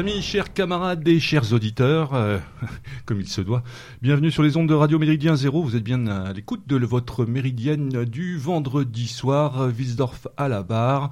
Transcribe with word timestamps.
Amis, 0.00 0.22
chers 0.22 0.54
camarades 0.54 1.06
et 1.06 1.20
chers 1.20 1.52
auditeurs, 1.52 2.14
euh, 2.14 2.38
comme 3.04 3.20
il 3.20 3.28
se 3.28 3.42
doit, 3.42 3.62
bienvenue 4.00 4.30
sur 4.30 4.42
les 4.42 4.56
ondes 4.56 4.66
de 4.66 4.72
Radio 4.72 4.98
Méridien 4.98 5.36
Zéro. 5.36 5.62
Vous 5.62 5.76
êtes 5.76 5.84
bien 5.84 6.06
à 6.06 6.32
l'écoute 6.32 6.66
de 6.66 6.78
votre 6.86 7.26
méridienne 7.26 8.06
du 8.06 8.38
vendredi 8.38 9.06
soir, 9.06 9.68
Wiesdorf 9.68 10.26
à 10.38 10.48
la 10.48 10.62
barre. 10.62 11.10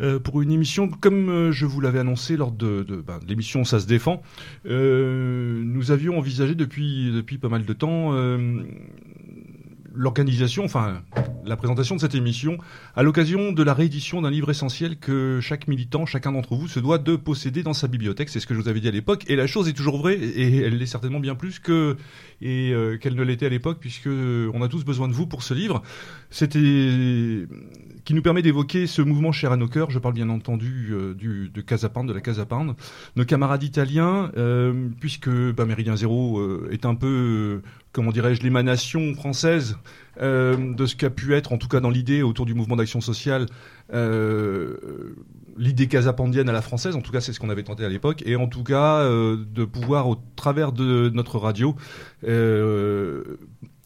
Euh, 0.00 0.18
pour 0.18 0.40
une 0.40 0.50
émission, 0.52 0.88
comme 0.88 1.28
euh, 1.28 1.52
je 1.52 1.66
vous 1.66 1.82
l'avais 1.82 1.98
annoncé 1.98 2.38
lors 2.38 2.50
de, 2.50 2.82
ben, 3.06 3.20
l'émission 3.28 3.62
Ça 3.62 3.78
se 3.78 3.86
défend, 3.86 4.22
nous 4.64 5.90
avions 5.90 6.16
envisagé 6.16 6.54
depuis, 6.54 7.12
depuis 7.12 7.36
pas 7.36 7.50
mal 7.50 7.66
de 7.66 7.72
temps 7.74 8.14
l'organisation, 9.94 10.64
enfin 10.64 11.02
la 11.46 11.56
présentation 11.56 11.94
de 11.94 12.00
cette 12.00 12.14
émission 12.14 12.58
à 12.94 13.02
l'occasion 13.02 13.52
de 13.52 13.62
la 13.62 13.74
réédition 13.74 14.22
d'un 14.22 14.30
livre 14.30 14.50
essentiel 14.50 14.96
que 14.96 15.40
chaque 15.42 15.68
militant, 15.68 16.06
chacun 16.06 16.32
d'entre 16.32 16.54
vous 16.54 16.68
se 16.68 16.80
doit 16.80 16.98
de 16.98 17.16
posséder 17.16 17.62
dans 17.62 17.74
sa 17.74 17.86
bibliothèque. 17.86 18.28
C'est 18.28 18.40
ce 18.40 18.46
que 18.46 18.54
je 18.54 18.60
vous 18.60 18.68
avais 18.68 18.80
dit 18.80 18.88
à 18.88 18.92
l'époque. 18.92 19.24
Et 19.28 19.36
la 19.36 19.46
chose 19.46 19.68
est 19.68 19.72
toujours 19.72 19.98
vraie 19.98 20.14
et 20.14 20.58
elle 20.58 20.78
l'est 20.78 20.86
certainement 20.86 21.20
bien 21.20 21.34
plus 21.34 21.58
que 21.58 21.96
et 22.40 22.72
euh, 22.72 22.96
qu'elle 22.96 23.14
ne 23.14 23.22
l'était 23.22 23.46
à 23.46 23.50
l'époque 23.50 23.78
puisque 23.80 24.08
on 24.08 24.62
a 24.62 24.68
tous 24.68 24.84
besoin 24.84 25.08
de 25.08 25.12
vous 25.12 25.26
pour 25.26 25.42
ce 25.42 25.54
livre. 25.54 25.82
C'était 26.30 27.46
qui 28.04 28.14
nous 28.14 28.22
permet 28.22 28.42
d'évoquer 28.42 28.86
ce 28.86 29.02
mouvement 29.02 29.32
cher 29.32 29.52
à 29.52 29.56
nos 29.56 29.68
cœurs. 29.68 29.90
Je 29.90 29.98
parle 29.98 30.14
bien 30.14 30.28
entendu 30.28 30.90
euh, 30.92 31.14
du, 31.14 31.48
de 31.48 31.60
Casapound, 31.60 32.08
de 32.08 32.14
la 32.14 32.20
Casapound. 32.20 32.74
Nos 33.16 33.24
camarades 33.24 33.62
italiens, 33.62 34.30
euh, 34.36 34.88
puisque 35.00 35.30
bah, 35.30 35.64
Méridien 35.64 35.96
Zéro 35.96 36.38
euh, 36.38 36.68
est 36.70 36.84
un 36.84 36.94
peu, 36.94 37.06
euh, 37.06 37.68
comment 37.92 38.12
dirais-je, 38.12 38.42
l'émanation 38.42 39.14
française 39.14 39.78
euh, 40.20 40.74
de 40.74 40.86
ce 40.86 40.96
qu'a 40.96 41.10
pu 41.10 41.34
être, 41.34 41.52
en 41.52 41.58
tout 41.58 41.68
cas 41.68 41.80
dans 41.80 41.90
l'idée 41.90 42.22
autour 42.22 42.46
du 42.46 42.54
mouvement 42.54 42.76
d'action 42.76 43.00
sociale, 43.00 43.46
l'idée 45.56 45.86
casapandienne 45.86 46.48
à 46.48 46.52
la 46.52 46.62
française. 46.62 46.96
En 46.96 47.00
tout 47.00 47.12
cas, 47.12 47.20
c'est 47.20 47.32
ce 47.32 47.40
qu'on 47.40 47.50
avait 47.50 47.62
tenté 47.62 47.84
à 47.84 47.88
l'époque. 47.88 48.22
Et 48.26 48.36
en 48.36 48.48
tout 48.48 48.64
cas, 48.64 49.00
euh, 49.00 49.36
de 49.36 49.64
pouvoir, 49.64 50.08
au 50.08 50.16
travers 50.36 50.72
de 50.72 51.10
notre 51.10 51.38
radio, 51.38 51.74
euh, 52.26 53.22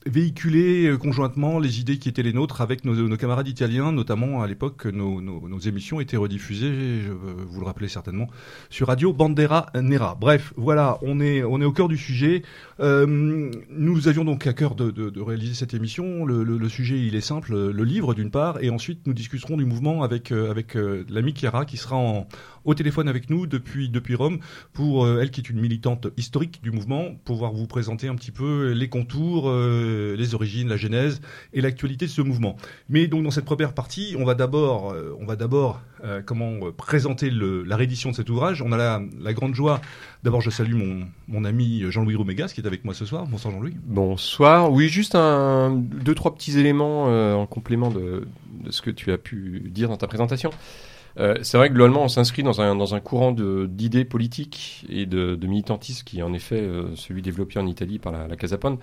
véhiculer 0.07 0.87
euh, 0.87 0.97
conjointement 0.97 1.59
les 1.59 1.81
idées 1.81 1.99
qui 1.99 2.09
étaient 2.09 2.23
les 2.23 2.33
nôtres 2.33 2.61
avec 2.61 2.85
nos, 2.85 3.17
camarades 3.17 3.49
italiens, 3.49 3.93
notamment 3.93 4.43
à 4.43 4.47
l'époque 4.47 4.87
nos, 4.87 5.21
nos, 5.21 5.59
émissions 5.59 6.01
étaient 6.01 6.17
rediffusées, 6.17 7.01
je 7.03 7.13
vous 7.13 7.61
le 7.61 7.67
rappelez 7.67 7.89
certainement, 7.89 8.29
sur 8.71 8.87
Radio 8.87 9.13
Bandera 9.13 9.67
Nera. 9.75 10.17
Bref, 10.21 10.53
voilà, 10.57 10.99
on 11.03 11.21
est, 11.21 11.43
on 11.43 11.61
est 11.61 11.65
au 11.65 11.73
cœur 11.73 11.89
du 11.89 11.97
sujet. 11.97 12.43
Euh, 12.81 13.51
nous 13.71 14.09
avions 14.09 14.25
donc 14.25 14.47
à 14.47 14.53
cœur 14.53 14.75
de, 14.75 15.21
réaliser 15.21 15.55
cette 15.55 15.75
émission. 15.75 16.25
Le, 16.25 16.69
sujet, 16.69 17.01
il 17.01 17.15
est 17.15 17.21
simple, 17.21 17.71
le 17.71 17.85
livre 17.85 18.15
d'une 18.15 18.31
part, 18.31 18.63
et 18.63 18.71
ensuite 18.71 19.07
nous 19.07 19.15
discuterons 19.15 19.57
du 19.57 19.65
mouvement 19.65 20.03
avec, 20.03 20.33
euh, 20.33 20.51
avec 20.51 20.77
euh, 20.77 21.05
l'ami 21.09 21.35
Chiara 21.35 21.65
qui 21.65 21.77
sera 21.77 22.27
au 22.69 22.75
téléphone 22.75 23.09
avec 23.09 23.31
nous 23.31 23.47
depuis, 23.47 23.89
depuis 23.89 24.15
Rome 24.15 24.41
pour, 24.75 25.07
euh, 25.07 25.21
elle 25.23 25.31
qui 25.31 25.41
est 25.41 25.49
une 25.49 25.59
militante 25.59 26.09
historique 26.19 26.61
du 26.63 26.71
mouvement, 26.71 27.15
pouvoir 27.25 27.53
vous 27.53 27.67
présenter 27.67 28.09
un 28.09 28.15
petit 28.15 28.31
peu 28.31 28.73
les 28.73 28.91
contours, 28.91 29.49
euh, 29.49 29.88
les 29.89 30.35
origines, 30.35 30.69
la 30.69 30.77
genèse 30.77 31.21
et 31.53 31.61
l'actualité 31.61 32.07
de 32.07 32.11
ce 32.11 32.23
mouvement. 32.23 32.57
Mais 32.89 33.07
donc 33.07 33.25
dans 33.25 33.31
cette 33.31 33.45
première 33.45 33.73
partie, 33.73 34.17
on 34.19 34.25
va 34.25 34.35
d'abord, 34.35 34.93
euh, 34.93 35.17
on 35.21 35.27
va 35.27 35.37
d'abord 35.37 35.81
euh, 36.05 36.23
comment 36.25 36.53
euh, 36.63 36.73
présenter 36.73 37.31
la 37.31 37.77
réédition 37.77 38.11
de 38.11 38.15
cet 38.15 38.31
ouvrage. 38.31 38.63
On 38.63 38.73
a 38.73 38.77
la, 38.77 39.33
grande 39.33 39.55
joie. 39.55 39.81
D'abord, 40.23 40.41
je 40.41 40.51
salue 40.51 40.75
mon, 40.75 41.07
mon 41.29 41.45
ami 41.45 41.85
Jean-Louis 41.91 42.17
Roumégas 42.17 42.53
qui 42.55 42.61
est 42.61 42.67
avec 42.67 42.85
moi 42.85 42.95
ce 42.95 43.05
soir. 43.05 43.27
Bonsoir 43.27 43.53
Jean-Louis. 43.53 43.77
Bonsoir. 43.85 44.73
Oui, 44.73 44.89
juste 44.89 45.15
un, 45.15 45.71
deux, 45.71 46.15
trois 46.15 46.35
petits 46.35 46.59
éléments 46.59 47.05
en 47.35 47.47
complément 47.47 47.91
de, 47.91 48.27
ce 48.71 48.83
que 48.83 48.91
tu 48.91 49.13
as 49.13 49.19
pu 49.19 49.71
dire 49.71 49.89
dans 49.89 49.97
ta 49.97 50.07
présentation. 50.07 50.51
C'est 51.43 51.57
vrai 51.57 51.69
que 51.69 51.75
globalement, 51.75 52.05
on 52.05 52.09
s'inscrit 52.09 52.45
dans 52.45 52.61
un, 52.61 52.77
dans 52.77 52.95
un 52.95 53.01
courant 53.01 53.33
d'idées 53.33 54.05
politiques 54.05 54.87
et 54.89 55.05
de, 55.05 55.37
militantisme 55.47 56.05
qui 56.05 56.21
est 56.21 56.23
en 56.23 56.33
effet 56.33 56.69
celui 56.95 57.23
développé 57.23 57.59
en 57.59 57.67
Italie 57.67 57.99
par 57.99 58.13
la, 58.13 58.29
la 58.29 58.37
Casapone. 58.37 58.79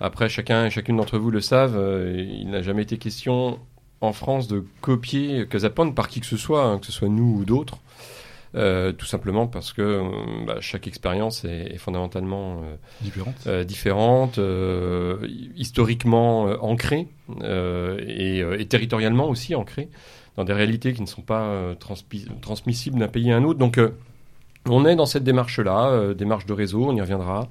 Après, 0.00 0.28
chacun 0.28 0.66
et 0.66 0.70
chacune 0.70 0.96
d'entre 0.96 1.18
vous 1.18 1.30
le 1.30 1.40
savent, 1.40 1.76
euh, 1.76 2.14
il 2.16 2.50
n'a 2.50 2.62
jamais 2.62 2.82
été 2.82 2.98
question 2.98 3.58
en 4.00 4.12
France 4.12 4.48
de 4.48 4.64
copier 4.80 5.46
Casapone 5.46 5.94
par 5.94 6.08
qui 6.08 6.20
que 6.20 6.26
ce 6.26 6.36
soit, 6.36 6.64
hein, 6.64 6.78
que 6.78 6.86
ce 6.86 6.92
soit 6.92 7.08
nous 7.08 7.40
ou 7.40 7.44
d'autres. 7.44 7.78
Euh, 8.56 8.90
tout 8.90 9.06
simplement 9.06 9.46
parce 9.46 9.72
que 9.72 9.80
euh, 9.80 10.02
bah, 10.44 10.56
chaque 10.60 10.88
expérience 10.88 11.44
est, 11.44 11.72
est, 11.72 11.78
fondamentalement 11.78 12.62
euh, 12.64 12.76
différente, 13.00 13.46
euh, 13.46 13.62
différente 13.62 14.40
historiquement 15.56 16.46
ancrée 16.60 17.06
et, 17.40 18.38
et, 18.38 18.66
territorialement 18.66 19.28
aussi 19.28 19.54
ancrée 19.54 19.88
dans 20.36 20.42
des 20.42 20.52
réalités 20.52 20.92
qui 20.92 21.00
ne 21.00 21.06
sont 21.06 21.22
pas 21.22 21.76
transmissibles 22.40 22.98
d'un 22.98 23.08
pays 23.08 23.30
à 23.30 23.36
un 23.36 23.44
autre. 23.44 23.58
Donc 23.60 23.78
on 24.68 24.84
est 24.84 24.96
dans 24.96 25.06
cette 25.06 25.24
démarche-là, 25.24 26.14
démarche 26.14 26.46
de 26.46 26.52
réseau, 26.52 26.86
on 26.88 26.96
y 26.96 27.00
reviendra, 27.00 27.48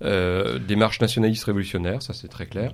démarche 0.00 1.00
nationaliste 1.00 1.44
révolutionnaire, 1.44 2.02
ça 2.02 2.12
c'est 2.12 2.28
très 2.28 2.46
clair. 2.46 2.72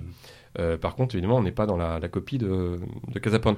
Mmh. 0.59 0.77
par 0.77 0.95
contre, 0.95 1.15
évidemment, 1.15 1.37
on 1.37 1.43
n'est 1.43 1.51
pas 1.51 1.65
dans 1.65 1.77
la, 1.77 1.99
la, 1.99 2.07
copie 2.09 2.37
de, 2.37 2.79
de 3.13 3.19
Casapone. 3.19 3.55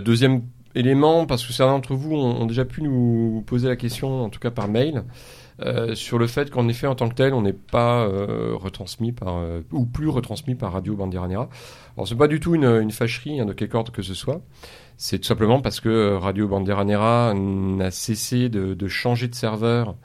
deuxième 0.00 0.42
élément, 0.74 1.26
parce 1.26 1.46
que 1.46 1.52
certains 1.52 1.72
d'entre 1.72 1.94
vous 1.94 2.14
ont, 2.14 2.42
ont, 2.42 2.46
déjà 2.46 2.64
pu 2.64 2.82
nous 2.82 3.44
poser 3.46 3.68
la 3.68 3.76
question, 3.76 4.24
en 4.24 4.28
tout 4.30 4.40
cas 4.40 4.50
par 4.50 4.68
mail, 4.68 5.04
euh, 5.60 5.94
sur 5.94 6.18
le 6.18 6.26
fait 6.26 6.50
qu'en 6.50 6.66
effet, 6.68 6.86
en 6.86 6.94
tant 6.94 7.08
que 7.08 7.14
tel, 7.14 7.34
on 7.34 7.42
n'est 7.42 7.52
pas 7.52 8.04
euh, 8.04 8.54
retransmis 8.54 9.12
par, 9.12 9.36
euh, 9.36 9.60
ou 9.70 9.84
plus 9.84 10.08
retransmis 10.08 10.54
par 10.54 10.72
Radio 10.72 10.96
Bandiera 10.96 11.26
Alors, 11.26 12.08
c'est 12.08 12.16
pas 12.16 12.28
du 12.28 12.40
tout 12.40 12.54
une, 12.54 12.64
une 12.64 12.90
fâcherie 12.90 13.40
hein, 13.40 13.44
de 13.44 13.52
quelque 13.52 13.74
ordre 13.74 13.92
que 13.92 14.02
ce 14.02 14.14
soit. 14.14 14.40
C'est 14.96 15.18
tout 15.18 15.26
simplement 15.26 15.60
parce 15.60 15.80
que 15.80 16.14
Radio 16.14 16.48
Bandera 16.48 16.84
n'a 17.34 17.90
cessé 17.90 18.48
de, 18.48 18.74
de, 18.74 18.88
changer 18.88 19.28
de 19.28 19.34
serveur. 19.34 19.96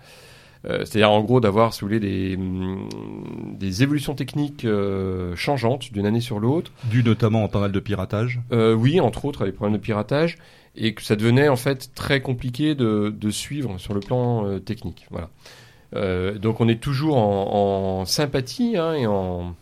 Euh, 0.70 0.80
c'est-à-dire 0.80 1.12
en 1.12 1.22
gros 1.22 1.40
d'avoir, 1.40 1.74
si 1.74 1.82
vous 1.82 1.88
voulez, 1.88 2.00
des, 2.00 2.36
mm, 2.36 3.58
des 3.58 3.84
évolutions 3.84 4.16
techniques 4.16 4.66
euh, 4.66 5.36
changeantes 5.36 5.92
d'une 5.94 6.06
année 6.06 6.22
sur 6.22 6.40
l'autre. 6.40 6.72
Dû 6.86 7.04
notamment 7.04 7.44
en 7.44 7.48
pas 7.48 7.60
mal 7.60 7.72
de 7.72 7.80
piratage 7.80 8.42
euh, 8.52 8.74
Oui, 8.74 9.00
entre 9.00 9.26
autres, 9.26 9.44
à 9.44 9.46
des 9.46 9.52
problèmes 9.52 9.78
de 9.78 9.82
piratage 9.82 10.38
et 10.78 10.94
que 10.94 11.02
ça 11.02 11.16
devenait 11.16 11.50
en 11.50 11.56
fait 11.56 11.92
très 11.96 12.22
compliqué 12.22 12.76
de, 12.76 13.14
de 13.16 13.32
suivre 13.32 13.78
sur 13.80 13.94
le 13.94 14.00
plan 14.00 14.46
euh, 14.46 14.60
technique. 14.60 15.08
Voilà. 15.10 15.30
Euh, 15.96 16.38
donc 16.38 16.62
on 16.62 16.68
est 16.68 16.82
toujours 16.82 17.18
en, 17.18 18.02
en 18.02 18.06
sympathie 18.06 18.78
hein, 18.78 18.94
et 18.94 19.08
en, 19.08 19.56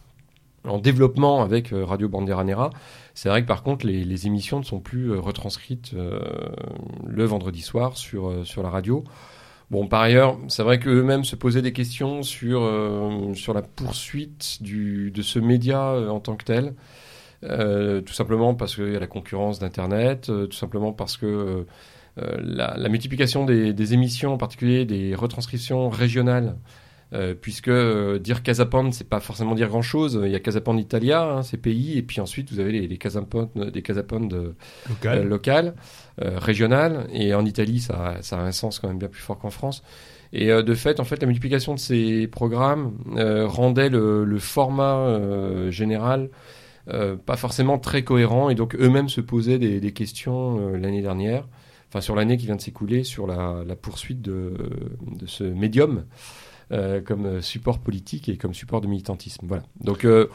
en, 0.67 0.77
développement 0.79 1.41
avec 1.41 1.71
euh, 1.71 1.85
Radio 1.85 2.09
Bandera 2.09 2.43
Nera. 2.43 2.69
C'est 3.13 3.29
vrai 3.29 3.41
que 3.43 3.47
par 3.47 3.63
contre 3.63 3.85
les, 3.85 4.03
les, 4.03 4.27
émissions 4.27 4.59
ne 4.59 4.65
sont 4.65 4.79
plus 4.79 5.17
retranscrites 5.17 5.95
le 7.05 7.23
vendredi 7.23 7.61
soir 7.61 7.95
sur, 7.95 8.45
sur 8.45 8.61
la 8.61 8.69
radio. 8.69 9.05
Bon, 9.71 9.87
par 9.87 10.01
ailleurs, 10.01 10.37
c'est 10.47 10.63
vrai 10.63 10.79
qu'eux-mêmes 10.79 11.23
se 11.23 11.35
posaient 11.35 11.61
des 11.61 11.73
questions 11.73 12.21
sur, 12.21 12.69
sur 13.33 13.53
la 13.53 13.63
poursuite 13.63 14.61
du, 14.61 15.11
de 15.11 15.21
ce 15.21 15.39
média 15.39 15.91
en 16.09 16.19
tant 16.19 16.35
que 16.35 16.45
tel. 16.45 16.73
Euh, 17.43 18.01
tout 18.01 18.13
simplement 18.13 18.55
parce 18.55 18.75
qu'il 18.75 18.91
y 18.91 18.95
a 18.95 18.99
la 18.99 19.07
concurrence 19.07 19.59
d'Internet, 19.59 20.29
euh, 20.29 20.47
tout 20.47 20.57
simplement 20.57 20.93
parce 20.93 21.17
que 21.17 21.25
euh, 22.17 22.37
la, 22.39 22.75
la, 22.77 22.89
multiplication 22.89 23.45
des, 23.45 23.73
des, 23.73 23.93
émissions, 23.93 24.33
en 24.33 24.37
particulier 24.37 24.85
des 24.85 25.13
retranscriptions 25.13 25.89
régionales, 25.89 26.55
puisque 27.41 27.71
dire 28.19 28.43
Casapande, 28.43 28.93
c'est 28.93 29.07
pas 29.07 29.19
forcément 29.19 29.55
dire 29.55 29.69
grand-chose. 29.69 30.19
Il 30.23 30.31
y 30.31 30.35
a 30.35 30.39
Casapande 30.39 30.79
Italia, 30.79 31.23
hein, 31.23 31.43
ces 31.43 31.57
pays, 31.57 31.97
et 31.97 32.01
puis 32.01 32.19
ensuite 32.19 32.51
vous 32.51 32.59
avez 32.59 32.71
les, 32.73 32.87
les 32.87 32.97
Casapande, 32.97 33.49
des 33.71 33.81
Casapondes 33.81 34.55
Local. 34.89 35.27
locales, 35.27 35.75
régionales, 36.17 37.07
et 37.13 37.33
en 37.33 37.45
Italie, 37.45 37.79
ça, 37.79 38.15
ça, 38.21 38.37
a 38.37 38.41
un 38.41 38.51
sens 38.51 38.79
quand 38.79 38.87
même 38.87 38.99
bien 38.99 39.07
plus 39.07 39.21
fort 39.21 39.39
qu'en 39.39 39.49
France. 39.49 39.83
Et 40.33 40.51
euh, 40.51 40.61
de 40.63 40.73
fait, 40.73 40.99
en 40.99 41.05
fait, 41.05 41.21
la 41.21 41.27
multiplication 41.27 41.73
de 41.73 41.79
ces 41.79 42.27
programmes 42.27 42.97
euh, 43.15 43.47
rendait 43.47 43.89
le, 43.89 44.25
le 44.25 44.39
format 44.39 44.97
euh, 44.97 45.71
général 45.71 46.29
euh, 46.87 47.15
pas 47.15 47.35
forcément 47.35 47.79
très 47.79 48.03
cohérent 48.03 48.49
et 48.51 48.55
donc 48.55 48.75
eux-mêmes 48.75 49.09
se 49.09 49.19
posaient 49.19 49.57
des, 49.57 49.79
des 49.79 49.91
questions 49.91 50.59
euh, 50.59 50.77
l'année 50.77 51.01
dernière, 51.01 51.47
enfin 51.89 51.99
sur 51.99 52.15
l'année 52.15 52.37
qui 52.37 52.45
vient 52.45 52.57
de 52.57 52.61
s'écouler, 52.61 53.03
sur 53.03 53.25
la, 53.25 53.63
la, 53.65 53.75
poursuite 53.75 54.21
de, 54.21 54.53
de 55.01 55.25
ce 55.25 55.43
médium 55.43 55.99
euh, 55.99 56.01
comme 56.69 57.41
support 57.41 57.79
politique 57.79 58.29
et 58.29 58.37
comme 58.37 58.53
support 58.53 58.81
de 58.81 58.87
militantisme. 58.87 59.45
Voilà. 59.47 59.63
Donc 59.81 60.05
euh, 60.05 60.27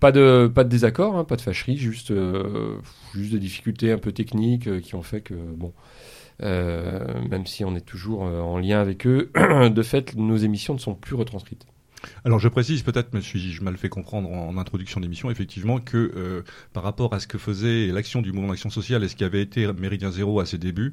pas 0.00 0.12
de 0.12 0.50
pas 0.52 0.64
de 0.64 0.68
désaccord, 0.68 1.16
hein, 1.16 1.24
pas 1.24 1.36
de 1.36 1.40
fâcherie, 1.40 1.76
juste 1.76 2.10
euh, 2.10 2.78
juste 3.14 3.32
des 3.32 3.38
difficultés 3.38 3.92
un 3.92 3.98
peu 3.98 4.12
techniques 4.12 4.80
qui 4.80 4.94
ont 4.94 5.02
fait 5.02 5.20
que 5.20 5.34
bon. 5.34 5.72
même 6.40 7.46
si 7.46 7.64
on 7.64 7.74
est 7.76 7.86
toujours 7.86 8.22
en 8.22 8.58
lien 8.58 8.80
avec 8.80 9.06
eux, 9.06 9.30
de 9.70 9.82
fait, 9.82 10.16
nos 10.16 10.36
émissions 10.36 10.74
ne 10.74 10.78
sont 10.78 10.94
plus 10.94 11.14
retranscrites. 11.14 11.66
Alors 12.24 12.38
je 12.38 12.48
précise 12.48 12.82
peut-être, 12.82 13.14
me 13.14 13.20
suis-je 13.20 13.62
mal 13.62 13.76
fait 13.76 13.88
comprendre 13.88 14.30
en, 14.30 14.56
introduction 14.56 15.00
d'émission, 15.00 15.30
effectivement, 15.30 15.78
que 15.78 16.12
euh, 16.16 16.42
par 16.72 16.82
rapport 16.82 17.14
à 17.14 17.20
ce 17.20 17.26
que 17.26 17.38
faisait 17.38 17.88
l'action 17.88 18.22
du 18.22 18.32
mouvement 18.32 18.50
d'action 18.50 18.70
sociale 18.70 19.04
et 19.04 19.08
ce 19.08 19.16
qui 19.16 19.24
avait 19.24 19.42
été 19.42 19.70
Méridien 19.72 20.10
Zéro 20.10 20.40
à 20.40 20.46
ses 20.46 20.58
débuts, 20.58 20.92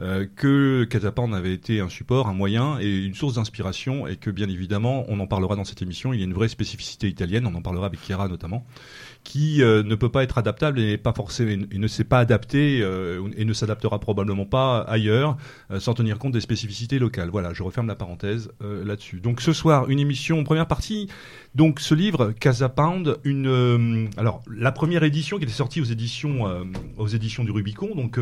euh, 0.00 0.26
que 0.36 0.84
Catapan 0.84 1.32
avait 1.32 1.54
été 1.54 1.80
un 1.80 1.88
support, 1.88 2.28
un 2.28 2.34
moyen 2.34 2.78
et 2.80 3.04
une 3.04 3.14
source 3.14 3.34
d'inspiration 3.34 4.06
et 4.06 4.16
que 4.16 4.30
bien 4.30 4.48
évidemment, 4.48 5.04
on 5.08 5.20
en 5.20 5.26
parlera 5.26 5.56
dans 5.56 5.64
cette 5.64 5.82
émission, 5.82 6.12
il 6.12 6.20
y 6.20 6.22
a 6.22 6.26
une 6.26 6.34
vraie 6.34 6.48
spécificité 6.48 7.08
italienne, 7.08 7.46
on 7.46 7.54
en 7.54 7.62
parlera 7.62 7.86
avec 7.86 8.00
Chiara 8.00 8.28
notamment, 8.28 8.66
qui 9.24 9.62
euh, 9.62 9.82
ne 9.82 9.94
peut 9.94 10.10
pas 10.10 10.22
être 10.22 10.38
adaptable 10.38 10.78
et 10.78 10.98
pas 10.98 11.12
forcément 11.12 11.64
et 11.70 11.78
ne 11.78 11.86
s'est 11.88 12.04
pas 12.04 12.20
adapté 12.20 12.80
euh, 12.82 13.26
et 13.36 13.44
ne 13.44 13.52
s'adaptera 13.52 13.98
probablement 13.98 14.44
pas 14.44 14.80
ailleurs 14.82 15.36
euh, 15.70 15.80
sans 15.80 15.94
tenir 15.94 16.18
compte 16.18 16.32
des 16.32 16.40
spécificités 16.40 16.98
locales. 16.98 17.30
Voilà, 17.30 17.52
je 17.54 17.62
referme 17.62 17.86
la 17.86 17.96
parenthèse 17.96 18.50
là-dessus. 18.60 19.20
Donc 19.20 19.40
ce 19.40 19.52
soir, 19.52 19.88
une 19.88 19.98
émission 19.98 20.44
première 20.44 20.66
partie. 20.66 21.08
Donc 21.54 21.80
ce 21.80 21.94
livre 21.94 22.32
Casa 22.32 22.68
Pound, 22.68 23.16
une 23.24 24.10
alors 24.18 24.42
la 24.50 24.72
première 24.72 25.02
édition 25.02 25.38
qui 25.38 25.44
était 25.44 25.52
sortie 25.52 25.80
aux 25.80 25.84
éditions 25.84 26.44
aux 26.98 27.08
éditions 27.08 27.44
du 27.44 27.50
Rubicon, 27.50 27.94
donc 27.94 28.18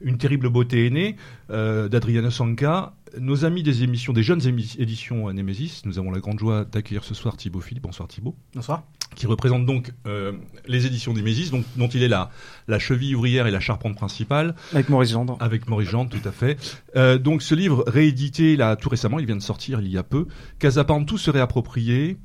une 0.00 0.18
terrible 0.18 0.48
beauté 0.48 0.86
est 0.86 0.90
née 0.90 1.16
d'Adriano 1.48 2.30
Sanca 2.30 2.94
nos 3.18 3.44
amis 3.44 3.62
des 3.62 3.82
émissions, 3.82 4.12
des 4.12 4.22
jeunes 4.22 4.40
éditions 4.78 5.32
Nemesis, 5.32 5.82
nous 5.84 5.98
avons 5.98 6.10
la 6.10 6.20
grande 6.20 6.38
joie 6.38 6.64
d'accueillir 6.64 7.04
ce 7.04 7.14
soir 7.14 7.36
Thibaut 7.36 7.60
Philippe. 7.60 7.84
Bonsoir 7.84 8.08
Thibaut. 8.08 8.36
Bonsoir. 8.54 8.84
Qui 9.16 9.26
représente 9.26 9.66
donc 9.66 9.92
euh, 10.06 10.32
les 10.66 10.86
éditions 10.86 11.12
Nemesis, 11.12 11.50
donc, 11.50 11.64
dont 11.76 11.88
il 11.88 12.02
est 12.02 12.08
la, 12.08 12.30
la 12.68 12.78
cheville 12.78 13.16
ouvrière 13.16 13.46
et 13.46 13.50
la 13.50 13.60
charpente 13.60 13.96
principale. 13.96 14.54
Avec 14.72 14.88
Maurice 14.88 15.10
Gendre. 15.10 15.36
Avec 15.40 15.68
Maurice 15.68 15.88
Gendre, 15.88 16.10
tout 16.10 16.28
à 16.28 16.32
fait. 16.32 16.80
Euh, 16.96 17.18
donc 17.18 17.42
ce 17.42 17.54
livre 17.54 17.84
réédité 17.86 18.56
là 18.56 18.76
tout 18.76 18.88
récemment, 18.88 19.18
il 19.18 19.26
vient 19.26 19.36
de 19.36 19.42
sortir 19.42 19.80
il 19.80 19.88
y 19.88 19.98
a 19.98 20.04
peu. 20.04 20.26
Casapan, 20.58 21.04
tout 21.04 21.18
se 21.18 21.30
réapproprié. 21.30 22.18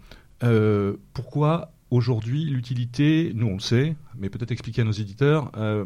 Euh, 0.44 0.98
pourquoi 1.14 1.72
aujourd'hui 1.92 2.46
l'utilité, 2.46 3.32
nous 3.36 3.48
on 3.48 3.54
le 3.56 3.60
sait, 3.60 3.96
mais 4.18 4.30
peut-être 4.30 4.52
expliquer 4.52 4.82
à 4.82 4.86
nos 4.86 4.92
éditeurs, 4.92 5.52
euh, 5.58 5.86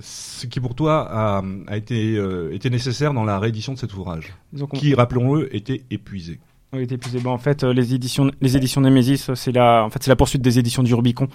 ce 0.00 0.46
qui 0.46 0.60
pour 0.60 0.74
toi 0.74 1.06
a, 1.10 1.42
a 1.66 1.76
été, 1.76 2.16
euh, 2.16 2.56
nécessaire 2.70 3.12
dans 3.12 3.24
la 3.24 3.38
réédition 3.38 3.72
de 3.72 3.78
cet 3.78 3.94
ouvrage, 3.94 4.34
qui, 4.74 4.94
rappelons-le, 4.94 5.54
était 5.54 5.82
épuisé. 5.90 6.40
Oui, 6.72 6.82
était 6.82 6.96
épuisé. 6.96 7.20
Bon, 7.20 7.30
en 7.30 7.38
fait, 7.38 7.62
euh, 7.62 7.72
les 7.72 7.94
éditions, 7.94 8.30
les 8.40 8.56
éditions 8.56 8.80
Nemesis, 8.80 9.30
c'est 9.34 9.52
la, 9.52 9.84
en 9.84 9.90
fait, 9.90 10.02
c'est 10.02 10.10
la 10.10 10.16
poursuite 10.16 10.42
des 10.42 10.58
éditions 10.58 10.82
du 10.82 10.94
Rubicon. 10.94 11.28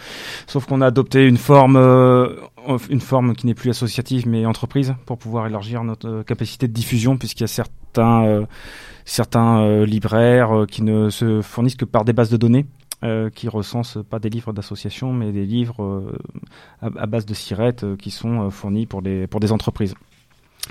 Sauf 0.45 0.65
qu'on 0.65 0.81
a 0.81 0.87
adopté 0.87 1.25
une 1.25 1.37
forme, 1.37 1.77
euh, 1.77 2.35
une 2.89 2.99
forme 2.99 3.33
qui 3.33 3.47
n'est 3.47 3.53
plus 3.53 3.69
associative 3.69 4.27
mais 4.27 4.45
entreprise 4.45 4.93
pour 5.05 5.17
pouvoir 5.17 5.47
élargir 5.47 5.83
notre 5.83 6.23
capacité 6.23 6.67
de 6.67 6.73
diffusion, 6.73 7.17
puisqu'il 7.17 7.43
y 7.43 7.45
a 7.45 7.47
certains, 7.47 8.45
certains 9.05 9.85
libraires 9.85 10.65
qui 10.69 10.83
ne 10.83 11.09
se 11.09 11.41
fournissent 11.41 11.75
que 11.75 11.85
par 11.85 12.05
des 12.05 12.13
bases 12.13 12.29
de 12.29 12.37
données 12.37 12.65
euh, 13.03 13.31
qui 13.31 13.49
recensent 13.49 13.97
pas 14.07 14.19
des 14.19 14.29
livres 14.29 14.53
d'association, 14.53 15.11
mais 15.11 15.31
des 15.31 15.45
livres 15.45 15.83
euh, 15.83 16.15
à, 16.81 17.07
base 17.07 17.25
de 17.25 17.33
sirettes 17.33 17.83
euh, 17.83 17.95
qui 17.95 18.11
sont 18.11 18.51
fournis 18.51 18.85
pour 18.85 19.01
des, 19.01 19.25
pour 19.25 19.39
des 19.39 19.51
entreprises. 19.51 19.95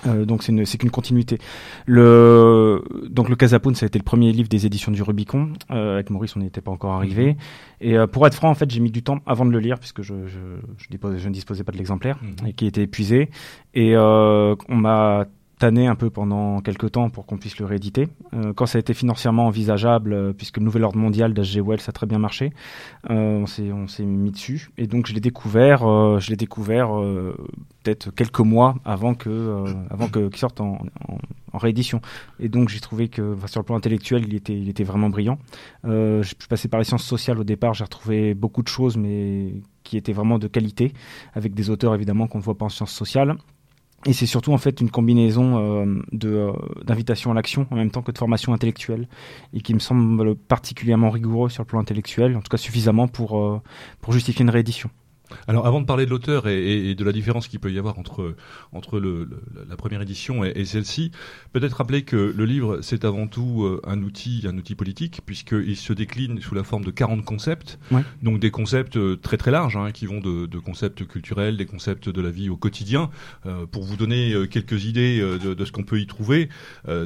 donc 0.06 0.44
c'est 0.44 0.78
qu'une 0.78 0.92
continuité. 0.92 1.38
Le 1.86 2.84
donc 3.10 3.28
le 3.28 3.34
Casapoun, 3.34 3.74
ça 3.74 3.84
a 3.84 3.88
été 3.88 3.98
le 3.98 4.04
premier 4.04 4.30
livre 4.30 4.48
des 4.48 4.64
éditions 4.64 4.92
du 4.92 5.02
Rubicon. 5.02 5.54
avec 5.68 6.10
Maurice, 6.10 6.36
on 6.36 6.40
n'était 6.40 6.60
pas 6.60 6.70
encore 6.70 6.92
arrivé. 6.92 7.32
Mhm. 7.32 7.36
Et 7.80 8.06
pour 8.06 8.24
être 8.28 8.34
franc, 8.34 8.50
en 8.50 8.54
fait, 8.54 8.70
j'ai 8.70 8.80
mis 8.80 8.92
du 8.92 9.02
temps 9.02 9.18
avant 9.26 9.44
de 9.44 9.50
le 9.50 9.58
lire 9.58 9.80
puisque 9.80 10.02
je 10.02 10.28
je, 10.28 10.38
je, 10.78 11.28
ne 11.28 11.32
disposais 11.32 11.64
pas 11.64 11.72
de 11.72 11.78
l'exemplaire 11.78 12.20
mhm. 12.22 12.46
et 12.46 12.52
qui 12.52 12.66
était 12.66 12.82
épuisé. 12.82 13.28
Et 13.74 13.96
on 13.96 14.56
m'a 14.76 15.26
tanné 15.60 15.86
un 15.86 15.94
peu 15.94 16.08
pendant 16.08 16.60
quelques 16.62 16.92
temps 16.92 17.10
pour 17.10 17.26
qu'on 17.26 17.36
puisse 17.36 17.58
le 17.58 17.66
rééditer. 17.66 18.08
Euh, 18.32 18.54
quand 18.54 18.64
ça 18.64 18.78
a 18.78 18.80
été 18.80 18.94
financièrement 18.94 19.46
envisageable, 19.46 20.14
euh, 20.14 20.32
puisque 20.32 20.56
le 20.56 20.64
nouvel 20.64 20.84
ordre 20.84 20.98
mondial 20.98 21.34
d'H.G. 21.34 21.60
Wells 21.60 21.82
a 21.86 21.92
très 21.92 22.06
bien 22.06 22.18
marché, 22.18 22.52
euh, 23.10 23.44
on 23.44 23.86
s'est 23.86 24.04
mis 24.04 24.30
dessus. 24.30 24.70
Et 24.78 24.86
donc 24.86 25.06
je 25.06 25.12
l'ai 25.12 25.20
découvert, 25.20 25.80
je 26.18 26.30
l'ai 26.30 26.36
découvert 26.36 26.88
peut-être 27.82 28.10
quelques 28.10 28.40
mois 28.40 28.74
avant 28.86 29.14
que 29.14 29.64
avant 29.90 30.08
que 30.08 30.28
qu'il 30.28 30.38
sorte 30.38 30.62
en, 30.62 30.78
en, 31.52 31.58
réédition. 31.58 32.00
Et 32.38 32.48
donc 32.48 32.70
j'ai 32.70 32.80
trouvé 32.80 33.08
que 33.08 33.36
sur 33.46 33.60
le 33.60 33.64
plan 33.66 33.76
intellectuel, 33.76 34.24
il 34.26 34.34
était 34.34 34.58
il 34.58 34.68
était 34.70 34.84
vraiment 34.84 35.10
brillant. 35.10 35.38
je 35.84 36.22
suis 36.22 36.48
passé 36.48 36.68
par 36.68 36.80
les 36.80 36.84
sciences 36.84 37.04
sociales 37.04 37.38
au 37.38 37.44
départ, 37.44 37.74
j'ai 37.74 37.84
retrouvé 37.84 38.34
beaucoup 38.34 38.62
de 38.62 38.68
choses, 38.68 38.96
mais 38.96 39.52
qui 39.84 39.98
étaient 39.98 40.12
vraiment 40.14 40.38
de 40.38 40.46
qualité, 40.46 40.94
avec 41.34 41.52
des 41.52 41.68
auteurs 41.68 41.94
évidemment 41.94 42.28
qu'on 42.28 42.38
ne 42.38 42.42
voit 42.42 42.56
pas 42.56 42.64
en 42.64 42.70
sciences 42.70 42.92
sociales. 42.92 43.36
Et 44.06 44.14
c'est 44.14 44.26
surtout 44.26 44.52
en 44.52 44.58
fait 44.58 44.80
une 44.80 44.90
combinaison 44.90 45.58
euh, 45.58 46.02
euh, 46.24 46.52
d'invitation 46.84 47.30
à 47.32 47.34
l'action 47.34 47.66
en 47.70 47.76
même 47.76 47.90
temps 47.90 48.00
que 48.00 48.12
de 48.12 48.18
formation 48.18 48.54
intellectuelle 48.54 49.08
et 49.52 49.60
qui 49.60 49.74
me 49.74 49.78
semble 49.78 50.36
particulièrement 50.36 51.10
rigoureux 51.10 51.50
sur 51.50 51.62
le 51.64 51.66
plan 51.66 51.80
intellectuel, 51.80 52.34
en 52.34 52.40
tout 52.40 52.48
cas 52.48 52.56
suffisamment 52.56 53.08
pour 53.08 53.38
euh, 53.38 53.60
pour 54.00 54.14
justifier 54.14 54.42
une 54.42 54.50
réédition. 54.50 54.88
Alors, 55.48 55.66
avant 55.66 55.80
de 55.80 55.86
parler 55.86 56.04
de 56.04 56.10
l'auteur 56.10 56.48
et, 56.48 56.94
de 56.94 57.04
la 57.04 57.12
différence 57.12 57.48
qu'il 57.48 57.60
peut 57.60 57.72
y 57.72 57.78
avoir 57.78 57.98
entre, 57.98 58.34
entre 58.72 58.98
le, 58.98 59.28
la 59.68 59.76
première 59.76 60.02
édition 60.02 60.44
et, 60.44 60.64
celle-ci, 60.64 61.10
peut-être 61.52 61.74
rappeler 61.74 62.02
que 62.02 62.16
le 62.16 62.44
livre, 62.44 62.80
c'est 62.82 63.04
avant 63.04 63.26
tout 63.26 63.64
euh, 63.64 63.80
un 63.86 64.02
outil, 64.02 64.44
un 64.48 64.56
outil 64.56 64.74
politique, 64.74 65.20
puisqu'il 65.24 65.76
se 65.76 65.92
décline 65.92 66.40
sous 66.40 66.54
la 66.54 66.64
forme 66.64 66.84
de 66.84 66.90
40 66.90 67.24
concepts, 67.24 67.78
donc 68.22 68.40
des 68.40 68.50
concepts 68.50 68.96
euh, 68.96 69.16
très 69.16 69.36
très 69.36 69.50
larges, 69.50 69.76
hein, 69.76 69.90
qui 69.92 70.06
vont 70.06 70.20
de, 70.20 70.46
de, 70.46 70.58
concepts 70.58 71.06
culturels, 71.06 71.56
des 71.56 71.66
concepts 71.66 72.08
de 72.08 72.20
la 72.20 72.30
vie 72.30 72.48
au 72.48 72.56
quotidien, 72.56 73.10
euh, 73.46 73.66
pour 73.66 73.84
vous 73.84 73.96
donner 73.96 74.34
quelques 74.50 74.84
idées 74.84 75.20
de, 75.20 75.54
de, 75.54 75.64
ce 75.64 75.72
qu'on 75.72 75.82
peut 75.82 76.00
y 76.00 76.06
trouver. 76.06 76.48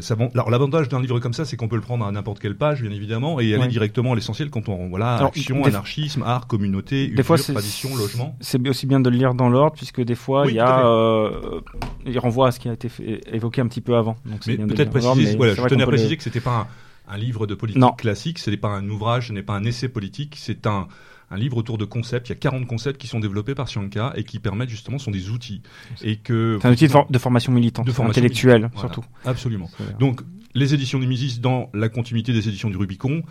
ça, 0.00 0.16
alors, 0.34 0.50
l'avantage 0.50 0.88
d'un 0.88 1.00
livre 1.00 1.20
comme 1.20 1.32
ça, 1.32 1.44
c'est 1.44 1.56
qu'on 1.56 1.68
peut 1.68 1.76
le 1.76 1.82
prendre 1.82 2.04
à 2.04 2.12
n'importe 2.12 2.40
quelle 2.40 2.56
page, 2.56 2.82
bien 2.82 2.90
évidemment, 2.90 3.40
et 3.40 3.54
aller 3.54 3.68
directement 3.68 4.12
à 4.12 4.14
l'essentiel 4.14 4.50
quand 4.50 4.68
on, 4.68 4.88
voilà, 4.88 5.16
action, 5.16 5.64
anarchisme, 5.64 6.22
art, 6.22 6.46
communauté, 6.46 7.08
usure, 7.08 7.36
tradition, 7.36 7.96
logement. 7.96 8.13
C'est 8.40 8.68
aussi 8.68 8.86
bien 8.86 9.00
de 9.00 9.10
le 9.10 9.16
lire 9.16 9.34
dans 9.34 9.48
l'ordre, 9.48 9.76
puisque 9.76 10.00
des 10.02 10.14
fois, 10.14 10.44
il 10.48 10.54
y 10.54 10.60
a, 10.60 10.86
euh, 10.86 11.60
il 12.06 12.18
renvoie 12.18 12.48
à 12.48 12.50
ce 12.52 12.60
qui 12.60 12.68
a 12.68 12.72
été 12.72 12.88
évoqué 13.32 13.60
un 13.60 13.66
petit 13.66 13.80
peu 13.80 13.96
avant. 13.96 14.16
mais 14.24 14.56
peut-être 14.56 14.90
préciser, 14.90 15.36
voilà, 15.36 15.54
je 15.54 15.62
tenais 15.62 15.82
à 15.82 15.86
préciser 15.86 16.16
que 16.16 16.22
c'était 16.22 16.40
pas 16.40 16.68
un, 17.08 17.18
livre 17.18 17.46
de 17.46 17.54
politique 17.54 17.82
classique, 17.98 18.38
ce 18.38 18.50
n'est 18.50 18.56
pas 18.56 18.68
un 18.68 18.88
ouvrage, 18.88 19.28
ce 19.28 19.32
n'est 19.32 19.42
pas 19.42 19.54
un 19.54 19.64
essai 19.64 19.88
politique, 19.88 20.36
c'est 20.38 20.66
un, 20.66 20.88
un 21.30 21.36
livre 21.36 21.56
autour 21.56 21.78
de 21.78 21.84
concepts. 21.84 22.28
Il 22.28 22.32
y 22.32 22.36
a 22.36 22.38
40 22.38 22.66
concepts 22.66 23.00
qui 23.00 23.06
sont 23.06 23.20
développés 23.20 23.54
par 23.54 23.68
Sianka 23.68 24.12
et 24.16 24.24
qui 24.24 24.38
permettent 24.38 24.68
justement, 24.68 24.98
sont 24.98 25.10
des 25.10 25.30
outils. 25.30 25.62
Et 26.02 26.16
que 26.16 26.58
c'est 26.60 26.68
un 26.68 26.72
outil 26.72 26.88
de, 26.88 27.18
formation 27.18 27.52
militante, 27.52 27.86
de 27.86 27.92
formation 27.92 28.20
intellectuelle 28.22 28.70
surtout. 28.76 29.04
Absolument. 29.24 29.70
Donc 29.98 30.20
les 30.54 30.74
éditions 30.74 30.98
du 30.98 31.06
Mises 31.06 31.40
dans 31.40 31.70
la 31.74 31.88
continuité 31.88 32.32
des 32.32 32.48
éditions 32.48 32.70
du 32.70 32.76
Rubicon, 32.76 33.22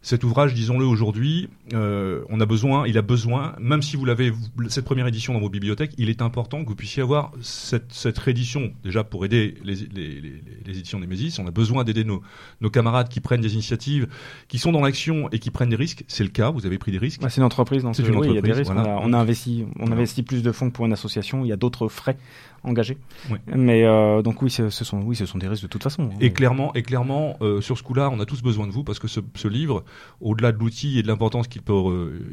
cet 0.00 0.22
ouvrage, 0.22 0.54
disons-le 0.54 0.86
aujourd'hui, 0.86 1.48
euh, 1.74 2.22
on 2.28 2.40
a 2.40 2.46
besoin, 2.46 2.86
il 2.86 2.96
a 2.98 3.02
besoin, 3.02 3.56
même 3.58 3.82
si 3.82 3.96
vous 3.96 4.04
l'avez 4.04 4.32
cette 4.68 4.84
première 4.84 5.08
édition 5.08 5.34
dans 5.34 5.40
vos 5.40 5.48
bibliothèques, 5.48 5.92
il 5.98 6.08
est 6.08 6.22
important 6.22 6.62
que 6.62 6.68
vous 6.68 6.76
puissiez 6.76 7.02
avoir 7.02 7.32
cette, 7.40 7.92
cette 7.92 8.16
réédition 8.16 8.72
déjà 8.84 9.02
pour 9.02 9.24
aider 9.24 9.56
les, 9.64 9.74
les, 9.74 10.20
les, 10.20 10.42
les 10.66 10.78
éditions 10.78 11.00
Nemesis. 11.00 11.40
On 11.40 11.46
a 11.48 11.50
besoin 11.50 11.82
d'aider 11.82 12.04
nos, 12.04 12.22
nos, 12.60 12.70
camarades 12.70 13.08
qui 13.08 13.18
prennent 13.18 13.40
des 13.40 13.54
initiatives, 13.54 14.06
qui 14.46 14.58
sont 14.58 14.70
dans 14.70 14.82
l'action 14.82 15.28
et 15.30 15.40
qui 15.40 15.50
prennent 15.50 15.70
des 15.70 15.76
risques. 15.76 16.04
C'est 16.06 16.24
le 16.24 16.30
cas. 16.30 16.50
Vous 16.50 16.64
avez 16.64 16.78
pris 16.78 16.92
des 16.92 16.98
risques. 16.98 17.20
c'est 17.28 17.38
une 17.38 17.42
entreprise. 17.42 17.84
C'est 17.92 18.02
une 18.04 18.10
entreprise. 18.10 18.30
Il 18.30 18.34
y 18.36 18.38
a 18.38 18.42
des 18.42 18.52
risques. 18.52 18.70
On, 18.72 18.78
a, 18.78 19.00
on, 19.02 19.12
a, 19.12 19.18
investi, 19.18 19.66
on 19.80 19.90
investit 19.90 20.22
plus 20.22 20.42
de 20.44 20.52
fonds 20.52 20.70
pour 20.70 20.86
une 20.86 20.92
association. 20.92 21.44
Il 21.44 21.48
y 21.48 21.52
a 21.52 21.56
d'autres 21.56 21.88
frais 21.88 22.16
engagés. 22.62 22.98
Mais 23.46 23.84
euh, 23.84 24.22
donc 24.22 24.42
oui, 24.42 24.50
ce 24.50 24.70
sont 24.70 25.00
oui, 25.02 25.16
ce 25.16 25.26
sont 25.26 25.38
des 25.38 25.48
risques 25.48 25.62
de 25.62 25.68
toute 25.68 25.82
façon. 25.82 26.10
Et 26.20 26.32
clairement, 26.32 26.74
et 26.74 26.82
clairement, 26.82 27.36
euh, 27.40 27.60
sur 27.60 27.78
ce 27.78 27.82
coup-là, 27.82 28.10
on 28.12 28.20
a 28.20 28.26
tous 28.26 28.42
besoin 28.42 28.66
de 28.66 28.72
vous 28.72 28.84
parce 28.84 28.98
que 28.98 29.08
ce, 29.08 29.20
ce 29.34 29.48
livre, 29.48 29.84
au-delà 30.20 30.52
de 30.52 30.58
l'outil 30.58 30.98
et 30.98 31.02
de 31.02 31.08
l'importance 31.08 31.48
qu'il 31.48 31.62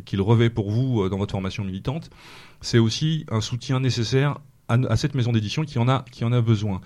qu'il 0.06 0.22
revêt 0.22 0.50
pour 0.50 0.72
vous 0.72 1.08
dans 1.10 1.18
votre 1.18 1.32
formation 1.32 1.64
militante, 1.64 2.10
c'est 2.62 2.80
aussi 2.80 3.26
un 3.30 3.42
soutien 3.42 3.80
nécessaire 3.80 4.40
à, 4.68 4.74
à 4.90 4.98
cette 4.98 5.16
maison 5.16 5.32
d'édition 5.32 5.64
qui 5.64 5.80
en 5.80 5.88
a 5.88 6.06
qui 6.12 6.24
en 6.24 6.32
a 6.32 6.42
besoin. 6.42 6.82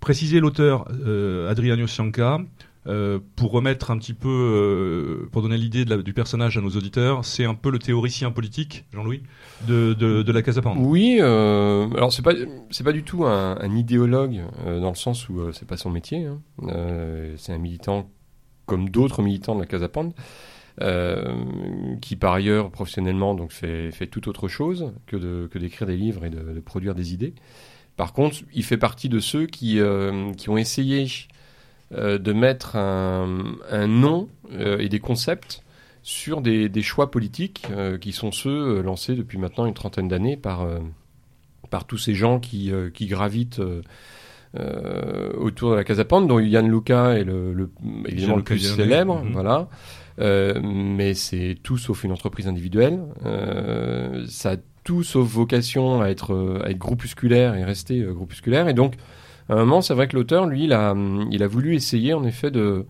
Préciser 0.00 0.38
l'auteur 0.38 0.86
euh, 1.04 1.50
Adriano 1.50 1.86
Sianca, 1.88 2.38
euh, 2.86 3.18
pour 3.36 3.50
remettre 3.50 3.90
un 3.90 3.98
petit 3.98 4.14
peu, 4.14 4.28
euh, 4.28 5.28
pour 5.30 5.42
donner 5.42 5.58
l'idée 5.58 5.84
du 5.84 6.12
personnage 6.14 6.56
à 6.56 6.60
nos 6.60 6.70
auditeurs, 6.70 7.24
c'est 7.24 7.44
un 7.44 7.54
peu 7.54 7.70
le 7.70 7.78
théoricien 7.78 8.30
politique, 8.30 8.84
Jean-Louis, 8.94 9.22
de, 9.66 10.24
la 10.32 10.42
Casa 10.42 10.62
Pound. 10.62 10.78
Oui, 10.80 11.18
euh, 11.20 11.88
alors 11.96 12.12
c'est 12.12 12.22
pas 12.22 12.32
c'est 12.70 12.84
pas 12.84 12.92
du 12.92 13.02
tout 13.02 13.26
un, 13.26 13.76
idéologue 13.76 14.40
dans 14.64 14.88
le 14.88 14.94
sens 14.94 15.28
où 15.28 15.52
c'est 15.52 15.66
pas 15.66 15.76
son 15.76 15.90
métier. 15.90 16.24
Hein. 16.24 16.40
c'est 17.36 17.52
un 17.52 17.58
militant 17.58 18.08
comme 18.64 18.88
d'autres 18.88 19.22
militants 19.22 19.54
de 19.54 19.60
la 19.60 19.66
Casa 19.66 19.88
Pound. 19.88 20.12
qui 22.00 22.16
par 22.16 22.32
ailleurs 22.32 22.70
professionnellement 22.70 23.34
donc 23.34 23.52
fait, 23.52 24.06
tout 24.10 24.28
autre 24.28 24.48
chose 24.48 24.92
que 25.06 25.58
d'écrire 25.58 25.86
des 25.86 25.96
livres 25.96 26.24
et 26.24 26.30
de, 26.30 26.60
produire 26.60 26.94
des 26.94 27.12
idées. 27.12 27.34
Par 27.96 28.12
contre, 28.12 28.38
il 28.54 28.62
fait 28.62 28.78
partie 28.78 29.08
de 29.08 29.18
ceux 29.18 29.46
qui 29.46 29.78
ont 29.82 30.56
essayé 30.56 31.06
de 31.90 32.32
mettre 32.32 32.76
un, 32.76 33.44
un 33.70 33.86
nom 33.86 34.28
euh, 34.52 34.78
et 34.78 34.88
des 34.88 35.00
concepts 35.00 35.62
sur 36.02 36.40
des, 36.40 36.68
des 36.68 36.82
choix 36.82 37.10
politiques 37.10 37.66
euh, 37.70 37.98
qui 37.98 38.12
sont 38.12 38.30
ceux 38.32 38.80
lancés 38.82 39.14
depuis 39.14 39.38
maintenant 39.38 39.66
une 39.66 39.74
trentaine 39.74 40.08
d'années 40.08 40.36
par, 40.36 40.66
par 41.70 41.84
tous 41.86 41.98
ces 41.98 42.14
gens 42.14 42.40
qui, 42.40 42.72
qui 42.94 43.06
gravitent 43.06 43.60
autour 45.38 45.70
de 45.72 45.76
la 45.76 45.84
Casa 45.84 46.04
Pound, 46.04 46.28
dont 46.28 46.38
Yann 46.38 46.70
Luca 46.70 47.14
est 47.18 47.24
le, 47.24 47.52
le 47.52 47.70
évidemment 48.06 48.36
le 48.36 48.42
plus 48.42 48.58
célèbre, 48.58 49.22
Mhm. 49.22 49.32
voilà. 49.32 49.68
Euh, 50.20 50.58
mais 50.62 51.14
c'est 51.14 51.56
tout 51.62 51.78
sauf 51.78 52.02
une 52.02 52.10
entreprise 52.12 52.48
individuelle. 52.48 52.98
Euh, 53.24 54.24
ça 54.26 54.52
a 54.52 54.56
tout 54.82 55.04
sauf 55.04 55.28
vocation 55.28 56.00
à 56.00 56.08
être, 56.08 56.32
euh, 56.34 56.60
à 56.64 56.70
être 56.70 56.78
groupusculaire 56.78 57.54
et 57.54 57.62
rester 57.62 58.00
euh, 58.00 58.12
groupusculaire. 58.14 58.66
Et 58.68 58.74
donc, 58.74 58.94
à 59.48 59.54
un 59.54 59.56
moment, 59.56 59.80
c'est 59.80 59.94
vrai 59.94 60.08
que 60.08 60.16
l'auteur, 60.16 60.46
lui, 60.46 60.64
il 60.64 60.72
a, 60.72 60.92
voulu 61.46 61.74
essayer, 61.74 62.12
en 62.12 62.24
effet, 62.24 62.50
de, 62.50 62.86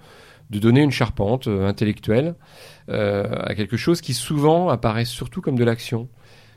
donner 0.51 0.83
une 0.83 0.91
charpente 0.91 1.47
euh, 1.47 1.69
intellectuelle 1.69 2.35
euh, 2.89 3.27
à 3.45 3.55
quelque 3.55 3.77
chose 3.77 4.01
qui 4.01 4.15
souvent 4.15 4.69
apparaît 4.69 5.05
surtout 5.05 5.41
comme 5.41 5.57
de 5.57 5.65
l'action. 5.65 6.09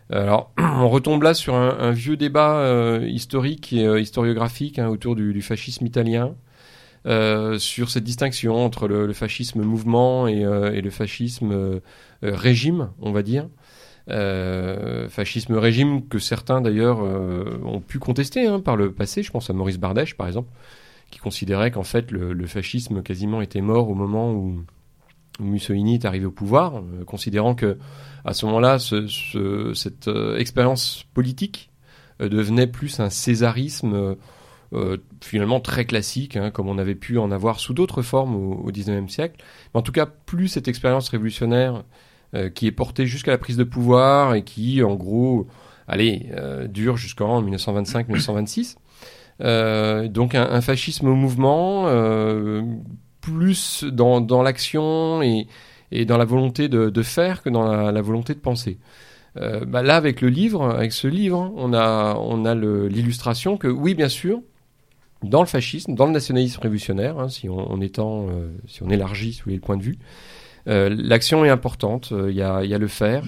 Alors, 0.10 0.52
on 0.58 0.90
retombe 0.90 1.24
là 1.24 1.34
sur 1.34 1.56
un, 1.56 1.92
vieux 1.92 2.18
débat 2.18 2.58
euh, 2.58 3.06
historique 3.08 3.74
et 3.74 4.00
historiographique 4.00 4.80
hein, 4.80 4.88
autour 4.88 5.16
du, 5.16 5.42
fascisme 5.42 5.86
italien. 5.86 6.36
Sur 7.04 7.90
cette 7.90 8.04
distinction 8.04 8.64
entre 8.64 8.88
le, 8.88 9.12
fascisme 9.14 9.64
mouvement 9.64 10.28
et, 10.28 10.44
le 10.44 10.90
fascisme 10.92 11.82
régime, 12.22 12.92
on 13.02 13.12
va 13.12 13.24
dire. 13.24 13.48
Euh, 14.12 15.08
fascisme 15.08 15.56
régime 15.56 16.06
que 16.08 16.20
certains 16.20 16.60
d'ailleurs 16.60 17.00
euh, 17.02 17.60
ont 17.64 17.80
pu 17.80 17.98
contester 17.98 18.46
hein, 18.46 18.60
par 18.60 18.76
le 18.76 18.92
passé. 18.92 19.24
Je 19.24 19.32
pense 19.32 19.50
à 19.50 19.54
Maurice 19.54 19.78
Bardèche 19.78 20.16
par 20.18 20.28
exemple, 20.28 20.50
qui 21.12 21.20
considérait 21.20 21.72
qu'en 21.72 21.84
fait 21.84 22.12
le, 22.12 22.46
fascisme 22.46 23.04
quasiment 23.04 23.42
était 23.42 23.62
mort 23.62 23.90
au 23.90 23.96
moment 23.96 24.34
où, 24.34 24.64
Mussolini 25.40 25.96
est 25.96 26.06
arrivé 26.06 26.26
au 26.26 26.32
pouvoir, 26.32 26.78
euh, 26.78 27.06
considérant 27.06 27.56
que 27.56 27.78
à 28.26 28.34
ce 28.34 28.46
moment-là, 28.48 28.80
ce, 28.80 29.08
ce- 29.08 29.74
cette 29.74 30.10
expérience 30.38 31.06
politique 31.14 31.70
devenait 32.20 32.68
plus 32.68 33.00
un 33.00 33.10
césarisme 33.10 34.16
finalement 35.22 35.60
très 35.60 35.86
classique, 35.86 36.36
hein, 36.38 36.52
comme 36.52 36.68
on 36.70 36.78
avait 36.78 36.96
pu 36.96 37.18
en 37.18 37.32
avoir 37.32 37.60
sous 37.60 37.74
d'autres 37.74 38.04
formes 38.04 38.36
au, 38.36 38.72
19e 38.72 39.10
siècle. 39.10 39.44
Mais 39.74 39.80
en 39.80 39.82
tout 39.82 39.92
cas, 39.92 40.06
plus 40.06 40.50
cette 40.50 40.68
expérience 40.68 41.10
révolutionnaire 41.10 41.84
euh, 42.34 42.50
qui 42.50 42.68
est 42.68 42.72
portée 42.72 43.06
jusqu'à 43.06 43.32
la 43.32 43.38
prise 43.38 43.58
de 43.58 43.64
pouvoir 43.64 44.36
et 44.36 44.44
qui, 44.44 44.84
en 44.84 44.96
gros, 44.96 45.48
allez, 45.92 46.30
euh, 46.32 46.68
dure 46.68 46.98
jusqu'en 46.98 47.44
1925-1926. 47.44 48.78
Euh, 49.42 50.08
donc 50.08 50.36
un, 50.36 50.62
fascisme 50.62 51.08
au 51.08 51.16
mouvement, 51.16 51.88
euh, 51.88 52.62
plus 53.20 53.84
dans, 53.84 54.22
dans 54.22 54.42
l'action 54.42 55.22
et, 55.22 55.48
et 55.92 56.06
dans 56.06 56.18
la 56.18 56.26
volonté 56.26 56.70
de, 56.70 56.90
de 56.90 57.04
faire 57.04 57.44
que 57.44 57.50
dans 57.50 57.92
la, 57.92 58.02
volonté 58.02 58.34
de 58.34 58.40
penser. 58.40 58.80
Bah 59.36 59.82
là, 59.82 59.96
avec 59.96 60.20
le 60.20 60.28
livre, 60.28 60.70
avec 60.70 60.92
ce 60.92 61.08
livre, 61.08 61.54
on 61.56 61.74
a, 61.74 62.16
on 62.16 62.44
a 62.44 62.54
l'illustration 62.54 63.56
que, 63.56 63.68
oui, 63.68 63.96
bien 63.96 64.10
sûr, 64.10 64.42
dans 65.24 65.40
le 65.40 65.48
fascisme, 65.48 65.96
dans 65.96 66.06
le 66.06 66.12
nationalisme 66.12 66.60
révolutionnaire, 66.62 67.18
hein, 67.18 67.30
si 67.30 67.48
on, 67.48 67.80
étend, 67.80 68.28
si 68.68 68.84
on 68.84 68.90
élargit, 68.90 69.32
si 69.32 69.42
vous 69.44 69.52
le 69.52 69.60
point 69.60 69.78
de 69.78 69.84
vue, 69.84 70.00
l'action 70.66 71.46
est 71.46 71.50
importante. 71.50 72.12
euh, 72.12 72.32
Il 72.32 72.38
y, 72.38 72.42
a, 72.42 72.78
le 72.78 72.88
faire. 72.88 73.24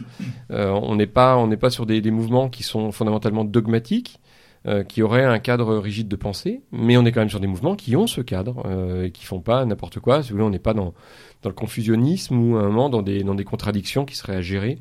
Euh, 0.52 0.70
on 0.70 0.96
n'est 0.96 1.08
pas, 1.08 1.46
pas 1.60 1.70
sur 1.70 1.86
des, 1.86 2.02
mouvements 2.12 2.50
qui 2.50 2.63
sont 2.63 2.92
fondamentalement 2.92 3.44
dogmatiques, 3.44 4.20
euh, 4.66 4.86
qui 4.86 5.02
auraient 5.02 5.25
un 5.25 5.40
cadre 5.40 5.75
rigide 5.75 6.08
de 6.08 6.16
pensée, 6.16 6.62
mais 6.72 6.96
on 6.96 7.06
est 7.06 7.12
quand 7.12 7.20
même 7.20 7.30
sur 7.30 7.42
des 7.42 7.48
mouvements 7.48 7.75
qui 7.75 7.98
ont 7.98 8.08
ce 8.08 8.22
cadre 8.22 8.63
euh, 8.66 9.08
et 9.08 9.12
qui 9.12 9.25
font 9.25 9.42
pas 9.42 9.66
n'importe 9.66 10.00
quoi. 10.00 10.24
Si 10.24 10.30
vous 10.30 10.36
voulez, 10.38 10.48
on 10.48 10.52
n'est 10.52 10.58
pas 10.58 10.74
dans, 10.74 10.94
dans 11.42 11.50
le 11.50 11.54
confusionnisme 11.54 12.38
ou 12.38 12.56
à 12.56 12.62
un 12.62 12.68
moment 12.68 12.90
dans 12.90 13.02
des, 13.02 13.24
dans 13.24 13.36
des 13.36 13.44
contradictions 13.44 14.06
qui 14.06 14.16
seraient 14.16 14.38
à 14.38 14.42
gérer 14.42 14.80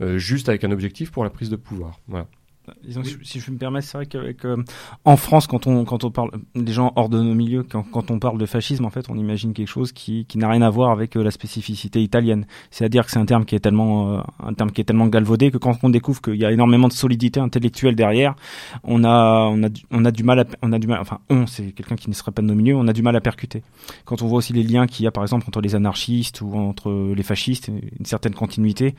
euh, 0.00 0.18
juste 0.18 0.48
avec 0.48 0.64
un 0.64 0.72
objectif 0.72 1.12
pour 1.12 1.22
la 1.22 1.30
prise 1.30 1.48
de 1.48 1.54
pouvoir. 1.54 2.00
Voilà. 2.08 2.26
Disons 2.84 3.02
si- 3.22 3.40
je 3.40 3.50
me 3.50 3.56
permets, 3.58 3.80
c'est 3.80 3.96
vrai 3.98 4.06
qu'avec 4.06 4.44
euh, 4.44 4.62
en 5.04 5.16
France, 5.16 5.46
quand 5.46 5.66
on 5.66 5.84
quand 5.84 6.04
on 6.04 6.10
parle 6.10 6.30
des 6.54 6.72
gens 6.72 6.92
hors 6.96 7.08
de 7.08 7.20
nos 7.20 7.34
milieux, 7.34 7.62
quand, 7.62 7.82
quand 7.82 8.10
on 8.10 8.18
parle 8.18 8.38
de 8.38 8.46
fascisme, 8.46 8.84
en 8.84 8.90
fait, 8.90 9.06
on 9.10 9.16
imagine 9.16 9.52
quelque 9.52 9.68
chose 9.68 9.92
qui, 9.92 10.24
qui 10.26 10.38
n'a 10.38 10.48
rien 10.48 10.62
à 10.62 10.70
voir 10.70 10.90
avec 10.90 11.16
euh, 11.16 11.22
la 11.22 11.30
spécificité 11.30 12.02
italienne. 12.02 12.46
C'est-à-dire 12.70 13.04
que 13.04 13.10
c'est 13.10 13.18
un 13.18 13.26
terme 13.26 13.44
qui 13.44 13.54
est 13.54 13.60
tellement 13.60 14.18
euh, 14.18 14.20
un 14.44 14.54
terme 14.54 14.70
qui 14.70 14.80
est 14.80 14.84
tellement 14.84 15.06
galvaudé 15.06 15.50
que 15.50 15.58
quand 15.58 15.78
on 15.82 15.90
découvre 15.90 16.20
qu'il 16.22 16.36
y 16.36 16.44
a 16.44 16.52
énormément 16.52 16.88
de 16.88 16.92
solidité 16.92 17.40
intellectuelle 17.40 17.94
derrière, 17.96 18.34
on 18.84 19.04
a 19.04 19.46
on 19.48 19.62
a 19.62 19.68
du- 19.68 19.82
on 19.90 20.04
a 20.04 20.10
du 20.10 20.22
mal 20.24 20.38
à, 20.40 20.44
on 20.62 20.72
a 20.72 20.78
du 20.78 20.86
mal 20.86 21.00
enfin 21.00 21.18
on 21.30 21.46
c'est 21.46 21.72
quelqu'un 21.72 21.96
qui 21.96 22.08
ne 22.10 22.14
serait 22.14 22.32
pas 22.32 22.42
de 22.42 22.46
nos 22.46 22.54
milieux, 22.54 22.76
on 22.76 22.88
a 22.88 22.92
du 22.92 23.02
mal 23.02 23.16
à 23.16 23.20
percuter. 23.20 23.62
Quand 24.04 24.22
on 24.22 24.26
voit 24.26 24.38
aussi 24.38 24.52
les 24.52 24.62
liens 24.62 24.86
qu'il 24.86 25.04
y 25.04 25.06
a 25.06 25.10
par 25.10 25.24
exemple 25.24 25.44
entre 25.48 25.60
les 25.60 25.74
anarchistes 25.74 26.40
ou 26.40 26.54
entre 26.56 27.12
les 27.14 27.22
fascistes, 27.22 27.68
une 27.68 28.04
certaine 28.04 28.34
continuité, 28.34 28.94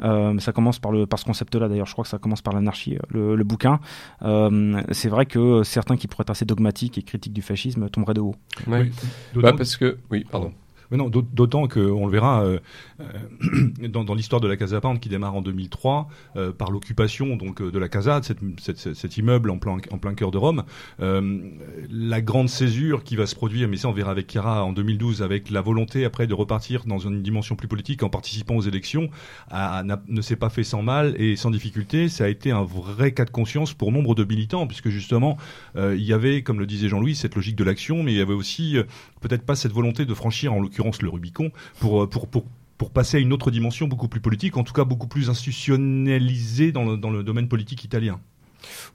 euh, 0.00 0.38
ça 0.38 0.52
commence 0.52 0.78
par 0.78 0.92
le 0.92 1.06
par 1.06 1.18
ce 1.18 1.24
concept-là. 1.24 1.68
D'ailleurs, 1.68 1.86
je 1.86 1.92
crois 1.92 2.04
que 2.04 2.08
ça 2.10 2.18
commence 2.18 2.42
par 2.42 2.54
l'anarchie, 2.54 2.96
le, 3.16 3.34
le 3.36 3.44
bouquin. 3.44 3.80
Euh, 4.22 4.80
c'est 4.92 5.08
vrai 5.08 5.26
que 5.26 5.62
certains 5.64 5.96
qui 5.96 6.06
pourraient 6.06 6.22
être 6.22 6.30
assez 6.30 6.44
dogmatiques 6.44 6.98
et 6.98 7.02
critiques 7.02 7.32
du 7.32 7.42
fascisme 7.42 7.88
tomberaient 7.88 8.14
de 8.14 8.20
haut. 8.20 8.36
Ouais. 8.66 8.90
Oui, 9.34 9.42
Bah, 9.42 9.52
parce 9.56 9.76
que, 9.76 9.98
oui, 10.10 10.24
pardon. 10.30 10.52
Mais 10.90 10.96
non, 10.96 11.08
d'aut- 11.08 11.22
d'autant 11.22 11.68
qu'on 11.68 12.06
le 12.06 12.12
verra 12.12 12.44
euh, 12.44 12.58
euh, 13.00 13.88
dans, 13.88 14.14
l'histoire 14.14 14.40
de 14.40 14.48
la 14.48 14.56
Casa 14.56 14.80
Pound 14.80 15.00
qui 15.00 15.08
démarre 15.08 15.34
en 15.34 15.42
2003 15.42 16.08
euh, 16.36 16.52
par 16.52 16.70
l'occupation 16.70 17.36
donc 17.36 17.62
de 17.62 17.78
la 17.78 17.88
Casa, 17.88 18.20
de 18.20 18.94
cet 18.94 19.16
immeuble 19.16 19.50
en 19.50 19.58
plein, 19.58 20.14
cœur 20.14 20.30
de 20.30 20.38
Rome. 20.38 20.64
La 20.98 22.20
grande 22.20 22.48
césure 22.48 23.04
qui 23.04 23.16
va 23.16 23.26
se 23.26 23.34
produire, 23.34 23.68
mais 23.68 23.76
ça 23.76 23.88
on 23.88 23.92
verra 23.92 24.10
avec 24.10 24.30
Chiara 24.30 24.64
en 24.64 24.72
2012, 24.72 25.22
avec 25.22 25.50
la 25.50 25.60
volonté 25.60 26.04
après 26.04 26.26
de 26.26 26.34
repartir 26.34 26.84
dans 26.86 26.98
une 26.98 27.22
dimension 27.22 27.56
plus 27.56 27.68
politique 27.68 28.02
en 28.02 28.08
participant 28.08 28.56
aux 28.56 28.62
élections, 28.62 29.10
ne 29.52 30.20
s'est 30.20 30.36
pas 30.36 30.48
fait 30.48 30.64
sans 30.64 30.82
mal 30.82 31.14
et 31.20 31.36
sans 31.36 31.50
difficulté. 31.50 32.08
Ça 32.08 32.24
a 32.24 32.28
été 32.28 32.50
un 32.50 32.62
vrai 32.62 33.12
cas 33.12 33.24
de 33.24 33.30
conscience 33.30 33.74
pour 33.74 33.92
nombre 33.92 34.14
de 34.14 34.24
militants, 34.24 34.66
puisque 34.66 34.88
justement 34.88 35.36
il 35.76 36.02
y 36.02 36.12
avait, 36.12 36.42
comme 36.42 36.58
le 36.58 36.66
disait 36.66 36.88
Jean-Louis, 36.88 37.14
cette 37.14 37.34
logique 37.34 37.56
de 37.56 37.64
l'action, 37.64 38.02
mais 38.02 38.12
il 38.12 38.18
y 38.18 38.22
avait 38.22 38.34
aussi 38.34 38.76
peut-être 39.20 39.44
pas 39.44 39.56
cette 39.56 39.72
volonté 39.72 40.04
de 40.04 40.14
franchir, 40.14 40.52
en 40.52 40.60
l'occurrence, 40.60 40.75
le 41.02 41.08
Rubicon 41.08 41.50
pour, 41.80 42.02
euh, 42.02 42.06
pour, 42.06 42.28
pour, 42.28 42.44
pour 42.78 42.90
passer 42.90 43.16
à 43.16 43.20
une 43.20 43.32
autre 43.32 43.50
dimension 43.50 43.86
beaucoup 43.88 44.08
plus 44.08 44.20
politique, 44.20 44.56
en 44.56 44.64
tout 44.64 44.72
cas 44.72 44.84
beaucoup 44.84 45.06
plus 45.06 45.30
institutionnalisée 45.30 46.72
dans 46.72 46.84
le, 46.84 46.96
dans 46.96 47.10
le 47.10 47.22
domaine 47.22 47.48
politique 47.48 47.84
italien. 47.84 48.20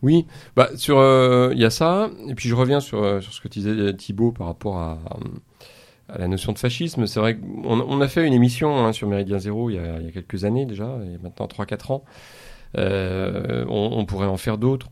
Oui, 0.01 0.25
bah 0.55 0.69
sur 0.75 0.99
euh, 0.99 1.51
il 1.53 1.59
y 1.59 1.65
a 1.65 1.69
ça 1.69 2.09
et 2.27 2.35
puis 2.35 2.49
je 2.49 2.55
reviens 2.55 2.81
sur 2.81 3.03
euh, 3.03 3.21
sur 3.21 3.31
ce 3.31 3.39
que 3.39 3.47
disait 3.47 3.93
Thibaut 3.95 4.33
par 4.33 4.47
rapport 4.47 4.77
à, 4.79 4.97
la 6.17 6.27
notion 6.27 6.51
de 6.51 6.59
fascisme. 6.59 7.07
C'est 7.07 7.21
vrai 7.21 7.37
qu'on 7.37 7.79
on 7.79 8.01
a 8.01 8.07
fait 8.09 8.27
une 8.27 8.33
émission 8.33 8.85
hein, 8.85 8.91
sur 8.91 9.07
Méridien 9.07 9.39
Zéro 9.39 9.69
il 9.69 9.77
y, 9.77 9.79
a, 9.79 10.11
quelques 10.11 10.43
années 10.43 10.65
déjà, 10.65 10.99
il 11.05 11.11
y 11.11 11.15
a 11.15 11.19
maintenant 11.23 11.45
3-4 11.45 11.93
ans. 11.93 12.03
On, 12.75 14.05
pourrait 14.05 14.27
en 14.27 14.35
faire 14.35 14.57
d'autres. 14.57 14.89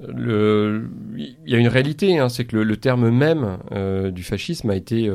Il 0.00 1.34
y 1.46 1.54
a 1.56 1.58
une 1.58 1.66
réalité, 1.66 2.20
hein, 2.20 2.28
c'est 2.28 2.44
que 2.44 2.56
le, 2.56 2.76
terme 2.76 3.10
même 3.10 3.58
du 4.12 4.22
fascisme 4.22 4.70
a 4.70 4.76
été 4.76 5.10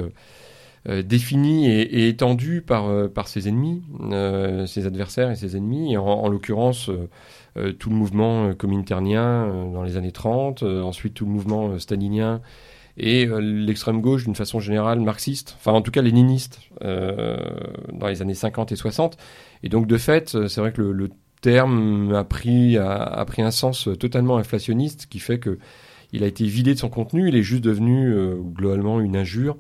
euh, 0.87 1.01
défini 1.01 1.67
et, 1.67 1.81
et 1.81 2.07
étendu 2.09 2.61
par, 2.61 2.85
euh, 2.85 3.07
par 3.07 3.27
ses 3.27 3.47
ennemis, 3.47 3.81
euh, 4.11 4.67
ses 4.67 4.85
adversaires 4.85 5.31
et 5.31 5.35
ses 5.35 5.57
ennemis, 5.57 5.97
en, 5.97 6.05
en 6.05 6.29
l'occurrence 6.29 6.91
tout 7.79 7.89
le 7.89 7.95
mouvement 7.95 8.53
cominternien 8.53 9.69
dans 9.73 9.81
les 9.81 9.95
années 9.95 10.11
30, 10.11 10.63
euh, 10.63 10.81
ensuite 10.81 11.13
tout 11.13 11.25
le 11.25 11.31
mouvement 11.31 11.79
stalinien 11.79 12.41
et 12.97 13.25
l'extrême 13.25 14.01
gauche 14.01 14.25
d'une 14.25 14.35
façon 14.35 14.59
générale 14.59 14.99
marxiste, 14.99 15.55
enfin 15.57 15.71
en 15.71 15.81
tout 15.81 15.91
cas 15.91 16.01
léniniste 16.01 16.59
euh, 16.83 17.37
dans 17.91 18.07
les 18.07 18.21
années 18.21 18.35
50 18.35 18.71
et 18.71 18.75
60. 18.75 19.17
Et 19.63 19.69
donc 19.69 19.87
de 19.87 19.97
fait, 19.97 20.47
c'est 20.47 20.61
vrai 20.61 20.71
que 20.71 20.81
le, 20.81 20.91
le 20.91 21.09
terme 21.41 22.13
a 22.13 22.23
pris, 22.23 22.77
a, 22.77 23.23
pris 23.25 23.41
un 23.41 23.51
sens 23.51 23.89
totalement 23.99 24.37
inflationniste 24.37 25.07
qui 25.09 25.19
fait 25.19 25.39
que 25.39 25.57
il 26.13 26.23
a 26.23 26.27
été 26.27 26.45
vidé 26.45 26.73
de 26.73 26.79
son 26.79 26.89
contenu, 26.89 27.27
il 27.27 27.35
est 27.35 27.41
juste 27.41 27.63
devenu 27.63 28.15
globalement 28.53 29.01
une 29.01 29.17
injure 29.17 29.57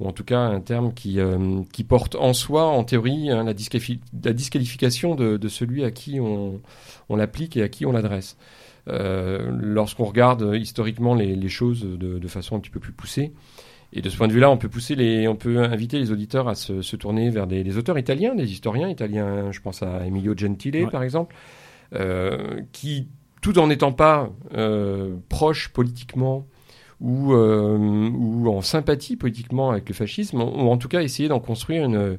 ou 0.00 0.06
en 0.06 0.12
tout 0.12 0.24
cas 0.24 0.38
un 0.38 0.60
terme 0.60 0.92
qui, 0.94 1.18
euh, 1.20 1.62
qui 1.72 1.82
porte 1.84 2.14
en 2.14 2.32
soi, 2.32 2.64
en 2.66 2.84
théorie, 2.84 3.30
hein, 3.30 3.42
la, 3.44 3.52
disqualifi- 3.54 4.00
la 4.24 4.32
disqualification 4.32 5.14
de, 5.14 5.36
de 5.36 5.48
celui 5.48 5.82
à 5.84 5.90
qui 5.90 6.20
on, 6.20 6.60
on 7.08 7.16
l'applique 7.16 7.56
et 7.56 7.62
à 7.62 7.68
qui 7.68 7.84
on 7.86 7.92
l'adresse. 7.92 8.36
Euh, 8.88 9.50
Lorsqu'on 9.60 10.04
regarde 10.04 10.52
historiquement 10.54 11.14
les, 11.14 11.34
les 11.36 11.48
choses 11.48 11.82
de, 11.82 12.18
de 12.18 12.28
façon 12.28 12.56
un 12.56 12.60
petit 12.60 12.70
peu 12.70 12.80
plus 12.80 12.92
poussée, 12.92 13.32
et 13.92 14.02
de 14.02 14.08
ce 14.10 14.16
point 14.18 14.28
de 14.28 14.32
vue-là, 14.34 14.50
on 14.50 14.58
peut 14.58 14.68
pousser 14.68 14.94
les, 14.94 15.26
on 15.28 15.36
peut 15.36 15.62
inviter 15.62 15.98
les 15.98 16.12
auditeurs 16.12 16.46
à 16.46 16.54
se, 16.54 16.82
se 16.82 16.94
tourner 16.96 17.30
vers 17.30 17.46
des, 17.46 17.64
des 17.64 17.76
auteurs 17.78 17.98
italiens, 17.98 18.34
des 18.34 18.52
historiens 18.52 18.88
italiens. 18.88 19.50
Je 19.50 19.60
pense 19.60 19.82
à 19.82 20.06
Emilio 20.06 20.36
Gentile, 20.36 20.84
Ouais. 20.84 20.90
par 20.90 21.02
exemple, 21.02 21.34
euh, 21.94 22.60
qui, 22.72 23.08
tout 23.40 23.58
en 23.58 23.66
n'étant 23.66 23.92
pas 23.92 24.30
proche 25.30 25.68
politiquement 25.70 26.46
ou, 27.00 27.32
euh, 27.32 28.10
ou 28.10 28.48
en 28.48 28.60
sympathie 28.60 29.16
politiquement 29.16 29.70
avec 29.70 29.88
le 29.88 29.94
fascisme, 29.94 30.40
ont, 30.40 30.70
en 30.70 30.76
tout 30.76 30.88
cas 30.88 31.02
essayé 31.02 31.28
d'en 31.28 31.40
construire 31.40 31.84
une, 31.84 32.18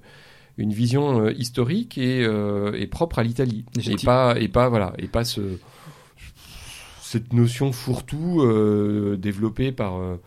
une 0.58 0.74
vision 0.74 1.26
euh, 1.26 1.34
historique 1.34 1.98
et, 1.98 2.24
euh, 2.24 2.74
et 2.78 2.88
propre 2.88 3.20
à 3.20 3.24
l'Italie. 3.24 3.66
Et 3.86 3.96
pas, 4.04 4.40
et 4.40 4.48
pas, 4.48 4.70
voilà, 4.70 4.94
et 4.98 5.08
pas 5.08 5.24
ce, 5.24 5.42
cette 7.10 7.34
notion 7.34 7.72
fourre-tout 7.72 8.42
euh, 8.42 9.18
développée 9.18 9.72
par, 9.72 9.98
euh, 9.98 10.18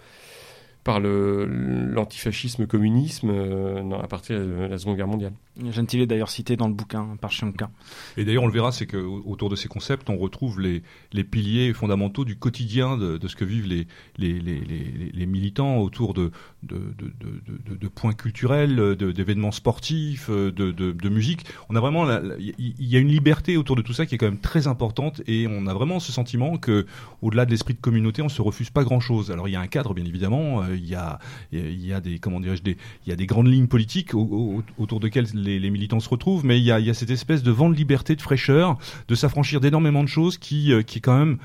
par 0.82 0.99
l'antifascisme 1.00 2.66
communisme 2.66 3.30
euh, 3.30 4.00
à 4.02 4.09
partir 4.09 4.40
de 4.40 4.66
la 4.68 4.78
Seconde 4.78 4.97
Guerre 4.97 5.06
mondiale. 5.06 5.32
Gentile 5.71 6.00
est 6.00 6.06
d'ailleurs 6.06 6.30
cité 6.30 6.56
dans 6.56 6.66
le 6.66 6.73
bouquin 6.73 7.16
par 7.21 7.30
Chianca. 7.30 7.71
Et 8.16 8.25
d'ailleurs, 8.25 8.44
on 8.44 8.47
le 8.47 8.52
verra, 8.52 8.73
c'est 8.73 8.87
que 8.87 8.97
autour 8.97 9.50
de 9.50 9.56
ces 9.56 9.68
concepts, 9.68 10.09
on 10.09 10.16
retrouve 10.16 10.61
les, 10.61 10.82
les 11.12 11.25
piliers 11.25 11.75
fondamentaux 11.75 12.25
du 12.25 12.37
quotidien 12.37 12.97
de, 12.97 13.28
ce 13.28 13.37
que 13.37 13.44
vivent 13.44 13.66
les, 13.66 13.87
les, 14.16 14.40
les, 14.40 15.26
militants 15.26 15.78
autour 15.78 16.14
de, 16.14 16.30
de, 16.62 16.94
de, 16.99 17.88
points 17.88 18.14
culturels, 18.14 18.97
d'événements 18.97 19.52
sportifs, 19.52 20.30
de, 20.30 21.09
musique. 21.09 21.44
On 21.68 21.76
a 21.76 21.80
vraiment, 21.80 22.06
il 22.38 22.75
y 22.78 22.97
a 22.97 22.99
une 22.99 23.09
liberté 23.09 23.59
autour 23.59 23.76
de 23.76 23.82
tout 23.82 23.92
ça 23.92 24.06
qui 24.06 24.14
est 24.14 24.18
quand 24.18 24.26
même 24.26 24.40
très 24.40 24.66
importante 24.66 25.21
et 25.26 25.47
on 25.49 25.66
a 25.66 25.75
vraiment 25.75 26.00
ce 26.00 26.12
sentiment 26.12 26.56
que, 26.56 26.87
au-delà 27.21 27.44
de 27.44 27.50
l'esprit 27.50 27.75
de 27.75 27.80
communauté, 27.80 28.23
on 28.23 28.30
se 28.30 28.40
refuse 28.40 28.71
pas 28.71 28.85
grand-chose. 28.85 29.30
Alors 29.30 29.49
il 29.49 29.52
y 29.52 29.56
a 29.56 29.61
un 29.61 29.66
cadre, 29.66 29.92
bien 29.92 30.04
évidemment, 30.04 30.62
euh, 30.62 30.76
il 30.76 30.87
y 30.87 30.94
a, 30.94 31.18
il 31.52 31.85
y 31.85 31.92
a 31.92 32.00
des, 32.00 32.18
comment 32.18 32.40
dirais-je, 32.40 32.62
des, 32.62 32.78
il 33.06 33.11
y 33.11 33.12
a 33.12 33.16
des 33.16 33.26
grandes 33.26 33.49
lignes 33.49 33.66
politiques 33.66 34.14
autour 34.14 35.00
desquelles 35.00 35.41
les, 35.42 35.70
militants 35.70 36.00
se 36.00 36.08
retrouvent, 36.08 36.44
mais 36.44 36.58
il 36.58 36.64
y, 36.64 36.70
a, 36.72 36.94
cette 36.94 37.11
espèce 37.11 37.42
de 37.42 37.50
vent 37.50 37.68
de 37.68 37.75
liberté, 37.75 38.16
de 38.16 38.22
fraîcheur, 38.22 38.78
de 39.08 39.14
s'affranchir 39.14 39.61
d'énormément 39.61 40.02
de 40.02 40.08
choses 40.08 40.38
qui, 40.38 40.72
euh, 40.72 40.82
qui 40.82 40.99
est 40.99 41.00
quand 41.00 41.18
même, 41.18 41.38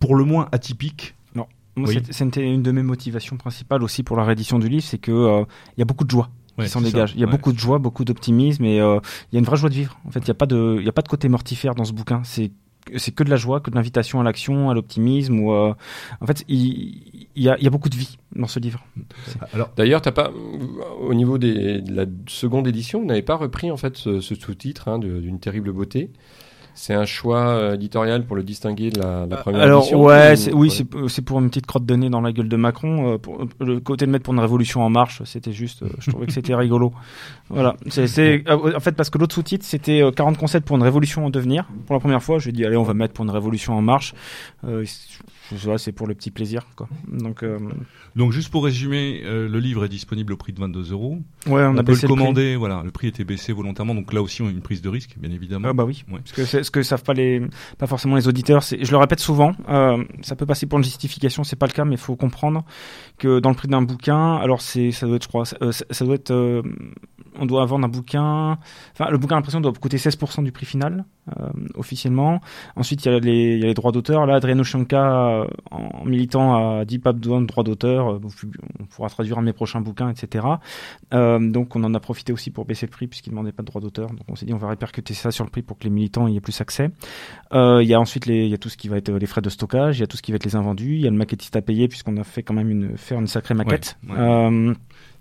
pour 0.00 0.14
le 0.14 0.24
moins, 0.24 0.48
atypique. 0.52 1.14
Non, 1.34 1.46
c'était 2.10 2.42
une 2.42 2.62
de 2.62 2.70
mes 2.70 2.82
motivations 2.82 3.36
principales 3.36 3.82
aussi 3.82 4.02
pour 4.02 4.16
la 4.16 4.24
réédition 4.24 4.58
du 4.58 4.68
livre, 4.68 4.84
c'est 4.84 4.98
que 4.98 5.12
euh, 5.12 5.44
y 5.76 5.82
a 5.82 5.84
beaucoup 5.84 6.04
de 6.04 6.10
joie. 6.10 6.30
qui 6.58 6.68
s'en 6.68 6.80
dégage. 6.80 7.12
Il 7.14 7.20
y 7.20 7.24
a 7.24 7.26
beaucoup 7.26 7.52
de 7.52 7.58
joie, 7.58 7.78
beaucoup 7.78 8.04
d'optimisme 8.04 8.64
et 8.64 8.80
euh, 8.80 9.00
il 9.30 9.34
y 9.34 9.36
a 9.36 9.40
une 9.40 9.44
vraie 9.44 9.56
joie 9.56 9.70
de 9.70 9.74
vivre. 9.74 9.98
En 10.06 10.10
fait, 10.10 10.20
il 10.20 10.26
n'y 10.26 10.30
a 10.30 10.34
pas 10.34 10.46
de, 10.46 10.80
y 10.82 10.88
a 10.88 10.92
pas 10.92 11.02
de 11.02 11.08
côté 11.08 11.28
mortifère 11.28 11.74
dans 11.74 11.84
ce 11.84 11.92
bouquin. 11.92 12.22
C'est 12.24 12.52
c'est 12.96 13.14
que 13.14 13.24
de 13.24 13.30
la 13.30 13.36
joie, 13.36 13.60
que 13.60 13.70
de 13.70 13.76
l'invitation 13.76 14.20
à 14.20 14.24
l'action, 14.24 14.70
à 14.70 14.74
l'optimisme. 14.74 15.38
Ou 15.40 15.52
en 15.52 16.26
fait, 16.26 16.44
il, 16.48 17.28
y 17.36 17.48
a, 17.48 17.56
il 17.58 17.64
y, 17.64 17.66
a, 17.66 17.70
beaucoup 17.70 17.88
de 17.88 17.96
vie 17.96 18.18
dans 18.34 18.46
ce 18.46 18.58
livre. 18.60 18.84
Alors, 19.52 19.70
d'ailleurs, 19.76 20.02
t'as 20.02 20.12
pas, 20.12 20.30
au 21.00 21.14
niveau 21.14 21.38
des, 21.38 21.80
de 21.80 21.94
la 21.94 22.06
seconde 22.26 22.66
édition, 22.66 23.00
vous 23.00 23.06
n'avez 23.06 23.22
pas 23.22 23.36
repris 23.36 23.70
en 23.70 23.76
fait 23.76 23.96
ce, 23.96 24.20
ce 24.20 24.34
sous-titre 24.34 24.88
hein, 24.88 24.98
d'une 24.98 25.40
terrible 25.40 25.72
beauté. 25.72 26.10
C'est 26.74 26.94
un 26.94 27.04
choix 27.04 27.46
euh, 27.46 27.74
éditorial 27.74 28.24
pour 28.24 28.34
le 28.36 28.42
distinguer 28.42 28.90
de 28.90 29.00
la, 29.00 29.26
la 29.26 29.36
première 29.36 29.62
Alors, 29.62 29.82
édition. 29.82 30.02
ouais, 30.02 30.34
oui, 30.52 30.70
c'est 30.70 31.22
pour 31.22 31.38
une 31.38 31.48
petite 31.48 31.66
crotte 31.66 31.86
de 31.86 31.94
nez 31.94 32.10
dans 32.10 32.20
la 32.20 32.32
gueule 32.32 32.48
de 32.48 32.56
Macron. 32.56 33.14
Euh, 33.14 33.18
pour, 33.18 33.46
le 33.60 33.80
côté 33.80 34.06
de 34.06 34.10
mettre 34.10 34.24
pour 34.24 34.34
une 34.34 34.40
révolution 34.40 34.82
en 34.82 34.90
marche, 34.90 35.22
c'était 35.24 35.52
juste, 35.52 35.82
euh, 35.82 35.88
je 36.00 36.10
trouvais 36.10 36.26
que 36.26 36.32
c'était 36.32 36.54
rigolo. 36.54 36.92
Voilà, 37.48 37.76
c'est 37.88 38.44
en 38.50 38.80
fait 38.80 38.92
parce 38.92 39.10
que 39.10 39.18
l'autre 39.18 39.34
sous-titre 39.34 39.64
c'était 39.64 40.02
40 40.14 40.36
concepts 40.36 40.66
pour 40.66 40.76
une 40.76 40.82
révolution 40.82 41.24
en 41.26 41.30
devenir. 41.30 41.66
Pour 41.86 41.94
la 41.94 42.00
première 42.00 42.22
fois, 42.22 42.38
je 42.38 42.50
dit 42.50 42.64
allez, 42.64 42.76
on 42.76 42.82
va 42.82 42.94
mettre 42.94 43.14
pour 43.14 43.24
une 43.24 43.30
révolution 43.30 43.74
en 43.74 43.82
marche 43.82 44.14
c'est 45.78 45.92
pour 45.92 46.06
le 46.06 46.14
petit 46.14 46.30
plaisir. 46.30 46.66
Quoi. 46.76 46.88
Donc, 47.08 47.42
euh, 47.42 47.58
Donc, 48.16 48.32
juste 48.32 48.50
pour 48.50 48.64
résumer, 48.64 49.22
euh, 49.24 49.48
le 49.48 49.58
livre 49.58 49.84
est 49.84 49.88
disponible 49.88 50.32
au 50.32 50.36
prix 50.36 50.52
de 50.52 50.60
22 50.60 50.92
euros. 50.92 51.18
Ouais, 51.46 51.62
on, 51.64 51.76
a 51.76 51.82
peut 51.82 51.96
le 52.00 52.08
commander. 52.08 52.52
Le 52.52 52.58
voilà, 52.58 52.82
le 52.84 52.90
prix 52.90 53.08
était 53.08 53.24
baissé 53.24 53.52
volontairement. 53.52 53.94
Donc 53.94 54.12
là 54.12 54.22
aussi, 54.22 54.42
on 54.42 54.46
a 54.46 54.50
une 54.50 54.62
prise 54.62 54.82
de 54.82 54.88
risque, 54.88 55.16
bien 55.18 55.30
évidemment. 55.30 55.68
Ah 55.70 55.72
bah 55.72 55.84
oui. 55.84 56.04
Parce 56.10 56.32
que 56.32 56.44
c'est 56.44 56.63
ce 56.64 56.70
que 56.70 56.82
savent 56.82 57.04
pas 57.04 57.14
les, 57.14 57.40
pas 57.78 57.86
forcément 57.86 58.16
les 58.16 58.26
auditeurs. 58.26 58.62
Je 58.62 58.90
le 58.90 58.96
répète 58.96 59.20
souvent. 59.20 59.52
Euh, 59.68 60.02
ça 60.22 60.34
peut 60.34 60.46
passer 60.46 60.66
pour 60.66 60.78
une 60.78 60.84
justification, 60.84 61.44
c'est 61.44 61.56
pas 61.56 61.66
le 61.66 61.72
cas, 61.72 61.84
mais 61.84 61.94
il 61.94 62.00
faut 62.00 62.16
comprendre 62.16 62.64
que 63.18 63.38
dans 63.38 63.50
le 63.50 63.56
prix 63.56 63.68
d'un 63.68 63.82
bouquin, 63.82 64.36
alors 64.36 64.60
c'est, 64.60 64.90
ça 64.90 65.06
doit 65.06 65.16
être, 65.16 65.24
je 65.24 65.28
crois, 65.28 65.44
ça, 65.44 65.56
ça 65.70 66.04
doit 66.04 66.16
être 66.16 66.62
on 67.38 67.46
doit 67.46 67.64
vendre 67.64 67.86
un 67.86 67.88
bouquin. 67.88 68.58
Enfin, 68.92 69.10
le 69.10 69.18
bouquin 69.18 69.36
l'impression 69.36 69.60
doit 69.60 69.72
coûter 69.72 69.96
16% 69.96 70.44
du 70.44 70.52
prix 70.52 70.66
final 70.66 71.04
euh, 71.36 71.48
officiellement. 71.74 72.40
Ensuite, 72.76 73.04
il 73.04 73.12
y, 73.12 73.14
a 73.14 73.18
les, 73.18 73.74
droits 73.74 73.92
d'auteur. 73.92 74.26
Là, 74.26 74.36
Adriano 74.36 74.62
Shanka, 74.62 75.42
euh, 75.42 75.46
en 75.70 76.04
militant, 76.04 76.84
dit 76.84 76.98
pas 76.98 77.12
besoin 77.12 77.40
de 77.40 77.46
droits 77.46 77.64
d'auteur. 77.64 78.12
Euh, 78.12 78.20
on 78.80 78.84
pourra 78.84 79.08
traduire 79.08 79.40
mes 79.42 79.52
prochains 79.52 79.80
bouquins, 79.80 80.10
etc. 80.10 80.46
donc, 81.10 81.76
on 81.76 81.84
en 81.84 81.94
a 81.94 82.00
profité 82.00 82.32
aussi 82.32 82.50
pour 82.50 82.64
baisser 82.64 82.86
le 82.86 82.90
prix 82.90 83.06
puisqu'il 83.06 83.30
ne 83.30 83.34
demandait 83.34 83.52
pas 83.52 83.62
de 83.62 83.66
droits 83.66 83.80
d'auteur. 83.80 84.08
Donc, 84.08 84.22
on 84.28 84.36
s'est 84.36 84.46
dit 84.46 84.54
on 84.54 84.58
va 84.58 84.68
répercuter 84.68 85.14
ça 85.14 85.30
sur 85.30 85.44
le 85.44 85.50
prix 85.50 85.62
pour 85.62 85.78
que 85.78 85.84
les 85.84 85.90
militants 85.90 86.28
aient 86.28 86.40
plus 86.40 86.52
accès. 86.60 86.90
il 87.52 87.86
y 87.86 87.94
a 87.94 88.00
ensuite 88.00 88.26
les, 88.26 88.44
il 88.44 88.50
y 88.50 88.54
a 88.54 88.58
tout 88.58 88.68
ce 88.68 88.76
qui 88.76 88.88
va 88.88 88.96
être 88.96 89.10
les 89.10 89.26
frais 89.26 89.42
de 89.42 89.50
stockage, 89.50 89.98
il 89.98 90.00
y 90.00 90.04
a 90.04 90.06
tout 90.06 90.16
ce 90.16 90.22
qui 90.22 90.32
va 90.32 90.36
être 90.36 90.44
les 90.44 90.56
invendus, 90.56 90.94
il 90.94 91.00
y 91.00 91.06
a 91.06 91.10
le 91.10 91.16
maquettiste 91.16 91.56
à 91.56 91.62
payer 91.62 91.88
puisqu'on 91.88 92.16
a 92.16 92.24
fait 92.24 92.42
quand 92.42 92.54
même 92.54 92.70
une 92.70 92.96
faire 92.96 93.18
une 93.18 93.26
sacrée 93.26 93.54
maquette. 93.54 93.96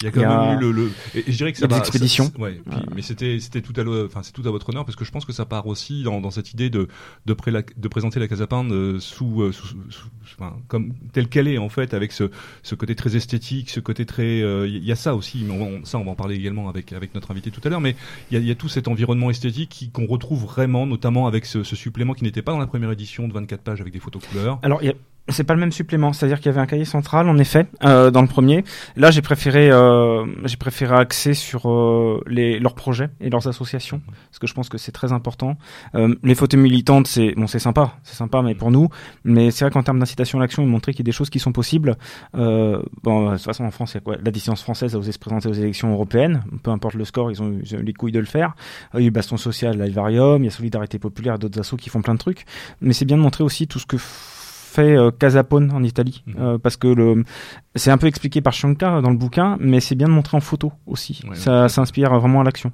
Il 0.01 0.05
y 0.05 0.07
a 0.07 0.11
quand 0.11 0.22
même 0.22 0.57
eu 0.57 0.61
le, 0.61 0.72
le... 0.72 0.91
Et, 1.15 1.24
je 1.27 1.37
dirais 1.37 1.53
que 1.53 1.57
ça 1.57 1.68
des 1.68 1.77
expéditions. 1.77 2.31
ouais, 2.37 2.59
puis, 2.70 2.79
mais 2.96 3.01
c'était 3.01 3.39
c'était 3.39 3.61
tout 3.61 3.74
à 3.79 3.83
enfin 4.05 4.22
c'est 4.24 4.33
tout 4.33 4.46
à 4.46 4.51
votre 4.51 4.70
honneur 4.70 4.85
parce 4.85 4.96
que 4.96 5.05
je 5.05 5.11
pense 5.11 5.25
que 5.25 5.31
ça 5.31 5.46
part 5.46 5.68
aussi 5.68 6.03
dans, 6.03 6.20
dans 6.20 6.31
cette 6.31 6.51
idée 6.51 6.70
de 6.70 6.87
de, 7.25 7.33
pré 7.33 7.51
de 7.51 7.87
présenter 7.87 8.20
la 8.20 8.27
Casapin 8.27 8.70
euh, 8.70 9.00
sous, 9.00 9.41
euh, 9.41 9.51
sous, 9.51 9.68
sous, 9.89 10.07
enfin, 10.37 10.57
comme 10.68 10.94
telle 11.13 11.27
qu'elle 11.27 11.48
est 11.48 11.57
en 11.57 11.70
fait 11.70 11.94
avec 11.94 12.11
ce 12.11 12.31
ce 12.63 12.75
côté 12.75 12.96
très 12.96 13.15
esthétique, 13.15 13.70
ce 13.70 13.79
côté 13.79 14.05
très 14.05 14.39
il 14.39 14.44
euh, 14.44 14.68
y 14.68 14.91
a 14.91 14.96
ça 14.96 15.15
aussi 15.15 15.46
mais 15.48 15.53
on, 15.53 15.85
ça 15.85 15.98
on 15.98 16.03
va 16.03 16.11
en 16.11 16.15
parler 16.15 16.35
également 16.35 16.70
avec 16.70 16.91
avec 16.94 17.15
notre 17.15 17.31
invité 17.31 17.51
tout 17.51 17.61
à 17.63 17.70
l'heure 17.70 17.81
mais 17.81 17.96
il 18.31 18.37
y 18.37 18.41
a, 18.41 18.44
y 18.44 18.51
a 18.51 18.55
tout 18.55 18.70
cet 18.70 18.87
environnement 18.87 19.29
esthétique 19.29 19.89
qu'on 19.94 20.07
retrouve 20.07 20.44
vraiment 20.44 20.85
notamment 20.85 21.27
avec 21.27 21.46
ce, 21.46 21.63
ce 21.63 21.75
supplément 21.75 22.13
qui 22.13 22.24
n'était 22.24 22.41
pas 22.41 22.51
dans 22.51 22.59
la 22.59 22.68
première 22.68 22.91
édition 22.91 23.27
de 23.27 23.33
24 23.33 23.61
pages 23.61 23.81
avec 23.81 23.94
des 23.94 24.00
photos 24.00 24.24
couleurs. 24.25 24.59
Alors 24.63 24.81
il 24.81 24.87
y 24.87 24.91
a 24.91 24.96
c'est 25.29 25.46
pas 25.46 25.53
le 25.53 25.59
même 25.59 25.72
supplément, 25.72 26.12
c'est-à-dire 26.12 26.38
qu'il 26.38 26.48
y 26.48 26.50
avait 26.50 26.59
un 26.59 26.66
cahier 26.66 26.83
central 26.83 27.29
en 27.29 27.38
effet 27.38 27.68
euh, 27.86 28.12
dans 28.12 28.22
le 28.22 28.27
premier. 28.27 28.66
Là, 28.98 29.09
j'ai 29.09 29.22
préféré 29.22 29.72
euh, 29.72 30.25
j'ai 30.44 30.57
préféré 30.57 30.96
axer 30.96 31.33
sur 31.33 31.70
euh, 31.70 32.22
les 32.27 32.59
leurs 32.59 32.75
projets 32.75 33.09
et 33.22 33.29
leurs 33.29 33.48
associations 33.48 34.01
parce 34.05 34.40
que 34.40 34.48
je 34.48 34.53
pense 34.53 34.68
que 34.68 34.77
c'est 34.77 34.92
très 34.92 35.14
important. 35.14 35.57
Euh, 35.96 36.14
les 36.24 36.36
photos 36.36 36.59
militantes, 36.59 37.07
c'est 37.07 37.33
bon, 37.36 37.48
c'est 37.48 37.59
sympa, 37.59 37.96
c'est 38.03 38.16
sympa, 38.16 38.42
mais 38.42 38.53
pour 38.53 38.70
nous, 38.70 38.90
mais 39.24 39.50
c'est 39.51 39.64
vrai 39.64 39.72
qu'en 39.72 39.83
termes 39.83 40.00
d'incitation 40.00 40.40
à 40.40 40.42
l'action 40.42 40.62
de 40.62 40.68
montrer 40.68 40.92
qu'il 40.92 41.00
y 41.00 41.03
a 41.03 41.09
des 41.09 41.14
choses 41.14 41.29
qui 41.29 41.40
sont 41.40 41.53
possibles. 41.53 41.96
bon, 42.33 42.81
de 43.31 43.36
toute 43.36 43.46
façon, 43.46 43.64
en 43.64 43.72
France, 43.72 43.94
il 43.94 43.96
y 43.96 43.98
a 44.00 44.01
quoi? 44.01 44.18
La 44.24 44.31
dissidence 44.31 44.62
française 44.62 44.94
a 44.94 45.00
osé 45.00 45.14
se 45.14 45.20
présenter 45.20 45.48
aux 45.48 45.53
élections 45.53 45.92
européennes, 45.92 46.44
peu 46.64 46.72
importe 46.72 46.96
le 46.96 47.05
score, 47.05 47.31
ils 47.31 47.42
ont, 47.42 47.50
eu, 47.50 47.64
les 47.81 47.94
couilles 47.94 48.12
de 48.12 48.20
le 48.20 48.25
faire. 48.25 48.55
Il 48.94 49.00
y 49.00 49.03
a 49.05 49.07
eu 49.07 49.12
Baston 49.12 49.38
Social, 49.38 49.77
l'Alvarium, 49.77 50.44
il 50.44 50.46
y 50.46 50.50
a 50.50 50.51
Solidarité 50.51 51.00
Populaire, 51.00 51.40
d'autres 51.40 51.59
assos 51.59 51.77
qui 51.77 51.90
font 51.90 52.01
plein 52.01 52.14
de 52.14 52.20
trucs, 52.20 52.46
mais 52.81 52.94
c'est 52.94 53.05
bien 53.05 53.18
de 53.18 53.22
montrer 53.22 53.44
aussi 53.44 53.68
tout 53.68 53.79
ce 53.79 53.86
que 53.86 53.98
fait 54.74 54.98
euh, 54.98 55.12
Casapone 55.12 55.72
en 55.72 55.83
Italie, 55.83 56.24
mhm. 56.25 56.36
euh, 56.40 56.57
parce 56.57 56.77
que 56.77 56.88
le, 56.88 57.24
c'est 57.75 57.92
un 57.92 57.98
peu 57.98 58.07
expliqué 58.07 58.42
par 58.42 58.53
Shankar 58.53 59.01
dans 59.01 59.12
le 59.12 59.18
bouquin, 59.18 59.57
mais 59.59 59.79
c'est 59.79 59.96
bien 59.96 60.07
de 60.07 60.14
montrer 60.14 60.36
en 60.38 60.42
photo 60.42 60.72
aussi. 60.88 61.22
ça 61.33 61.70
s'inspire 61.70 62.14
vraiment 62.14 62.42
à 62.42 62.44
l'action. 62.44 62.72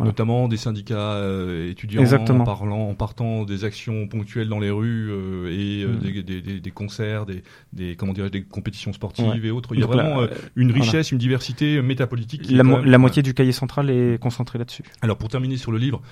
Notamment 0.00 0.48
des 0.48 0.56
syndicats 0.56 0.96
euh, 0.96 1.70
étudiants 1.70 2.02
en 2.02 2.44
parlant, 2.44 2.88
en 2.88 2.94
partant 2.94 3.44
des 3.44 3.64
actions 3.64 4.08
ponctuelles 4.08 4.48
dans 4.48 4.58
les 4.58 4.70
rues 4.70 5.12
et 5.48 5.86
mhm. 5.86 5.98
des, 6.24 6.40
des, 6.40 6.60
des, 6.60 6.70
concerts, 6.72 7.24
des, 7.24 7.94
comment 7.94 8.12
des 8.12 8.42
compétitions 8.42 8.92
sportives 8.92 9.44
et 9.44 9.50
autres. 9.52 9.74
Il 9.74 9.80
y 9.80 9.84
a 9.84 9.86
vraiment 9.86 10.26
une 10.56 10.72
richesse, 10.72 11.12
une 11.12 11.18
diversité 11.18 11.80
métapolitique. 11.82 12.50
La, 12.50 12.64
la 12.64 12.98
moitié 12.98 13.22
du 13.22 13.32
cahier 13.32 13.52
central 13.52 13.90
est 13.90 14.20
concentrée 14.20 14.58
là-dessus. 14.58 14.82
Alors 15.02 15.18
pour 15.18 15.28
terminer 15.28 15.56
sur 15.56 15.70
le 15.70 15.78
livre, 15.78 16.02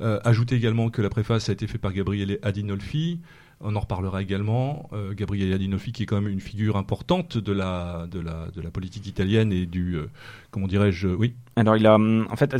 ajoutez 0.00 0.56
également 0.56 0.88
que 0.90 1.00
la 1.02 1.10
préface 1.10 1.48
a 1.48 1.52
été 1.52 1.68
faite 1.68 1.80
par 1.80 1.92
Gabriele 1.92 2.40
Adinolfi. 2.42 3.20
On 3.60 3.74
en 3.74 3.80
reparlera 3.80 4.22
également. 4.22 4.88
Euh, 4.92 5.14
Gabriele 5.14 5.52
Adinolfi, 5.52 5.92
qui 5.92 6.02
est 6.02 6.06
quand 6.06 6.20
même 6.20 6.30
une 6.30 6.40
figure 6.40 6.76
importante 6.76 7.38
de 7.38 7.52
la 7.52 8.06
politique 8.72 9.06
italienne 9.06 9.52
et 9.52 9.66
du, 9.66 9.94
euh, 9.96 10.10
comment 10.50 10.68
dirais-je, 10.68 11.08
oui. 11.08 11.34
Alors, 11.58 11.76
il 11.76 11.86
a, 11.86 11.94
en 11.96 12.36
fait, 12.36 12.54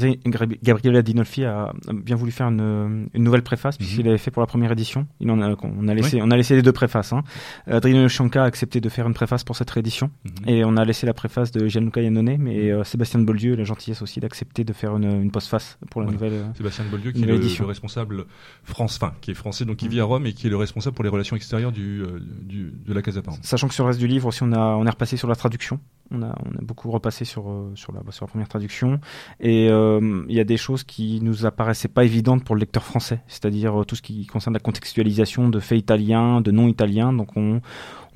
Gabriele 0.62 0.96
Adinolfi 0.96 1.44
a 1.44 1.72
bien 1.92 2.16
voulu 2.16 2.32
faire 2.32 2.48
une, 2.48 3.09
une 3.12 3.22
nouvelle 3.22 3.42
préface, 3.42 3.76
puisqu'il 3.76 4.04
mhm. 4.04 4.09
avait 4.09 4.18
fait 4.18 4.30
pour 4.30 4.40
la 4.40 4.46
première 4.46 4.72
édition. 4.72 5.06
Il 5.20 5.30
en 5.30 5.42
a, 5.42 5.54
on, 5.62 5.87
a 5.87 5.94
laissé, 5.94 6.20
on 6.22 6.30
a 6.30 6.37
laissé 6.37 6.56
les 6.56 6.62
deux 6.62 6.72
préfaces. 6.72 7.12
Hein. 7.12 7.22
Adriano 7.66 8.09
Scianca 8.09 8.42
a 8.42 8.46
accepté 8.46 8.80
de 8.80 8.88
faire 8.88 9.06
une 9.06 9.12
préface 9.12 9.44
pour 9.44 9.54
cette 9.54 9.70
réédition. 9.70 10.11
Mhm. 10.24 10.48
Et 10.48 10.64
on 10.64 10.78
a 10.78 10.85
laissé 10.87 11.04
la 11.04 11.12
préface 11.12 11.52
de 11.52 11.68
Gianluca 11.68 12.00
Iannone, 12.00 12.38
mais 12.38 12.70
euh, 12.70 12.85
Sébastien 12.85 13.20
de 13.20 13.26
Boldieu 13.26 13.54
la 13.54 13.64
gentillesse 13.64 14.00
aussi 14.00 14.18
d'accepter 14.18 14.64
de 14.64 14.72
faire 14.72 14.96
une, 14.96 15.22
une 15.22 15.30
postface 15.30 15.78
pour 15.90 16.00
la 16.00 16.11
nouvelle. 16.11 16.46
Sébastien 16.56 16.87
de 16.87 16.90
Boldieu, 16.90 17.12
qui 17.12 17.22
est 17.22 17.26
le, 17.26 17.66
responsable 17.66 18.24
France, 18.64 18.96
fin, 18.96 19.12
qui 19.20 19.32
est 19.32 19.35
français, 19.35 19.66
donc 19.66 19.76
qui 19.76 19.88
vit 19.88 20.00
à 20.00 20.04
Rome 20.04 20.24
et 20.24 20.32
qui 20.32 20.46
est 20.46 20.50
le 20.50 20.56
responsable 20.56 20.94
pour 20.94 21.04
les 21.04 21.11
relations 21.11 21.37
extérieures 21.37 21.72
du, 21.72 22.00
euh, 22.02 22.18
du 22.42 22.72
de 22.87 22.94
la 22.94 23.02
Casa 23.02 23.20
Sachant 23.42 23.68
que 23.68 23.74
sur 23.74 23.85
le 23.85 23.88
reste 23.88 24.00
du 24.00 24.06
livre 24.06 24.28
aussi, 24.28 24.42
on, 24.42 24.52
a, 24.52 24.59
on 24.59 24.87
est 24.87 24.90
repassé 24.90 25.18
sur 25.18 25.28
la 25.28 25.37
traduction. 25.37 25.80
On 26.11 26.23
a, 26.23 26.35
on 26.45 26.51
a 26.57 26.62
beaucoup 26.62 26.90
repassé 26.90 27.25
sur, 27.25 27.51
euh, 27.51 27.73
sur, 27.75 27.92
la, 27.92 28.01
sur 28.11 28.27
la 28.27 28.31
première 28.31 28.49
traduction. 28.49 29.01
Et 29.40 29.69
euh, 29.71 30.25
il 30.29 30.35
y 30.35 30.40
a 30.40 30.45
des 30.45 30.57
choses 30.57 30.85
qui 30.85 31.21
nous 31.21 31.47
apparaissaient 31.47 31.88
pas 31.88 32.05
évidentes 32.05 32.45
pour 32.45 32.55
le 32.55 32.61
lecteur 32.61 32.85
français, 32.85 33.21
c'est-à-dire 33.27 33.85
tout 33.87 33.97
ce 33.97 34.03
qui 34.03 34.27
concerne 34.27 34.55
la 34.55 34.61
contextualisation 34.61 35.49
de 35.49 35.61
faits 35.61 35.79
italiens, 35.79 36.40
de 36.40 36.51
non 36.51 36.69
italiens. 36.69 37.12
Donc 37.12 37.37
on, 37.37 37.61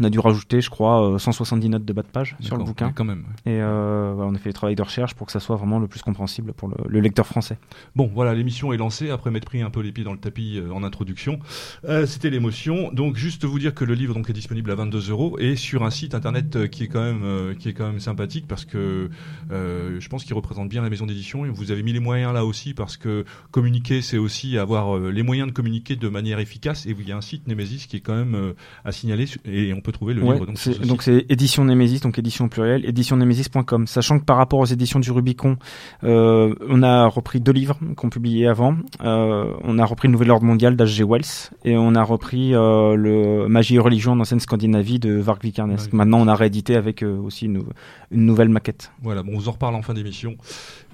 on 0.00 0.04
a 0.04 0.10
dû 0.10 0.18
rajouter, 0.18 0.60
je 0.60 0.70
crois, 0.70 1.18
170 1.18 1.68
notes 1.68 1.84
de 1.84 1.92
bas 1.92 2.02
de 2.02 2.08
page 2.08 2.36
sur 2.40 2.56
le 2.56 2.64
bouquin. 2.64 2.92
Quand 2.92 3.04
même. 3.04 3.24
Et 3.44 3.60
euh, 3.60 4.14
on 4.14 4.34
a 4.34 4.38
fait 4.38 4.48
le 4.48 4.54
travail 4.54 4.74
de 4.74 4.82
recherche 4.82 5.14
pour 5.14 5.26
que 5.26 5.32
ça 5.32 5.40
soit 5.40 5.56
vraiment 5.56 5.78
le 5.78 5.88
plus 5.88 6.02
compréhensible 6.02 6.52
pour 6.52 6.70
le, 6.88 7.00
lecteur 7.00 7.26
français. 7.26 7.58
Bon, 7.94 8.10
voilà, 8.12 8.34
l'émission 8.34 8.72
est 8.72 8.76
lancée 8.76 9.10
après 9.10 9.30
m'être 9.30 9.44
pris 9.44 9.62
un 9.62 9.70
peu 9.70 9.80
les 9.80 9.92
pieds 9.92 10.04
dans 10.04 10.12
le 10.12 10.18
tapis 10.18 10.58
euh, 10.58 10.72
en 10.72 10.82
introduction. 10.82 11.38
Euh, 11.84 12.06
c'était 12.06 12.30
l'émotion. 12.30 12.90
Donc, 12.92 13.16
juste 13.16 13.44
vous 13.44 13.58
dire 13.58 13.74
que 13.74 13.84
le 13.84 13.94
livre 13.94 14.14
donc 14.14 14.30
est 14.30 14.34
disponible 14.34 14.70
à 14.70 14.74
22 14.74 15.10
euros 15.10 15.38
et 15.38 15.56
sur 15.56 15.84
un 15.84 15.90
site 15.90 16.14
internet 16.14 16.68
qui 16.70 16.84
est 16.84 16.88
quand 16.88 17.02
même 17.02 17.54
qui 17.56 17.68
est 17.68 17.72
quand 17.72 17.86
même 17.86 18.00
sympathique 18.00 18.46
parce 18.48 18.64
que 18.64 19.10
je 19.50 20.08
pense 20.08 20.24
qu'il 20.24 20.34
représente 20.34 20.68
bien 20.68 20.82
la 20.82 20.90
maison 20.90 21.06
d'édition. 21.06 21.44
Et 21.44 21.50
vous 21.50 21.70
avez 21.70 21.82
mis 21.82 21.92
les 21.92 22.00
moyens 22.00 22.32
là 22.32 22.44
aussi 22.44 22.74
parce 22.74 22.96
que 22.96 23.24
communiquer, 23.50 24.02
c'est 24.02 24.18
aussi 24.18 24.58
avoir 24.58 24.98
les 24.98 25.22
moyens 25.22 25.48
de 25.48 25.52
communiquer 25.52 25.96
de 25.96 26.08
manière 26.08 26.38
efficace. 26.38 26.86
Et 26.86 26.96
il 26.98 27.08
y 27.08 27.12
a 27.12 27.16
un 27.16 27.20
site 27.20 27.46
Nemesis 27.48 27.86
qui 27.86 27.96
est 27.96 28.00
quand 28.00 28.16
même 28.16 28.54
à 28.84 28.92
signaler 28.92 29.26
et 29.44 29.72
on 29.72 29.80
peut 29.80 29.89
peut 29.90 29.96
trouver 29.96 30.14
le 30.14 30.22
Ouais, 30.22 30.35
livre. 30.35 30.46
Donc, 30.87 31.03
c'est- 31.03 31.26
édition 31.29 31.64
Nemesis, 31.64 32.00
donc 32.00 32.18
édition 32.18 32.48
pluriel, 32.48 32.85
éditionnemesis.com. 32.85 33.87
Sachant 33.87 34.18
que 34.18 34.24
par 34.24 34.37
rapport 34.37 34.59
aux 34.61 34.64
éditions 34.66 35.00
du 35.00 35.11
Rubicon, 35.11 35.57
euh, 36.05 36.55
on 36.68 36.83
a 36.83 37.07
repris 37.07 37.40
deux 37.40 37.53
livres 37.53 37.79
qu'on 37.96 38.11
publiait 38.11 38.46
avant. 38.46 38.76
Euh, 39.03 39.53
on 39.62 39.79
a 39.79 39.85
repris 39.85 40.09
le 40.09 40.12
Nouvel 40.12 40.31
Ordre 40.31 40.44
Mondial 40.46 40.76
d'H.G. 40.76 41.05
Wells 41.05 41.50
et 41.64 41.76
on 41.76 41.94
a 41.94 42.03
repris 42.03 42.55
euh, 42.55 42.94
le 42.94 43.48
Magie 43.48 43.76
et 43.76 43.79
religion 43.79 44.12
en 44.12 44.20
ancienne 44.20 44.40
Scandinavie 44.40 44.98
de 44.98 45.14
Varg 45.14 45.42
Vikernes. 45.42 45.76
Maintenant, 45.92 46.18
on 46.20 46.29
a 46.29 46.35
réédité 46.35 46.76
avec 46.76 47.03
aussi 47.03 47.46
une, 47.46 47.55
nou- 47.55 47.68
une 48.11 48.24
nouvelle 48.26 48.48
maquette. 48.48 48.92
Voilà, 49.03 49.22
bon, 49.22 49.33
on 49.35 49.38
vous 49.38 49.48
en 49.48 49.53
reparle 49.53 49.74
en 49.74 49.83
fin 49.83 49.94
d'émission. 49.94 50.37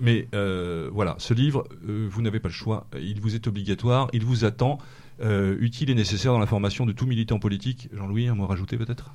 Mais 0.00 0.28
voilà, 0.92 1.14
ce 1.18 1.34
livre, 1.34 1.64
vous 1.86 2.22
n'avez 2.22 2.40
pas 2.40 2.48
le 2.48 2.54
choix. 2.54 2.86
Il 3.00 3.20
vous 3.20 3.34
est 3.34 3.46
obligatoire, 3.46 4.08
il 4.12 4.24
vous 4.24 4.44
attend. 4.44 4.78
Euh, 5.22 5.56
utile 5.60 5.90
et 5.90 5.94
nécessaire 5.94 6.32
dans 6.32 6.38
la 6.38 6.46
formation 6.46 6.86
de 6.86 6.92
tout 6.92 7.06
militant 7.06 7.38
politique. 7.38 7.88
Jean-Louis, 7.92 8.28
un 8.28 8.34
mot 8.34 8.44
à 8.44 8.48
rajouter 8.48 8.76
peut-être? 8.76 9.14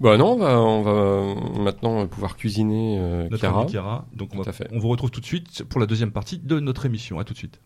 Bah 0.00 0.16
non, 0.16 0.32
on 0.32 0.36
va, 0.36 0.60
on 0.60 0.82
va 0.82 1.60
maintenant 1.62 2.06
pouvoir 2.06 2.36
cuisiner 2.36 2.98
euh, 2.98 3.28
Notre 3.30 3.40
Chiara. 3.40 3.66
Chiara. 3.66 4.06
Donc 4.14 4.34
on, 4.34 4.42
va, 4.42 4.52
on 4.72 4.78
vous 4.78 4.88
retrouve 4.88 5.10
tout 5.10 5.20
de 5.20 5.26
suite 5.26 5.64
pour 5.64 5.80
la 5.80 5.86
deuxième 5.86 6.12
partie 6.12 6.38
de 6.38 6.60
notre 6.60 6.86
émission. 6.86 7.18
À 7.18 7.24
tout 7.24 7.32
de 7.32 7.38
suite. 7.38 7.60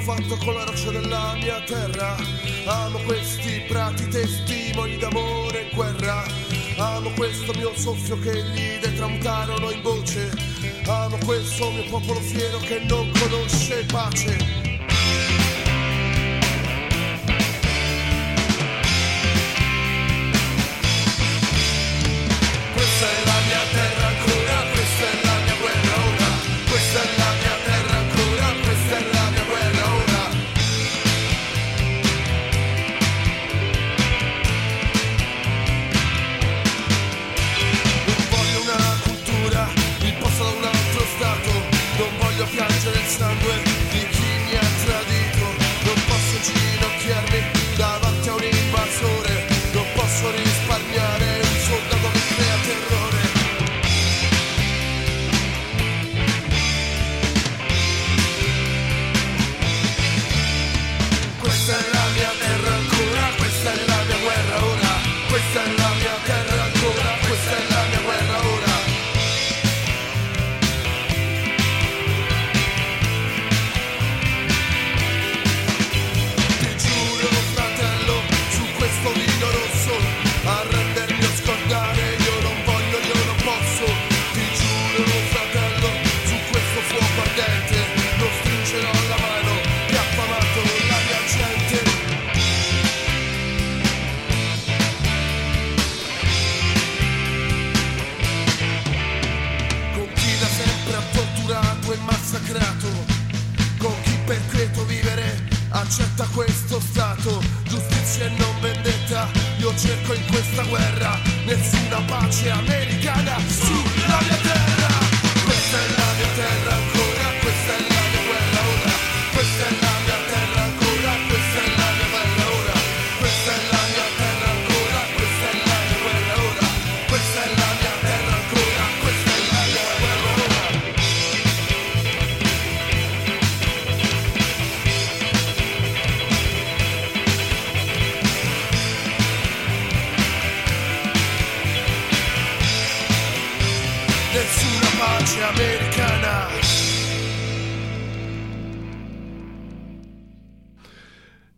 Fatto 0.00 0.36
con 0.36 0.54
la 0.54 0.64
roccia 0.64 0.90
della 0.90 1.34
mia 1.34 1.60
terra. 1.62 2.16
Amo 2.66 2.98
questi 3.00 3.62
prati 3.68 4.08
testimoni 4.08 4.96
d'amore 4.96 5.70
e 5.70 5.74
guerra. 5.74 6.24
Amo 6.78 7.10
questo 7.10 7.52
mio 7.54 7.72
soffio 7.74 8.18
che 8.18 8.42
gli 8.52 8.78
detramutarono 8.80 9.70
in 9.70 9.82
voce. 9.82 10.30
Amo 10.86 11.18
questo 11.24 11.70
mio 11.70 11.84
popolo 11.90 12.20
fiero 12.20 12.58
che 12.58 12.80
non 12.80 13.10
conosce 13.18 13.84
pace. 13.86 14.69
it's 43.10 43.18
with. 43.18 43.69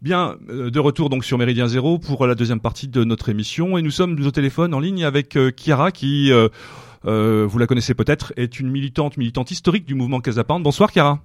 Bien, 0.02 0.34
euh, 0.50 0.68
de 0.68 0.80
retour 0.80 1.10
donc 1.10 1.24
sur 1.24 1.38
Méridien 1.38 1.68
Zéro 1.68 1.96
pour 1.96 2.26
la 2.26 2.34
deuxième 2.34 2.58
partie 2.58 2.88
de 2.88 3.04
notre 3.04 3.28
émission 3.28 3.78
et 3.78 3.82
nous 3.82 3.92
sommes 3.92 4.18
au 4.26 4.30
téléphone 4.32 4.74
en 4.74 4.80
ligne 4.80 5.04
avec 5.04 5.36
euh, 5.36 5.52
Chiara 5.56 5.92
qui, 5.92 6.32
euh, 6.32 6.48
euh, 7.04 7.46
vous 7.48 7.56
la 7.60 7.68
connaissez 7.68 7.94
peut-être, 7.94 8.32
est 8.36 8.58
une 8.58 8.68
militante, 8.68 9.16
militante 9.16 9.52
historique 9.52 9.84
du 9.84 9.94
mouvement 9.94 10.18
Casa 10.18 10.42
Pound. 10.42 10.64
Bonsoir 10.64 10.90
Chiara. 10.90 11.20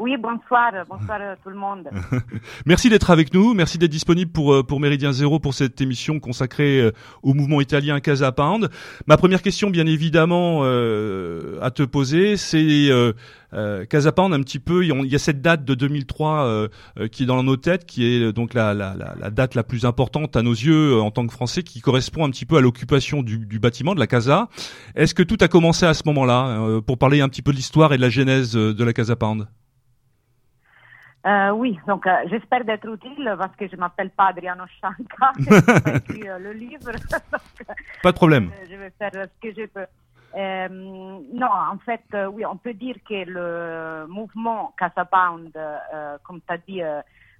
Oui, 0.00 0.16
bonsoir, 0.16 0.72
bonsoir 0.88 1.20
tout 1.44 1.50
le 1.50 1.56
monde. 1.56 1.88
Merci 2.66 2.88
d'être 2.90 3.10
avec 3.10 3.32
nous, 3.32 3.54
merci 3.54 3.78
d'être 3.78 3.92
disponible 3.92 4.32
pour 4.32 4.52
euh, 4.52 4.62
pour 4.64 4.80
Méridien 4.80 5.12
Zéro 5.12 5.38
pour 5.38 5.54
cette 5.54 5.80
émission 5.80 6.18
consacrée 6.18 6.80
euh, 6.80 6.90
au 7.22 7.32
mouvement 7.32 7.60
italien 7.60 8.00
Casa 8.00 8.32
Pound. 8.32 8.70
Ma 9.06 9.16
première 9.16 9.40
question, 9.40 9.70
bien 9.70 9.86
évidemment, 9.86 10.62
euh, 10.64 11.60
à 11.62 11.70
te 11.70 11.84
poser, 11.84 12.36
c'est 12.36 12.88
euh, 13.54 13.82
euh, 13.82 13.84
Casa 13.84 14.12
Pound 14.12 14.34
un 14.34 14.40
petit 14.40 14.58
peu. 14.58 14.84
Il 14.84 15.06
y 15.06 15.14
a 15.14 15.18
cette 15.18 15.40
date 15.40 15.64
de 15.64 15.74
2003 15.74 16.44
euh, 16.44 16.68
euh, 16.98 17.08
qui 17.08 17.22
est 17.22 17.26
dans 17.26 17.42
nos 17.42 17.56
têtes, 17.56 17.86
qui 17.86 18.04
est 18.04 18.20
euh, 18.20 18.32
donc 18.32 18.54
la, 18.54 18.74
la, 18.74 18.94
la, 18.94 19.30
date 19.30 19.54
la 19.54 19.62
plus 19.62 19.84
importante 19.84 20.36
à 20.36 20.42
nos 20.42 20.52
yeux 20.52 20.94
euh, 20.94 21.00
en 21.00 21.10
tant 21.10 21.26
que 21.26 21.32
Français, 21.32 21.62
qui 21.62 21.80
correspond 21.80 22.24
un 22.24 22.30
petit 22.30 22.46
peu 22.46 22.56
à 22.56 22.60
l'occupation 22.60 23.22
du, 23.22 23.38
du 23.46 23.58
bâtiment 23.58 23.94
de 23.94 24.00
la 24.00 24.06
Casa. 24.06 24.48
Est-ce 24.94 25.14
que 25.14 25.22
tout 25.22 25.38
a 25.40 25.48
commencé 25.48 25.86
à 25.86 25.94
ce 25.94 26.02
moment-là, 26.06 26.46
euh, 26.60 26.80
pour 26.80 26.98
parler 26.98 27.20
un 27.20 27.28
petit 27.28 27.42
peu 27.42 27.52
de 27.52 27.56
l'histoire 27.56 27.92
et 27.92 27.96
de 27.96 28.02
la 28.02 28.10
genèse 28.10 28.52
de 28.54 28.84
la 28.84 28.92
Casa 28.92 29.16
Pound 29.16 29.46
Euh, 31.26 31.50
oui, 31.52 31.78
donc 31.88 32.06
euh, 32.06 32.10
j'espère 32.30 32.64
d'être 32.66 32.86
utile 32.86 33.34
parce 33.38 33.56
que 33.56 33.66
je 33.66 33.76
m'appelle 33.76 34.10
pas 34.10 34.26
Adriano 34.28 34.64
Scianca, 34.78 35.32
j'ai 35.38 35.96
écrit 35.96 36.28
euh, 36.28 36.38
le 36.38 36.52
livre, 36.52 36.92
donc 37.32 37.66
Pas 38.02 38.12
de 38.12 38.16
problème. 38.16 38.50
je 38.70 38.76
vais 38.76 38.92
faire 38.98 39.10
ce 39.14 39.48
que 39.48 39.54
je 39.58 39.66
peux. 39.68 39.86
Euh, 40.36 40.68
non, 40.68 41.46
en 41.46 41.78
fait, 41.78 42.02
euh, 42.12 42.26
oui, 42.26 42.44
on 42.44 42.56
peut 42.56 42.74
dire 42.74 42.96
que 43.08 43.24
le 43.24 44.06
mouvement 44.08 44.74
Casa 44.76 45.04
Pound, 45.04 45.52
euh, 45.56 46.18
comme 46.24 46.40
tu 46.40 46.52
as 46.52 46.58
dit 46.58 46.82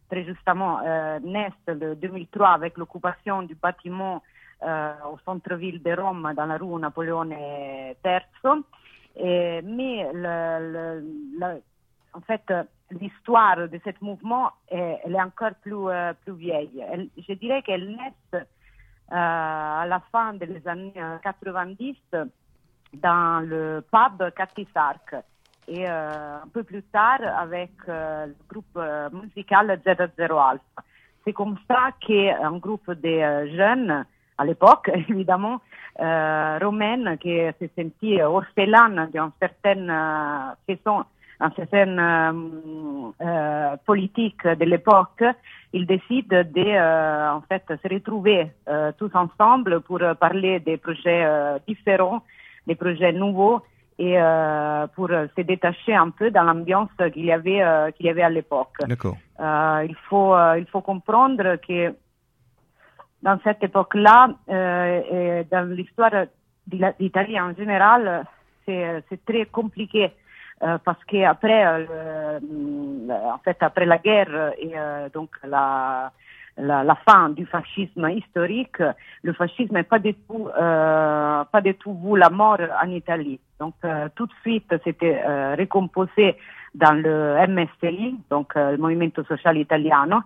très 0.09 0.25
justement, 0.25 0.81
naît 1.21 1.53
le 1.67 1.95
2003 1.97 2.51
avec 2.51 2.77
l'occupation 2.77 3.43
du 3.43 3.55
bâtiment 3.55 4.23
au 4.63 5.19
centre-ville 5.25 5.83
de 5.83 5.93
Rome, 5.93 6.33
dans 6.37 6.47
la 6.47 6.57
rue 6.57 6.79
Napoléon 6.79 7.29
III. 7.31 8.63
Mais 9.65 10.07
en 12.13 12.21
fait, 12.21 12.53
l'histoire 12.91 13.69
de 13.69 13.81
ce 13.85 14.05
mouvement, 14.05 14.53
est, 14.71 15.01
elle 15.05 15.17
est 15.17 15.23
encore 15.23 15.55
plus, 15.61 15.89
plus 16.25 16.35
vieille. 16.35 16.85
Je 17.17 17.33
dirais 17.35 17.63
qu'elle 17.63 17.91
naît 17.91 18.45
à 19.11 19.85
la 19.87 20.01
fin 20.13 20.35
des 20.35 20.67
années 20.67 20.93
euh, 20.97 21.19
90 21.19 21.97
dans 23.03 23.45
le 23.45 23.85
pub 23.91 24.31
Cathy 24.35 24.67
Sark 24.73 25.15
et 25.69 25.89
euh, 25.89 26.37
un 26.45 26.49
peu 26.53 26.63
plus 26.63 26.83
tard 26.85 27.21
avec 27.39 27.71
euh, 27.89 28.27
le 28.27 28.35
groupe 28.49 28.77
euh, 28.77 29.09
musical 29.13 29.81
00 29.85 30.39
Alpha. 30.39 30.63
c'est 31.25 31.33
comme 31.33 31.57
ça 31.67 31.91
qu'un 32.01 32.59
groupe 32.59 32.91
de 32.91 33.47
jeunes, 33.57 34.05
à 34.37 34.45
l'époque 34.45 34.91
évidemment, 35.09 35.61
romaines, 35.99 37.17
qui 37.19 37.37
s'est 37.59 37.71
senti 37.77 38.21
orphelin 38.21 39.07
d'une 39.13 39.31
certaine 39.41 39.87
façon 40.67 41.05
un 41.41 41.51
certain 41.51 41.99
euh, 41.99 43.11
euh, 43.21 43.77
politique 43.85 44.47
de 44.47 44.65
l'époque, 44.65 45.23
ils 45.73 45.87
décident 45.87 46.43
de 46.43 47.31
en 47.37 47.41
fait 47.43 47.65
se 47.69 47.89
retrouver 47.93 48.51
tous 48.99 49.11
ensemble 49.15 49.81
pour 49.81 50.01
parler 50.21 50.61
des 50.61 50.77
projets 50.77 51.27
différents, 51.67 52.23
des 52.66 52.74
projets 52.74 53.12
nouveaux 53.12 53.61
et 53.98 54.16
pour 54.96 55.09
se 55.09 55.40
détacher 55.42 55.94
un 55.94 56.11
peu 56.11 56.31
dans 56.33 56.42
l'ambiance 56.42 56.90
qu'il 57.12 57.24
y 57.24 57.31
avait 57.33 57.62
qu'il 57.96 58.07
y 58.07 58.09
avait 58.09 58.24
à 58.24 58.29
l'époque. 58.29 58.77
D'accord. 58.88 59.16
il 59.38 59.96
faut 60.09 60.35
il 60.57 60.66
faut 60.66 60.81
comprendre 60.81 61.57
que 61.57 61.94
dans 63.22 63.38
cette 63.44 63.62
époque-là 63.62 64.31
et 64.48 65.44
dans 65.48 65.70
l'histoire 65.70 66.27
d'Italie 66.66 67.40
en 67.40 67.55
général, 67.55 68.27
c'est 68.66 69.24
très 69.24 69.46
compliqué 69.46 70.11
euh, 70.62 70.79
parce 70.85 71.03
qu'après, 71.05 71.64
euh, 71.66 72.38
en 73.11 73.38
fait, 73.38 73.57
après 73.61 73.87
la 73.87 73.98
guerre 73.98 74.53
et 74.59 74.72
euh, 74.77 75.09
donc 75.11 75.31
la, 75.42 76.12
la, 76.57 76.97
fin 77.07 77.31
du 77.31 77.47
fascisme 77.47 78.09
historique, 78.11 78.83
le 79.23 79.33
fascisme 79.33 79.75
n'est 79.75 79.83
pas 79.83 79.99
du 79.99 80.14
tout, 80.14 80.49
euh, 80.49 81.45
pas 81.45 81.61
du 81.61 81.75
tout 81.75 81.95
vu 82.03 82.19
la 82.19 82.31
mort 82.31 82.59
en 82.83 82.88
Italie. 82.90 83.40
Donc 83.59 83.75
tout 84.14 84.27
de 84.27 84.33
suite, 84.43 84.75
c'était 84.85 85.23
récomposé 85.55 86.37
dans 86.75 86.93
le 86.93 87.37
MSI, 87.49 88.17
donc 88.31 88.55
le 88.57 88.77
Movimento 88.77 89.23
Social 89.25 89.57
Italiano, 89.57 90.21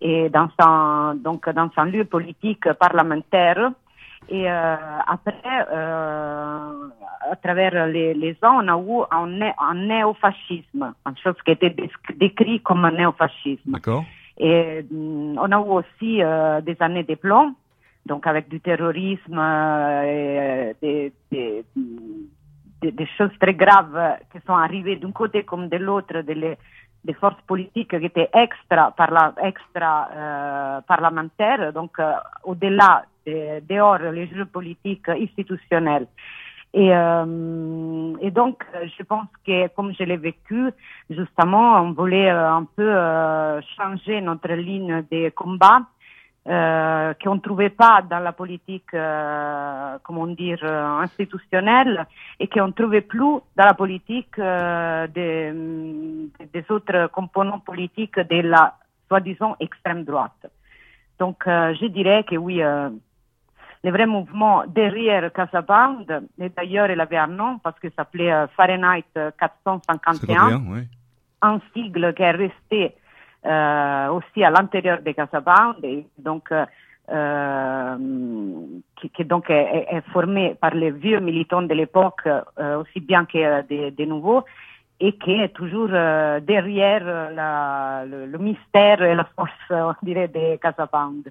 et 0.00 0.30
dans 0.30 0.48
un, 0.58 1.14
donc 1.14 1.48
dans 1.50 1.70
un 1.76 1.84
lieu 1.84 2.04
politique 2.04 2.72
parlementaire 2.72 3.70
et 4.28 4.48
euh, 4.48 4.76
après, 5.06 5.34
euh, 5.72 6.88
à 7.30 7.36
travers 7.42 7.86
les, 7.86 8.14
les 8.14 8.36
ans, 8.42 8.60
on 8.62 8.68
a 8.68 8.78
eu 8.78 9.02
un, 9.10 9.52
un 9.58 9.74
néofascisme, 9.74 10.94
une 11.06 11.16
chose 11.18 11.34
qui 11.44 11.52
était 11.52 11.74
décrit 12.14 12.60
comme 12.60 12.84
un 12.84 12.92
néofascisme. 12.92 13.72
D'accord. 13.72 14.04
Et 14.38 14.84
mm, 14.90 15.38
on 15.38 15.52
a 15.52 15.58
eu 15.58 15.68
aussi 15.68 16.22
euh, 16.22 16.60
des 16.60 16.76
années 16.80 17.04
de 17.04 17.14
plomb, 17.14 17.54
donc 18.06 18.26
avec 18.26 18.48
du 18.48 18.60
terrorisme, 18.60 19.38
et 20.04 20.74
des, 20.80 21.12
choses 23.18 23.30
très 23.38 23.54
graves 23.54 24.16
qui 24.32 24.38
sont 24.46 24.54
arrivées 24.54 24.96
d'un 24.96 25.12
côté 25.12 25.44
comme 25.44 25.68
de 25.68 25.76
l'autre, 25.76 26.22
des, 26.22 26.56
forces 27.14 27.40
politiques 27.46 27.98
qui 27.98 28.06
étaient 28.06 28.30
extra, 28.32 28.92
parla, 28.92 29.34
extra 29.42 30.08
euh, 30.14 30.80
parlementaires, 30.82 31.72
donc 31.72 31.98
euh, 31.98 32.12
au-delà 32.44 33.04
de, 33.26 33.60
dehors 33.68 33.98
les 33.98 34.28
jeux 34.28 34.46
politiques 34.46 35.08
institutionnels. 35.08 36.06
Et, 36.72 36.94
euh, 36.94 38.14
et 38.20 38.30
donc, 38.30 38.64
je 38.96 39.02
pense 39.02 39.26
que 39.44 39.66
comme 39.68 39.92
je 39.92 40.04
l'ai 40.04 40.16
vécu, 40.16 40.70
justement, 41.08 41.80
on 41.82 41.92
voulait 41.92 42.30
euh, 42.30 42.52
un 42.52 42.64
peu 42.64 42.94
euh, 42.94 43.60
changer 43.76 44.20
notre 44.20 44.52
ligne 44.52 45.04
de 45.10 45.30
combat 45.30 45.82
euh, 46.48 47.12
qu'on 47.22 47.34
ne 47.34 47.40
trouvait 47.40 47.70
pas 47.70 48.02
dans 48.08 48.20
la 48.20 48.32
politique, 48.32 48.94
euh, 48.94 49.98
comment 50.04 50.28
dire, 50.28 50.64
institutionnelle 50.64 52.06
et 52.38 52.46
qu'on 52.46 52.68
ne 52.68 52.72
trouvait 52.72 53.02
plus 53.02 53.40
dans 53.56 53.66
la 53.66 53.74
politique 53.74 54.38
euh, 54.38 55.06
des, 55.08 55.52
des, 56.52 56.64
autres 56.70 57.08
composants 57.08 57.58
politiques 57.58 58.18
de 58.18 58.40
la 58.40 58.74
soi-disant 59.08 59.56
extrême 59.60 60.04
droite. 60.04 60.46
Donc, 61.18 61.42
je 61.46 61.86
dirais 61.88 62.24
que 62.24 62.36
oui, 62.36 62.62
le 63.82 63.90
vrai 63.90 64.06
mouvement 64.06 64.64
derrière 64.66 65.32
Casa 65.32 65.62
Pound, 65.62 66.28
et 66.38 66.48
d'ailleurs 66.50 66.90
il 66.90 67.00
avait 67.00 67.16
un 67.16 67.28
nom 67.28 67.58
parce 67.58 67.78
qu'il 67.80 67.92
s'appelait 67.92 68.32
euh, 68.32 68.46
Fahrenheit 68.48 69.04
451, 69.38 70.62
oui. 70.68 70.80
un 71.42 71.60
sigle 71.72 72.12
qui 72.14 72.22
est 72.22 72.30
resté 72.30 72.94
euh, 73.46 74.08
aussi 74.08 74.44
à 74.44 74.50
l'intérieur 74.50 75.00
de 75.02 75.12
Casa 75.12 75.40
Pound, 75.40 75.82
et 75.82 76.06
donc 76.18 76.52
euh, 77.12 77.96
qui, 79.00 79.10
qui, 79.10 79.24
donc 79.24 79.50
est, 79.50 79.86
est, 79.90 80.02
formé 80.12 80.54
par 80.60 80.74
les 80.74 80.92
vieux 80.92 81.18
militants 81.18 81.62
de 81.62 81.74
l'époque 81.74 82.24
euh, 82.26 82.80
aussi 82.80 83.00
bien 83.00 83.24
que 83.24 83.62
des, 83.62 83.90
des 83.90 84.06
nouveaux 84.06 84.44
et 85.00 85.16
qui 85.16 85.32
est 85.32 85.48
toujours 85.48 85.88
euh, 85.90 86.38
derrière 86.38 87.32
la, 87.32 88.04
le, 88.06 88.26
le, 88.26 88.38
mystère 88.38 89.02
et 89.02 89.16
la 89.16 89.24
force, 89.24 89.50
on 89.70 89.92
dirait, 90.02 90.28
de 90.28 90.54
Casa 90.58 90.86
Pound. 90.86 91.28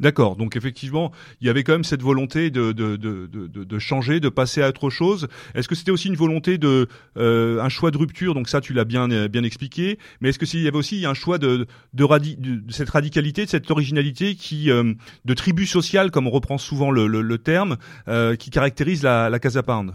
D'accord, 0.00 0.36
donc 0.36 0.56
effectivement, 0.56 1.12
il 1.40 1.46
y 1.46 1.50
avait 1.50 1.62
quand 1.62 1.72
même 1.72 1.84
cette 1.84 2.02
volonté 2.02 2.50
de, 2.50 3.78
changer, 3.78 4.18
de 4.18 4.28
passer 4.28 4.62
à 4.62 4.68
autre 4.68 4.90
chose. 4.90 5.28
Est-ce 5.54 5.68
que 5.68 5.74
c'était 5.74 5.92
aussi 5.92 6.08
une 6.08 6.16
volonté 6.16 6.58
de 6.58 6.88
euh, 7.16 7.60
un 7.60 7.68
choix 7.68 7.90
de 7.90 7.98
rupture? 7.98 8.34
Donc 8.34 8.48
ça, 8.48 8.60
tu 8.60 8.72
l'as 8.72 8.84
bien 8.84 9.28
bien 9.28 9.44
expliqué. 9.44 9.98
Mais 10.20 10.30
est-ce 10.30 10.38
que 10.38 10.46
s'il 10.46 10.62
y 10.62 10.68
avait 10.68 10.76
aussi 10.76 11.06
un 11.06 11.14
choix 11.14 11.38
de 11.38 11.66
radi 12.00 12.36
cette 12.68 12.90
radicalité, 12.90 13.44
de 13.44 13.50
cette 13.50 13.70
originalité 13.70 14.34
qui 14.34 14.70
euh, 14.70 14.94
de 15.24 15.34
tribu 15.34 15.66
sociale, 15.66 16.10
comme 16.10 16.26
on 16.26 16.30
reprend 16.30 16.58
souvent 16.58 16.90
le, 16.90 17.38
terme, 17.38 17.76
euh, 18.08 18.34
qui 18.36 18.50
caractérise 18.50 19.02
la, 19.02 19.30
la 19.30 19.38
Casa 19.38 19.62
Pound? 19.62 19.92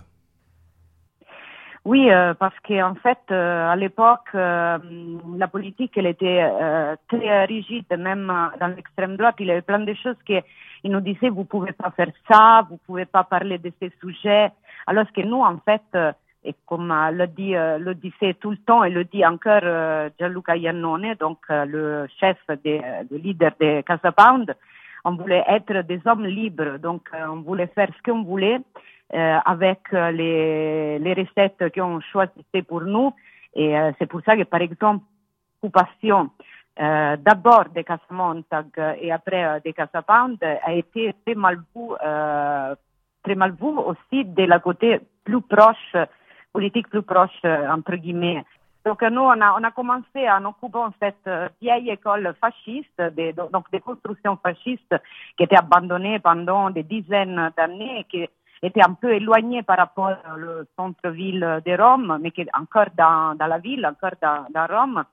Oui, 1.87 2.11
euh, 2.11 2.33
parce 2.33 2.59
qu'en 2.67 2.95
fait, 2.95 3.23
euh, 3.31 3.71
à 3.71 3.77
l'époque, 3.77 4.27
euh, 4.35 4.77
la 5.37 5.47
politique, 5.47 5.93
elle 5.95 6.07
était 6.07 6.41
euh, 6.43 6.97
très 7.07 7.45
rigide, 7.45 7.85
même 7.97 8.27
dans 8.59 8.67
l'extrême 8.75 9.15
droite. 9.15 9.35
Il 9.39 9.47
y 9.47 9.51
avait 9.51 9.61
plein 9.61 9.79
de 9.79 9.93
choses 9.93 10.17
qui 10.25 10.35
nous 10.83 10.99
disaient, 10.99 11.29
vous 11.29 11.45
pouvez 11.45 11.71
pas 11.71 11.89
faire 11.91 12.11
ça, 12.29 12.67
vous 12.69 12.77
pouvez 12.85 13.05
pas 13.05 13.23
parler 13.23 13.57
de 13.57 13.71
ces 13.79 13.89
sujets. 14.01 14.51
Alors 14.85 15.09
que 15.13 15.21
nous, 15.21 15.41
en 15.41 15.59
fait, 15.59 15.97
et 16.43 16.53
comme 16.65 16.93
le, 17.13 17.25
dit, 17.25 17.53
le 17.53 17.93
disait 17.93 18.33
tout 18.33 18.51
le 18.51 18.57
temps 18.57 18.83
et 18.83 18.89
le 18.89 19.05
dit 19.05 19.25
encore 19.25 19.63
Gianluca 20.19 20.57
Iannone, 20.57 21.15
donc 21.17 21.37
le 21.47 22.05
chef, 22.19 22.37
de, 22.49 22.81
le 23.09 23.17
leader 23.17 23.51
de 23.61 23.79
Casa 23.79 24.11
Pound, 24.11 24.53
on 25.05 25.15
voulait 25.15 25.45
être 25.47 25.83
des 25.87 26.01
hommes 26.05 26.25
libres, 26.25 26.79
donc 26.79 27.03
on 27.13 27.37
voulait 27.37 27.67
faire 27.67 27.87
ce 27.97 28.11
qu'on 28.11 28.23
voulait 28.23 28.59
euh, 28.59 28.61
avec 29.13 29.79
euh, 29.93 30.11
les, 30.11 30.99
les 30.99 31.13
recettes 31.13 31.73
qu'on 31.73 32.01
choisi 32.01 32.61
pour 32.67 32.81
nous. 32.81 33.13
Et 33.53 33.77
euh, 33.77 33.91
c'est 33.97 34.05
pour 34.05 34.21
ça 34.21 34.35
que, 34.35 34.43
par 34.43 34.61
exemple, 34.61 35.05
l'occupation 35.63 36.29
euh, 36.79 37.15
d'abord 37.17 37.65
de 37.73 37.81
Casamontag 37.81 38.67
et 39.01 39.11
après 39.11 39.61
de 39.65 39.71
Casapound 39.71 40.37
a 40.43 40.73
été 40.73 41.15
très 41.25 41.35
mal 41.35 41.57
vu, 41.75 41.87
très 43.23 43.35
mal 43.35 43.51
vu 43.51 43.67
aussi 43.67 44.25
de 44.25 44.43
la 44.43 44.59
côté 44.59 44.99
plus 45.23 45.41
proche, 45.41 45.95
politique 46.53 46.89
plus 46.89 47.01
proche, 47.01 47.43
entre 47.43 47.95
guillemets. 47.95 48.43
Donc 48.85 49.01
nous, 49.01 49.21
on 49.21 49.41
a, 49.41 49.59
on 49.59 49.63
a 49.63 49.71
commencé 49.71 50.29
en 50.29 50.45
occupant 50.45 50.93
cette 51.01 51.29
vieille 51.59 51.89
école 51.89 52.33
fasciste, 52.39 53.01
des, 53.15 53.33
donc 53.33 53.69
des 53.71 53.81
constructions 53.81 54.37
fascistes 54.37 54.95
qui 55.35 55.43
étaient 55.43 55.57
abandonnées 55.57 56.19
pendant 56.19 56.69
des 56.69 56.83
dizaines 56.83 57.51
d'années, 57.57 58.05
qui 58.07 58.27
était 58.61 58.83
un 58.83 58.93
peu 58.93 59.13
éloigné 59.13 59.63
par 59.63 59.77
rapport 59.77 60.11
au 60.35 60.63
centre-ville 60.75 61.61
de 61.65 61.81
Rome, 61.81 62.17
mais 62.21 62.31
qui 62.31 62.41
est 62.41 62.57
encore 62.57 62.89
dans, 62.97 63.35
dans 63.35 63.47
la 63.47 63.59
ville, 63.59 63.85
encore 63.85 64.15
dans, 64.21 64.45
dans, 64.53 64.65
Rome. 64.67 65.03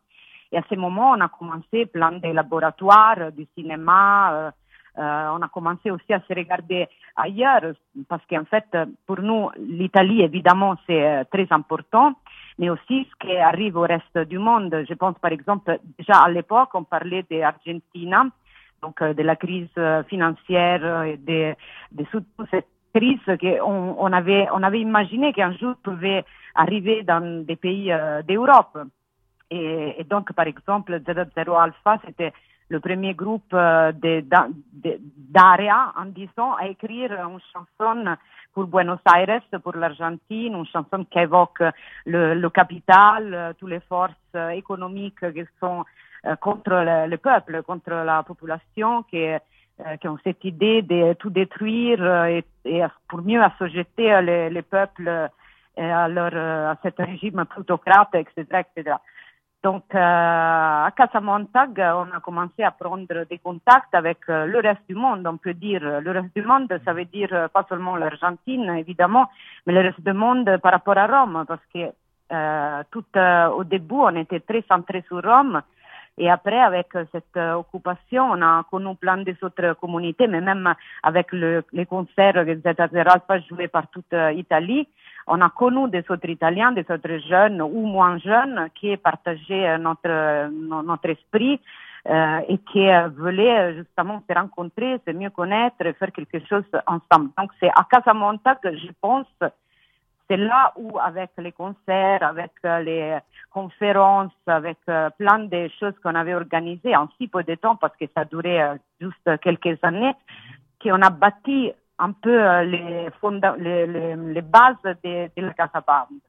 Et 0.52 0.58
à 0.58 0.62
ce 0.68 0.74
moment, 0.76 1.10
on 1.10 1.20
a 1.20 1.28
commencé 1.28 1.86
plein 1.86 2.12
de 2.12 2.28
laboratoires, 2.28 3.32
du 3.32 3.46
cinéma. 3.56 4.32
Euh, 4.32 4.50
euh, 4.96 5.28
on 5.36 5.42
a 5.42 5.48
commencé 5.48 5.90
aussi 5.90 6.12
à 6.12 6.20
se 6.20 6.32
regarder 6.32 6.86
ailleurs, 7.16 7.72
parce 8.08 8.22
qu'en 8.30 8.44
fait, 8.44 8.64
pour 9.06 9.20
nous, 9.20 9.50
l'Italie, 9.58 10.22
évidemment, 10.22 10.76
c'est 10.86 11.04
euh, 11.04 11.24
très 11.24 11.48
important, 11.50 12.14
mais 12.58 12.70
aussi 12.70 13.08
ce 13.10 13.26
qui 13.26 13.36
arrive 13.36 13.76
au 13.76 13.80
reste 13.82 14.16
du 14.28 14.38
monde. 14.38 14.84
Je 14.88 14.94
pense, 14.94 15.18
par 15.18 15.32
exemple, 15.32 15.78
déjà 15.98 16.20
à 16.20 16.30
l'époque, 16.30 16.70
on 16.74 16.84
parlait 16.84 17.24
d'Argentine, 17.28 18.30
donc 18.80 19.02
de 19.02 19.22
la 19.22 19.34
crise 19.34 19.74
financière 20.08 21.02
et 21.02 21.16
de, 21.16 21.54
de 21.90 22.04
toute 22.04 22.26
crise 22.94 23.20
qu'on 23.40 23.96
on 23.98 24.12
avait, 24.12 24.46
on 24.52 24.62
avait 24.62 24.80
imaginé 24.80 25.32
qu'un 25.32 25.52
jour 25.52 25.74
pouvait 25.82 26.24
arriver 26.54 27.02
dans 27.02 27.44
des 27.44 27.56
pays 27.56 27.92
euh, 27.92 28.22
d'Europe. 28.22 28.78
Et, 29.50 30.04
donc, 30.08 30.32
par 30.32 30.46
exemple, 30.46 31.00
Z0 31.00 31.60
Alpha, 31.60 31.98
c'était 32.06 32.32
le 32.68 32.80
premier 32.80 33.14
groupe 33.14 33.52
euh, 33.52 33.92
d'AREA 33.92 35.92
en 35.96 36.06
disant 36.06 36.54
à 36.54 36.68
écrire 36.68 37.12
une 37.12 37.38
chanson 37.52 38.16
pour 38.52 38.66
Buenos 38.66 39.00
Aires, 39.14 39.42
pour 39.62 39.76
l'Argentine, 39.76 40.54
une 40.54 40.66
chanson 40.66 41.04
qui 41.04 41.18
évoque 41.18 41.62
le, 42.06 42.48
capital, 42.48 43.54
toutes 43.58 43.70
les 43.70 43.80
forces 43.80 44.14
économiques 44.52 45.32
qui 45.32 45.44
sont 45.60 45.84
euh, 46.26 46.36
contre 46.36 46.70
le, 46.70 47.10
le, 47.10 47.18
peuple, 47.18 47.62
contre 47.62 47.90
la 47.90 48.22
population, 48.22 49.02
qui 49.02 49.26
qui 50.00 50.08
ont 50.08 50.18
cette 50.22 50.44
idée 50.44 50.82
de 50.82 51.14
tout 51.14 51.30
détruire 51.30 52.02
euh, 52.02 52.26
et, 52.26 52.44
et, 52.64 52.84
pour 53.08 53.22
mieux 53.22 53.42
assujetter 53.42 54.12
euh, 54.12 54.20
les, 54.20 54.50
les 54.50 54.62
peuples 54.62 55.28
à, 55.76 56.08
leur, 56.08 56.34
à 56.36 56.76
cet 56.82 56.98
régime 56.98 57.44
plutocrate, 57.46 58.14
etc., 58.14 58.62
etc. 58.76 58.96
Donc, 59.64 59.84
euh, 59.94 59.98
à 59.98 60.90
Casamontag, 60.94 61.78
on 61.78 62.14
a 62.14 62.20
commencé 62.20 62.62
à 62.62 62.70
prendre 62.70 63.24
des 63.24 63.38
contacts 63.38 63.94
avec 63.94 64.18
euh, 64.28 64.44
le 64.44 64.58
reste 64.58 64.82
du 64.86 64.94
monde, 64.94 65.26
on 65.26 65.38
peut 65.38 65.54
dire. 65.54 65.80
Le 65.80 66.10
reste 66.10 66.36
du 66.36 66.42
monde, 66.42 66.68
ça 66.84 66.92
veut 66.92 67.06
dire 67.06 67.30
euh, 67.32 67.48
pas 67.48 67.64
seulement 67.70 67.96
l'Argentine, 67.96 68.68
évidemment, 68.76 69.30
mais 69.66 69.72
le 69.72 69.80
reste 69.80 70.02
du 70.02 70.12
monde 70.12 70.58
par 70.58 70.72
rapport 70.72 70.98
à 70.98 71.06
Rome, 71.06 71.46
parce 71.48 71.64
que 71.72 71.90
tout 72.90 73.04
au 73.56 73.64
début, 73.64 73.94
on 73.94 74.16
était 74.16 74.40
très 74.40 74.64
centré 74.68 75.02
sur 75.08 75.22
Rome. 75.22 75.62
Et 76.16 76.30
après, 76.30 76.60
avec 76.60 76.88
cette 77.10 77.36
occupation, 77.36 78.30
on 78.30 78.42
a 78.42 78.64
connu 78.70 78.94
plein 78.94 79.18
d'autres 79.18 79.74
communautés, 79.80 80.28
mais 80.28 80.40
même 80.40 80.72
avec 81.02 81.32
le, 81.32 81.64
les 81.72 81.86
concerts 81.86 82.34
que 82.34 82.54
Zeta 82.60 82.88
Zeralpa 82.88 83.40
jouait 83.40 83.68
par 83.68 83.88
toute 83.88 84.12
l'Italie, 84.12 84.86
on 85.26 85.40
a 85.40 85.50
connu 85.50 85.88
des 85.88 86.04
autres 86.08 86.28
Italiens, 86.28 86.72
des 86.72 86.86
autres 86.88 87.18
jeunes 87.28 87.62
ou 87.62 87.86
moins 87.86 88.18
jeunes 88.18 88.68
qui 88.74 88.96
partageaient 88.96 89.78
notre, 89.78 90.50
notre 90.50 91.08
esprit 91.08 91.60
euh, 92.08 92.40
et 92.48 92.58
qui 92.58 92.86
voulaient 93.16 93.74
justement 93.76 94.22
se 94.28 94.34
rencontrer, 94.34 95.00
se 95.06 95.12
mieux 95.12 95.30
connaître 95.30 95.76
faire 95.98 96.12
quelque 96.12 96.38
chose 96.46 96.64
ensemble. 96.86 97.30
Donc 97.38 97.50
c'est 97.58 97.70
à 97.70 97.86
Casamonta 97.90 98.56
que 98.56 98.76
je 98.76 98.88
pense, 99.00 99.26
c'est 100.28 100.36
là 100.36 100.72
où 100.76 100.98
avec 100.98 101.30
les 101.38 101.52
concerts, 101.52 102.22
avec 102.22 102.52
les 102.62 103.18
conférences, 103.50 104.32
avec 104.46 104.78
euh, 104.88 105.10
plein 105.18 105.40
de 105.40 105.68
choses 105.78 105.94
qu'on 106.02 106.14
avait 106.14 106.34
organisées 106.34 106.96
en 106.96 107.08
si 107.18 107.28
peu 107.28 107.42
de 107.42 107.54
temps 107.54 107.76
parce 107.76 107.96
que 107.96 108.06
ça 108.14 108.24
durait 108.24 108.62
euh, 108.62 108.74
juste 109.00 109.40
quelques 109.40 109.78
années, 109.82 110.14
qu'on 110.82 111.02
a 111.02 111.10
bâti 111.10 111.72
un 111.98 112.12
peu 112.12 112.42
euh, 112.42 112.64
les, 112.64 113.08
les, 113.58 113.86
les, 113.86 114.16
les, 114.16 114.42
bases 114.42 114.76
de, 114.84 115.30
de 115.36 115.46
la 115.46 115.52
Casa 115.52 115.80
Pound. 115.82 116.20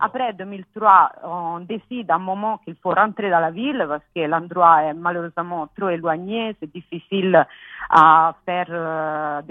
Après 0.00 0.32
2003, 0.32 1.12
on 1.24 1.60
décide 1.60 2.10
à 2.10 2.16
un 2.16 2.18
moment 2.18 2.58
qu'il 2.58 2.76
faut 2.76 2.90
rentrer 2.90 3.30
dans 3.30 3.40
la 3.40 3.50
ville 3.50 3.84
parce 3.88 4.02
que 4.14 4.20
l'endroit 4.26 4.82
est 4.84 4.94
malheureusement 4.94 5.68
trop 5.76 5.88
éloigné, 5.88 6.56
c'est 6.60 6.70
difficile 6.72 7.46
à 7.90 8.34
faire 8.44 8.66
euh, 8.70 9.42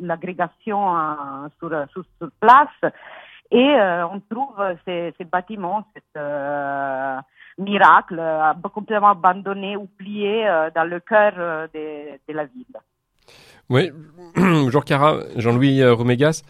l'agrégation 0.00 0.96
euh, 0.96 1.48
sur, 1.58 1.70
sur, 1.92 2.04
sur, 2.18 2.30
place. 2.40 2.92
Et 3.50 3.56
euh, 3.56 4.06
on 4.08 4.20
trouve 4.20 4.56
ces, 4.84 5.14
ces 5.18 5.24
bâtiments, 5.24 5.84
cet 5.94 6.04
euh, 6.16 7.16
miracle, 7.58 8.20
complètement 8.72 9.10
abandonné, 9.10 9.76
oublié 9.76 10.44
dans 10.74 10.84
le 10.84 11.00
cœur 11.00 11.68
de, 11.72 12.18
de 12.28 12.34
la 12.34 12.44
ville. 12.44 12.76
Oui, 13.68 13.90
bonjour 14.36 14.84
Clara, 14.84 15.24
Jean-Louis 15.34 15.82
euh, 15.82 15.92
Romégas. 15.92 16.44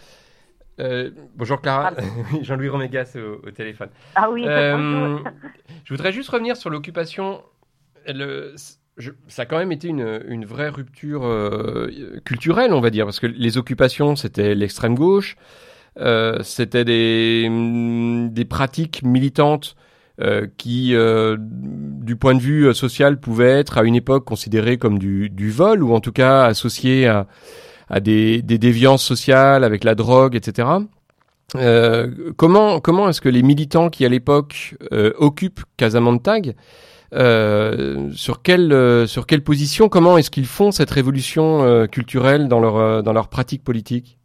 Euh, 0.79 1.11
bonjour 1.35 1.63
Clara, 1.63 1.93
Jean-Louis 2.43 2.69
Romégas 2.69 3.17
au, 3.17 3.51
téléphone. 3.51 3.89
Ah 4.15 4.31
oui, 4.31 4.45
euh, 4.47 5.19
Je 5.85 5.95
voudrais 5.95 6.13
juste 6.13 6.29
revenir 6.29 6.59
sur 6.59 6.69
l'occupation. 6.69 7.43
ça 8.07 9.43
a 9.43 9.47
quand 9.47 9.57
même 9.57 9.73
été 9.73 9.89
une, 9.89 10.23
une 10.29 10.45
vraie 10.45 10.69
rupture 10.69 11.25
euh, 11.25 12.21
culturelle, 12.27 12.75
on 12.75 12.81
va 12.81 12.91
dire, 12.91 13.07
parce 13.07 13.21
que 13.21 13.27
les 13.27 13.57
occupations, 13.57 14.15
c'était 14.15 14.55
l'extrême 14.55 14.95
gauche, 14.95 15.37
c'était 16.43 16.85
des, 16.85 17.49
des 18.31 18.45
pratiques 18.45 19.03
militantes 19.03 19.77
euh, 20.19 20.47
qui, 20.57 20.95
euh, 20.95 21.37
du 21.39 22.17
point 22.17 22.35
de 22.35 22.41
vue 22.41 22.69
euh, 22.69 22.73
social, 22.73 23.21
pouvait 23.21 23.51
être 23.51 23.77
à 23.77 23.83
une 23.85 23.95
époque 23.95 24.25
considéré 24.25 24.79
comme 24.79 24.99
du, 24.99 25.29
du 25.29 25.51
vol, 25.51 25.83
ou 25.83 25.93
en 25.93 26.01
tout 26.01 26.13
cas 26.13 26.45
associé 26.45 27.07
à, 27.07 27.27
à 27.91 28.01
des, 28.01 28.41
des, 28.41 28.57
déviances 28.57 29.05
sociales 29.05 29.63
avec 29.63 29.85
la 29.85 29.95
drogue, 29.95 30.35
etc. 30.35 30.69
Euh, 31.55 32.33
comment 32.39 32.81
comment 32.81 33.11
est-ce 33.11 33.21
que 33.21 33.29
les 33.29 33.43
militants 33.43 33.91
qui 33.91 34.07
à 34.07 34.09
l'époque 34.09 34.75
occupent 34.91 35.65
Casamantag 35.77 36.55
euh, 37.13 38.11
sur 38.13 38.41
quelle 38.41 39.07
sur 39.07 39.27
quelle 39.27 39.45
position 39.45 39.91
comment 39.91 40.17
est-ce 40.17 40.31
qu'ils 40.31 40.47
font 40.47 40.71
cette 40.73 40.91
révolution 40.91 41.87
culturelle 41.89 42.49
dans 42.49 42.59
leur 42.61 43.03
dans 43.03 43.13
leur 43.13 43.29
pratique 43.29 43.63
politique? 43.63 44.16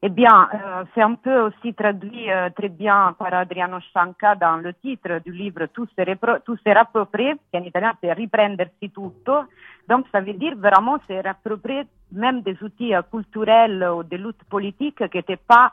Eh 0.00 0.10
bien, 0.10 0.48
euh, 0.54 0.84
c'est 0.94 1.02
un 1.02 1.14
peu 1.14 1.40
aussi 1.40 1.74
traduit 1.74 2.30
euh, 2.30 2.50
très 2.50 2.68
bien 2.68 3.16
par 3.18 3.34
Adriano 3.34 3.80
Scianca 3.80 4.36
dans 4.36 4.56
le 4.56 4.72
titre 4.74 5.20
du 5.24 5.32
livre 5.32 5.66
Tout 5.66 5.88
se, 5.88 6.64
réapproprier, 6.64 7.34
qui 7.50 7.58
en 7.58 7.64
italien 7.64 7.92
c'est 8.00 8.12
riprendersi 8.12 8.90
tutto. 8.90 9.44
Donc, 9.88 10.06
ça 10.12 10.20
veut 10.20 10.34
dire 10.34 10.54
vraiment 10.56 10.98
se 11.08 11.14
réapproprier 11.14 11.82
même 12.12 12.42
des 12.42 12.56
outils 12.62 12.94
euh, 12.94 13.02
culturels 13.10 13.82
ou 13.92 14.04
des 14.04 14.18
luttes 14.18 14.44
politiques 14.48 15.08
qui 15.10 15.16
n'étaient 15.16 15.36
pas 15.36 15.72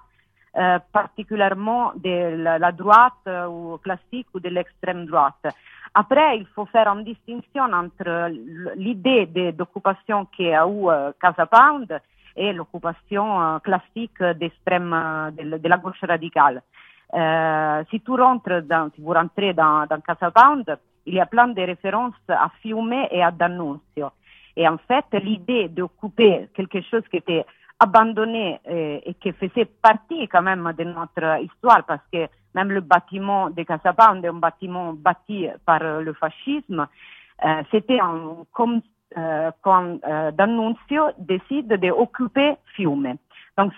euh, 0.57 0.79
particulièrement 0.91 1.91
de 1.95 2.43
la, 2.43 2.57
la 2.57 2.71
droite 2.71 3.27
euh, 3.27 3.45
ou 3.45 3.77
classique 3.77 4.27
ou 4.33 4.39
de 4.39 4.49
l'extrême 4.49 5.05
droite. 5.05 5.53
Après, 5.93 6.39
il 6.39 6.47
faut 6.47 6.65
faire 6.65 6.87
une 6.87 7.03
distinction 7.03 7.63
entre 7.71 8.29
l'idée 8.75 9.27
d'occupation 9.53 10.25
qu'a 10.25 10.67
eu 10.67 10.87
Casa 11.21 11.45
Pound 11.45 12.01
et 12.35 12.53
l'occupation 12.53 13.41
euh, 13.41 13.59
classique 13.59 14.21
d'extrême 14.21 15.31
de, 15.37 15.57
de, 15.57 15.67
la 15.67 15.77
gauche 15.77 16.01
radicale. 16.01 16.61
Euh, 17.13 17.83
si 17.89 18.01
tu 18.01 18.11
rentres 18.11 18.61
dans, 18.63 18.89
vous 18.97 19.13
rentrez 19.13 19.53
dans, 19.53 19.87
Casa 20.05 20.31
Pound, 20.31 20.77
il 21.05 21.15
y 21.15 21.19
a 21.19 21.25
plein 21.25 21.47
de 21.47 21.61
références 21.61 22.13
à 22.27 22.49
Fiume 22.61 22.93
et 23.11 23.23
à 23.23 23.31
D'Annunzio. 23.31 24.09
Et 24.57 24.67
en 24.67 24.77
fait, 24.77 25.05
l'idée 25.21 25.67
d'occuper 25.69 26.49
quelque 26.53 26.81
chose 26.81 27.03
qui 27.09 27.17
était 27.17 27.45
abandonné 27.79 28.59
et, 28.67 29.09
et, 29.09 29.13
qui 29.15 29.31
faisait 29.33 29.65
partie 29.65 30.27
quand 30.29 30.41
même 30.41 30.73
de 30.77 30.83
notre 30.85 31.41
histoire, 31.41 31.83
parce 31.85 32.01
que 32.11 32.27
même 32.53 32.71
le 32.71 32.81
bâtiment 32.81 33.49
de 33.49 33.63
Casa 33.63 33.93
Pound 33.93 34.23
est 34.23 34.29
un 34.29 34.33
bâtiment 34.33 34.93
bâti 34.93 35.47
par 35.65 35.83
le 35.83 36.13
fascisme, 36.13 36.87
c'était 37.69 37.99
comme 38.53 38.75
euh, 38.77 38.79
quand 39.61 39.97
euh, 40.05 40.31
D'Annunzio 40.31 41.11
décide 41.17 41.73
d'occuper 41.73 42.55
Fiume. 42.75 43.15
Donc, 43.57 43.71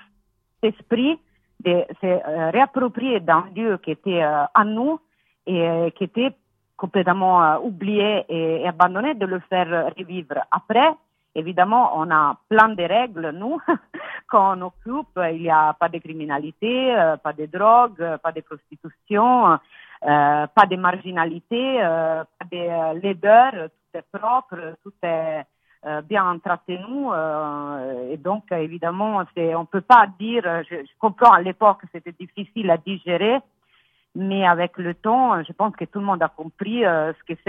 cet 0.61 0.73
esprit 0.75 1.19
de 1.63 1.83
se 2.01 2.05
euh, 2.05 2.49
réapproprier 2.51 3.19
d'un 3.19 3.45
lieu 3.55 3.77
qui 3.77 3.91
était 3.91 4.23
euh, 4.23 4.45
à 4.53 4.63
nous 4.63 4.99
et 5.45 5.67
euh, 5.67 5.89
qui 5.91 6.03
était 6.03 6.31
complètement 6.75 7.43
euh, 7.43 7.57
oublié 7.59 8.25
et, 8.29 8.67
abandonné, 8.67 9.15
de 9.15 9.25
le 9.25 9.39
faire 9.49 9.91
revivre. 9.97 10.35
Après, 10.51 10.91
évidemment, 11.37 11.91
on 11.95 12.11
a 12.11 12.37
plein 12.49 12.69
de 12.69 12.83
règles, 12.83 13.31
nous, 13.31 13.59
quand 14.27 14.57
on 14.57 14.61
occupe, 14.61 15.19
il 15.31 15.41
n'y 15.43 15.49
a 15.49 15.73
pas 15.73 15.89
de 15.89 15.99
criminalité, 15.99 16.93
pas 17.23 17.33
de 17.33 17.45
drogue, 17.45 18.17
pas 18.21 18.31
de 18.31 18.41
prostitution, 18.41 19.57
pas 20.01 20.65
de 20.69 20.75
marginalité, 20.75 21.79
pas 21.79 22.45
de 22.51 22.99
laideur, 22.99 23.51
tout 23.53 23.97
est 23.97 24.17
propre, 24.17 24.75
tout 24.83 24.93
est 25.03 25.45
euh, 25.85 26.01
bien 26.01 26.25
entretenu. 26.25 27.07
Euh, 27.13 28.11
et 28.11 28.17
donc, 28.17 28.51
évidemment, 28.51 29.23
on 29.37 29.65
peut 29.65 29.81
pas 29.81 30.07
dire, 30.19 30.43
je, 30.69 30.75
comprends 30.99 31.31
à 31.31 31.41
l'époque 31.41 31.81
c'était 31.93 32.11
difficile 32.11 32.71
à 32.71 32.77
digérer, 32.77 33.37
mais 34.15 34.45
avec 34.45 34.77
le 34.79 34.95
temps, 34.95 35.41
je 35.43 35.53
pense 35.53 35.75
que 35.75 35.85
tout 35.85 35.99
le 35.99 36.05
monde 36.05 36.23
a 36.23 36.29
compris 36.29 36.83
euh, 36.83 37.13
ce 37.13 37.33
que 37.33 37.39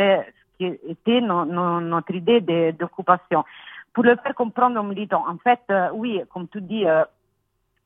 qui 0.59 0.67
était 0.67 1.21
no, 1.23 1.47
no, 1.47 1.81
notre 1.81 2.15
idée 2.15 2.41
d'occupation. 2.73 3.45
Pour 3.93 4.05
le 4.05 4.17
faire 4.17 4.35
comprendre 4.35 4.81
aux 4.81 4.85
militants, 4.85 5.25
en 5.29 5.39
fait, 5.39 5.61
euh, 5.71 5.89
oui, 5.93 6.21
comme 6.33 6.49
tu 6.49 6.61
dis, 6.61 6.87
euh, 6.87 7.05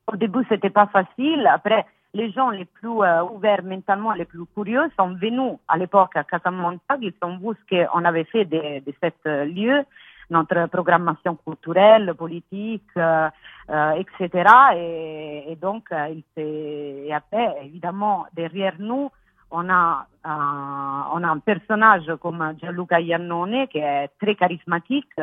au 0.06 0.16
début 0.16 0.44
c'était 0.48 0.70
pas 0.70 0.86
facile. 0.86 1.46
Après, 1.46 1.86
les 2.14 2.30
gens 2.30 2.50
les 2.50 2.64
plus 2.66 3.02
euh, 3.02 3.22
ouverts 3.24 3.62
mentalement, 3.62 4.12
les 4.12 4.24
plus 4.24 4.44
curieux, 4.54 4.90
sont 4.98 5.14
venus 5.14 5.58
à 5.68 5.78
l'époque 5.78 6.16
à 6.16 6.24
Casamontag, 6.24 6.98
ils 7.00 7.14
ont 7.22 7.38
vu 7.38 7.56
ce 7.70 7.86
qu'on 7.86 8.04
avait 8.04 8.24
fait 8.24 8.44
de, 8.44 8.84
de 8.84 8.94
cet 9.00 9.16
euh, 9.26 9.44
lieu, 9.44 9.82
notre 10.30 10.66
programmation 10.66 11.36
culturelle, 11.36 12.14
politique, 12.14 12.82
euh, 12.96 13.28
euh 13.70 13.92
etc. 13.92 14.50
Et, 14.76 15.52
et 15.52 15.56
donc, 15.56 15.84
euh, 15.92 16.08
il 16.08 16.42
et 16.42 17.12
après, 17.14 17.56
évidemment, 17.64 18.26
derrière 18.34 18.74
nous, 18.78 19.10
on 19.50 19.68
a, 19.68 20.06
on 20.24 21.22
a 21.22 21.28
un 21.28 21.38
personnage 21.38 22.10
comme 22.22 22.54
Gianluca 22.58 23.00
Iannone 23.00 23.66
qui 23.68 23.78
est 23.78 24.08
très 24.18 24.34
charismatique 24.34 25.14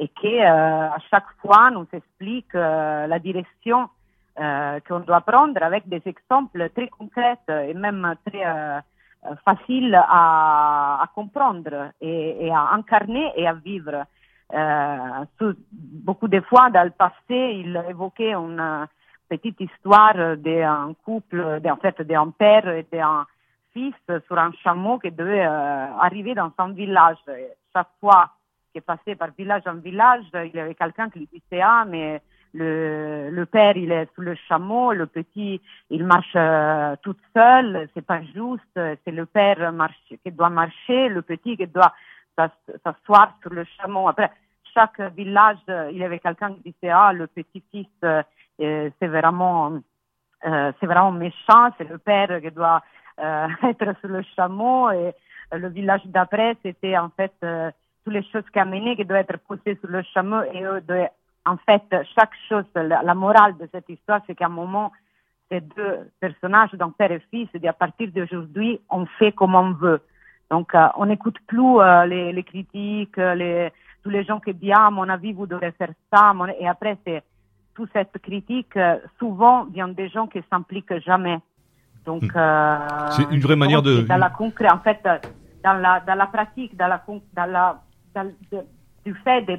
et 0.00 0.08
qui, 0.08 0.40
à 0.40 0.98
chaque 1.10 1.30
fois, 1.42 1.70
nous 1.70 1.86
explique 1.92 2.54
la 2.54 3.18
direction 3.18 3.88
euh, 4.40 4.80
qu'on 4.88 5.00
doit 5.00 5.20
prendre 5.20 5.62
avec 5.62 5.86
des 5.88 6.00
exemples 6.06 6.70
très 6.70 6.88
concrets 6.88 7.38
et 7.48 7.74
même 7.74 8.14
très 8.26 8.46
euh, 9.26 9.34
faciles 9.44 9.94
à, 9.94 11.02
à 11.02 11.06
comprendre 11.14 11.90
et, 12.00 12.46
et, 12.46 12.50
à 12.50 12.70
incarner 12.72 13.32
et 13.36 13.46
à 13.46 13.52
vivre. 13.52 14.06
Euh, 14.54 15.54
beaucoup 15.70 16.26
de 16.26 16.40
fois 16.40 16.70
dans 16.70 16.84
le 16.84 16.90
passé, 16.90 17.14
il 17.30 17.84
évoquait 17.88 18.32
une 18.32 18.86
petite 19.28 19.60
histoire 19.60 20.36
d'un 20.38 20.94
couple, 21.04 21.60
en 21.62 21.76
fait 21.76 22.00
d'un 22.00 22.30
père 22.30 22.66
et 22.68 22.86
d'un 22.90 23.26
fils 23.74 23.94
sur 24.26 24.38
un 24.38 24.52
chameau 24.64 24.98
qui 24.98 25.10
devait 25.10 25.44
euh, 25.44 25.86
arriver 26.00 26.34
dans 26.34 26.50
son 26.58 26.68
village. 26.68 27.18
Chaque 27.74 27.90
fois 28.00 28.30
qu'il 28.72 28.82
passait 28.82 29.14
par 29.14 29.30
village 29.36 29.62
en 29.66 29.74
village, 29.74 30.24
il 30.34 30.54
y 30.54 30.60
avait 30.60 30.74
quelqu'un 30.74 31.10
qui 31.10 31.20
lui 31.20 31.28
disait 31.32 31.62
ah 31.62 31.84
mais 31.86 32.20
le, 32.52 33.30
le 33.30 33.46
père, 33.46 33.76
il 33.76 33.92
est 33.92 34.12
sur 34.14 34.22
le 34.22 34.34
chameau, 34.48 34.92
le 34.92 35.06
petit, 35.06 35.60
il 35.88 36.04
marche 36.04 36.32
euh, 36.34 36.96
tout 37.02 37.14
seul, 37.34 37.88
c'est 37.94 38.04
pas 38.04 38.22
juste, 38.22 38.64
c'est 38.74 39.12
le 39.12 39.26
père 39.26 39.72
qui 40.24 40.32
doit 40.32 40.50
marcher, 40.50 41.08
le 41.08 41.22
petit 41.22 41.56
qui 41.56 41.66
doit 41.66 41.92
s'asseoir 42.36 43.34
sur 43.42 43.52
le 43.52 43.64
chameau. 43.76 44.08
Après, 44.08 44.30
chaque 44.74 45.00
village, 45.14 45.58
il 45.90 45.98
y 45.98 46.04
avait 46.04 46.18
quelqu'un 46.18 46.54
qui 46.54 46.72
disait, 46.72 46.92
ah, 46.92 47.12
le 47.12 47.26
petit-fils, 47.26 47.88
euh, 48.04 48.22
c'est 48.58 49.08
vraiment, 49.08 49.80
euh, 50.46 50.72
c'est 50.78 50.86
vraiment 50.86 51.12
méchant, 51.12 51.70
c'est 51.78 51.88
le 51.88 51.98
père 51.98 52.40
qui 52.40 52.50
doit 52.50 52.82
euh, 53.18 53.48
être 53.62 53.98
sur 54.00 54.08
le 54.08 54.22
chameau 54.36 54.90
et 54.90 55.12
le 55.52 55.68
village 55.68 56.02
d'après, 56.04 56.56
c'était 56.62 56.96
en 56.96 57.08
fait 57.10 57.32
toutes 58.04 58.14
les 58.14 58.24
choses 58.30 58.48
qui 58.52 58.58
amenaient 58.58 58.96
qui 58.96 59.04
doivent 59.04 59.20
être 59.20 59.38
poussées 59.38 59.78
sur 59.80 59.90
le 59.90 60.02
chameau 60.14 60.42
et 60.52 60.62
eux 60.64 60.80
doivent 60.80 61.10
en 61.46 61.56
fait, 61.56 61.82
chaque 62.14 62.32
chose, 62.48 62.64
la, 62.74 63.14
morale 63.14 63.56
de 63.58 63.68
cette 63.72 63.88
histoire, 63.88 64.20
c'est 64.26 64.34
qu'à 64.34 64.46
un 64.46 64.50
moment, 64.50 64.92
ces 65.50 65.60
deux 65.60 66.10
personnages, 66.20 66.72
donc 66.72 66.96
père 66.96 67.10
et 67.10 67.22
fils, 67.30 67.48
et 67.54 67.68
à 67.68 67.72
partir 67.72 68.10
d'aujourd'hui, 68.12 68.80
on 68.90 69.06
fait 69.06 69.32
comme 69.32 69.54
on 69.54 69.72
veut. 69.72 70.00
Donc, 70.50 70.74
euh, 70.74 70.86
on 70.96 71.06
n'écoute 71.06 71.38
plus 71.46 71.80
euh, 71.80 72.06
les, 72.06 72.32
les, 72.32 72.42
critiques, 72.42 73.16
les, 73.16 73.70
tous 74.02 74.10
les 74.10 74.24
gens 74.24 74.40
qui 74.40 74.52
disent, 74.52 74.72
à 74.76 74.90
mon 74.90 75.08
avis, 75.08 75.32
vous 75.32 75.46
devez 75.46 75.70
faire 75.72 75.92
ça. 76.12 76.34
Et 76.58 76.68
après, 76.68 76.98
c'est 77.06 77.22
toute 77.74 77.90
cette 77.92 78.18
critique, 78.20 78.76
euh, 78.76 78.98
souvent, 79.18 79.64
vient 79.64 79.88
des 79.88 80.08
gens 80.08 80.26
qui 80.26 80.42
s'impliquent 80.50 80.98
jamais. 81.00 81.38
Donc, 82.04 82.22
hmm. 82.22 83.10
c'est 83.10 83.30
une 83.30 83.40
vraie 83.40 83.56
manière 83.56 83.82
de. 83.82 84.02
Dans 84.02 84.16
la 84.16 84.30
concret, 84.30 84.70
en 84.70 84.78
fait, 84.78 85.00
dans 85.62 85.74
la, 85.74 86.00
dans 86.00 86.14
la 86.14 86.26
pratique, 86.26 86.76
dans 86.76 86.88
la, 86.88 87.02
dans 87.34 87.46
la, 87.46 87.80
du 89.04 89.14
fait 89.24 89.42
de, 89.42 89.58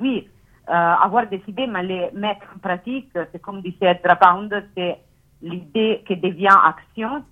oui, 0.00 0.28
euh, 0.68 0.72
avoir 0.72 1.26
des 1.26 1.42
idées, 1.48 1.66
mais 1.66 1.82
les 1.82 2.10
mettre 2.12 2.46
en 2.54 2.58
pratique, 2.58 3.10
c'est 3.14 3.40
comme 3.40 3.62
disait 3.62 4.00
Pound, 4.20 4.52
c'est 4.76 4.98
l'idée 5.42 6.02
qui 6.06 6.16
devient 6.16 6.56
action. 6.64 7.24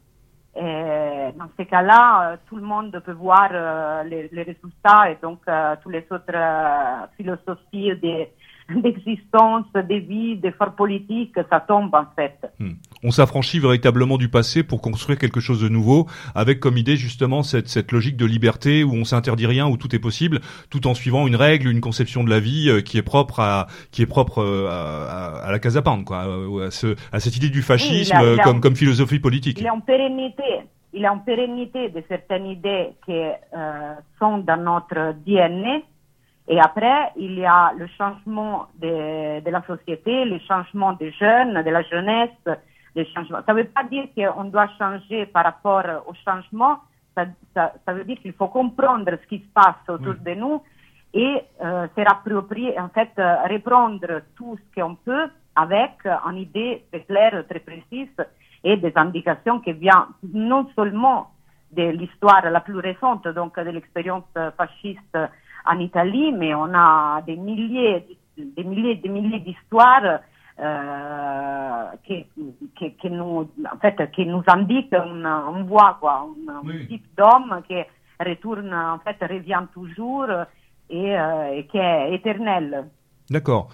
Dans 0.55 1.51
ces 1.59 1.67
cas-là, 1.67 2.33
euh, 2.33 2.37
tout 2.49 2.57
le 2.57 2.63
monde 2.63 2.99
peut 3.05 3.13
voir 3.13 3.51
euh, 3.53 4.05
les, 4.05 4.29
les, 4.33 4.43
résultats 4.43 5.11
et 5.11 5.19
donc 5.21 5.41
toutes 5.83 5.93
les 5.93 6.07
autres 6.11 7.09
philosophies 7.17 7.95
des 7.97 8.33
d'existence, 8.75 9.67
des 9.89 10.01
vies, 10.01 10.37
des 10.37 10.51
forces 10.51 10.75
politiques, 10.77 11.35
ça 11.51 11.61
tombe 11.61 11.95
en 11.95 12.07
fait. 12.17 12.37
Hmm. 12.59 12.73
On 13.03 13.11
s'affranchit 13.11 13.61
véritablement 13.61 14.19
du 14.19 14.29
passé 14.29 14.63
pour 14.63 14.81
construire 14.83 15.19
quelque 15.19 15.41
chose 15.41 15.61
de 15.61 15.69
nouveau, 15.69 16.07
avec 16.35 16.59
comme 16.59 16.77
idée 16.77 16.97
justement 16.97 17.43
cette, 17.43 17.69
cette 17.69 17.93
logique 17.93 18.17
de 18.17 18.27
liberté 18.27 18.83
où 18.83 18.93
on 18.93 19.05
s'interdit 19.05 19.47
rien, 19.47 19.69
où 19.69 19.77
tout 19.77 19.95
est 19.95 20.01
possible, 20.01 20.41
tout 20.71 20.87
en 20.87 20.95
suivant 20.95 21.27
une 21.27 21.37
règle, 21.37 21.69
une 21.69 21.81
conception 21.81 22.25
de 22.25 22.31
la 22.31 22.41
vie 22.41 22.69
euh, 22.69 22.81
qui 22.81 22.99
est 22.99 23.03
propre 23.03 23.41
à 23.41 23.67
qui 23.93 24.03
est 24.03 24.07
propre 24.07 24.43
euh, 24.43 24.69
à, 24.69 25.47
à, 25.47 25.53
la 25.53 25.59
Casa 25.59 25.83
Pound, 25.83 26.05
quoi, 26.05 26.23
à, 26.23 26.71
ce, 26.71 26.97
à 27.13 27.21
cette 27.21 27.37
idée 27.37 27.51
du 27.51 27.63
fascisme 27.63 28.17
comme, 28.43 28.61
comme 28.61 28.75
philosophie 28.75 29.21
politique. 29.21 29.61
Il 29.61 29.67
est 29.67 29.71
en 29.71 29.81
pérennité. 29.81 30.43
Il 30.93 31.05
est 31.05 31.09
en 31.09 31.19
pérennité 31.19 31.91
de 31.91 32.03
certaines 32.09 32.47
idées 32.47 32.89
qui 33.05 33.13
euh, 33.13 33.95
sont 34.19 34.39
dans 34.39 34.57
notre 34.57 35.15
DNA 35.27 35.81
et 36.49 36.61
après, 36.61 37.13
il 37.17 37.39
y 37.39 37.45
a 37.45 37.73
le 37.77 37.89
changement 37.99 38.67
de, 38.79 39.41
de 39.41 39.51
la 39.51 39.63
société, 39.67 40.25
le 40.25 40.39
changement 40.41 40.93
des 40.93 41.11
jeunes, 41.13 41.55
de 41.63 41.71
la 41.71 41.83
jeunesse, 41.83 42.31
le 42.95 43.05
changement. 43.15 43.39
Ça 43.45 43.53
ne 43.53 43.59
veut 43.59 43.69
pas 43.69 43.83
dire 43.85 44.07
qu'on 44.15 44.45
doit 44.45 44.69
changer 44.79 45.27
par 45.27 45.45
rapport 45.45 45.85
au 46.07 46.15
changement, 46.25 46.79
ça, 47.17 47.27
ça, 47.53 47.73
ça 47.85 47.93
veut 47.93 48.05
dire 48.05 48.19
qu'il 48.19 48.33
faut 48.33 48.49
comprendre 48.49 49.11
ce 49.11 49.27
qui 49.27 49.39
se 49.39 49.49
passe 49.53 49.89
autour 49.89 50.15
de 50.15 50.35
nous 50.35 50.63
et 51.15 51.43
euh, 51.65 51.89
se 51.97 52.01
rapproprier, 52.03 52.79
en 52.79 52.91
fait, 52.91 53.11
euh, 53.19 53.37
reprendre 53.51 54.21
tout 54.37 54.57
ce 54.57 54.81
qu'on 54.81 54.95
peut 54.95 55.29
avec 55.57 55.93
une 56.05 56.37
idée 56.37 56.85
très 56.93 57.01
claire, 57.03 57.45
très 57.49 57.61
précise 57.61 58.15
et 58.63 58.77
des 58.77 58.93
indications 58.95 59.59
qui 59.61 59.73
viennent 59.73 60.13
non 60.33 60.69
seulement 60.77 61.31
de 61.73 61.83
l'histoire 61.83 62.49
la 62.49 62.61
plus 62.61 62.79
récente, 62.79 63.27
donc 63.29 63.59
de 63.59 63.71
l'expérience 63.71 64.25
fasciste 64.57 65.19
en 65.67 65.79
Italie, 65.79 66.33
mais 66.33 66.55
on 66.55 66.73
a 66.75 67.23
des 67.27 67.37
milliers, 67.37 68.05
des 68.37 68.65
milliers, 68.65 68.97
des 68.97 69.09
milliers 69.09 69.41
d'histoires 69.41 70.21
euh, 70.59 71.85
qui, 72.05 72.27
qui, 72.77 72.93
qui, 72.95 73.11
nous, 73.11 73.49
en 73.71 73.79
fait, 73.81 74.11
qui 74.13 74.27
nous 74.27 74.43
indiquent 74.47 74.93
une, 74.95 75.27
une 75.27 75.67
voie, 75.67 75.97
quoi, 76.01 76.29
un, 76.49 76.61
oui. 76.65 76.87
type 76.89 77.07
d'homme 77.17 77.63
qui 77.69 77.77
retourne, 78.19 78.73
en 78.73 78.99
fait, 78.99 79.17
revient 79.29 79.65
toujours 79.75 80.27
et, 80.89 81.19
euh, 81.19 81.53
et 81.53 81.67
qui 81.67 81.79
est 81.79 82.15
éternel. 82.15 82.87
D'accord 83.29 83.69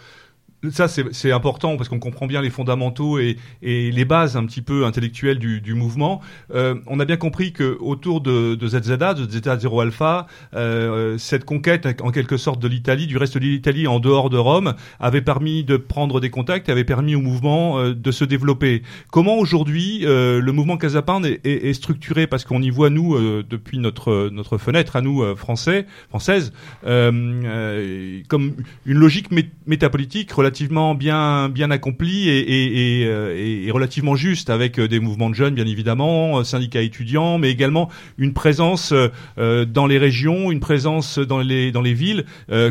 ça 0.71 0.87
c'est 0.89 1.33
important 1.33 1.77
parce 1.77 1.89
qu'on 1.89 1.99
comprend 1.99 2.27
bien 2.27 2.41
les 2.41 2.51
fondamentaux 2.51 3.19
et, 3.19 3.37
et, 3.63 3.91
les 3.91 4.05
bases 4.05 4.37
un 4.37 4.47
petit 4.47 4.63
peu 4.63 4.85
intellectuelles 4.85 5.39
du, 5.39 5.61
du 5.61 5.75
mouvement. 5.75 6.21
Euh, 6.55 6.77
on 6.87 7.01
a 7.01 7.05
bien 7.05 7.17
compris 7.17 7.53
que 7.53 7.77
autour 7.81 8.21
de, 8.21 8.55
de 8.55 8.69
ZZA, 8.69 9.15
de 9.15 9.29
Zeta 9.29 9.59
Zero 9.59 9.81
Alpha, 9.81 10.27
euh, 10.55 11.19
cette 11.19 11.45
conquête 11.45 12.01
en 12.03 12.11
quelque 12.11 12.37
sorte 12.37 12.61
de 12.63 12.69
l'Italie, 12.69 13.07
du 13.07 13.17
reste 13.17 13.35
de 13.35 13.41
l'Italie 13.41 13.87
en 13.87 13.99
dehors 13.99 14.31
de 14.31 14.39
Rome, 14.39 14.75
avait 15.01 15.23
permis 15.23 15.65
de 15.65 15.77
prendre 15.77 16.21
des 16.21 16.31
contacts, 16.31 16.69
avait 16.69 16.85
permis 16.85 17.15
au 17.15 17.21
mouvement 17.21 17.79
euh, 17.79 17.95
de 17.95 18.11
se 18.13 18.25
développer. 18.25 18.83
Comment 19.11 19.39
aujourd'hui 19.39 20.03
euh, 20.05 20.41
le 20.41 20.53
mouvement 20.53 20.77
Casapin 20.77 21.23
est, 21.25 21.45
est, 21.45 21.69
est, 21.69 21.73
structuré? 21.75 22.27
Parce 22.27 22.45
qu'on 22.45 22.63
y 22.63 22.71
voit 22.71 22.91
nous 22.91 23.15
euh, 23.15 23.45
depuis 23.49 23.79
notre 23.79 24.29
notre 24.31 24.59
fenêtre 24.59 24.97
à 24.97 25.01
nous 25.01 25.23
euh, 25.23 25.35
français, 25.35 25.87
françaises, 26.09 26.53
comme 26.83 28.53
une 28.87 28.99
logique 28.99 29.29
métapolitique 29.67 30.31
relativement 30.33 30.52
relativement 30.53 30.95
bien 30.95 31.49
bien 31.49 31.71
accompli 31.71 32.29
et, 32.29 32.39
et, 32.41 33.01
et, 33.01 33.07
euh, 33.07 33.35
et, 33.35 33.71
relativement 33.71 34.17
juste 34.17 34.51
avec 34.51 34.79
euh, 34.79 34.87
des 34.87 35.01
mouvements 35.01 35.31
de 35.31 35.35
jeunes 35.35 35.55
bien 35.55 35.65
évidemment, 35.65 36.41
euh, 36.41 36.45
syndicats 36.45 36.83
étudiants, 36.83 37.39
mais 37.39 37.51
également 37.51 37.89
une 38.19 38.35
présence 38.35 38.93
dans 39.39 39.87
les 39.87 39.97
régions, 39.97 40.51
une 40.51 40.61
présence 40.61 41.19
dans 41.19 41.39
les 41.39 41.73
dans 41.73 41.81
les 41.81 41.95
villes, 41.95 42.25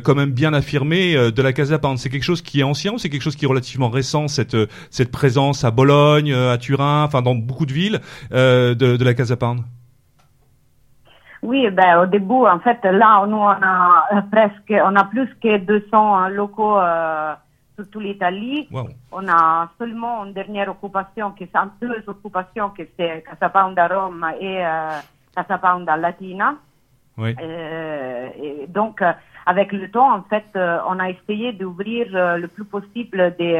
quand 0.03 0.15
même 0.15 0.31
bien 0.31 0.53
affirmée 0.53 1.15
de 1.15 1.41
la 1.41 1.53
Casa 1.53 1.79
Pound. 1.79 1.97
C'est 1.97 2.09
quelque 2.09 2.23
chose 2.23 2.41
qui 2.41 2.59
est 2.59 2.63
ancien 2.63 2.93
ou 2.93 2.97
c'est 2.99 3.09
quelque 3.09 3.23
chose 3.23 3.35
qui 3.35 3.45
est 3.45 3.47
relativement 3.47 3.89
récent 3.89 4.27
cette 4.27 4.57
cette 4.89 5.11
présence 5.11 5.63
à 5.63 5.71
Bologne, 5.71 6.33
à 6.33 6.57
Turin, 6.57 7.03
enfin 7.03 7.21
dans 7.21 7.35
beaucoup 7.35 7.65
de 7.65 7.73
villes 7.73 7.99
de, 8.31 8.73
de 8.73 9.03
la 9.03 9.13
Casa 9.13 9.35
Pound? 9.37 9.61
Oui, 11.43 11.67
ben, 11.71 12.01
au 12.01 12.05
début, 12.05 12.45
en 12.45 12.59
fait, 12.59 12.79
là, 12.83 13.25
nous, 13.25 13.37
on 13.37 13.49
a 13.49 14.21
presque, 14.31 14.71
on 14.71 14.95
a 14.95 15.03
plus 15.05 15.27
que 15.41 15.57
200 15.57 16.29
locaux 16.29 16.77
euh, 16.77 17.33
toute 17.89 18.03
l'Italie. 18.03 18.67
Wow. 18.71 18.89
On 19.11 19.27
a 19.27 19.69
seulement 19.77 20.25
une 20.25 20.33
dernière 20.33 20.69
occupation, 20.69 21.31
qui 21.31 21.45
sont 21.53 21.69
deux 21.81 22.03
occupations, 22.07 22.69
qui 22.69 22.83
c'est 22.97 23.23
Casa 23.23 23.49
Pound 23.49 23.77
à 23.77 23.87
Rome 23.87 24.25
et 24.39 24.65
euh, 24.65 25.97
Latina. 25.97 26.55
Oui. 27.17 27.35
Euh, 27.41 28.29
et 28.41 28.67
donc, 28.67 29.01
euh, 29.01 29.11
avec 29.45 29.71
le 29.71 29.89
temps, 29.89 30.13
en 30.13 30.23
fait, 30.23 30.45
euh, 30.55 30.79
on 30.87 30.99
a 30.99 31.09
essayé 31.09 31.51
d'ouvrir 31.53 32.07
euh, 32.13 32.37
le 32.37 32.47
plus 32.47 32.65
possible 32.65 33.35
des, 33.37 33.57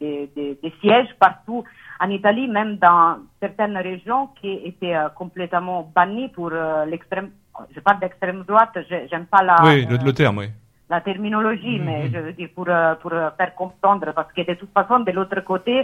des, 0.00 0.30
des, 0.36 0.58
des, 0.62 0.74
sièges 0.80 1.08
partout 1.18 1.64
en 2.00 2.08
Italie, 2.10 2.48
même 2.48 2.76
dans 2.76 3.18
certaines 3.40 3.76
régions 3.76 4.28
qui 4.40 4.52
étaient 4.64 4.96
complètement 5.16 5.90
bannies 5.94 6.28
pour 6.28 6.50
l'extrême. 6.86 7.30
Je 7.74 7.80
parle 7.80 8.00
d'extrême 8.00 8.44
droite, 8.44 8.78
j'aime 8.88 9.26
pas 9.26 9.42
la. 9.42 9.56
Oui, 9.64 9.84
le, 9.84 9.98
le 9.98 10.12
terme, 10.14 10.38
oui 10.38 10.48
la 10.90 11.00
terminologie, 11.00 11.78
-hmm. 11.78 11.84
mais 11.86 12.00
je 12.12 12.18
veux 12.24 12.34
dire 12.40 12.50
pour, 12.56 12.68
euh, 12.68 12.94
pour 13.02 13.12
euh, 13.12 13.30
faire 13.38 13.54
comprendre, 13.62 14.08
parce 14.18 14.32
que 14.34 14.42
de 14.50 14.54
toute 14.60 14.72
façon, 14.78 15.00
de 15.08 15.12
l'autre 15.16 15.40
côté, 15.52 15.76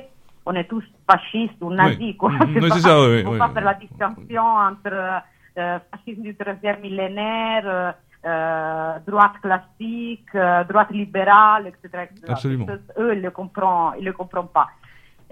on 0.47 0.55
est 0.61 0.69
tous 0.73 0.85
fascistes 1.11 1.61
ou 1.61 1.71
nazis, 1.73 1.99
oui. 2.01 2.17
quoi. 2.17 2.33
C'est 2.55 2.81
ça, 2.89 2.95
oui. 3.11 3.23
On 3.27 3.33
oui, 3.33 3.39
pas 3.39 3.51
faire 3.55 3.65
la 3.73 3.75
distinction 3.85 4.47
entre 4.71 4.95
euh, 5.59 5.79
fascisme 5.91 6.23
du 6.23 6.35
troisième 6.37 6.81
millénaire, 6.87 7.95
euh, 8.25 8.99
droite 9.07 9.39
classique, 9.41 10.35
euh, 10.35 10.65
droite 10.65 10.91
libérale, 10.91 11.65
etc. 11.71 11.85
etc. 12.05 12.27
Absolument. 12.29 12.67
Eux, 12.99 13.13
ils 13.15 13.19
ne 13.19 13.29
le 13.29 13.31
comprennent, 13.31 13.93
ils 13.99 14.05
le 14.05 14.13
comprennent 14.13 14.55
pas. 14.61 14.69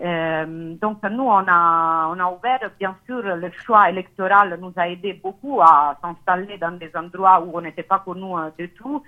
Euh, 0.02 0.74
donc 0.82 0.98
nous, 1.16 1.28
on 1.38 1.44
a, 1.46 2.08
on 2.12 2.18
a 2.18 2.26
ouvert, 2.36 2.62
bien 2.80 2.96
sûr, 3.06 3.22
le 3.22 3.50
choix 3.64 3.88
électoral 3.90 4.58
nous 4.60 4.72
a 4.76 4.88
aidé 4.88 5.12
beaucoup 5.22 5.60
à 5.62 5.96
s'installer 6.02 6.58
dans 6.58 6.76
des 6.76 6.90
endroits 6.96 7.40
où 7.44 7.56
on 7.56 7.60
n'était 7.60 7.84
pas 7.84 8.00
connus 8.00 8.36
euh, 8.36 8.50
du 8.58 8.68
tout 8.70 9.02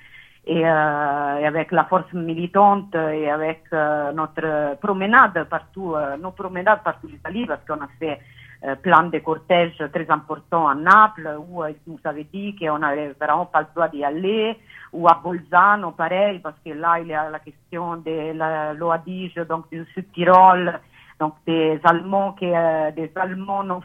et, 0.47 0.65
euh, 0.65 1.39
et, 1.41 1.47
avec 1.47 1.73
la 1.73 1.85
force 1.85 2.13
militante 2.13 2.95
et 2.95 3.29
avec 3.31 3.65
euh, 3.73 4.13
notre 4.13 4.77
promenade 4.81 5.45
partout, 5.51 5.95
euh, 5.95 6.17
nos 6.17 6.31
promenades 6.31 6.83
partout 6.85 7.09
en 7.09 7.15
Italie, 7.15 7.47
parce 7.47 7.65
qu'on 7.67 7.83
a 7.83 7.89
fait 7.99 8.21
euh, 8.65 8.77
plein 8.77 9.05
de 9.05 9.19
cortèges 9.19 9.83
très 9.93 10.09
importants 10.09 10.69
à 10.69 10.75
Naples, 10.75 11.37
où 11.49 11.65
ils 11.65 11.75
nous 11.87 11.99
avaient 12.05 12.29
dit 12.33 12.55
qu'on 12.57 12.79
n'avait 12.79 13.15
vraiment 13.21 13.47
pas 13.47 13.63
le 13.63 13.67
droit 13.75 13.89
d'y 13.89 14.05
aller, 14.05 14.57
ou 14.93 15.09
à 15.09 15.21
Bolzano, 15.23 15.91
pareil, 15.91 16.39
parce 16.39 16.57
que 16.65 16.71
là, 16.71 17.01
il 17.01 17.09
y 17.09 17.15
a 17.15 17.29
la 17.29 17.41
question 17.41 17.97
de 17.97 18.73
l'Oadige, 18.79 19.35
donc 19.49 19.69
du 19.71 19.85
Sud-Tirol, 19.95 20.79
donc 21.19 21.35
des 21.47 21.81
Allemands, 21.83 22.33
qui, 22.33 22.47
des 22.47 23.11
Allemands 23.17 23.65
non 23.65 23.81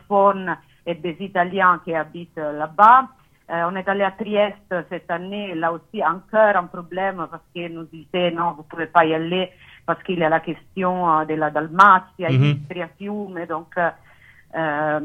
et 0.85 0.95
des 0.95 1.17
Italiens 1.19 1.79
qui 1.83 1.93
habitent 1.93 2.37
là-bas. 2.37 3.07
Euh, 3.51 3.69
on 3.69 3.75
est 3.75 3.87
allé 3.89 4.03
à 4.03 4.11
Trieste 4.11 4.73
cette 4.89 5.11
année, 5.11 5.53
là 5.55 5.73
aussi 5.73 6.01
encore 6.05 6.55
un 6.55 6.67
problème 6.67 7.27
parce 7.29 7.43
qu'ils 7.53 7.73
nous 7.73 7.83
disaient 7.83 8.31
non, 8.31 8.53
vous 8.55 8.63
pouvez 8.63 8.85
pas 8.85 9.03
y 9.03 9.13
aller 9.13 9.49
parce 9.85 10.01
qu'il 10.03 10.19
y 10.19 10.23
a 10.23 10.29
la 10.29 10.39
question 10.39 11.19
euh, 11.19 11.25
de 11.25 11.33
la 11.33 11.49
Dalmatia, 11.49 12.29
Mhm. 12.29 12.43
Istria, 12.61 12.87
Fiume, 12.97 13.45
donc 13.49 13.75
euh, 13.77 14.99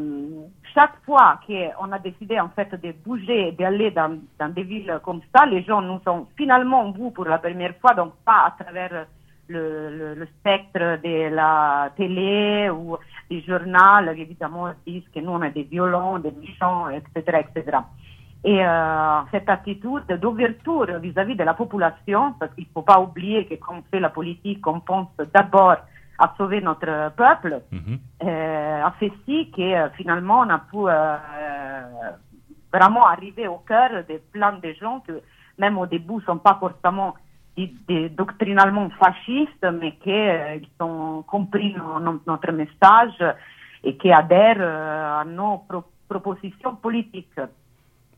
chaque 0.74 0.94
fois 1.04 1.40
qu'on 1.44 1.90
a 1.90 1.98
décidé 1.98 2.38
en 2.38 2.50
fait 2.50 2.70
de 2.80 2.92
bouger, 3.04 3.50
d'aller 3.58 3.90
dans, 3.90 4.16
dans 4.38 4.48
des 4.52 4.62
villes 4.62 5.00
comme 5.02 5.22
ça, 5.34 5.44
les 5.46 5.64
gens 5.64 5.82
nous 5.82 6.00
ont 6.06 6.28
finalement 6.36 6.92
vus 6.92 7.10
pour 7.12 7.24
la 7.24 7.38
première 7.38 7.74
fois, 7.80 7.94
donc 7.94 8.12
pas 8.24 8.46
à 8.46 8.54
travers 8.62 9.06
le, 9.48 9.90
le, 9.98 10.14
le 10.14 10.26
spectre 10.26 11.00
de 11.02 11.34
la 11.34 11.90
télé 11.96 12.70
ou 12.70 12.96
du 13.28 13.40
journal, 13.40 14.14
évidemment, 14.16 14.68
ils 14.86 15.00
disent 15.00 15.08
que 15.12 15.18
nous 15.20 15.32
on 15.32 15.42
est 15.42 15.50
des 15.50 15.64
violents, 15.64 16.18
des 16.20 16.32
méchants, 16.32 16.88
etc., 16.90 17.42
etc. 17.48 17.78
Et 18.48 18.64
euh, 18.64 19.20
cette 19.32 19.48
attitude 19.48 20.06
d'ouverture 20.22 20.86
vis-à-vis 21.00 21.34
de 21.34 21.42
la 21.42 21.54
population, 21.54 22.32
parce 22.38 22.54
qu'il 22.54 22.62
ne 22.64 22.72
faut 22.72 22.82
pas 22.82 23.00
oublier 23.00 23.44
que 23.46 23.56
quand 23.56 23.74
on 23.80 23.82
fait 23.90 23.98
la 23.98 24.10
politique, 24.10 24.64
on 24.68 24.78
pense 24.78 25.08
d'abord 25.34 25.74
à 26.24 26.32
sauver 26.38 26.60
notre 26.60 27.10
peuple, 27.22 27.60
Mhm. 27.72 27.98
euh, 28.22 28.84
a 28.88 28.90
fait 29.00 29.12
si 29.24 29.50
que 29.50 29.60
euh, 29.62 29.88
finalement 29.98 30.38
on 30.46 30.50
a 30.50 30.60
pu 30.60 30.76
euh, 30.78 31.16
vraiment 32.72 33.04
arriver 33.06 33.48
au 33.48 33.58
cœur 33.70 33.90
de 34.08 34.16
plein 34.32 34.52
de 34.64 34.72
gens 34.80 35.00
que 35.06 35.14
même 35.58 35.76
au 35.76 35.86
début 35.86 36.20
sont 36.24 36.38
pas 36.38 36.56
forcément 36.60 37.14
doctrinalement 38.22 38.88
fascistes, 38.90 39.66
mais 39.80 39.92
qui 40.02 40.10
euh, 40.12 40.58
qui 40.60 40.70
ont 40.80 41.22
compris 41.34 41.74
no- 41.74 41.98
no- 42.00 42.20
notre 42.26 42.52
message 42.52 43.18
et 43.82 43.96
qui 43.96 44.12
adhèrent 44.12 44.62
à 45.20 45.24
nos 45.24 45.58
pro- 45.68 45.84
propositions 46.08 46.76
politiques. 46.76 47.40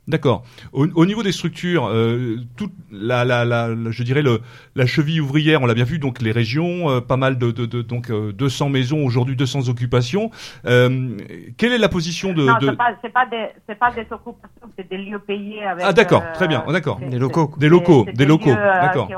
D'accord. 0.09 0.43
Au, 0.73 0.87
au 0.87 1.05
niveau 1.05 1.23
des 1.23 1.33
structures, 1.33 1.87
euh, 1.87 2.37
toute 2.57 2.73
la, 2.91 3.27
la, 3.27 3.45
la, 3.45 3.69
la- 3.69 3.91
je 3.91 4.03
dirais 4.03 4.23
le, 4.23 4.41
la 4.75 4.87
cheville 4.87 5.21
ouvrière, 5.21 5.61
on 5.61 5.67
l'a 5.67 5.75
bien 5.75 5.85
vu, 5.85 5.99
donc 5.99 6.23
les 6.23 6.33
régions, 6.33 6.89
euh, 6.89 7.01
pas 7.03 7.19
mal 7.19 7.37
de, 7.39 7.51
de, 7.51 7.67
de 7.67 7.83
donc 7.83 8.11
euh, 8.11 8.33
200 8.33 8.71
maisons 8.71 9.05
aujourd'hui, 9.05 9.37
200 9.37 9.69
occupations. 9.69 10.31
Euh, 10.65 11.19
quelle 11.59 11.73
est 11.73 11.79
la 11.79 11.91
position 11.91 12.33
de, 12.33 12.43
non, 12.47 12.57
de- 12.59 12.67
c'est 12.71 12.77
pas, 12.77 12.91
c'est 13.03 13.13
pas 13.13 13.27
des, 13.27 13.49
c'est 13.69 13.79
pas 13.79 13.91
des 13.91 14.07
occupations, 14.11 14.67
c'est 14.79 14.89
des 14.89 14.97
lieux 14.97 15.19
payés 15.19 15.65
avec. 15.65 15.85
Ah, 15.87 15.93
d'accord, 15.93 16.23
euh, 16.27 16.33
très 16.33 16.49
bien, 16.49 16.65
oh, 16.67 16.73
d'accord. 16.73 16.99
Des 17.01 17.19
locaux. 17.19 17.53
Des 17.59 17.69
locaux, 17.69 18.07
des 18.15 18.25
locaux, 18.25 18.49
euh, 18.51 18.81
d'accord. 18.81 19.09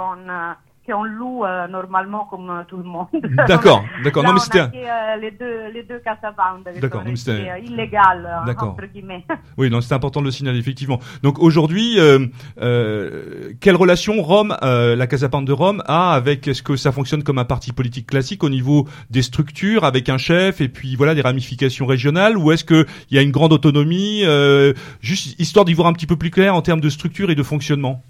Qu'on 0.91 1.05
loue 1.05 1.45
euh, 1.45 1.69
normalement 1.69 2.27
comme 2.29 2.51
euh, 2.51 2.63
tout 2.67 2.77
le 2.77 2.83
monde. 2.83 3.07
D'accord, 3.47 3.85
d'accord. 4.03 4.25
Non 4.25 4.31
mais 4.33 4.41
on 4.41 4.43
c'était 4.43 4.59
euh, 4.59 5.17
les 5.21 5.31
deux, 5.31 5.69
les 5.73 5.83
deux 5.85 6.01
Casabound, 6.01 6.69
qui 6.75 6.81
D'accord, 6.81 7.05
donc 7.05 7.17
c'était- 7.17 7.49
euh, 7.49 7.59
illégales, 7.65 8.27
euh, 8.27 8.47
D'accord. 8.47 8.71
entre 8.71 8.87
guillemets. 8.87 9.25
oui, 9.57 9.71
non, 9.71 9.81
c'est 9.81 9.95
important 9.95 10.21
de 10.21 10.25
le 10.27 10.31
signaler 10.33 10.59
effectivement. 10.59 10.99
Donc 11.23 11.39
aujourd'hui, 11.39 12.01
euh, 12.01 12.27
euh, 12.61 13.53
quelle 13.61 13.77
relation 13.77 14.21
Rome, 14.23 14.57
euh, 14.63 14.97
la 14.97 15.07
Casa 15.07 15.29
Pound 15.29 15.47
de 15.47 15.53
Rome 15.53 15.83
a 15.87 16.13
avec 16.15 16.49
est-ce 16.49 16.63
que 16.63 16.77
ça 16.77 16.93
fonctionne 16.93 17.23
comme 17.23 17.39
un 17.39 17.45
parti 17.45 17.73
politique 17.73 18.07
classique 18.07 18.43
au 18.43 18.49
niveau 18.51 18.89
des 19.11 19.23
structures 19.23 19.85
avec 19.85 20.09
un 20.09 20.19
chef 20.19 20.61
et 20.61 20.69
puis 20.69 20.97
voilà 20.97 21.15
des 21.15 21.23
ramifications 21.23 21.87
régionales 21.87 22.37
ou 22.37 22.51
est-ce 22.53 22.65
que 22.65 22.87
il 23.11 23.17
y 23.17 23.19
a 23.19 23.23
une 23.23 23.31
grande 23.31 23.53
autonomie 23.53 24.23
euh, 24.25 24.73
juste 25.01 25.39
histoire 25.39 25.65
d'y 25.65 25.75
voir 25.75 25.89
un 25.89 25.93
petit 25.93 26.07
peu 26.07 26.17
plus 26.17 26.31
clair 26.31 26.55
en 26.55 26.63
termes 26.63 26.81
de 26.81 26.89
structure 26.89 27.31
et 27.31 27.35
de 27.35 27.43
fonctionnement? 27.43 28.03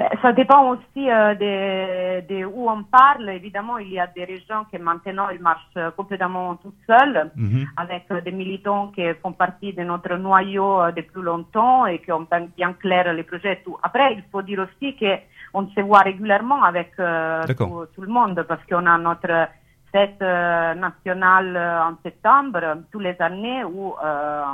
Ben, 0.00 0.08
Ça 0.22 0.32
dépend 0.32 0.62
aussi 0.70 1.10
euh, 1.10 1.34
de, 1.34 2.26
de 2.26 2.44
où 2.46 2.70
on 2.70 2.82
parle. 2.84 3.28
Évidemment, 3.28 3.76
il 3.76 3.90
y 3.92 4.00
a 4.00 4.06
des 4.06 4.24
régions 4.24 4.64
qui 4.70 4.78
maintenant 4.78 5.28
ils 5.28 5.42
marchent 5.42 5.76
euh, 5.76 5.90
complètement 5.90 6.54
toutes 6.62 6.80
seules, 6.86 7.30
Mhm. 7.36 7.66
avec 7.76 8.04
euh, 8.10 8.22
des 8.22 8.32
militants 8.32 8.86
qui 8.94 9.02
font 9.22 9.32
partie 9.32 9.74
de 9.74 9.82
notre 9.82 10.14
noyau 10.16 10.90
depuis 10.96 11.20
longtemps 11.30 11.84
et 11.84 11.98
qui 11.98 12.10
ont 12.12 12.26
bien, 12.56 12.72
clair 12.82 13.12
les 13.12 13.24
projets. 13.24 13.52
et 13.58 13.62
Tout. 13.62 13.76
Après, 13.82 14.14
il 14.14 14.24
faut 14.32 14.40
dire 14.40 14.60
aussi 14.66 14.88
qu'on 15.00 15.68
se 15.74 15.80
voit 15.82 15.98
régulièrement 16.10 16.62
avec 16.64 16.92
euh, 16.98 17.42
tout, 17.58 17.84
tout 17.94 18.00
le 18.08 18.12
monde 18.18 18.42
parce 18.48 18.64
qu'on 18.68 18.86
a 18.86 18.96
notre 18.96 19.48
fête 19.92 20.22
euh, 20.22 20.72
nationale 20.86 21.48
en 21.90 21.94
septembre, 22.02 22.60
tous 22.90 23.00
les 23.00 23.16
années, 23.20 23.64
où 23.64 23.82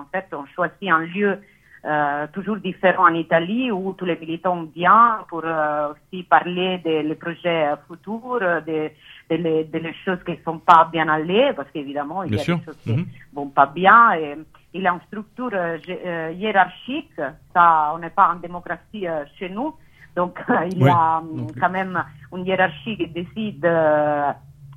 en 0.03 0.05
fait 0.13 0.27
on 0.33 0.45
choisit 0.57 0.91
un 0.91 1.03
lieu 1.17 1.39
euh, 1.87 2.27
toujours 2.33 2.57
différent 2.57 3.05
en 3.05 3.15
Italie 3.15 3.71
où 3.71 3.93
tous 3.93 4.07
les 4.07 4.17
militants 4.19 4.65
viennent 4.75 5.23
pour 5.29 5.43
euh, 5.45 5.93
aussi 5.93 6.25
parler 6.25 6.79
des 6.79 7.05
les 7.05 7.15
projets 7.15 7.75
futurs, 7.87 8.39
euh, 8.43 8.61
des 8.61 8.93
les 9.31 9.95
choses 10.05 10.19
qui 10.25 10.33
ne 10.33 10.37
sont 10.45 10.59
pas 10.59 10.89
bien 10.91 11.09
allées, 11.09 11.53
parce 11.55 11.71
qu'évidemment, 11.71 12.25
il 12.25 12.31
Bien 12.31 12.39
y 12.39 12.41
a 12.41 12.45
sûr. 12.45 12.59
des 12.59 12.65
choses 12.65 12.79
qui 12.83 12.93
Mhm. 12.93 13.07
vont 13.35 13.49
pas 13.51 13.67
bien. 13.67 14.15
Et, 14.15 14.35
il 14.75 14.83
y 14.83 14.87
a 14.89 14.93
une 14.93 15.01
structure 15.07 15.51
euh, 15.55 16.33
hiérarchique, 16.35 17.13
ça, 17.55 17.93
on 17.95 17.99
n'est 17.99 18.11
pas 18.11 18.33
en 18.35 18.41
démocratie 18.41 19.07
chez 19.39 19.49
nous, 19.49 19.73
donc 20.17 20.39
il 20.73 20.83
y 20.83 20.89
a 20.89 21.19
hum, 21.19 21.47
quand 21.61 21.71
même 21.71 22.03
une 22.33 22.45
hiérarchie 22.47 22.97
qui 22.97 23.07
décide 23.09 23.65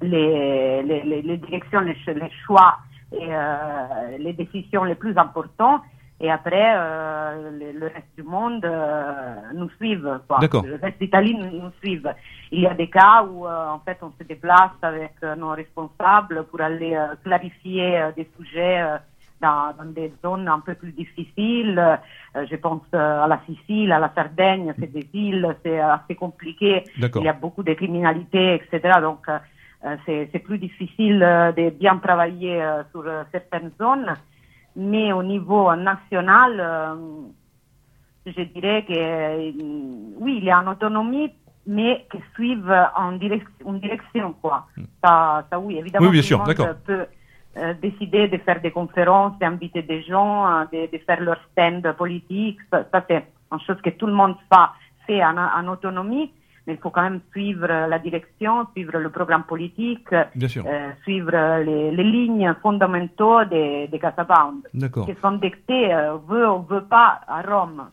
les, 0.01 0.83
les, 0.83 1.01
les, 1.03 1.21
les 1.23 1.37
directions, 1.37 1.81
les, 1.81 1.97
les 2.07 2.31
choix 2.45 2.77
et 3.11 3.29
les 4.19 4.33
décisions 4.33 4.83
les 4.83 4.95
plus 4.95 5.17
importantes. 5.17 5.81
Et 6.21 6.29
après, 6.29 6.73
euh, 6.75 7.49
le, 7.51 7.79
le 7.79 7.85
reste 7.87 8.13
du 8.17 8.23
monde 8.23 8.65
euh, 8.65 9.35
nous 9.53 9.69
suivent. 9.77 10.19
quoi. 10.27 10.39
D'accord. 10.39 10.65
Le 10.65 10.75
reste 10.75 10.99
d'Italie 10.99 11.33
nous, 11.33 11.61
nous 11.63 11.71
suivent. 11.81 12.13
Il 12.51 12.59
y 12.61 12.67
a 12.67 12.73
des 12.73 12.89
cas 12.89 13.23
où, 13.23 13.47
euh, 13.47 13.69
en 13.69 13.79
fait, 13.79 13.97
on 14.01 14.11
se 14.19 14.23
déplace 14.27 14.71
avec 14.81 15.13
euh, 15.23 15.35
nos 15.37 15.49
responsables 15.51 16.43
pour 16.45 16.59
aller 16.59 16.93
euh, 16.95 17.15
clarifier 17.23 17.97
euh, 17.97 18.11
des 18.11 18.27
sujets 18.37 18.81
euh, 18.81 18.97
dans, 19.41 19.73
dans 19.77 19.85
des 19.93 20.11
zones 20.21 20.49
un 20.49 20.59
peu 20.59 20.75
plus 20.75 20.91
difficiles. 20.91 21.79
Euh, 21.79 22.45
je 22.49 22.55
pense 22.57 22.83
euh, 22.93 23.23
à 23.23 23.27
la 23.27 23.39
Sicile, 23.45 23.93
à 23.93 23.99
la 23.99 24.11
Sardaigne, 24.13 24.73
c'est 24.77 24.91
des 24.91 25.07
îles, 25.13 25.55
c'est 25.63 25.79
assez 25.79 26.15
compliqué. 26.15 26.83
Il 27.21 27.25
y 27.25 27.29
a 27.29 27.33
beaucoup 27.33 27.63
de 27.63 27.73
criminalité, 27.73 28.55
etc. 28.55 28.99
Donc, 29.01 29.25
c'est 30.05 30.39
plus 30.43 30.57
difficile 30.57 31.23
euh, 31.23 31.53
de 31.53 31.69
bien 31.69 31.97
travailler 31.99 32.61
euh, 32.61 32.83
sur 32.91 33.05
certaines 33.31 33.71
zones. 33.79 34.13
Mais 34.81 35.11
au 35.11 35.23
niveau 35.23 35.75
national, 35.75 36.51
euh, 36.57 36.95
je 38.25 38.41
dirais 38.55 38.85
que 38.87 38.93
euh, 38.93 39.51
oui, 40.23 40.37
il 40.37 40.43
y 40.45 40.51
a 40.51 40.57
une 40.61 40.69
autonomie, 40.69 41.31
mais 41.67 42.05
qui 42.11 42.19
suivent 42.35 42.73
en 42.95 43.11
direction, 43.13 43.65
une 43.73 43.79
direction 43.79 44.33
quoi. 44.41 44.67
Ça, 45.03 45.45
ça 45.49 45.59
oui, 45.59 45.77
évidemment, 45.77 46.05
Hmm. 46.05 46.09
Oui, 46.09 46.13
bien 46.13 46.21
tout 46.21 46.27
sûr, 46.27 46.37
le 46.37 46.43
monde 46.45 46.55
d'accord. 46.55 46.75
peut 46.85 47.05
euh, 47.57 47.73
décider 47.81 48.27
de 48.29 48.37
faire 48.37 48.61
des 48.61 48.71
conférences, 48.71 49.37
d'inviter 49.39 49.81
des 49.81 50.01
gens, 50.03 50.65
de, 50.71 50.89
de 50.93 50.97
faire 51.07 51.19
leur 51.19 51.39
stand 51.51 51.83
politique. 51.97 52.59
Ça, 52.71 52.85
ça, 52.91 53.03
c'est 53.07 53.25
une 53.51 53.59
chose 53.67 53.81
que 53.81 53.89
tout 53.89 54.07
le 54.07 54.13
monde 54.13 54.35
fa- 54.51 54.73
fait 55.05 55.21
en, 55.23 55.35
en 55.37 55.67
autonomie, 55.67 56.31
mais 56.69 56.75
il 56.75 56.79
faut 56.79 56.91
quand 56.91 57.01
même 57.01 57.21
suivre 57.31 57.65
la 57.67 57.97
direction, 57.97 58.67
suivre 58.73 58.97
le 58.99 59.09
programme 59.09 59.43
politique, 59.43 60.13
euh, 60.67 60.91
suivre 61.01 61.31
les, 61.65 61.89
les 61.91 62.03
lignes 62.03 62.53
fondamentaux 62.61 63.43
des 63.45 63.87
de 63.91 63.97
Casa 63.97 64.23
Pound, 64.23 64.61
qui 65.05 65.15
sont 65.19 65.31
dictées, 65.33 65.91
euh, 65.91 66.17
veut 66.27 66.47
ou 66.47 66.61
veut 66.69 66.83
pas, 66.85 67.21
à 67.27 67.41
Rome. 67.41 67.85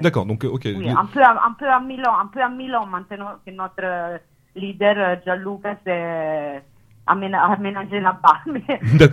D'accord. 0.00 0.24
Donc 0.26 0.44
ok. 0.44 0.62
Oui, 0.66 0.88
un 0.88 1.06
peu, 1.06 1.22
à- 1.22 1.42
un 1.48 1.52
peu 1.58 1.68
à 1.68 1.80
Milan, 1.80 2.12
un 2.22 2.26
peu 2.26 2.40
à 2.40 2.48
Milan 2.48 2.86
maintenant 2.86 3.32
que 3.44 3.50
notre 3.50 3.82
euh, 3.82 4.18
leader 4.54 4.94
euh, 4.98 5.16
Gianluca 5.24 5.74
s'est 5.84 6.62
aména- 7.06 7.42
aménagé 7.52 7.98
là-bas, 8.00 8.38
mais 8.52 8.62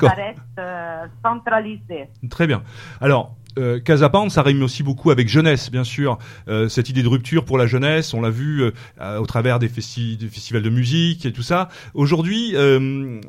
ça 0.07 0.13
reste 0.15 0.39
euh, 0.59 1.05
centralisé. 1.23 2.09
Très 2.29 2.45
bien. 2.47 2.61
Alors, 2.99 3.31
euh, 3.57 3.79
Casa 3.79 4.09
Pound, 4.09 4.31
ça 4.31 4.41
rime 4.41 4.63
aussi 4.63 4.83
beaucoup 4.83 5.11
avec 5.11 5.27
jeunesse, 5.27 5.71
bien 5.71 5.83
sûr. 5.83 6.17
Euh, 6.47 6.69
cette 6.69 6.89
idée 6.89 7.03
de 7.03 7.07
rupture 7.07 7.45
pour 7.45 7.57
la 7.57 7.67
jeunesse, 7.67 8.13
on 8.13 8.21
l'a 8.21 8.29
vu 8.29 8.63
euh, 8.63 9.17
au 9.17 9.25
travers 9.25 9.59
des, 9.59 9.67
festi- 9.67 10.17
des 10.17 10.27
festivals 10.27 10.61
de 10.63 10.69
musique 10.69 11.25
et 11.25 11.31
tout 11.31 11.41
ça. 11.41 11.69
Aujourd'hui, 11.93 12.51
euh, 12.55 13.19